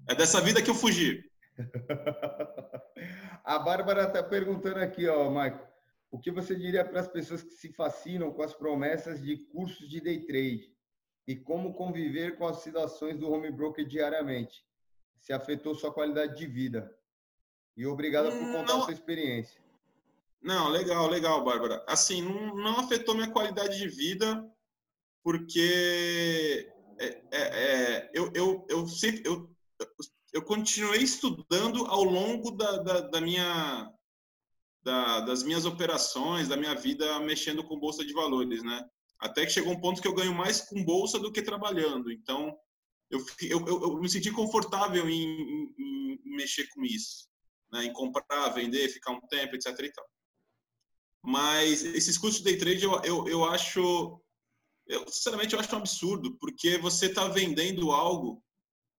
É 0.07 0.15
dessa 0.15 0.39
vida 0.41 0.61
que 0.61 0.69
eu 0.69 0.75
fugi. 0.75 1.23
A 3.43 3.59
Bárbara 3.59 4.03
está 4.03 4.21
perguntando 4.21 4.79
aqui, 4.79 5.07
ó, 5.07 5.29
Marco, 5.29 5.65
o 6.11 6.19
que 6.19 6.31
você 6.31 6.55
diria 6.55 6.85
para 6.85 6.99
as 6.99 7.07
pessoas 7.07 7.43
que 7.43 7.53
se 7.53 7.73
fascinam 7.73 8.31
com 8.31 8.41
as 8.41 8.53
promessas 8.53 9.21
de 9.21 9.37
cursos 9.47 9.89
de 9.89 9.99
day 9.99 10.25
trade 10.25 10.71
e 11.27 11.35
como 11.35 11.73
conviver 11.73 12.37
com 12.37 12.45
as 12.47 12.57
oscilações 12.57 13.17
do 13.17 13.29
home 13.31 13.51
broker 13.51 13.85
diariamente? 13.85 14.65
Se 15.19 15.33
afetou 15.33 15.75
sua 15.75 15.93
qualidade 15.93 16.37
de 16.37 16.47
vida? 16.47 16.93
E 17.75 17.85
obrigado 17.85 18.31
por 18.31 18.39
contar 18.39 18.73
não, 18.73 18.81
a 18.81 18.83
sua 18.85 18.93
experiência. 18.93 19.61
Não, 20.41 20.69
legal, 20.69 21.07
legal, 21.07 21.43
Bárbara. 21.43 21.83
Assim, 21.87 22.21
não, 22.21 22.55
não 22.55 22.79
afetou 22.79 23.13
minha 23.13 23.29
qualidade 23.29 23.77
de 23.77 23.87
vida, 23.87 24.49
porque 25.23 26.71
é, 26.99 27.23
é, 27.31 27.41
é, 27.41 28.11
eu, 28.13 28.31
eu, 28.33 28.65
eu 28.69 28.87
sempre 28.87 29.21
eu, 29.25 29.49
eu 30.33 30.41
continuei 30.43 31.01
estudando 31.01 31.85
ao 31.85 32.03
longo 32.03 32.51
da, 32.51 32.77
da, 32.77 33.01
da 33.01 33.21
minha 33.21 33.91
da, 34.83 35.19
das 35.21 35.43
minhas 35.43 35.65
operações, 35.65 36.47
da 36.47 36.55
minha 36.55 36.73
vida 36.73 37.19
mexendo 37.19 37.63
com 37.63 37.79
bolsa 37.79 38.05
de 38.05 38.13
valores, 38.13 38.63
né? 38.63 38.85
Até 39.19 39.45
que 39.45 39.51
chegou 39.51 39.73
um 39.73 39.81
ponto 39.81 40.01
que 40.01 40.07
eu 40.07 40.13
ganho 40.13 40.33
mais 40.33 40.61
com 40.61 40.83
bolsa 40.83 41.19
do 41.19 41.31
que 41.31 41.41
trabalhando. 41.41 42.11
Então, 42.11 42.55
eu, 43.09 43.19
eu, 43.41 43.65
eu 43.67 43.97
me 43.99 44.07
senti 44.07 44.31
confortável 44.31 45.09
em, 45.09 45.23
em, 45.23 45.75
em 45.77 46.35
mexer 46.35 46.67
com 46.69 46.83
isso, 46.83 47.27
né? 47.71 47.85
em 47.85 47.93
comprar, 47.93 48.49
vender, 48.49 48.89
ficar 48.89 49.11
um 49.11 49.21
tempo, 49.27 49.55
etc. 49.55 49.67
E 49.79 49.91
tal. 49.91 50.05
Mas 51.23 51.83
esses 51.83 52.17
custos 52.17 52.43
de 52.43 52.43
day 52.43 52.57
trade 52.57 52.83
eu, 52.83 53.01
eu, 53.03 53.27
eu 53.27 53.45
acho, 53.45 54.21
eu, 54.87 55.05
sinceramente, 55.07 55.53
eu 55.53 55.59
acho 55.59 55.73
um 55.75 55.79
absurdo, 55.79 56.37
porque 56.39 56.77
você 56.77 57.07
está 57.07 57.27
vendendo 57.27 57.91
algo 57.91 58.43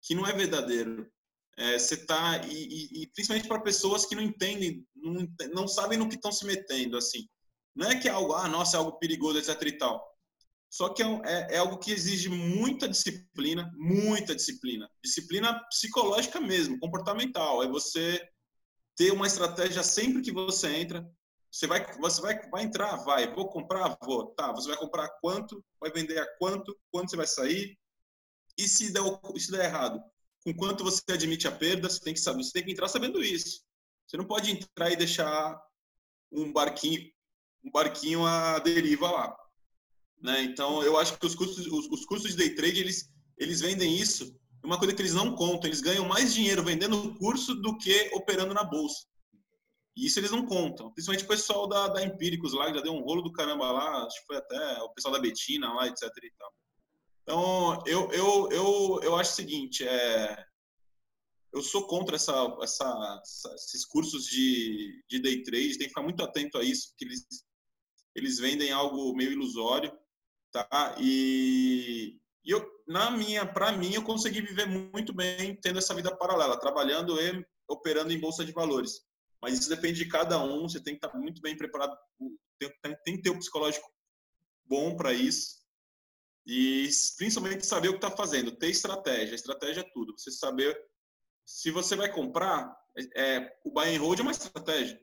que 0.01 0.15
não 0.15 0.25
é 0.25 0.33
verdadeiro. 0.33 1.09
É, 1.57 1.77
você 1.77 1.95
está 1.95 2.45
e, 2.45 3.03
e, 3.03 3.07
principalmente 3.07 3.47
para 3.47 3.61
pessoas 3.61 4.05
que 4.05 4.15
não 4.15 4.21
entendem, 4.21 4.85
não, 4.95 5.27
não 5.53 5.67
sabem 5.67 5.97
no 5.97 6.07
que 6.07 6.15
estão 6.15 6.31
se 6.31 6.45
metendo, 6.45 6.97
assim. 6.97 7.27
Não 7.75 7.89
é 7.89 7.99
que 7.99 8.07
é 8.07 8.11
algo, 8.11 8.33
ah, 8.33 8.47
nossa, 8.47 8.77
é 8.77 8.79
algo 8.79 8.99
perigoso, 8.99 9.39
etc 9.39 9.61
e 9.63 9.71
tal. 9.77 10.17
Só 10.69 10.89
que 10.89 11.01
é, 11.01 11.05
é, 11.25 11.55
é 11.55 11.57
algo 11.57 11.77
que 11.77 11.91
exige 11.91 12.29
muita 12.29 12.87
disciplina, 12.87 13.71
muita 13.75 14.35
disciplina. 14.35 14.89
Disciplina 15.03 15.59
psicológica 15.69 16.39
mesmo, 16.39 16.79
comportamental. 16.79 17.63
É 17.63 17.67
você 17.67 18.21
ter 18.95 19.11
uma 19.11 19.27
estratégia 19.27 19.83
sempre 19.83 20.21
que 20.21 20.31
você 20.31 20.75
entra. 20.75 21.09
Você 21.51 21.67
vai, 21.67 21.85
você 21.97 22.21
vai, 22.21 22.49
vai 22.49 22.63
entrar, 22.63 22.95
vai. 22.97 23.33
Vou 23.33 23.49
comprar, 23.49 23.97
vou. 24.03 24.27
Tá. 24.27 24.51
Você 24.51 24.67
vai 24.67 24.77
comprar 24.77 25.09
quanto? 25.21 25.63
Vai 25.79 25.91
vender 25.91 26.19
a 26.19 26.37
quanto? 26.37 26.77
Quanto 26.91 27.09
você 27.09 27.15
vai 27.15 27.27
sair? 27.27 27.77
E 28.57 28.67
se 28.67 28.91
der, 28.91 29.01
se 29.37 29.51
der 29.51 29.65
errado? 29.65 30.01
com 30.47 30.53
quanto 30.53 30.81
você 30.81 31.01
admite 31.09 31.45
a 31.45 31.51
perda, 31.51 31.89
você 31.89 31.99
tem 31.99 32.13
que 32.13 32.21
saber, 32.21 32.41
você 32.41 32.53
tem 32.53 32.63
que 32.63 32.71
entrar 32.71 32.87
sabendo 32.87 33.21
isso. 33.21 33.61
Você 34.07 34.15
não 34.15 34.23
pode 34.23 34.49
entrar 34.49 34.89
e 34.89 34.95
deixar 34.95 35.61
um 36.31 36.53
barquinho, 36.53 37.11
um 37.65 37.69
barquinho 37.69 38.25
à 38.25 38.57
deriva 38.59 39.11
lá, 39.11 39.35
né? 40.21 40.43
Então, 40.43 40.81
eu 40.83 40.97
acho 40.97 41.17
que 41.19 41.25
os 41.25 41.35
custos, 41.35 41.67
os, 41.67 41.87
os 41.87 42.05
custos 42.05 42.31
de 42.31 42.37
day 42.37 42.55
trade 42.55 42.79
eles 42.79 43.09
eles 43.37 43.59
vendem 43.59 43.97
isso. 43.97 44.33
Uma 44.63 44.79
coisa 44.79 44.93
que 44.93 45.01
eles 45.01 45.13
não 45.13 45.35
contam, 45.35 45.67
eles 45.67 45.81
ganham 45.81 46.07
mais 46.07 46.33
dinheiro 46.33 46.63
vendendo 46.63 46.97
o 46.97 47.15
curso 47.19 47.53
do 47.53 47.77
que 47.77 48.09
operando 48.13 48.53
na 48.53 48.63
bolsa. 48.63 49.05
E 49.97 50.05
isso 50.05 50.19
eles 50.19 50.29
não 50.29 50.45
contam. 50.45 50.91
Principalmente 50.91 51.25
o 51.25 51.27
pessoal 51.27 51.67
da, 51.67 51.87
da 51.87 52.05
Empíricos 52.05 52.53
lá, 52.53 52.67
que 52.67 52.75
já 52.75 52.81
deu 52.81 52.93
um 52.93 53.01
rolo 53.01 53.23
do 53.23 53.31
caramba 53.31 53.71
lá, 53.71 54.05
acho 54.05 54.21
que 54.21 54.27
foi 54.27 54.37
até 54.37 54.79
o 54.83 54.89
pessoal 54.91 55.11
da 55.11 55.19
Betina 55.19 55.73
lá, 55.73 55.87
etc 55.87 56.03
e 56.03 56.31
tal. 56.37 56.53
Então, 57.23 57.83
eu, 57.87 58.11
eu, 58.11 58.49
eu, 58.51 58.99
eu 59.01 59.15
acho 59.15 59.31
o 59.31 59.35
seguinte, 59.35 59.85
é, 59.87 60.45
eu 61.51 61.63
sou 61.63 61.87
contra 61.87 62.15
essa, 62.15 62.31
essa, 62.61 63.55
esses 63.55 63.83
cursos 63.85 64.27
de, 64.27 65.03
de 65.09 65.19
day 65.19 65.41
trade, 65.41 65.79
tem 65.79 65.87
que 65.87 65.89
ficar 65.89 66.03
muito 66.03 66.23
atento 66.23 66.59
a 66.59 66.63
isso, 66.63 66.89
porque 66.89 67.05
eles, 67.05 67.25
eles 68.15 68.37
vendem 68.37 68.71
algo 68.71 69.15
meio 69.15 69.31
ilusório, 69.31 69.91
tá? 70.51 70.95
E, 70.99 72.19
e 72.45 72.51
eu, 72.51 72.63
na 72.87 73.09
minha, 73.09 73.47
para 73.47 73.71
mim, 73.71 73.93
eu 73.93 74.03
consegui 74.03 74.41
viver 74.41 74.67
muito 74.67 75.11
bem 75.11 75.55
tendo 75.59 75.79
essa 75.79 75.95
vida 75.95 76.15
paralela, 76.15 76.59
trabalhando 76.59 77.19
e 77.19 77.43
operando 77.67 78.13
em 78.13 78.19
bolsa 78.19 78.45
de 78.45 78.51
valores. 78.51 79.06
Mas 79.41 79.59
isso 79.59 79.69
depende 79.69 80.03
de 80.03 80.09
cada 80.09 80.41
um, 80.43 80.63
você 80.63 80.79
tem 80.79 80.97
que 80.97 81.05
estar 81.05 81.17
muito 81.17 81.41
bem 81.41 81.55
preparado, 81.55 81.95
tem, 82.59 82.71
tem 83.05 83.15
que 83.17 83.21
ter 83.21 83.29
um 83.29 83.39
psicológico 83.39 83.87
bom 84.65 84.95
para 84.95 85.13
isso 85.13 85.57
e 86.47 86.89
principalmente 87.17 87.65
saber 87.65 87.89
o 87.89 87.99
que 87.99 88.05
está 88.05 88.09
fazendo, 88.09 88.53
ter 88.53 88.69
estratégia. 88.69 89.35
Estratégia 89.35 89.81
é 89.81 89.91
tudo. 89.93 90.17
Você 90.17 90.31
saber 90.31 90.81
se 91.45 91.69
você 91.71 91.93
vai 91.93 92.09
comprar, 92.09 92.73
é, 93.17 93.53
o 93.65 93.71
buy 93.71 93.93
and 93.93 93.99
hold 93.99 94.19
é 94.19 94.21
uma 94.21 94.31
estratégia. 94.31 94.97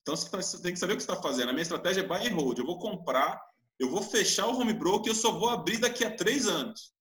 Então 0.00 0.14
você 0.14 0.62
tem 0.62 0.72
que 0.72 0.78
saber 0.78 0.92
o 0.92 0.96
que 0.96 1.02
está 1.02 1.20
fazendo. 1.20 1.48
A 1.48 1.52
minha 1.52 1.62
estratégia 1.62 2.02
é 2.02 2.06
buy 2.06 2.28
and 2.28 2.34
hold. 2.36 2.58
Eu 2.58 2.64
vou 2.64 2.78
comprar, 2.78 3.42
eu 3.76 3.90
vou 3.90 4.02
fechar 4.02 4.46
o 4.46 4.56
home 4.56 4.72
broker 4.72 5.08
e 5.08 5.10
eu 5.10 5.16
só 5.16 5.32
vou 5.32 5.48
abrir 5.48 5.78
daqui 5.78 6.04
a 6.04 6.14
três 6.14 6.46
anos. 6.46 6.94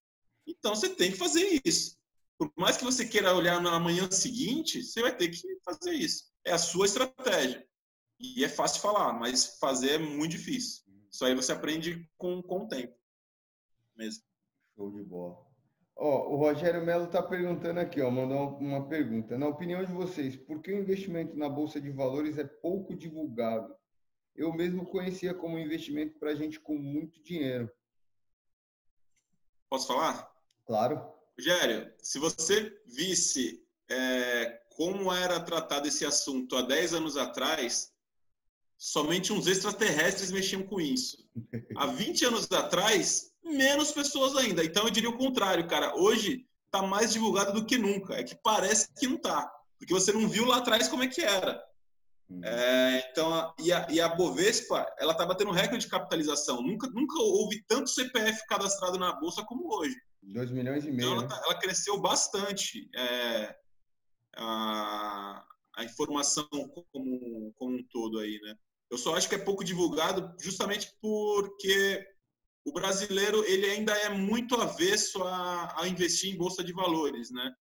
Então 0.47 0.73
você 0.73 0.89
tem 0.89 1.11
que 1.11 1.17
fazer 1.17 1.61
isso. 1.63 1.95
Por 2.49 2.61
mais 2.61 2.77
que 2.77 2.83
você 2.83 3.05
queira 3.05 3.35
olhar 3.35 3.61
na 3.61 3.79
manhã 3.79 4.09
seguinte, 4.11 4.83
você 4.83 5.01
vai 5.01 5.15
ter 5.15 5.29
que 5.29 5.59
fazer 5.63 5.93
isso. 5.93 6.25
É 6.45 6.51
a 6.51 6.57
sua 6.57 6.85
estratégia. 6.85 7.65
E 8.19 8.43
é 8.43 8.49
fácil 8.49 8.81
falar, 8.81 9.13
mas 9.13 9.57
fazer 9.59 9.91
é 9.91 9.97
muito 9.97 10.31
difícil. 10.31 10.83
Isso 11.11 11.25
aí 11.25 11.35
você 11.35 11.51
aprende 11.51 12.09
com, 12.17 12.41
com 12.41 12.63
o 12.63 12.67
tempo 12.67 12.95
mesmo. 13.95 14.23
Show 14.75 14.91
de 14.91 15.03
bola. 15.03 15.37
Ó, 15.95 16.33
o 16.33 16.35
Rogério 16.37 16.83
Melo 16.83 17.05
está 17.05 17.21
perguntando 17.21 17.79
aqui, 17.79 18.01
ó, 18.01 18.09
mandou 18.09 18.57
uma 18.57 18.87
pergunta. 18.87 19.37
Na 19.37 19.47
opinião 19.47 19.83
de 19.83 19.91
vocês, 19.91 20.35
por 20.35 20.61
que 20.61 20.71
o 20.71 20.79
investimento 20.79 21.37
na 21.37 21.47
Bolsa 21.47 21.79
de 21.79 21.91
Valores 21.91 22.37
é 22.37 22.43
pouco 22.43 22.95
divulgado? 22.95 23.75
Eu 24.35 24.51
mesmo 24.51 24.85
conhecia 24.85 25.33
como 25.33 25.59
investimento 25.59 26.17
para 26.17 26.33
gente 26.33 26.59
com 26.59 26.75
muito 26.75 27.21
dinheiro. 27.21 27.71
Posso 29.69 29.87
falar? 29.87 30.33
Claro. 30.65 31.13
Rogério, 31.37 31.91
se 32.01 32.19
você 32.19 32.71
visse 32.85 33.63
é, 33.89 34.61
como 34.75 35.11
era 35.11 35.39
tratado 35.39 35.87
esse 35.87 36.05
assunto 36.05 36.55
há 36.55 36.61
10 36.61 36.93
anos 36.93 37.17
atrás, 37.17 37.91
somente 38.77 39.31
uns 39.31 39.47
extraterrestres 39.47 40.31
mexiam 40.31 40.63
com 40.63 40.79
isso. 40.79 41.17
Há 41.75 41.87
20 41.87 42.25
anos 42.25 42.51
atrás, 42.51 43.31
menos 43.43 43.91
pessoas 43.91 44.35
ainda. 44.35 44.63
Então 44.63 44.85
eu 44.85 44.91
diria 44.91 45.09
o 45.09 45.17
contrário, 45.17 45.67
cara. 45.67 45.95
Hoje 45.95 46.45
está 46.65 46.81
mais 46.85 47.13
divulgado 47.13 47.53
do 47.53 47.65
que 47.65 47.77
nunca. 47.77 48.15
É 48.15 48.23
que 48.23 48.35
parece 48.35 48.89
que 48.93 49.07
não 49.07 49.15
está, 49.15 49.49
porque 49.77 49.93
você 49.93 50.11
não 50.11 50.27
viu 50.27 50.45
lá 50.45 50.57
atrás 50.57 50.87
como 50.87 51.03
é 51.03 51.07
que 51.07 51.21
era. 51.21 51.63
Hum. 52.29 52.41
É, 52.43 53.09
então, 53.11 53.53
e 53.59 53.71
a, 53.71 53.87
e 53.89 54.01
a 54.01 54.09
Bovespa, 54.09 54.85
ela 54.97 55.11
está 55.11 55.25
batendo 55.25 55.51
recorde 55.51 55.85
de 55.85 55.91
capitalização. 55.91 56.61
Nunca, 56.61 56.87
nunca 56.87 57.19
houve 57.19 57.63
tanto 57.67 57.89
CPF 57.89 58.45
cadastrado 58.47 58.97
na 58.97 59.13
bolsa 59.13 59.43
como 59.43 59.73
hoje. 59.75 59.95
2 60.23 60.51
milhões 60.51 60.85
e 60.85 60.91
meio. 60.91 61.09
Então, 61.09 61.19
ela, 61.19 61.27
tá, 61.27 61.41
ela 61.43 61.59
cresceu 61.59 61.99
bastante. 61.99 62.89
É, 62.95 63.55
a, 64.35 65.45
a 65.75 65.83
informação 65.83 66.47
como, 66.91 67.53
como 67.55 67.77
um 67.77 67.83
todo 67.91 68.19
aí, 68.19 68.39
né? 68.41 68.55
Eu 68.89 68.97
só 68.97 69.15
acho 69.15 69.27
que 69.27 69.35
é 69.35 69.39
pouco 69.39 69.63
divulgado 69.63 70.35
justamente 70.39 70.91
porque 71.01 72.05
o 72.65 72.71
brasileiro 72.71 73.43
ele 73.45 73.65
ainda 73.65 73.93
é 73.93 74.09
muito 74.09 74.55
avesso 74.55 75.23
a, 75.23 75.81
a, 75.81 75.87
investir 75.87 76.33
em 76.33 76.37
bolsa 76.37 76.63
de 76.63 76.71
valores, 76.71 77.31
né? 77.31 77.51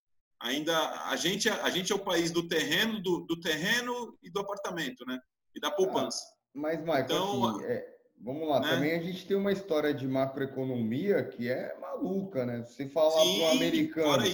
Ainda 0.40 0.76
a 1.08 1.16
gente 1.16 1.48
a 1.48 1.70
gente 1.70 1.92
é 1.92 1.94
o 1.94 2.04
país 2.04 2.30
do 2.30 2.46
terreno, 2.48 3.00
do, 3.00 3.20
do 3.20 3.40
terreno 3.40 4.18
e 4.22 4.30
do 4.30 4.40
apartamento, 4.40 5.04
né? 5.06 5.18
E 5.54 5.60
da 5.60 5.70
poupança. 5.70 6.22
Ah, 6.22 6.36
mas 6.54 6.80
Michael, 6.80 7.04
então, 7.04 7.48
assim, 7.48 7.64
é, 7.64 7.96
vamos 8.22 8.48
lá. 8.48 8.60
Né? 8.60 8.68
Também 8.68 8.92
a 8.92 9.02
gente 9.02 9.26
tem 9.26 9.36
uma 9.36 9.52
história 9.52 9.92
de 9.92 10.06
macroeconomia 10.06 11.24
que 11.24 11.48
é 11.48 11.76
maluca, 11.80 12.46
né? 12.46 12.62
Você 12.62 12.88
falar 12.88 13.12
para 13.12 13.24
o 13.24 13.50
americano 13.50 14.24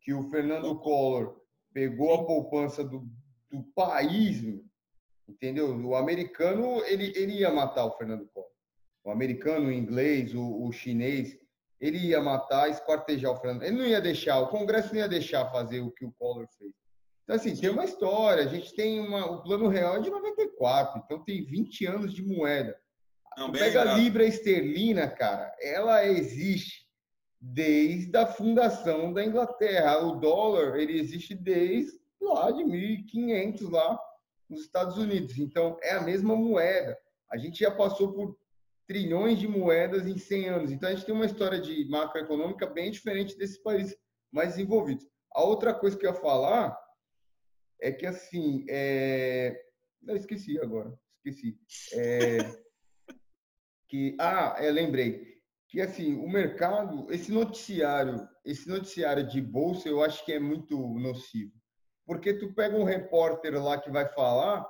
que 0.00 0.12
o 0.12 0.28
Fernando 0.30 0.78
Collor 0.78 1.40
pegou 1.72 2.14
a 2.14 2.24
poupança 2.24 2.84
do, 2.84 3.08
do 3.50 3.62
país, 3.74 4.42
entendeu? 5.28 5.76
O 5.76 5.94
americano 5.94 6.82
ele, 6.84 7.12
ele 7.16 7.40
ia 7.40 7.50
matar 7.50 7.84
o 7.84 7.96
Fernando 7.96 8.26
Collor 8.28 8.50
o 9.04 9.10
americano, 9.10 9.68
o 9.68 9.72
inglês, 9.72 10.34
o, 10.34 10.64
o 10.64 10.72
chinês, 10.72 11.36
ele 11.80 11.98
ia 11.98 12.20
matar, 12.20 12.68
esquartejar 12.68 13.32
o 13.32 13.36
Fernando. 13.36 13.62
Ele 13.62 13.76
não 13.76 13.86
ia 13.86 14.00
deixar, 14.00 14.38
o 14.40 14.48
Congresso 14.48 14.92
não 14.92 15.00
ia 15.00 15.08
deixar 15.08 15.50
fazer 15.50 15.80
o 15.80 15.90
que 15.90 16.04
o 16.04 16.12
Collor 16.12 16.46
fez. 16.58 16.72
Então, 17.24 17.36
assim, 17.36 17.56
tem 17.56 17.70
uma 17.70 17.84
história. 17.84 18.44
A 18.44 18.48
gente 18.48 18.74
tem 18.74 19.00
uma. 19.00 19.24
O 19.24 19.42
plano 19.42 19.68
real 19.68 19.96
é 19.96 20.00
de 20.00 20.10
94, 20.10 21.02
então 21.04 21.24
tem 21.24 21.44
20 21.44 21.86
anos 21.86 22.12
de 22.12 22.22
moeda. 22.22 22.76
Não, 23.36 23.52
pega 23.52 23.82
a 23.82 23.94
Libra 23.94 24.24
Esterlina, 24.24 25.08
cara, 25.08 25.54
ela 25.60 26.04
existe 26.06 26.88
desde 27.40 28.14
a 28.16 28.26
fundação 28.26 29.12
da 29.12 29.24
Inglaterra. 29.24 29.98
O 29.98 30.16
dólar, 30.16 30.78
ele 30.78 30.98
existe 30.98 31.34
desde 31.34 31.98
lá 32.20 32.50
de 32.50 32.62
1500, 32.64 33.70
lá 33.70 33.98
nos 34.48 34.62
Estados 34.62 34.98
Unidos. 34.98 35.38
Então, 35.38 35.78
é 35.82 35.92
a 35.92 36.02
mesma 36.02 36.36
moeda. 36.36 36.98
A 37.30 37.38
gente 37.38 37.60
já 37.60 37.70
passou 37.70 38.12
por 38.12 38.36
trilhões 38.86 39.38
de 39.38 39.46
moedas 39.46 40.06
em 40.06 40.18
100 40.18 40.48
anos. 40.48 40.72
Então, 40.72 40.88
a 40.88 40.92
gente 40.92 41.06
tem 41.06 41.14
uma 41.14 41.26
história 41.26 41.60
de 41.60 41.88
macroeconômica 41.88 42.66
bem 42.66 42.90
diferente 42.90 43.38
desses 43.38 43.58
países 43.58 43.96
mais 44.30 44.50
desenvolvidos. 44.50 45.06
A 45.32 45.42
outra 45.44 45.72
coisa 45.72 45.96
que 45.96 46.04
eu 46.04 46.10
ia 46.10 46.20
falar 46.20 46.76
é 47.80 47.92
que, 47.92 48.04
assim, 48.04 48.66
é... 48.68 49.58
eu 50.06 50.16
esqueci 50.16 50.58
agora, 50.60 50.92
esqueci. 51.24 51.56
É... 51.94 52.38
que, 53.90 54.16
ah, 54.20 54.54
é, 54.58 54.70
lembrei. 54.70 55.28
Que, 55.68 55.80
assim, 55.80 56.14
o 56.14 56.28
mercado, 56.28 57.12
esse 57.12 57.30
noticiário, 57.32 58.26
esse 58.44 58.68
noticiário 58.68 59.26
de 59.26 59.40
bolsa, 59.40 59.88
eu 59.88 60.02
acho 60.02 60.24
que 60.24 60.32
é 60.32 60.38
muito 60.38 60.78
nocivo. 60.78 61.52
Porque 62.06 62.32
tu 62.32 62.54
pega 62.54 62.76
um 62.76 62.84
repórter 62.84 63.60
lá 63.62 63.78
que 63.78 63.90
vai 63.90 64.06
falar, 64.06 64.66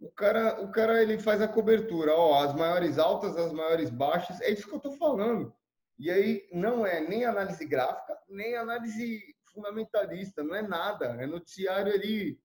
o 0.00 0.10
cara, 0.10 0.60
o 0.62 0.70
cara 0.70 1.02
ele 1.02 1.18
faz 1.18 1.40
a 1.40 1.48
cobertura, 1.48 2.14
ó, 2.14 2.42
as 2.42 2.54
maiores 2.54 2.98
altas, 2.98 3.36
as 3.36 3.52
maiores 3.52 3.90
baixas, 3.90 4.40
é 4.40 4.50
isso 4.50 4.66
que 4.66 4.72
eu 4.72 4.78
estou 4.78 4.92
falando. 4.92 5.54
E 5.98 6.10
aí 6.10 6.46
não 6.52 6.86
é 6.86 7.00
nem 7.00 7.24
análise 7.24 7.64
gráfica, 7.64 8.18
nem 8.28 8.56
análise 8.56 9.22
fundamentalista, 9.54 10.42
não 10.42 10.54
é 10.54 10.60
nada, 10.60 11.16
é 11.18 11.26
noticiário 11.26 11.92
ali, 11.92 12.38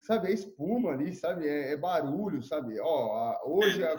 sabe, 0.00 0.28
é 0.28 0.32
espuma 0.32 0.92
ali, 0.92 1.14
sabe, 1.14 1.46
é, 1.46 1.72
é 1.72 1.76
barulho, 1.76 2.42
sabe, 2.42 2.78
ó, 2.80 3.38
hoje 3.44 3.84
a, 3.84 3.92
a 3.92 3.98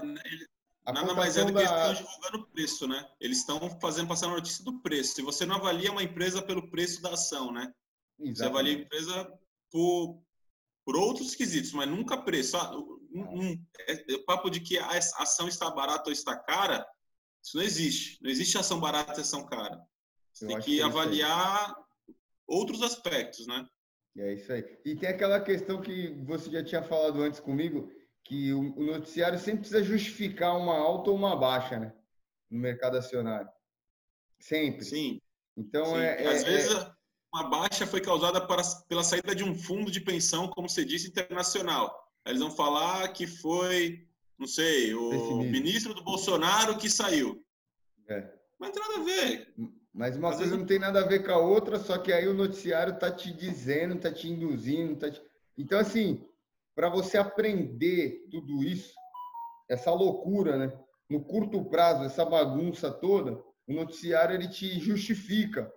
Nada 0.86 1.14
mais 1.14 1.36
é 1.36 1.44
do 1.44 1.52
que 1.52 1.60
eles 1.60 1.72
estão 1.72 1.94
divulgando 1.94 2.38
o 2.38 2.48
preço, 2.48 2.88
né? 2.88 3.10
Eles 3.20 3.40
estão 3.40 3.80
fazendo 3.80 4.08
passar 4.08 4.28
a 4.28 4.36
notícia 4.36 4.64
do 4.64 4.80
preço. 4.82 5.16
Se 5.16 5.22
você 5.22 5.46
não 5.46 5.56
avalia 5.56 5.92
uma 5.92 6.04
empresa 6.04 6.42
pelo 6.42 6.70
preço 6.70 7.02
da 7.02 7.14
ação, 7.14 7.52
né? 7.52 7.74
Exatamente. 8.20 8.38
Você 8.38 8.46
avalia 8.46 8.78
a 8.78 8.82
empresa 8.82 9.40
por, 9.72 10.22
por 10.86 10.96
outros 10.96 11.34
quesitos, 11.34 11.72
mas 11.72 11.90
nunca 11.90 12.18
preço. 12.18 12.56
Ah, 12.56 12.78
um, 12.78 13.42
um, 13.42 13.66
é, 13.80 14.14
é, 14.14 14.16
o 14.16 14.26
papo 14.26 14.50
de 14.50 14.60
que 14.60 14.78
a 14.78 14.90
ação 14.90 15.48
está 15.48 15.72
barata 15.72 16.10
ou 16.10 16.14
está 16.14 16.38
cara, 16.38 16.86
isso 17.44 17.58
não 17.58 17.64
existe. 17.64 18.22
Não 18.22 18.30
existe 18.30 18.58
ação 18.58 18.80
barata 18.80 19.20
e 19.20 19.22
ação 19.22 19.46
cara. 19.46 19.82
Você 20.32 20.46
Eu 20.46 20.50
tem 20.50 20.58
que, 20.60 20.64
que 20.66 20.82
é 20.82 20.84
avaliar 20.84 21.76
outros 22.48 22.82
aspectos, 22.84 23.48
né? 23.48 23.68
É 24.18 24.34
isso 24.34 24.52
aí. 24.52 24.64
E 24.86 24.96
tem 24.96 25.10
aquela 25.10 25.42
questão 25.42 25.82
que 25.82 26.10
você 26.24 26.50
já 26.50 26.64
tinha 26.64 26.84
falado 26.84 27.22
antes 27.22 27.40
comigo, 27.40 27.92
que 28.26 28.52
o, 28.54 28.64
noticiário 28.84 29.40
sempre 29.40 29.60
precisa 29.60 29.84
justificar 29.84 30.58
uma 30.58 30.76
alta 30.76 31.12
ou 31.12 31.16
uma 31.16 31.36
baixa, 31.36 31.80
né? 31.80 31.94
No 32.50 32.60
mercado 32.60 32.98
acionário. 32.98 33.48
Sempre. 34.40 34.84
Sim. 34.84 35.22
Então, 35.56 35.86
Sim. 35.86 35.98
É, 35.98 36.28
Às 36.28 36.44
é, 36.44 36.46
vezes, 36.46 36.76
é 36.76 36.92
uma 37.32 37.50
baixa 37.50 37.86
foi 37.86 38.02
causada 38.02 38.42
para, 38.42 38.64
pela 38.90 39.04
saída 39.04 39.36
de 39.36 39.44
um 39.44 39.54
fundo 39.56 39.92
de 39.92 40.02
pensão, 40.02 40.48
como 40.48 40.68
você 40.68 40.84
disse, 40.84 41.08
internacional. 41.08 42.04
Eles 42.26 42.42
vão 42.42 42.50
falar 42.50 43.08
que 43.10 43.28
foi, 43.28 44.08
não 44.40 44.48
sei, 44.48 44.96
o 44.96 45.44
ministro 45.44 45.94
do 45.94 46.04
Bolsonaro 46.04 46.78
que 46.78 46.90
saiu. 46.90 47.46
É. 48.10 48.28
Mas 48.58 48.70
não 48.70 48.74
tem 48.74 48.88
nada 48.88 49.02
a 49.02 49.04
ver. 49.04 49.54
Mas 49.94 50.18
uma 50.18 50.30
Às 50.30 50.38
coisa 50.38 50.52
vezes... 50.52 50.60
não 50.60 50.66
tem 50.66 50.80
nada 50.80 51.02
a 51.02 51.08
ver 51.08 51.24
com 51.24 51.32
a 51.32 51.38
outra, 51.38 51.78
só 51.78 52.00
que 52.00 52.12
aí 52.12 52.28
o 52.28 52.34
noticiário 52.34 52.98
tá 52.98 53.12
te 53.12 53.32
dizendo, 53.32 54.00
tá 54.00 54.12
te 54.12 54.28
induzindo, 54.28 54.96
tá 54.96 55.12
te... 55.12 55.22
Então, 55.58 55.80
assim, 55.80 56.28
para 56.76 56.90
você 56.90 57.18
aprender 57.18 58.28
tudo 58.30 58.62
isso, 58.64 58.94
essa 59.70 59.92
loucura, 59.92 60.58
né? 60.58 60.80
No 61.10 61.24
curto 61.24 61.64
prazo, 61.66 62.04
essa 62.04 62.26
bagunça 62.26 62.92
toda, 62.92 63.42
o 63.68 63.74
noticiário 63.74 64.36
ele 64.36 64.50
te 64.50 64.80
justifica. 64.80 65.72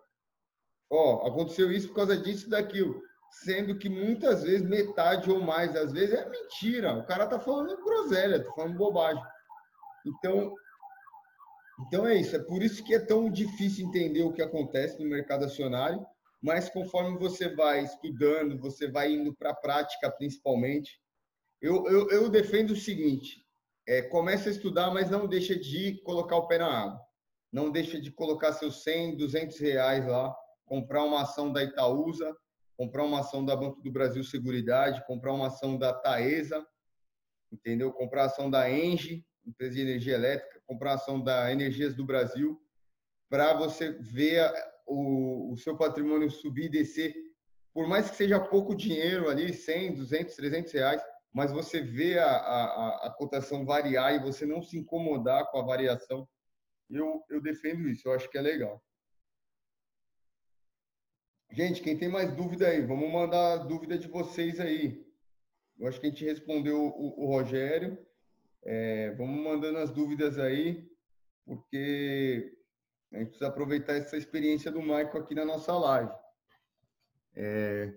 Ó, 0.90 1.26
aconteceu 1.26 1.70
isso 1.70 1.88
por 1.88 1.96
causa 1.96 2.16
disso 2.16 2.46
e 2.46 2.50
daquilo. 2.50 3.00
Sendo 3.30 3.78
que 3.78 3.88
muitas 3.88 4.42
vezes, 4.42 4.62
metade 4.62 5.30
ou 5.30 5.40
mais, 5.40 5.76
às 5.76 5.92
vezes, 5.92 6.14
é 6.14 6.28
mentira. 6.28 6.94
O 6.94 7.06
cara 7.06 7.26
tá 7.26 7.38
falando 7.38 7.82
groselha, 7.84 8.42
tá 8.42 8.50
falando 8.52 8.76
bobagem. 8.76 9.22
Então, 10.06 10.54
então 11.86 12.06
é 12.06 12.16
isso. 12.16 12.34
É 12.34 12.38
por 12.38 12.62
isso 12.62 12.82
que 12.82 12.94
é 12.94 12.98
tão 12.98 13.30
difícil 13.30 13.86
entender 13.86 14.22
o 14.22 14.32
que 14.32 14.42
acontece 14.42 14.98
no 14.98 15.08
mercado 15.08 15.44
acionário. 15.44 16.04
Mas 16.40 16.68
conforme 16.68 17.18
você 17.18 17.54
vai 17.54 17.82
estudando, 17.82 18.58
você 18.58 18.88
vai 18.88 19.12
indo 19.12 19.34
para 19.34 19.50
a 19.50 19.56
prática, 19.56 20.10
principalmente. 20.10 21.00
Eu, 21.60 21.86
eu, 21.88 22.08
eu 22.10 22.28
defendo 22.28 22.70
o 22.70 22.76
seguinte: 22.76 23.44
é, 23.86 24.02
comece 24.02 24.48
a 24.48 24.52
estudar, 24.52 24.90
mas 24.92 25.10
não 25.10 25.26
deixa 25.26 25.56
de 25.58 26.00
colocar 26.02 26.36
o 26.36 26.46
pé 26.46 26.58
na 26.58 26.82
água. 26.84 27.00
Não 27.50 27.70
deixa 27.70 28.00
de 28.00 28.10
colocar 28.12 28.52
seus 28.52 28.82
100, 28.82 29.16
200 29.16 29.58
reais 29.58 30.06
lá 30.06 30.34
comprar 30.68 31.02
uma 31.02 31.22
ação 31.22 31.50
da 31.50 31.64
Itaúsa, 31.64 32.36
comprar 32.76 33.04
uma 33.04 33.20
ação 33.20 33.44
da 33.44 33.56
Banco 33.56 33.80
do 33.82 33.90
Brasil 33.90 34.22
Seguridade, 34.22 35.04
comprar 35.06 35.32
uma 35.32 35.48
ação 35.48 35.76
da 35.76 35.92
Taesa, 35.92 36.64
entendeu? 37.50 37.90
Comprar 37.92 38.26
ação 38.26 38.50
da 38.50 38.70
Engie, 38.70 39.26
empresa 39.44 39.74
de 39.74 39.80
energia 39.80 40.14
elétrica, 40.14 40.60
comprar 40.66 40.94
ação 40.94 41.20
da 41.20 41.50
Energias 41.50 41.94
do 41.96 42.04
Brasil, 42.04 42.62
para 43.30 43.54
você 43.54 43.92
ver 43.92 44.52
o, 44.88 45.52
o 45.52 45.56
seu 45.56 45.76
patrimônio 45.76 46.30
subir 46.30 46.66
e 46.66 46.70
descer, 46.70 47.14
por 47.72 47.86
mais 47.86 48.10
que 48.10 48.16
seja 48.16 48.40
pouco 48.40 48.74
dinheiro 48.74 49.28
ali, 49.28 49.52
100, 49.52 49.94
200, 49.94 50.34
300 50.34 50.72
reais, 50.72 51.02
mas 51.32 51.52
você 51.52 51.80
vê 51.80 52.18
a, 52.18 52.26
a, 52.26 53.06
a 53.06 53.10
cotação 53.10 53.64
variar 53.64 54.14
e 54.14 54.18
você 54.18 54.44
não 54.46 54.62
se 54.62 54.76
incomodar 54.78 55.50
com 55.50 55.58
a 55.58 55.64
variação, 55.64 56.28
eu, 56.90 57.22
eu 57.28 57.40
defendo 57.40 57.88
isso, 57.88 58.08
eu 58.08 58.12
acho 58.12 58.28
que 58.30 58.38
é 58.38 58.40
legal. 58.40 58.82
Gente, 61.50 61.82
quem 61.82 61.96
tem 61.96 62.08
mais 62.08 62.34
dúvida 62.34 62.68
aí, 62.68 62.80
vamos 62.84 63.10
mandar 63.10 63.52
a 63.52 63.56
dúvida 63.56 63.98
de 63.98 64.08
vocês 64.08 64.60
aí. 64.60 65.06
Eu 65.78 65.88
acho 65.88 66.00
que 66.00 66.06
a 66.06 66.10
gente 66.10 66.24
respondeu 66.24 66.78
o, 66.78 67.24
o 67.24 67.26
Rogério. 67.26 67.98
É, 68.64 69.12
vamos 69.12 69.42
mandando 69.42 69.78
as 69.78 69.90
dúvidas 69.90 70.38
aí, 70.38 70.90
porque 71.46 72.57
a 73.12 73.18
gente 73.18 73.28
precisa 73.28 73.48
aproveitar 73.48 73.94
essa 73.94 74.16
experiência 74.16 74.70
do 74.70 74.80
Michael 74.80 75.18
aqui 75.18 75.34
na 75.34 75.44
nossa 75.44 75.72
live. 75.76 76.12
É, 77.34 77.92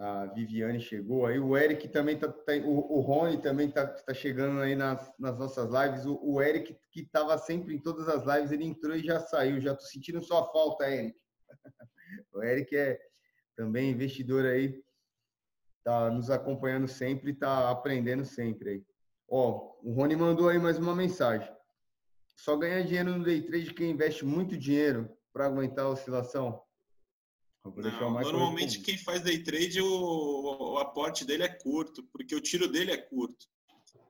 a 0.00 0.24
Viviane 0.26 0.80
chegou 0.80 1.26
aí, 1.26 1.38
o 1.38 1.54
Eric 1.56 1.86
também 1.88 2.18
tá, 2.18 2.26
tá 2.26 2.52
o, 2.64 2.98
o 2.98 3.00
Rony 3.00 3.40
também 3.42 3.68
está 3.68 3.86
tá 3.86 4.14
chegando 4.14 4.60
aí 4.60 4.74
nas, 4.74 5.12
nas 5.18 5.38
nossas 5.38 5.68
lives. 5.70 6.06
O, 6.06 6.18
o 6.22 6.40
Eric, 6.40 6.74
que 6.90 7.00
estava 7.02 7.36
sempre 7.36 7.74
em 7.74 7.78
todas 7.78 8.08
as 8.08 8.24
lives, 8.24 8.50
ele 8.50 8.64
entrou 8.64 8.96
e 8.96 9.04
já 9.04 9.20
saiu. 9.20 9.60
Já 9.60 9.72
estou 9.72 9.86
sentindo 9.86 10.22
sua 10.22 10.50
falta, 10.52 10.90
Eric. 10.90 11.18
O 12.32 12.42
Eric 12.42 12.76
é 12.76 12.98
também 13.54 13.90
investidor 13.90 14.44
aí, 14.44 14.82
tá 15.84 16.10
nos 16.10 16.28
acompanhando 16.28 16.88
sempre, 16.88 17.34
tá 17.34 17.70
aprendendo 17.70 18.24
sempre 18.24 18.70
aí. 18.70 18.84
Ó, 19.28 19.76
o 19.82 19.92
Rony 19.92 20.16
mandou 20.16 20.48
aí 20.48 20.58
mais 20.58 20.78
uma 20.78 20.94
mensagem. 20.94 21.48
Só 22.42 22.56
ganhar 22.56 22.82
dinheiro 22.82 23.18
no 23.18 23.24
day 23.24 23.42
trade 23.42 23.74
quem 23.74 23.90
investe 23.90 24.24
muito 24.24 24.56
dinheiro 24.56 25.10
para 25.30 25.44
aguentar 25.44 25.84
a 25.84 25.90
oscilação? 25.90 26.58
Não, 28.32 28.32
normalmente 28.32 28.80
quem 28.80 28.96
faz 28.96 29.20
day 29.20 29.42
trade, 29.42 29.82
o, 29.82 30.72
o, 30.72 30.78
aporte 30.78 31.26
dele 31.26 31.42
é 31.42 31.48
curto, 31.48 32.02
porque 32.04 32.34
o 32.34 32.40
tiro 32.40 32.66
dele 32.66 32.92
é 32.92 32.96
curto. 32.96 33.46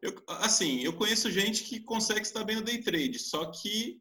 Eu, 0.00 0.14
assim, 0.28 0.80
eu 0.80 0.92
conheço 0.92 1.28
gente 1.28 1.64
que 1.64 1.80
consegue 1.80 2.20
estar 2.20 2.44
bem 2.44 2.54
no 2.54 2.62
day 2.62 2.80
trade, 2.80 3.18
só 3.18 3.50
que 3.50 4.00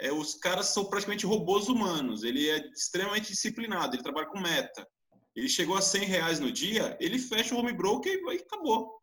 é, 0.00 0.10
os 0.10 0.34
caras 0.34 0.66
são 0.66 0.86
praticamente 0.86 1.24
robôs 1.24 1.68
humanos. 1.68 2.24
Ele 2.24 2.48
é 2.48 2.58
extremamente 2.70 3.30
disciplinado, 3.30 3.94
ele 3.94 4.02
trabalha 4.02 4.26
com 4.26 4.40
meta. 4.40 4.84
Ele 5.36 5.48
chegou 5.48 5.76
a 5.76 5.80
100 5.80 6.04
reais 6.04 6.40
no 6.40 6.50
dia, 6.50 6.98
ele 7.00 7.20
fecha 7.20 7.54
o 7.54 7.58
home 7.58 7.72
broker 7.72 8.12
e 8.12 8.36
acabou. 8.38 8.97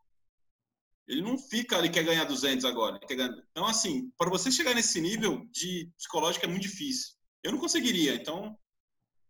Ele 1.07 1.21
não 1.21 1.37
fica 1.37 1.77
ali, 1.77 1.89
quer 1.89 2.03
ganhar 2.03 2.23
200 2.23 2.65
agora. 2.65 2.99
Ganhar... 3.07 3.29
Então, 3.51 3.65
assim, 3.65 4.11
para 4.17 4.29
você 4.29 4.51
chegar 4.51 4.73
nesse 4.73 4.99
nível 4.99 5.45
de 5.51 5.91
psicológico 5.97 6.45
é 6.45 6.47
muito 6.47 6.63
difícil. 6.63 7.13
Eu 7.43 7.51
não 7.51 7.59
conseguiria. 7.59 8.15
Então, 8.15 8.57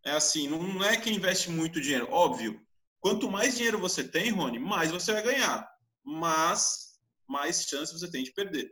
é 0.05 0.11
assim, 0.11 0.47
não 0.47 0.83
é 0.83 0.95
que 0.95 1.11
investe 1.11 1.49
muito 1.49 1.81
dinheiro. 1.81 2.07
Óbvio, 2.09 2.61
quanto 3.01 3.29
mais 3.29 3.55
dinheiro 3.55 3.77
você 3.77 4.03
tem, 4.03 4.31
Rony, 4.31 4.59
mais 4.59 4.91
você 4.91 5.11
vai 5.11 5.21
ganhar. 5.21 5.67
Mas, 6.03 6.97
mais 7.27 7.63
chance 7.63 7.91
você 7.91 8.09
tem 8.09 8.23
de 8.23 8.31
perder. 8.31 8.71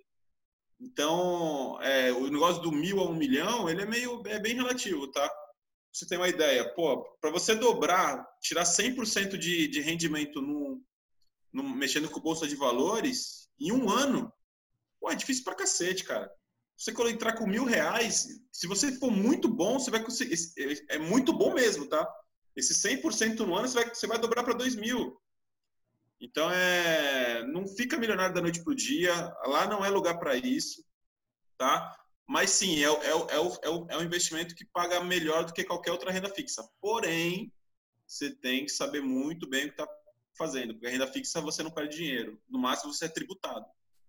Então, 0.80 1.82
é, 1.82 2.12
o 2.12 2.30
negócio 2.30 2.62
do 2.62 2.72
mil 2.72 3.00
a 3.00 3.10
um 3.10 3.16
milhão, 3.16 3.70
ele 3.70 3.82
é 3.82 3.86
meio 3.86 4.22
é 4.28 4.40
bem 4.40 4.56
relativo, 4.56 5.08
tá? 5.12 5.30
Você 5.92 6.08
tem 6.08 6.18
uma 6.18 6.28
ideia, 6.28 6.74
pô, 6.74 7.04
para 7.22 7.30
você 7.30 7.54
dobrar, 7.54 8.26
tirar 8.42 8.64
100% 8.64 9.38
de, 9.38 9.68
de 9.68 9.82
rendimento 9.82 10.42
no, 10.42 10.82
no, 11.54 11.64
mexendo 11.64 12.10
com 12.10 12.20
bolsa 12.20 12.48
de 12.48 12.56
valores, 12.56 13.50
em 13.60 13.72
um 13.72 13.90
ano, 13.90 14.34
pô, 15.00 15.12
é 15.12 15.16
difícil 15.16 15.44
pra 15.44 15.56
cacete, 15.56 16.04
cara. 16.04 16.30
Você 16.76 16.92
entrar 17.10 17.34
com 17.34 17.48
mil 17.48 17.64
reais, 17.64 18.28
se 18.52 18.68
você 18.68 18.92
for 18.98 19.12
muito 19.12 19.48
bom, 19.48 19.80
você 19.80 19.92
vai 19.92 20.04
conseguir. 20.04 20.36
É, 20.58 20.96
é 20.96 20.98
muito 20.98 21.32
bom 21.32 21.54
mesmo, 21.54 21.88
tá? 21.88 22.06
Esse 22.56 22.74
100% 22.74 23.40
no 23.40 23.56
ano, 23.56 23.68
você 23.68 23.76
vai, 23.76 23.96
você 23.96 24.08
vai 24.08 24.20
dobrar 24.20 24.44
para 24.44 24.54
dois 24.54 24.76
mil. 24.76 25.18
Então, 26.20 26.50
é, 26.52 27.46
não 27.48 27.68
fica 27.68 27.98
milionário 27.98 28.34
da 28.34 28.42
noite 28.42 28.64
para 28.64 28.72
o 28.72 28.76
dia, 28.76 29.14
lá 29.46 29.68
não 29.68 29.84
é 29.84 29.90
lugar 29.90 30.18
para 30.18 30.36
isso, 30.36 30.84
tá? 31.58 31.96
Mas 32.28 32.52
sim, 32.52 32.84
é, 32.84 32.88
é, 32.88 33.10
é, 33.10 33.16
o, 33.40 33.60
é, 33.62 33.70
o, 33.70 33.88
é 33.90 33.98
um 33.98 34.04
investimento 34.04 34.56
que 34.56 34.66
paga 34.66 35.04
melhor 35.04 35.44
do 35.46 35.54
que 35.54 35.64
qualquer 35.64 35.92
outra 35.92 36.12
renda 36.12 36.30
fixa. 36.30 36.68
Porém, 36.80 37.52
você 38.08 38.34
tem 38.34 38.66
que 38.66 38.72
saber 38.72 39.02
muito 39.02 39.48
bem 39.48 39.66
o 39.66 39.68
que 39.68 39.82
está 39.82 39.88
fazendo, 40.38 40.74
porque 40.74 40.88
a 40.88 40.90
renda 40.90 41.08
fixa 41.08 41.42
você 41.42 41.64
não 41.64 41.72
perde 41.72 41.98
dinheiro, 41.98 42.42
no 42.50 42.60
máximo 42.60 42.94
você 42.94 43.06
é 43.06 43.10
tributado. 43.10 43.66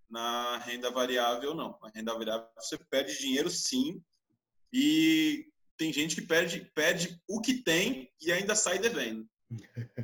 na 0.09 0.59
renda 0.59 0.90
variável, 0.90 1.55
não. 1.55 1.78
Na 1.82 1.90
renda 1.94 2.14
variável 2.14 2.46
você 2.59 2.78
perde 2.78 3.18
dinheiro 3.18 3.51
sim, 3.51 4.02
e 4.72 5.46
tem 5.76 5.92
gente 5.92 6.14
que 6.14 6.22
perde, 6.22 6.70
perde 6.74 7.20
o 7.28 7.40
que 7.40 7.55
tem 7.55 8.10
e 8.20 8.32
ainda 8.32 8.55
sai 8.55 8.78
devendo. 8.78 9.28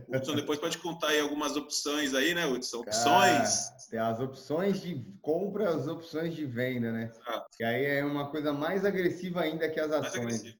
Hudson 0.09 0.37
depois 0.37 0.59
pode 0.59 0.79
contar 0.79 1.09
aí 1.09 1.21
algumas 1.21 1.57
opções 1.57 2.15
aí, 2.15 2.35
né, 2.35 2.47
Hudson? 2.47 2.79
Opções. 2.81 3.71
tem 3.89 3.99
as 3.99 4.21
opções 4.21 4.81
de 4.81 5.05
compra, 5.21 5.71
as 5.75 5.87
opções 5.87 6.35
de 6.35 6.45
venda, 6.45 6.93
né? 6.93 7.13
Exato. 7.13 7.47
Que 7.57 7.65
aí 7.65 7.85
é 7.85 8.05
uma 8.05 8.31
coisa 8.31 8.53
mais 8.53 8.85
agressiva 8.85 9.41
ainda 9.41 9.69
que 9.69 9.81
as 9.81 9.91
ações. 9.91 10.57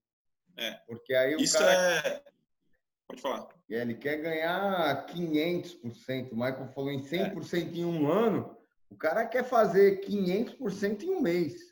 É. 0.57 0.73
Porque 0.87 1.15
aí 1.15 1.37
o 1.37 1.41
Isso 1.41 1.59
cara... 1.59 1.73
é... 1.73 2.23
Pode 3.07 3.23
falar. 3.23 3.49
Ele 3.71 3.95
quer 3.95 4.17
ganhar 4.17 5.07
500%. 5.07 6.33
O 6.33 6.35
Michael 6.35 6.69
falou 6.75 6.91
em 6.91 7.01
100% 7.01 7.55
é. 7.55 7.79
em 7.79 7.85
um 7.85 8.11
ano. 8.11 8.57
O 8.91 8.97
cara 8.97 9.25
quer 9.25 9.45
fazer 9.45 10.01
500% 10.01 11.05
em 11.05 11.11
um 11.11 11.21
mês. 11.21 11.71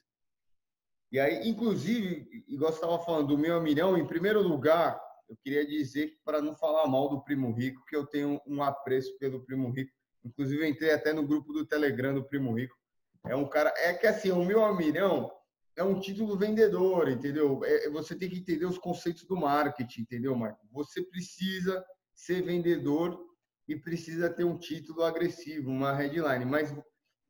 E 1.10 1.18
aí, 1.18 1.48
inclusive, 1.48 2.44
igual 2.46 2.70
você 2.70 2.78
estava 2.78 2.98
falando 3.00 3.28
do 3.28 3.38
meu 3.38 3.60
milhão, 3.60 3.98
em 3.98 4.06
primeiro 4.06 4.40
lugar, 4.40 5.00
eu 5.28 5.36
queria 5.42 5.66
dizer, 5.66 6.16
para 6.24 6.40
não 6.40 6.54
falar 6.54 6.86
mal 6.86 7.08
do 7.08 7.22
Primo 7.22 7.50
Rico, 7.52 7.84
que 7.86 7.96
eu 7.96 8.06
tenho 8.06 8.40
um 8.46 8.62
apreço 8.62 9.18
pelo 9.18 9.44
Primo 9.44 9.70
Rico. 9.70 9.92
Inclusive, 10.24 10.68
entrei 10.68 10.92
até 10.92 11.12
no 11.12 11.26
grupo 11.26 11.52
do 11.52 11.66
Telegram 11.66 12.14
do 12.14 12.24
Primo 12.24 12.54
Rico. 12.54 12.76
É 13.26 13.34
um 13.34 13.46
cara. 13.48 13.72
É 13.76 13.92
que 13.92 14.06
assim, 14.06 14.30
o 14.30 14.44
meu 14.44 14.74
milhão 14.76 15.30
é 15.78 15.84
um 15.84 16.00
título 16.00 16.36
vendedor, 16.36 17.08
entendeu? 17.08 17.64
É, 17.64 17.88
você 17.88 18.16
tem 18.16 18.28
que 18.28 18.38
entender 18.38 18.66
os 18.66 18.78
conceitos 18.78 19.24
do 19.24 19.36
marketing, 19.36 20.00
entendeu, 20.00 20.34
Marco? 20.34 20.66
Você 20.72 21.00
precisa 21.04 21.84
ser 22.12 22.42
vendedor 22.42 23.16
e 23.68 23.76
precisa 23.76 24.28
ter 24.28 24.42
um 24.42 24.58
título 24.58 25.04
agressivo, 25.04 25.70
uma 25.70 25.94
headline. 25.94 26.44
Mas, 26.44 26.74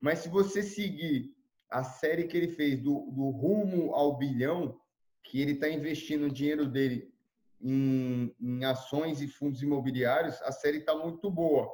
mas 0.00 0.20
se 0.20 0.30
você 0.30 0.62
seguir 0.62 1.30
a 1.68 1.84
série 1.84 2.26
que 2.26 2.38
ele 2.38 2.48
fez 2.48 2.80
do, 2.80 3.10
do 3.10 3.28
rumo 3.28 3.94
ao 3.94 4.16
bilhão, 4.16 4.80
que 5.22 5.42
ele 5.42 5.52
está 5.52 5.68
investindo 5.68 6.24
o 6.24 6.32
dinheiro 6.32 6.66
dele 6.66 7.12
em, 7.60 8.34
em, 8.40 8.64
ações 8.64 9.20
e 9.20 9.28
fundos 9.28 9.60
imobiliários, 9.60 10.40
a 10.40 10.52
série 10.52 10.78
está 10.78 10.96
muito 10.96 11.30
boa, 11.30 11.70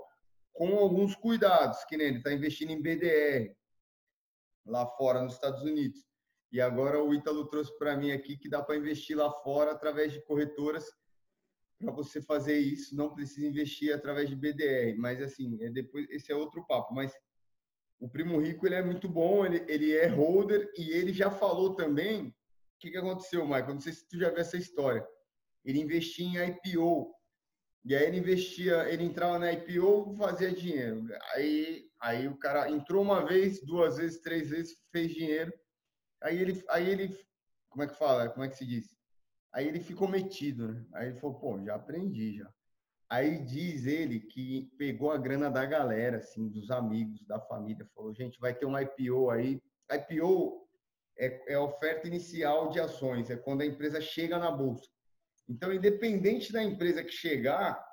com 0.52 0.76
alguns 0.76 1.14
cuidados, 1.14 1.84
que 1.84 1.96
nem 1.96 2.08
ele 2.08 2.18
está 2.18 2.32
investindo 2.32 2.70
em 2.70 2.82
BDR 2.82 3.54
lá 4.66 4.84
fora 4.96 5.22
nos 5.22 5.34
Estados 5.34 5.62
Unidos. 5.62 6.13
E 6.54 6.60
agora 6.60 7.02
o 7.02 7.12
Ítalo 7.12 7.48
trouxe 7.48 7.76
para 7.76 7.96
mim 7.96 8.12
aqui 8.12 8.36
que 8.36 8.48
dá 8.48 8.62
para 8.62 8.76
investir 8.76 9.16
lá 9.16 9.28
fora 9.42 9.72
através 9.72 10.12
de 10.12 10.22
corretoras. 10.22 10.88
Para 11.80 11.90
você 11.90 12.22
fazer 12.22 12.56
isso, 12.56 12.94
não 12.94 13.12
precisa 13.12 13.48
investir 13.48 13.92
através 13.92 14.28
de 14.28 14.36
BDR, 14.36 14.96
mas 14.96 15.20
assim, 15.20 15.60
é 15.60 15.68
depois 15.68 16.08
esse 16.10 16.30
é 16.30 16.36
outro 16.36 16.64
papo, 16.64 16.94
mas 16.94 17.12
o 17.98 18.08
Primo 18.08 18.38
Rico 18.38 18.64
ele 18.68 18.76
é 18.76 18.82
muito 18.84 19.08
bom, 19.08 19.44
ele, 19.44 19.64
ele 19.66 19.96
é 19.96 20.06
holder 20.06 20.70
e 20.78 20.90
ele 20.92 21.12
já 21.12 21.28
falou 21.28 21.74
também. 21.74 22.28
O 22.28 22.32
que, 22.78 22.92
que 22.92 22.98
aconteceu, 22.98 23.44
Michael? 23.44 23.74
Não 23.74 23.80
sei 23.80 23.92
se 23.92 24.08
tu 24.08 24.16
já 24.16 24.30
viu 24.30 24.38
essa 24.38 24.56
história. 24.56 25.04
Ele 25.64 25.80
investia 25.80 26.24
em 26.24 26.50
IPO. 26.50 27.12
E 27.84 27.96
aí 27.96 28.06
ele 28.06 28.18
investia, 28.18 28.88
ele 28.88 29.02
entrava 29.02 29.40
na 29.40 29.52
IPO, 29.52 30.14
fazia 30.18 30.52
dinheiro. 30.52 31.04
Aí, 31.34 31.90
aí 32.00 32.28
o 32.28 32.38
cara 32.38 32.70
entrou 32.70 33.02
uma 33.02 33.26
vez, 33.26 33.60
duas 33.60 33.96
vezes, 33.96 34.20
três 34.20 34.50
vezes, 34.50 34.76
fez 34.92 35.12
dinheiro. 35.12 35.52
Aí 36.24 36.40
ele, 36.40 36.64
aí 36.70 36.88
ele, 36.88 37.18
como 37.68 37.84
é 37.84 37.86
que 37.86 37.98
fala? 37.98 38.30
Como 38.30 38.44
é 38.44 38.48
que 38.48 38.56
se 38.56 38.64
diz? 38.64 38.96
Aí 39.52 39.68
ele 39.68 39.78
ficou 39.78 40.08
metido, 40.08 40.72
né? 40.72 40.84
Aí 40.94 41.08
ele 41.08 41.20
falou, 41.20 41.38
pô, 41.38 41.62
já 41.62 41.74
aprendi 41.74 42.38
já. 42.38 42.50
Aí 43.10 43.44
diz 43.44 43.84
ele 43.84 44.20
que 44.20 44.72
pegou 44.78 45.12
a 45.12 45.18
grana 45.18 45.50
da 45.50 45.66
galera, 45.66 46.16
assim, 46.16 46.48
dos 46.48 46.70
amigos, 46.70 47.24
da 47.26 47.38
família, 47.38 47.86
falou, 47.94 48.14
gente, 48.14 48.40
vai 48.40 48.54
ter 48.54 48.64
um 48.64 48.76
IPO 48.76 49.30
aí. 49.30 49.62
IPO 49.92 50.66
é, 51.18 51.52
é 51.52 51.58
oferta 51.58 52.08
inicial 52.08 52.70
de 52.70 52.80
ações, 52.80 53.28
é 53.28 53.36
quando 53.36 53.60
a 53.60 53.66
empresa 53.66 54.00
chega 54.00 54.38
na 54.38 54.50
bolsa. 54.50 54.88
Então, 55.46 55.72
independente 55.72 56.50
da 56.50 56.62
empresa 56.62 57.04
que 57.04 57.12
chegar, 57.12 57.84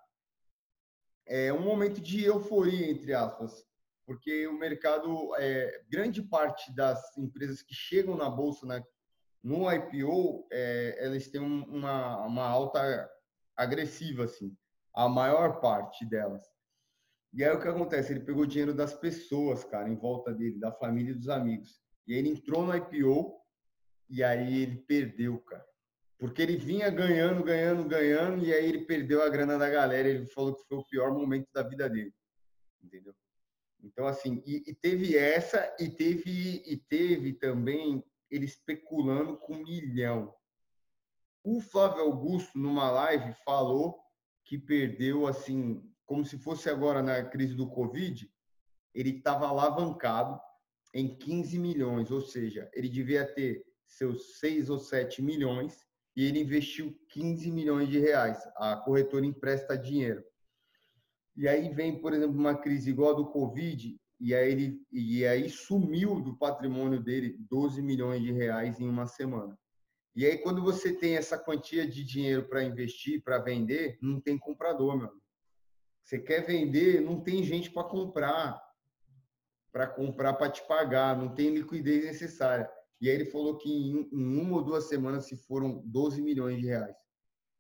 é 1.28 1.52
um 1.52 1.62
momento 1.62 1.99
de 1.99 2.24
euforia, 2.24 2.90
entre 2.90 3.14
aspas, 3.14 3.66
porque 4.06 4.48
o 4.48 4.57
mercado, 4.57 5.36
é, 5.38 5.84
grande 5.90 6.22
parte 6.22 6.73
das 6.76 7.18
empresas 7.18 7.61
que 7.61 7.73
chegam 7.73 8.15
na 8.15 8.30
bolsa 8.30 8.65
na, 8.65 8.84
no 9.44 9.72
IPO, 9.72 10.48
é, 10.52 11.06
elas 11.06 11.28
têm 11.28 11.41
uma, 11.41 12.26
uma 12.26 12.48
alta 12.48 13.10
agressiva, 13.56 14.26
assim 14.26 14.56
a 14.94 15.07
maior 15.07 15.60
parte 15.60 16.06
delas. 16.06 16.44
E 17.34 17.44
aí 17.44 17.56
o 17.56 17.61
que 17.61 17.68
acontece? 17.68 18.11
Ele 18.11 18.19
pegou 18.26 18.45
dinheiro 18.45 18.73
das 18.73 18.94
pessoas, 18.94 19.64
cara, 19.64 19.90
em 19.90 19.95
volta 19.95 20.34
dele, 20.34 20.60
da 20.60 20.72
família 20.72 21.11
e 21.11 21.15
dos 21.15 21.30
amigos. 21.30 21.82
E 22.06 22.14
aí 22.14 22.19
ele 22.19 22.30
entrou 22.30 22.65
no 22.65 22.76
IPO 22.76 23.40
e 24.10 24.23
aí 24.23 24.64
ele 24.64 24.78
perdeu, 24.82 25.40
cara. 25.40 25.65
Porque 26.18 26.41
ele 26.41 26.57
vinha 26.57 26.90
ganhando, 26.90 27.44
ganhando, 27.44 27.88
ganhando, 27.88 28.45
e 28.45 28.53
aí 28.53 28.65
ele 28.65 28.86
perdeu 28.86 29.23
a 29.23 29.30
grana 29.30 29.57
da 29.57 29.69
galera. 29.69 30.07
Ele 30.07 30.26
falou 30.28 30.56
que 30.56 30.68
foi 30.68 30.78
o 30.78 30.86
pior 30.86 31.14
momento 31.14 31.48
da 31.53 31.64
vida 31.64 31.90
dele. 31.90 32.14
Entendeu? 32.84 33.15
Então, 33.84 34.08
assim, 34.08 34.41
e, 34.45 34.64
e 34.68 34.76
teve 34.76 35.18
essa, 35.18 35.76
e 35.80 35.90
teve, 35.90 36.64
e 36.66 36.78
teve 36.78 37.34
também 37.34 38.03
ele 38.30 38.45
especulando 38.45 39.38
com 39.38 39.56
um 39.56 39.64
milhão. 39.64 40.34
O 41.44 41.60
Flávio 41.60 42.03
Augusto, 42.03 42.58
numa 42.58 42.90
live, 42.91 43.34
falou 43.44 43.99
que 44.45 44.58
perdeu, 44.58 45.28
assim, 45.28 45.84
como 46.06 46.26
se 46.26 46.38
fosse 46.38 46.70
agora 46.70 47.02
na 47.02 47.24
crise 47.24 47.56
do 47.56 47.70
Covid, 47.70 48.32
ele 48.94 49.18
estava 49.18 49.48
alavancado 49.48 50.40
em 50.94 51.18
15 51.18 51.58
milhões, 51.58 52.12
ou 52.12 52.22
seja, 52.22 52.70
ele 52.74 52.90
devia 52.90 53.26
ter 53.26 53.66
seus 53.86 54.40
6 54.40 54.70
ou 54.70 54.80
7 54.80 55.22
milhões 55.22 55.86
e 56.16 56.26
ele 56.26 56.40
investiu 56.40 56.98
15 57.10 57.49
milhões 57.52 57.90
de 57.90 57.99
reais. 57.99 58.38
A 58.58 58.76
corretora 58.76 59.26
empresta 59.26 59.78
dinheiro. 59.78 60.24
E 61.41 61.47
aí 61.47 61.69
vem, 61.69 61.99
por 61.99 62.13
exemplo, 62.13 62.38
uma 62.38 62.53
crise 62.53 62.91
igual 62.91 63.13
a 63.13 63.15
do 63.15 63.26
Covid, 63.26 63.99
e 64.19 64.35
aí, 64.35 64.51
ele, 64.51 64.85
e 64.91 65.26
aí 65.26 65.49
sumiu 65.49 66.22
do 66.22 66.38
patrimônio 66.38 67.01
dele 67.01 67.35
12 67.49 67.81
milhões 67.81 68.22
de 68.22 68.31
reais 68.31 68.80
em 68.80 68.88
uma 68.88 69.07
semana. 69.07 69.57
E 70.15 70.23
aí, 70.23 70.38
quando 70.38 70.61
você 70.61 70.93
tem 70.93 71.18
essa 71.18 71.39
quantia 71.39 71.88
de 71.88 72.03
dinheiro 72.03 72.47
para 72.47 72.63
investir, 72.63 73.23
para 73.23 73.39
vender, 73.39 73.97
não 73.99 74.22
tem 74.22 74.38
comprador, 74.38 74.95
meu. 74.95 75.09
Você 76.03 76.19
quer 76.19 76.45
vender, 76.45 77.01
não 77.01 77.19
tem 77.19 77.43
gente 77.43 77.72
para 77.72 77.85
comprar, 77.85 78.61
para 79.72 79.88
comprar 79.88 80.35
para 80.35 80.51
te 80.51 80.61
pagar, 80.68 81.18
não 81.18 81.34
tem 81.34 81.49
liquidez 81.49 82.05
necessária. 82.05 82.69
E 83.01 83.09
aí 83.09 83.15
ele 83.15 83.26
falou 83.26 83.57
que 83.57 83.68
em, 83.68 84.07
em 84.13 84.39
uma 84.39 84.57
ou 84.57 84.63
duas 84.63 84.88
semanas 84.88 85.26
se 85.26 85.35
foram 85.35 85.81
12 85.88 86.22
milhões 86.22 86.59
de 86.59 86.68
reais. 86.68 86.95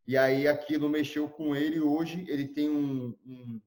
E 0.05 0.15
aí 0.15 0.47
aquilo 0.47 0.87
mexeu 0.87 1.27
com 1.27 1.55
ele. 1.55 1.79
Hoje 1.79 2.25
ele 2.27 2.47
tem 2.47 2.69
um, 2.69 3.17
um, 3.25 3.59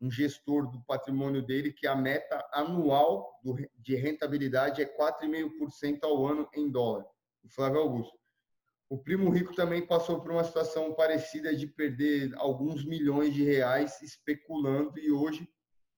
um 0.00 0.10
gestor 0.10 0.70
do 0.70 0.80
patrimônio 0.82 1.42
dele 1.42 1.72
que 1.72 1.86
a 1.86 1.96
meta 1.96 2.46
anual 2.52 3.40
do, 3.42 3.56
de 3.78 3.96
rentabilidade 3.96 4.82
é 4.82 4.96
4,5% 4.96 6.04
ao 6.04 6.26
ano 6.26 6.48
em 6.54 6.70
dólar 6.70 7.06
o 7.46 7.48
Flávio 7.48 7.80
Augusto. 7.80 8.18
O 8.88 8.98
primo 8.98 9.30
rico 9.30 9.54
também 9.54 9.84
passou 9.84 10.20
por 10.20 10.30
uma 10.30 10.44
situação 10.44 10.94
parecida 10.94 11.54
de 11.54 11.66
perder 11.66 12.32
alguns 12.36 12.84
milhões 12.84 13.34
de 13.34 13.42
reais 13.42 14.00
especulando 14.02 14.98
e 14.98 15.10
hoje, 15.10 15.48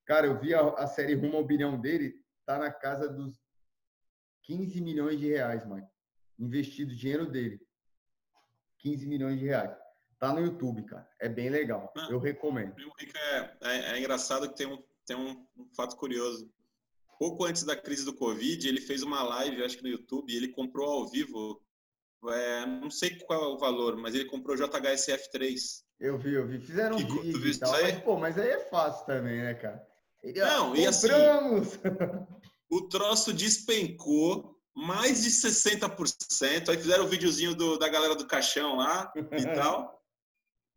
cara, 0.07 0.27
eu 0.27 0.39
vi 0.39 0.55
a, 0.55 0.61
a 0.61 0.87
série 0.87 1.15
Rumo 1.15 1.37
ao 1.37 1.45
Bilhão 1.45 1.79
dele, 1.79 2.15
tá 2.47 2.59
na 2.59 2.70
casa 2.70 3.09
dos 3.09 3.39
15 4.43 4.81
milhões 4.81 5.19
de 5.19 5.27
reais, 5.27 5.66
mãe. 5.66 5.83
Investido 6.39 6.95
dinheiro 6.95 7.31
dele. 7.31 7.61
15 8.79 9.07
milhões 9.07 9.39
de 9.39 9.47
reais. 9.47 9.77
Tá 10.19 10.32
no 10.32 10.40
YouTube, 10.40 10.82
cara. 10.85 11.09
É 11.20 11.28
bem 11.28 11.49
legal. 11.49 11.93
Ah, 11.97 12.09
eu 12.11 12.19
recomendo. 12.19 12.74
É, 13.15 13.51
é, 13.62 13.93
é, 13.93 13.99
engraçado 13.99 14.49
que 14.49 14.57
tem, 14.57 14.66
um, 14.66 14.82
tem 15.07 15.16
um, 15.16 15.47
um 15.57 15.69
fato 15.74 15.97
curioso 15.97 16.51
pouco 17.19 17.45
antes 17.45 17.65
da 17.65 17.77
crise 17.77 18.05
do 18.05 18.15
Covid, 18.15 18.66
ele 18.66 18.81
fez 18.81 19.03
uma 19.03 19.23
live, 19.23 19.65
acho 19.65 19.77
que 19.77 19.82
no 19.82 19.89
YouTube, 19.89 20.32
e 20.32 20.36
ele 20.36 20.49
comprou 20.49 20.89
ao 20.89 21.09
vivo, 21.09 21.61
é, 22.28 22.65
não 22.65 22.90
sei 22.90 23.19
qual 23.19 23.43
é 23.43 23.47
o 23.49 23.59
valor, 23.59 23.97
mas 23.97 24.15
ele 24.15 24.27
comprou 24.27 24.57
JHSF3. 24.57 25.82
Eu 25.99 26.16
vi, 26.16 26.35
eu 26.35 26.47
vi. 26.47 26.61
Fizeram 26.61 26.97
um 26.97 27.05
que, 27.05 27.20
vídeo 27.20 27.49
e 27.49 27.59
tal, 27.59 27.73
mas, 27.73 28.01
pô, 28.01 28.16
mas 28.16 28.39
aí 28.39 28.51
é 28.51 28.61
fácil 28.61 29.05
também, 29.05 29.43
né, 29.43 29.55
cara? 29.55 29.85
Ele, 30.23 30.39
não, 30.40 30.77
e 30.77 30.86
assim, 30.86 31.09
o 32.70 32.82
troço 32.89 33.32
despencou 33.32 34.57
mais 34.74 35.24
de 35.24 35.31
60%, 35.31 36.69
aí 36.69 36.77
fizeram 36.77 37.03
o 37.03 37.07
um 37.07 37.11
videozinho 37.11 37.55
do, 37.55 37.77
da 37.78 37.89
galera 37.89 38.15
do 38.15 38.27
caixão 38.27 38.77
lá 38.77 39.12
e 39.16 39.43
tal. 39.55 39.98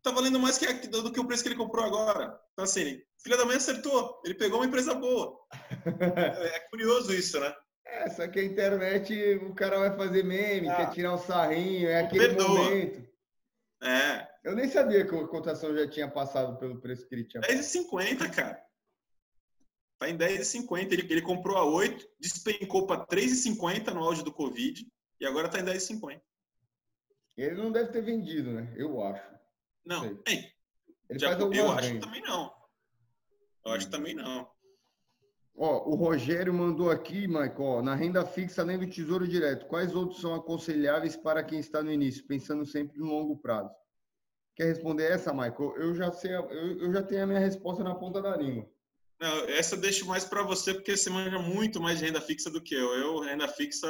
Tá 0.03 0.11
valendo 0.11 0.39
mais 0.39 0.57
que, 0.57 0.87
do 0.87 1.11
que 1.11 1.19
o 1.19 1.25
preço 1.25 1.43
que 1.43 1.49
ele 1.49 1.57
comprou 1.57 1.85
agora. 1.85 2.39
Então, 2.53 2.65
assim, 2.65 3.01
filha 3.21 3.37
da 3.37 3.45
mãe 3.45 3.57
acertou. 3.57 4.19
Ele 4.25 4.33
pegou 4.33 4.59
uma 4.59 4.65
empresa 4.65 4.95
boa. 4.95 5.37
é, 6.15 6.47
é 6.57 6.59
curioso 6.69 7.13
isso, 7.13 7.39
né? 7.39 7.53
É, 7.85 8.09
só 8.09 8.27
que 8.27 8.39
a 8.39 8.43
internet, 8.43 9.13
o 9.43 9.53
cara 9.53 9.77
vai 9.79 9.95
fazer 9.95 10.23
meme, 10.23 10.69
ah, 10.69 10.75
quer 10.75 10.91
tirar 10.91 11.13
um 11.13 11.17
sarrinho, 11.17 11.89
é 11.89 12.01
aquele 12.01 12.27
perdoa. 12.29 12.47
momento. 12.47 13.07
É. 13.83 14.27
Eu 14.43 14.55
nem 14.55 14.67
sabia 14.69 15.05
que 15.05 15.15
a 15.15 15.27
cotação 15.27 15.75
já 15.75 15.87
tinha 15.87 16.09
passado 16.09 16.57
pelo 16.57 16.79
preço 16.79 17.07
que 17.07 17.13
ele 17.13 17.25
tinha. 17.25 17.41
10,50, 17.41 18.33
cara. 18.33 18.63
Está 19.93 20.09
em 20.09 20.17
10,50. 20.17 20.93
Ele, 20.93 21.07
ele 21.11 21.21
comprou 21.21 21.57
a 21.57 21.63
8, 21.63 22.07
despencou 22.19 22.87
para 22.87 23.05
3,50 23.05 23.93
no 23.93 24.03
auge 24.03 24.23
do 24.23 24.31
Covid 24.31 24.87
e 25.19 25.25
agora 25.25 25.47
está 25.47 25.59
em 25.59 25.65
10,50. 25.65 26.19
Ele 27.37 27.55
não 27.55 27.71
deve 27.71 27.91
ter 27.91 28.01
vendido, 28.01 28.51
né? 28.51 28.73
Eu 28.75 29.03
acho. 29.03 29.40
Não, 29.85 30.21
Ei, 30.27 30.51
ele 31.09 31.19
já, 31.19 31.37
faz 31.37 31.55
eu 31.55 31.71
acho 31.71 31.93
que 31.93 31.99
também 31.99 32.21
não. 32.21 32.53
Eu 33.65 33.71
acho 33.73 33.85
que 33.85 33.91
também 33.91 34.15
não. 34.15 34.49
Ó, 35.55 35.89
o 35.89 35.95
Rogério 35.95 36.53
mandou 36.53 36.89
aqui, 36.89 37.27
Michael, 37.27 37.83
na 37.83 37.93
renda 37.93 38.25
fixa 38.25 38.61
além 38.61 38.79
do 38.79 38.89
Tesouro 38.89 39.27
Direto, 39.27 39.67
quais 39.67 39.93
outros 39.93 40.21
são 40.21 40.33
aconselháveis 40.33 41.15
para 41.15 41.43
quem 41.43 41.59
está 41.59 41.83
no 41.83 41.91
início, 41.91 42.25
pensando 42.25 42.65
sempre 42.65 42.97
no 42.97 43.05
longo 43.05 43.37
prazo? 43.37 43.69
Quer 44.55 44.65
responder 44.65 45.11
essa, 45.11 45.33
Michael? 45.33 45.75
Eu 45.77 45.93
já 45.93 46.11
sei, 46.11 46.35
eu, 46.35 46.49
eu 46.49 46.93
já 46.93 47.03
tenho 47.03 47.23
a 47.23 47.27
minha 47.27 47.39
resposta 47.39 47.83
na 47.83 47.95
ponta 47.95 48.21
da 48.21 48.35
língua. 48.35 48.69
Não, 49.19 49.49
essa 49.49 49.75
eu 49.75 49.79
deixo 49.79 50.05
mais 50.07 50.25
para 50.25 50.41
você, 50.41 50.73
porque 50.73 50.97
você 50.97 51.09
manja 51.09 51.37
muito 51.37 51.79
mais 51.79 51.99
de 51.99 52.05
renda 52.05 52.19
fixa 52.19 52.49
do 52.49 52.61
que 52.61 52.73
eu. 52.73 52.93
Eu, 52.95 53.19
renda 53.19 53.47
fixa, 53.47 53.87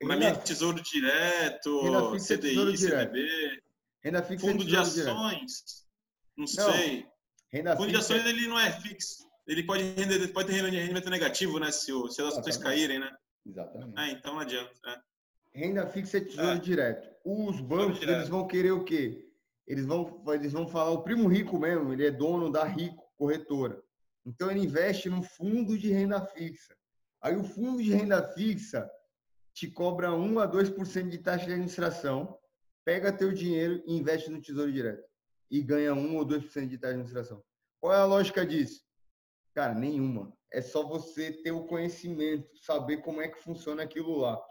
para 0.00 0.16
mim, 0.16 0.34
tesouro 0.44 0.82
direto, 0.82 1.80
renda 1.82 2.10
fixa 2.10 2.36
CDI, 2.36 2.48
tesouro 2.48 2.76
CDB. 2.76 3.62
Renda 4.02 4.22
fixa 4.22 4.46
fundo 4.46 4.64
de 4.64 4.76
ações, 4.76 4.94
direto. 4.94 5.14
não, 5.16 6.38
não 6.38 6.46
sei. 6.46 7.06
Renda 7.52 7.76
fundo 7.76 7.90
fixa... 7.90 7.98
de 7.98 8.04
ações, 8.04 8.26
ele 8.26 8.48
não 8.48 8.58
é 8.58 8.72
fixo. 8.80 9.28
Ele 9.46 9.62
pode 9.62 9.82
render, 9.82 10.28
pode 10.28 10.48
ter 10.48 10.62
rendimento 10.62 11.08
negativo, 11.08 11.58
né? 11.58 11.70
Se, 11.72 11.92
o, 11.92 12.08
se 12.10 12.20
as 12.20 12.36
ações 12.36 12.56
caírem, 12.58 12.98
né? 12.98 13.10
Exatamente. 13.46 13.94
Ah, 13.96 14.10
então 14.10 14.34
não 14.34 14.40
adianta. 14.40 14.70
Né? 14.84 15.00
Renda 15.54 15.86
fixa 15.86 16.18
é 16.18 16.20
tesouro 16.20 16.50
é. 16.50 16.58
direto. 16.58 17.08
Os 17.24 17.60
bancos, 17.60 18.02
eles 18.02 18.28
vão 18.28 18.46
querer 18.46 18.72
o 18.72 18.84
quê? 18.84 19.26
Eles 19.66 19.84
vão, 19.84 20.22
eles 20.28 20.52
vão 20.52 20.68
falar, 20.68 20.90
o 20.90 21.02
primo 21.02 21.28
rico 21.28 21.58
mesmo, 21.58 21.92
ele 21.92 22.06
é 22.06 22.10
dono 22.10 22.50
da 22.50 22.64
Rico 22.64 23.04
Corretora. 23.16 23.82
Então 24.24 24.50
ele 24.50 24.60
investe 24.60 25.08
no 25.08 25.22
fundo 25.22 25.76
de 25.76 25.90
renda 25.90 26.20
fixa. 26.20 26.76
Aí 27.20 27.36
o 27.36 27.44
fundo 27.44 27.82
de 27.82 27.92
renda 27.92 28.22
fixa 28.32 28.88
te 29.52 29.66
cobra 29.68 30.12
1 30.12 30.38
a 30.38 30.50
2% 30.50 31.08
de 31.08 31.18
taxa 31.18 31.46
de 31.46 31.52
administração, 31.52 32.38
pega 32.88 33.12
teu 33.12 33.30
dinheiro 33.30 33.82
e 33.84 33.98
investe 33.98 34.30
no 34.30 34.40
Tesouro 34.40 34.72
Direto 34.72 35.06
e 35.50 35.60
ganha 35.60 35.92
1 35.92 36.16
ou 36.16 36.24
2% 36.24 36.66
de 36.66 36.78
taxa 36.78 36.94
de 36.94 37.00
administração. 37.00 37.44
Qual 37.78 37.92
é 37.92 37.98
a 37.98 38.06
lógica 38.06 38.46
disso? 38.46 38.82
Cara, 39.54 39.74
nenhuma. 39.74 40.32
É 40.50 40.62
só 40.62 40.88
você 40.88 41.30
ter 41.30 41.52
o 41.52 41.66
conhecimento, 41.66 42.48
saber 42.56 43.02
como 43.02 43.20
é 43.20 43.28
que 43.28 43.42
funciona 43.42 43.82
aquilo 43.82 44.16
lá. 44.16 44.42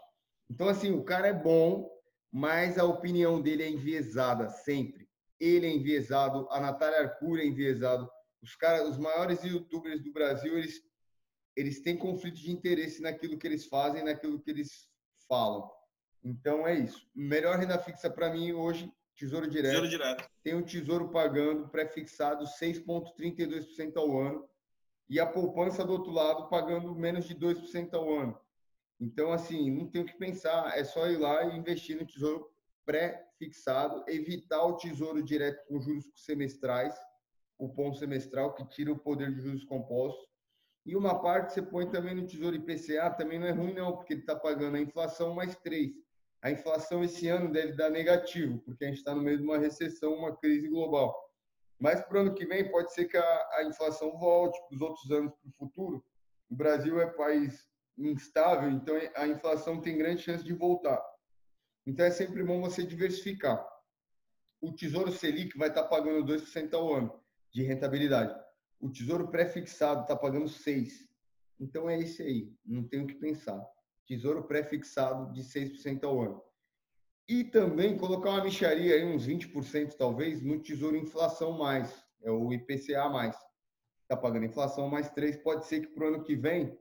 Então, 0.48 0.68
assim, 0.68 0.92
o 0.92 1.02
cara 1.02 1.26
é 1.26 1.32
bom, 1.32 1.90
mas 2.30 2.78
a 2.78 2.84
opinião 2.84 3.42
dele 3.42 3.64
é 3.64 3.68
enviesada 3.68 4.48
sempre. 4.48 5.08
Ele 5.40 5.66
é 5.66 5.70
enviesado, 5.70 6.46
a 6.52 6.60
Natália 6.60 7.00
Arcuri 7.00 7.42
é 7.42 7.46
enviesado, 7.46 8.08
os 8.40 8.54
caras, 8.54 8.88
os 8.88 8.98
maiores 8.98 9.42
youtubers 9.42 10.00
do 10.00 10.12
Brasil, 10.12 10.56
eles, 10.56 10.80
eles 11.56 11.82
têm 11.82 11.96
conflito 11.96 12.36
de 12.36 12.52
interesse 12.52 13.02
naquilo 13.02 13.36
que 13.36 13.48
eles 13.48 13.66
fazem, 13.66 14.04
naquilo 14.04 14.40
que 14.40 14.52
eles 14.52 14.88
falam. 15.28 15.68
Então 16.22 16.66
é 16.66 16.74
isso. 16.74 17.08
Melhor 17.14 17.58
renda 17.58 17.78
fixa 17.78 18.10
para 18.10 18.30
mim 18.30 18.52
hoje, 18.52 18.92
Tesouro 19.16 19.48
Direto. 19.48 19.70
Tesouro 19.70 19.88
Direto. 19.88 20.30
Tem 20.42 20.54
o 20.54 20.64
Tesouro 20.64 21.08
pagando 21.10 21.68
pré-fixado 21.68 22.44
6,32% 22.44 23.96
ao 23.96 24.18
ano 24.20 24.48
e 25.08 25.18
a 25.18 25.26
poupança 25.26 25.84
do 25.84 25.92
outro 25.92 26.12
lado 26.12 26.48
pagando 26.48 26.94
menos 26.94 27.26
de 27.26 27.34
2% 27.34 27.94
ao 27.94 28.12
ano. 28.12 28.38
Então, 29.00 29.32
assim, 29.32 29.70
não 29.70 29.86
tem 29.86 30.02
o 30.02 30.04
que 30.04 30.16
pensar, 30.16 30.76
é 30.76 30.84
só 30.84 31.08
ir 31.08 31.18
lá 31.18 31.44
e 31.44 31.56
investir 31.56 31.96
no 31.96 32.06
Tesouro 32.06 32.50
pré-fixado, 32.84 34.04
evitar 34.08 34.64
o 34.64 34.76
Tesouro 34.76 35.22
Direto 35.22 35.66
com 35.66 35.80
juros 35.80 36.10
semestrais, 36.14 36.94
cupom 37.56 37.92
semestral 37.92 38.54
que 38.54 38.64
tira 38.68 38.92
o 38.92 38.98
poder 38.98 39.32
de 39.34 39.40
juros 39.40 39.64
compostos. 39.64 40.26
E 40.84 40.96
uma 40.96 41.20
parte 41.20 41.52
você 41.52 41.62
põe 41.62 41.88
também 41.90 42.14
no 42.14 42.26
Tesouro 42.26 42.56
IPCA, 42.56 43.10
também 43.10 43.38
não 43.38 43.46
é 43.46 43.50
ruim 43.50 43.74
não, 43.74 43.96
porque 43.96 44.14
ele 44.14 44.20
está 44.20 44.34
pagando 44.34 44.76
a 44.76 44.80
inflação 44.80 45.34
mais 45.34 45.54
3. 45.56 45.92
A 46.40 46.50
inflação 46.50 47.02
esse 47.02 47.28
ano 47.28 47.50
deve 47.50 47.72
dar 47.72 47.90
negativo, 47.90 48.58
porque 48.60 48.84
a 48.84 48.88
gente 48.88 48.98
está 48.98 49.14
no 49.14 49.22
meio 49.22 49.38
de 49.38 49.44
uma 49.44 49.58
recessão, 49.58 50.14
uma 50.14 50.36
crise 50.36 50.68
global. 50.68 51.16
Mas 51.78 52.00
para 52.00 52.18
o 52.18 52.20
ano 52.20 52.34
que 52.34 52.46
vem 52.46 52.70
pode 52.70 52.92
ser 52.92 53.06
que 53.06 53.16
a, 53.16 53.48
a 53.54 53.64
inflação 53.64 54.16
volte 54.18 54.58
para 54.66 54.76
os 54.76 54.80
outros 54.80 55.10
anos 55.10 55.32
para 55.32 55.48
o 55.48 55.52
futuro. 55.52 56.04
O 56.48 56.54
Brasil 56.54 57.00
é 57.00 57.06
país 57.06 57.68
instável, 57.96 58.70
então 58.70 58.94
a 59.16 59.26
inflação 59.26 59.80
tem 59.80 59.98
grande 59.98 60.22
chance 60.22 60.44
de 60.44 60.52
voltar. 60.52 61.02
Então 61.86 62.04
é 62.04 62.10
sempre 62.10 62.42
bom 62.44 62.60
você 62.60 62.84
diversificar. 62.84 63.66
O 64.60 64.72
Tesouro 64.72 65.10
Selic 65.12 65.56
vai 65.56 65.68
estar 65.68 65.82
tá 65.82 65.88
pagando 65.88 66.24
2% 66.24 66.74
ao 66.74 66.94
ano 66.94 67.20
de 67.52 67.62
rentabilidade. 67.62 68.38
O 68.80 68.88
tesouro 68.88 69.28
pré-fixado 69.28 70.02
está 70.02 70.14
pagando 70.14 70.48
6. 70.48 71.08
Então 71.58 71.90
é 71.90 71.98
esse 71.98 72.22
aí, 72.22 72.52
não 72.64 72.86
tem 72.86 73.02
o 73.02 73.06
que 73.06 73.14
pensar. 73.14 73.60
Tesouro 74.08 74.42
pré-fixado 74.42 75.32
de 75.32 75.42
6% 75.42 76.02
ao 76.02 76.20
ano. 76.20 76.42
E 77.28 77.44
também 77.44 77.96
colocar 77.96 78.30
uma 78.30 78.42
micharia 78.42 78.94
aí, 78.94 79.04
uns 79.04 79.26
20% 79.26 79.94
talvez, 79.94 80.42
no 80.42 80.58
tesouro 80.58 80.96
inflação 80.96 81.52
mais, 81.52 82.04
é 82.22 82.30
o 82.30 82.52
IPCA 82.52 83.08
mais. 83.08 83.36
Está 84.02 84.16
pagando 84.16 84.46
inflação 84.46 84.88
mais 84.88 85.10
3, 85.10 85.36
pode 85.36 85.66
ser 85.66 85.82
que 85.82 85.88
para 85.88 86.04
o 86.04 86.08
ano 86.08 86.24
que 86.24 86.34
vem, 86.34 86.76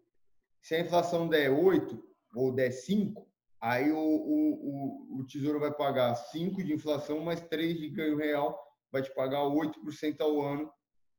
se 0.62 0.74
a 0.74 0.80
inflação 0.80 1.28
der 1.28 1.52
8 1.52 2.02
ou 2.34 2.52
der 2.52 2.72
5, 2.72 3.30
aí 3.62 3.91
o, 3.91 3.98
o, 3.98 5.18
o, 5.18 5.20
o 5.20 5.26
tesouro 5.28 5.60
vai 5.60 5.74
pagar 5.74 6.16
5 6.16 6.64
de 6.64 6.74
inflação 6.74 7.20
mais 7.20 7.41
3 7.41 7.78
de 7.78 7.90
ganho 7.90 8.18
real 8.18 8.68
vai 8.91 9.02
te 9.02 9.14
pagar 9.14 9.41
8% 9.41 10.22
ao 10.22 10.41
ano, 10.41 10.72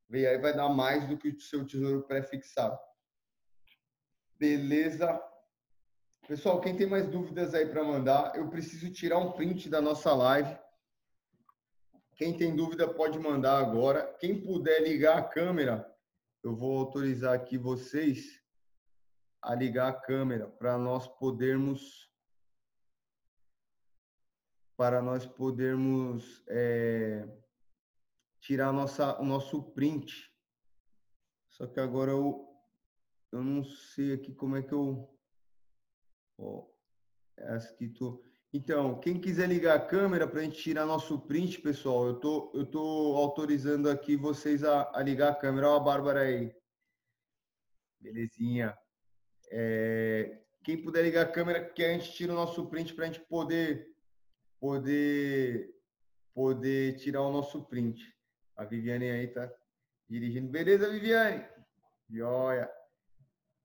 e 0.09 0.25
aí 0.25 0.37
vai 0.37 0.55
dar 0.55 0.69
mais 0.69 1.07
do 1.07 1.17
que 1.17 1.29
o 1.29 1.39
seu 1.39 1.65
tesouro 1.65 2.03
pré-fixado. 2.03 2.77
Beleza? 4.37 5.21
Pessoal, 6.29 6.61
quem 6.61 6.77
tem 6.77 6.85
mais 6.85 7.09
dúvidas 7.09 7.55
aí 7.55 7.65
para 7.65 7.83
mandar, 7.83 8.35
eu 8.35 8.47
preciso 8.51 8.91
tirar 8.91 9.17
um 9.17 9.31
print 9.31 9.67
da 9.67 9.81
nossa 9.81 10.13
live. 10.13 10.59
Quem 12.15 12.37
tem 12.37 12.55
dúvida 12.55 12.87
pode 12.87 13.17
mandar 13.17 13.57
agora. 13.57 14.15
Quem 14.19 14.39
puder 14.39 14.79
ligar 14.83 15.17
a 15.17 15.23
câmera, 15.23 15.91
eu 16.43 16.55
vou 16.55 16.77
autorizar 16.77 17.33
aqui 17.33 17.57
vocês 17.57 18.39
a 19.41 19.55
ligar 19.55 19.87
a 19.87 19.99
câmera 19.99 20.47
para 20.47 20.77
nós 20.77 21.07
podermos 21.07 22.07
para 24.77 25.01
nós 25.01 25.25
podermos 25.25 26.43
é, 26.47 27.27
tirar 28.39 28.71
nossa, 28.71 29.19
o 29.19 29.25
nosso 29.25 29.63
print. 29.71 30.31
Só 31.49 31.65
que 31.65 31.79
agora 31.79 32.11
eu, 32.11 32.47
eu 33.31 33.43
não 33.43 33.63
sei 33.63 34.13
aqui 34.13 34.31
como 34.31 34.57
é 34.57 34.61
que 34.61 34.73
eu. 34.73 35.18
Então, 38.51 38.99
quem 38.99 39.19
quiser 39.21 39.47
ligar 39.47 39.75
a 39.75 39.85
câmera 39.85 40.27
para 40.27 40.39
a 40.39 40.43
gente 40.43 40.59
tirar 40.59 40.85
nosso 40.85 41.19
print, 41.19 41.61
pessoal, 41.61 42.07
eu 42.07 42.19
tô, 42.19 42.51
eu 42.55 42.65
tô 42.65 43.15
autorizando 43.15 43.89
aqui 43.89 44.15
vocês 44.15 44.63
a, 44.63 44.91
a 44.93 45.03
ligar 45.03 45.31
a 45.31 45.35
câmera. 45.35 45.69
Ó, 45.69 45.77
a 45.77 45.79
Bárbara 45.79 46.21
aí. 46.21 46.55
Belezinha. 47.99 48.75
É, 49.51 50.41
quem 50.63 50.81
puder 50.81 51.03
ligar 51.03 51.27
a 51.27 51.31
câmera, 51.31 51.63
que 51.63 51.83
a 51.83 51.93
gente 51.93 52.11
tira 52.11 52.33
o 52.33 52.35
nosso 52.35 52.67
print 52.67 52.93
para 52.95 53.05
a 53.05 53.07
gente 53.07 53.19
poder, 53.21 53.87
poder, 54.59 55.75
poder 56.33 56.97
tirar 56.97 57.21
o 57.21 57.31
nosso 57.31 57.63
print. 57.65 58.15
A 58.55 58.65
Viviane 58.65 59.11
aí 59.11 59.27
tá 59.27 59.51
dirigindo. 60.09 60.49
Beleza, 60.49 60.89
Viviane? 60.89 61.45
Joia. 62.09 62.78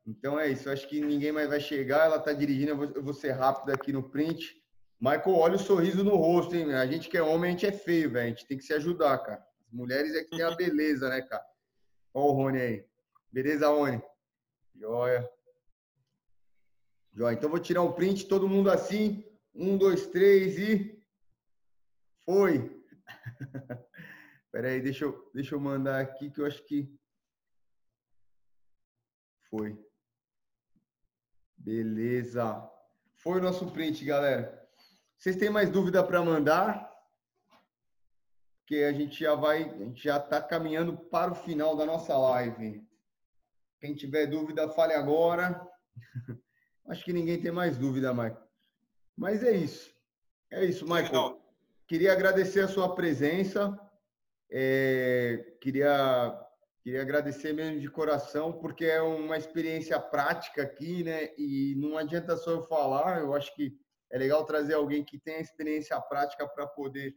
Então 0.06 0.38
é 0.38 0.48
isso. 0.48 0.68
Acho 0.68 0.88
que 0.88 1.00
ninguém 1.00 1.32
mais 1.32 1.48
vai 1.48 1.60
chegar. 1.60 2.04
Ela 2.06 2.18
tá 2.18 2.32
dirigindo. 2.32 2.72
Eu 2.72 2.76
vou, 2.76 2.86
eu 2.86 3.02
vou 3.02 3.14
ser 3.14 3.32
rápido 3.32 3.70
aqui 3.70 3.92
no 3.92 4.02
print. 4.02 4.62
Michael, 5.00 5.36
olha 5.36 5.56
o 5.56 5.58
sorriso 5.58 6.04
no 6.04 6.16
rosto, 6.16 6.54
hein? 6.54 6.72
A 6.74 6.86
gente 6.86 7.08
que 7.08 7.16
é 7.16 7.22
homem, 7.22 7.48
a 7.48 7.52
gente 7.52 7.66
é 7.66 7.72
feio, 7.72 8.10
velho. 8.10 8.26
A 8.26 8.28
gente 8.28 8.46
tem 8.46 8.56
que 8.56 8.64
se 8.64 8.72
ajudar, 8.74 9.18
cara. 9.18 9.46
As 9.66 9.72
mulheres 9.72 10.14
é 10.14 10.24
que 10.24 10.30
tem 10.30 10.42
a 10.42 10.50
beleza, 10.56 11.08
né, 11.08 11.22
cara? 11.22 11.44
Olha 12.12 12.26
o 12.26 12.32
Rony 12.32 12.60
aí. 12.60 12.86
Beleza, 13.32 13.68
Rony? 13.68 14.02
Joia. 14.74 15.28
Joia. 17.12 17.34
Então 17.34 17.50
vou 17.50 17.58
tirar 17.58 17.82
um 17.82 17.92
print, 17.92 18.26
todo 18.26 18.48
mundo 18.48 18.70
assim. 18.70 19.24
Um, 19.54 19.76
dois, 19.76 20.06
três 20.06 20.58
e. 20.58 21.02
Foi! 22.24 22.82
Espera 24.46 24.68
aí, 24.68 24.80
deixa 24.80 25.04
eu, 25.04 25.30
deixa 25.34 25.54
eu 25.54 25.60
mandar 25.60 26.00
aqui 26.00 26.30
que 26.30 26.40
eu 26.40 26.46
acho 26.46 26.64
que 26.64 26.88
foi. 29.50 29.83
Beleza. 31.64 32.62
Foi 33.16 33.40
o 33.40 33.42
nosso 33.42 33.70
print, 33.70 34.04
galera. 34.04 34.68
Vocês 35.16 35.34
têm 35.34 35.48
mais 35.48 35.70
dúvida 35.70 36.04
para 36.04 36.22
mandar? 36.22 36.92
Porque 38.58 38.84
a 38.84 38.92
gente 38.92 39.18
já 39.18 39.34
vai, 39.34 39.64
a 39.64 39.78
gente 39.78 40.04
já 40.04 40.18
está 40.18 40.42
caminhando 40.42 40.94
para 40.94 41.32
o 41.32 41.34
final 41.34 41.74
da 41.74 41.86
nossa 41.86 42.16
live. 42.18 42.86
Quem 43.80 43.94
tiver 43.94 44.26
dúvida, 44.26 44.68
fale 44.68 44.92
agora. 44.92 45.66
Acho 46.86 47.02
que 47.02 47.14
ninguém 47.14 47.40
tem 47.40 47.50
mais 47.50 47.78
dúvida, 47.78 48.12
Michael. 48.12 48.46
Mas 49.16 49.42
é 49.42 49.52
isso. 49.52 49.90
É 50.50 50.62
isso, 50.66 50.84
Michael. 50.84 51.40
Queria 51.86 52.12
agradecer 52.12 52.60
a 52.60 52.68
sua 52.68 52.94
presença. 52.94 53.74
É, 54.50 55.56
queria 55.62 56.43
Queria 56.84 57.00
agradecer 57.00 57.54
mesmo 57.54 57.80
de 57.80 57.88
coração, 57.88 58.52
porque 58.52 58.84
é 58.84 59.00
uma 59.00 59.38
experiência 59.38 59.98
prática 59.98 60.62
aqui, 60.62 61.02
né? 61.02 61.30
E 61.38 61.74
não 61.78 61.96
adianta 61.96 62.36
só 62.36 62.50
eu 62.50 62.62
falar, 62.62 63.20
eu 63.20 63.32
acho 63.32 63.54
que 63.54 63.74
é 64.12 64.18
legal 64.18 64.44
trazer 64.44 64.74
alguém 64.74 65.02
que 65.02 65.18
tem 65.18 65.36
a 65.36 65.40
experiência 65.40 65.98
prática 66.02 66.46
para 66.46 66.66
poder 66.66 67.16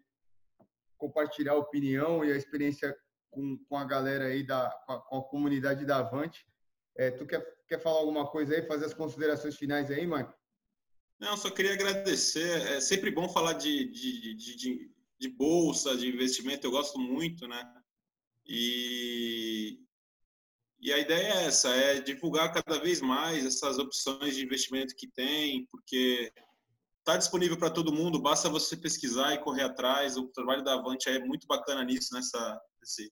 compartilhar 0.98 1.52
a 1.52 1.58
opinião 1.58 2.24
e 2.24 2.32
a 2.32 2.38
experiência 2.38 2.96
com, 3.30 3.58
com 3.68 3.78
a 3.78 3.84
galera 3.84 4.28
aí, 4.28 4.42
da, 4.42 4.70
com 4.86 4.94
a, 4.94 5.02
com 5.02 5.18
a 5.18 5.24
comunidade 5.24 5.86
da 5.86 5.98
Avante. 5.98 6.48
É, 6.96 7.12
tu 7.12 7.28
quer, 7.28 7.46
quer 7.68 7.82
falar 7.82 8.00
alguma 8.00 8.26
coisa 8.26 8.56
aí, 8.56 8.66
fazer 8.66 8.86
as 8.86 8.94
considerações 8.94 9.58
finais 9.58 9.92
aí, 9.92 10.08
Marco? 10.08 10.34
Não, 11.20 11.36
só 11.36 11.50
queria 11.50 11.74
agradecer. 11.74 12.62
É 12.68 12.80
sempre 12.80 13.12
bom 13.12 13.28
falar 13.28 13.54
de, 13.54 13.92
de, 13.92 14.34
de, 14.34 14.56
de, 14.56 14.92
de 15.20 15.30
bolsa, 15.30 15.98
de 15.98 16.08
investimento, 16.08 16.66
eu 16.66 16.72
gosto 16.72 16.98
muito, 16.98 17.46
né? 17.50 17.77
E, 18.48 19.80
e 20.80 20.94
a 20.94 20.98
ideia 20.98 21.34
é 21.34 21.46
essa, 21.46 21.70
é 21.70 22.00
divulgar 22.00 22.54
cada 22.54 22.80
vez 22.80 23.02
mais 23.02 23.46
essas 23.46 23.78
opções 23.78 24.36
de 24.36 24.44
investimento 24.44 24.96
que 24.96 25.08
tem, 25.08 25.68
porque 25.72 26.32
está 27.00 27.18
disponível 27.18 27.58
para 27.58 27.70
todo 27.70 27.94
mundo, 27.94 28.22
basta 28.22 28.50
você 28.50 28.76
pesquisar 28.76 29.34
e 29.34 29.40
correr 29.40 29.64
atrás. 29.64 30.18
O 30.18 30.28
trabalho 30.28 30.64
da 30.64 30.74
Avante 30.76 31.10
é 31.10 31.20
muito 31.20 31.48
bacana 31.48 31.84
nisso, 31.84 32.14
nessa, 32.14 32.62
nesse, 32.80 33.12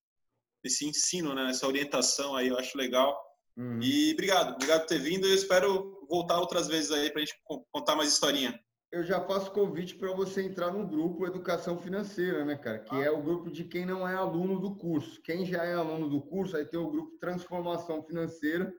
nesse 0.63 0.85
ensino, 0.85 1.33
né? 1.33 1.45
nessa 1.45 1.67
orientação 1.67 2.35
aí, 2.35 2.47
eu 2.47 2.57
acho 2.57 2.77
legal. 2.77 3.17
Uhum. 3.57 3.81
E 3.81 4.13
obrigado, 4.13 4.55
obrigado 4.55 4.81
por 4.81 4.87
ter 4.87 4.99
vindo. 4.99 5.27
Eu 5.27 5.33
espero 5.35 6.05
voltar 6.09 6.39
outras 6.39 6.67
vezes 6.67 6.91
aí 6.91 7.09
para 7.09 7.21
a 7.21 7.25
gente 7.25 7.39
contar 7.71 7.95
mais 7.95 8.11
historinha 8.11 8.59
eu 8.95 9.03
já 9.03 9.19
faço 9.19 9.51
convite 9.51 9.93
para 9.95 10.13
você 10.13 10.41
entrar 10.41 10.71
no 10.71 10.87
grupo 10.87 11.27
Educação 11.27 11.77
Financeira, 11.77 12.45
né, 12.45 12.55
cara? 12.55 12.79
Que 12.79 12.95
é 12.95 13.11
o 13.11 13.21
grupo 13.21 13.51
de 13.51 13.65
quem 13.65 13.85
não 13.85 14.07
é 14.07 14.15
aluno 14.15 14.57
do 14.57 14.73
curso. 14.73 15.21
Quem 15.21 15.45
já 15.45 15.65
é 15.65 15.73
aluno 15.73 16.09
do 16.09 16.21
curso, 16.21 16.55
aí 16.55 16.65
tem 16.65 16.79
o 16.79 16.89
grupo 16.89 17.17
Transformação 17.17 18.01
Financeira. 18.01 18.73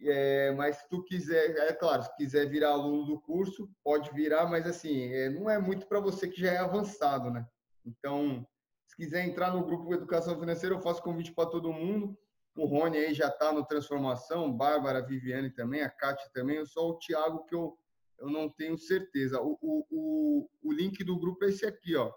É, 0.00 0.50
mas 0.56 0.78
se 0.78 0.88
tu 0.88 1.04
quiser, 1.04 1.56
é 1.58 1.72
claro, 1.72 2.02
se 2.02 2.16
quiser 2.16 2.48
virar 2.48 2.70
aluno 2.70 3.04
do 3.04 3.20
curso, 3.20 3.70
pode 3.84 4.12
virar, 4.12 4.46
mas 4.46 4.66
assim, 4.66 5.12
é, 5.12 5.30
não 5.30 5.48
é 5.48 5.60
muito 5.60 5.86
para 5.86 6.00
você 6.00 6.26
que 6.26 6.40
já 6.40 6.50
é 6.50 6.58
avançado, 6.58 7.30
né? 7.30 7.46
Então, 7.86 8.44
se 8.88 8.96
quiser 8.96 9.24
entrar 9.24 9.54
no 9.54 9.64
grupo 9.64 9.94
Educação 9.94 10.40
Financeira, 10.40 10.74
eu 10.74 10.82
faço 10.82 11.04
convite 11.04 11.32
para 11.32 11.48
todo 11.48 11.72
mundo. 11.72 12.18
O 12.56 12.66
Rony 12.66 12.98
aí 12.98 13.14
já 13.14 13.28
está 13.28 13.52
no 13.52 13.64
Transformação, 13.64 14.52
Bárbara, 14.52 15.06
Viviane 15.06 15.50
também, 15.50 15.82
a 15.82 15.88
Kátia 15.88 16.28
também. 16.34 16.66
Sou 16.66 16.90
o 16.90 16.98
Thiago 16.98 17.46
que 17.46 17.54
eu 17.54 17.78
eu 18.20 18.28
não 18.28 18.48
tenho 18.48 18.78
certeza. 18.78 19.40
O, 19.40 19.58
o, 19.60 19.86
o, 19.90 20.50
o, 20.62 20.72
link 20.72 21.02
do 21.02 21.18
grupo 21.18 21.44
é 21.44 21.48
esse 21.48 21.66
aqui, 21.66 21.96
ó. 21.96 22.12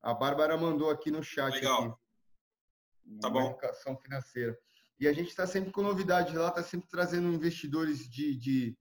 A 0.00 0.14
Bárbara 0.14 0.56
mandou 0.56 0.88
aqui 0.88 1.10
no 1.10 1.22
chat. 1.22 1.54
Legal. 1.54 1.84
Aqui, 1.84 3.20
tá 3.20 3.28
bom. 3.28 3.50
Educação 3.50 3.96
financeira. 3.96 4.58
E 5.00 5.06
a 5.06 5.12
gente 5.12 5.28
está 5.28 5.46
sempre 5.46 5.72
com 5.72 5.82
novidades 5.82 6.34
lá, 6.34 6.48
está 6.48 6.62
sempre 6.62 6.88
trazendo 6.88 7.28
investidores 7.28 8.08
de, 8.08 8.36
de, 8.36 8.78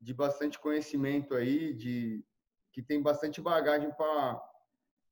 de 0.00 0.14
bastante 0.14 0.58
conhecimento 0.58 1.34
aí, 1.34 1.74
de 1.74 2.24
que 2.72 2.82
tem 2.82 3.02
bastante 3.02 3.40
bagagem 3.40 3.90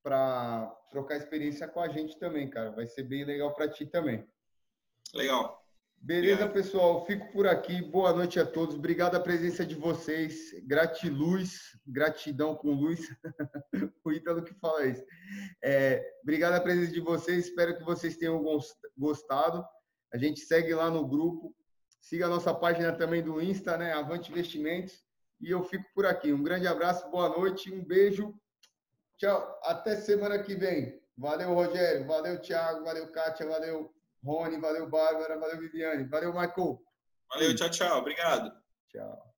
para 0.03 0.77
trocar 0.91 1.17
experiência 1.17 1.69
com 1.69 1.81
a 1.81 1.89
gente 1.89 2.19
também, 2.19 2.49
cara. 2.49 2.71
Vai 2.71 2.87
ser 2.87 3.03
bem 3.03 3.25
legal 3.25 3.55
para 3.55 3.69
ti 3.69 3.85
também. 3.87 4.27
Legal. 5.15 5.60
Beleza, 6.03 6.49
pessoal? 6.49 7.05
Fico 7.05 7.31
por 7.31 7.47
aqui. 7.47 7.83
Boa 7.83 8.11
noite 8.15 8.41
a 8.41 8.47
todos. 8.47 8.75
Obrigado 8.75 9.17
a 9.17 9.21
presença 9.21 9.67
de 9.67 9.75
vocês. 9.75 10.51
Gratiluz, 10.67 11.79
gratidão 11.87 12.55
com 12.55 12.73
luz. 12.73 13.01
o 14.03 14.11
Ítalo 14.11 14.43
que 14.43 14.55
fala 14.55 14.87
isso. 14.87 15.05
É, 15.63 16.03
obrigado 16.23 16.55
a 16.55 16.61
presença 16.61 16.91
de 16.91 17.01
vocês. 17.01 17.45
Espero 17.45 17.77
que 17.77 17.85
vocês 17.85 18.17
tenham 18.17 18.43
gostado. 18.97 19.63
A 20.11 20.17
gente 20.17 20.41
segue 20.41 20.73
lá 20.73 20.91
no 20.91 21.07
grupo. 21.07 21.55
Siga 22.01 22.25
a 22.25 22.31
nossa 22.31 22.55
página 22.55 22.93
também 22.93 23.23
do 23.23 23.39
Insta, 23.39 23.77
né? 23.77 23.93
Avante 23.93 24.31
Investimentos. 24.31 25.05
E 25.39 25.51
eu 25.51 25.63
fico 25.65 25.85
por 25.95 26.07
aqui. 26.07 26.33
Um 26.33 26.43
grande 26.43 26.67
abraço, 26.67 27.11
boa 27.11 27.29
noite, 27.29 27.71
um 27.71 27.85
beijo. 27.85 28.35
Tchau. 29.19 29.61
Até 29.65 29.97
semana 29.97 30.43
que 30.43 30.55
vem. 30.55 30.99
Valeu, 31.15 31.53
Rogério. 31.53 32.07
Valeu, 32.07 32.41
Thiago. 32.41 32.85
Valeu, 32.87 33.13
Kátia. 33.13 33.47
Valeu. 33.47 34.00
Rony, 34.25 34.61
valeu, 34.61 34.89
Bárbara, 34.89 35.39
valeu, 35.39 35.59
Viviane, 35.59 36.09
valeu, 36.09 36.33
Michael. 36.33 36.79
Valeu, 37.31 37.55
tchau, 37.55 37.71
tchau. 37.71 37.99
Obrigado. 37.99 38.53
Tchau. 38.89 39.30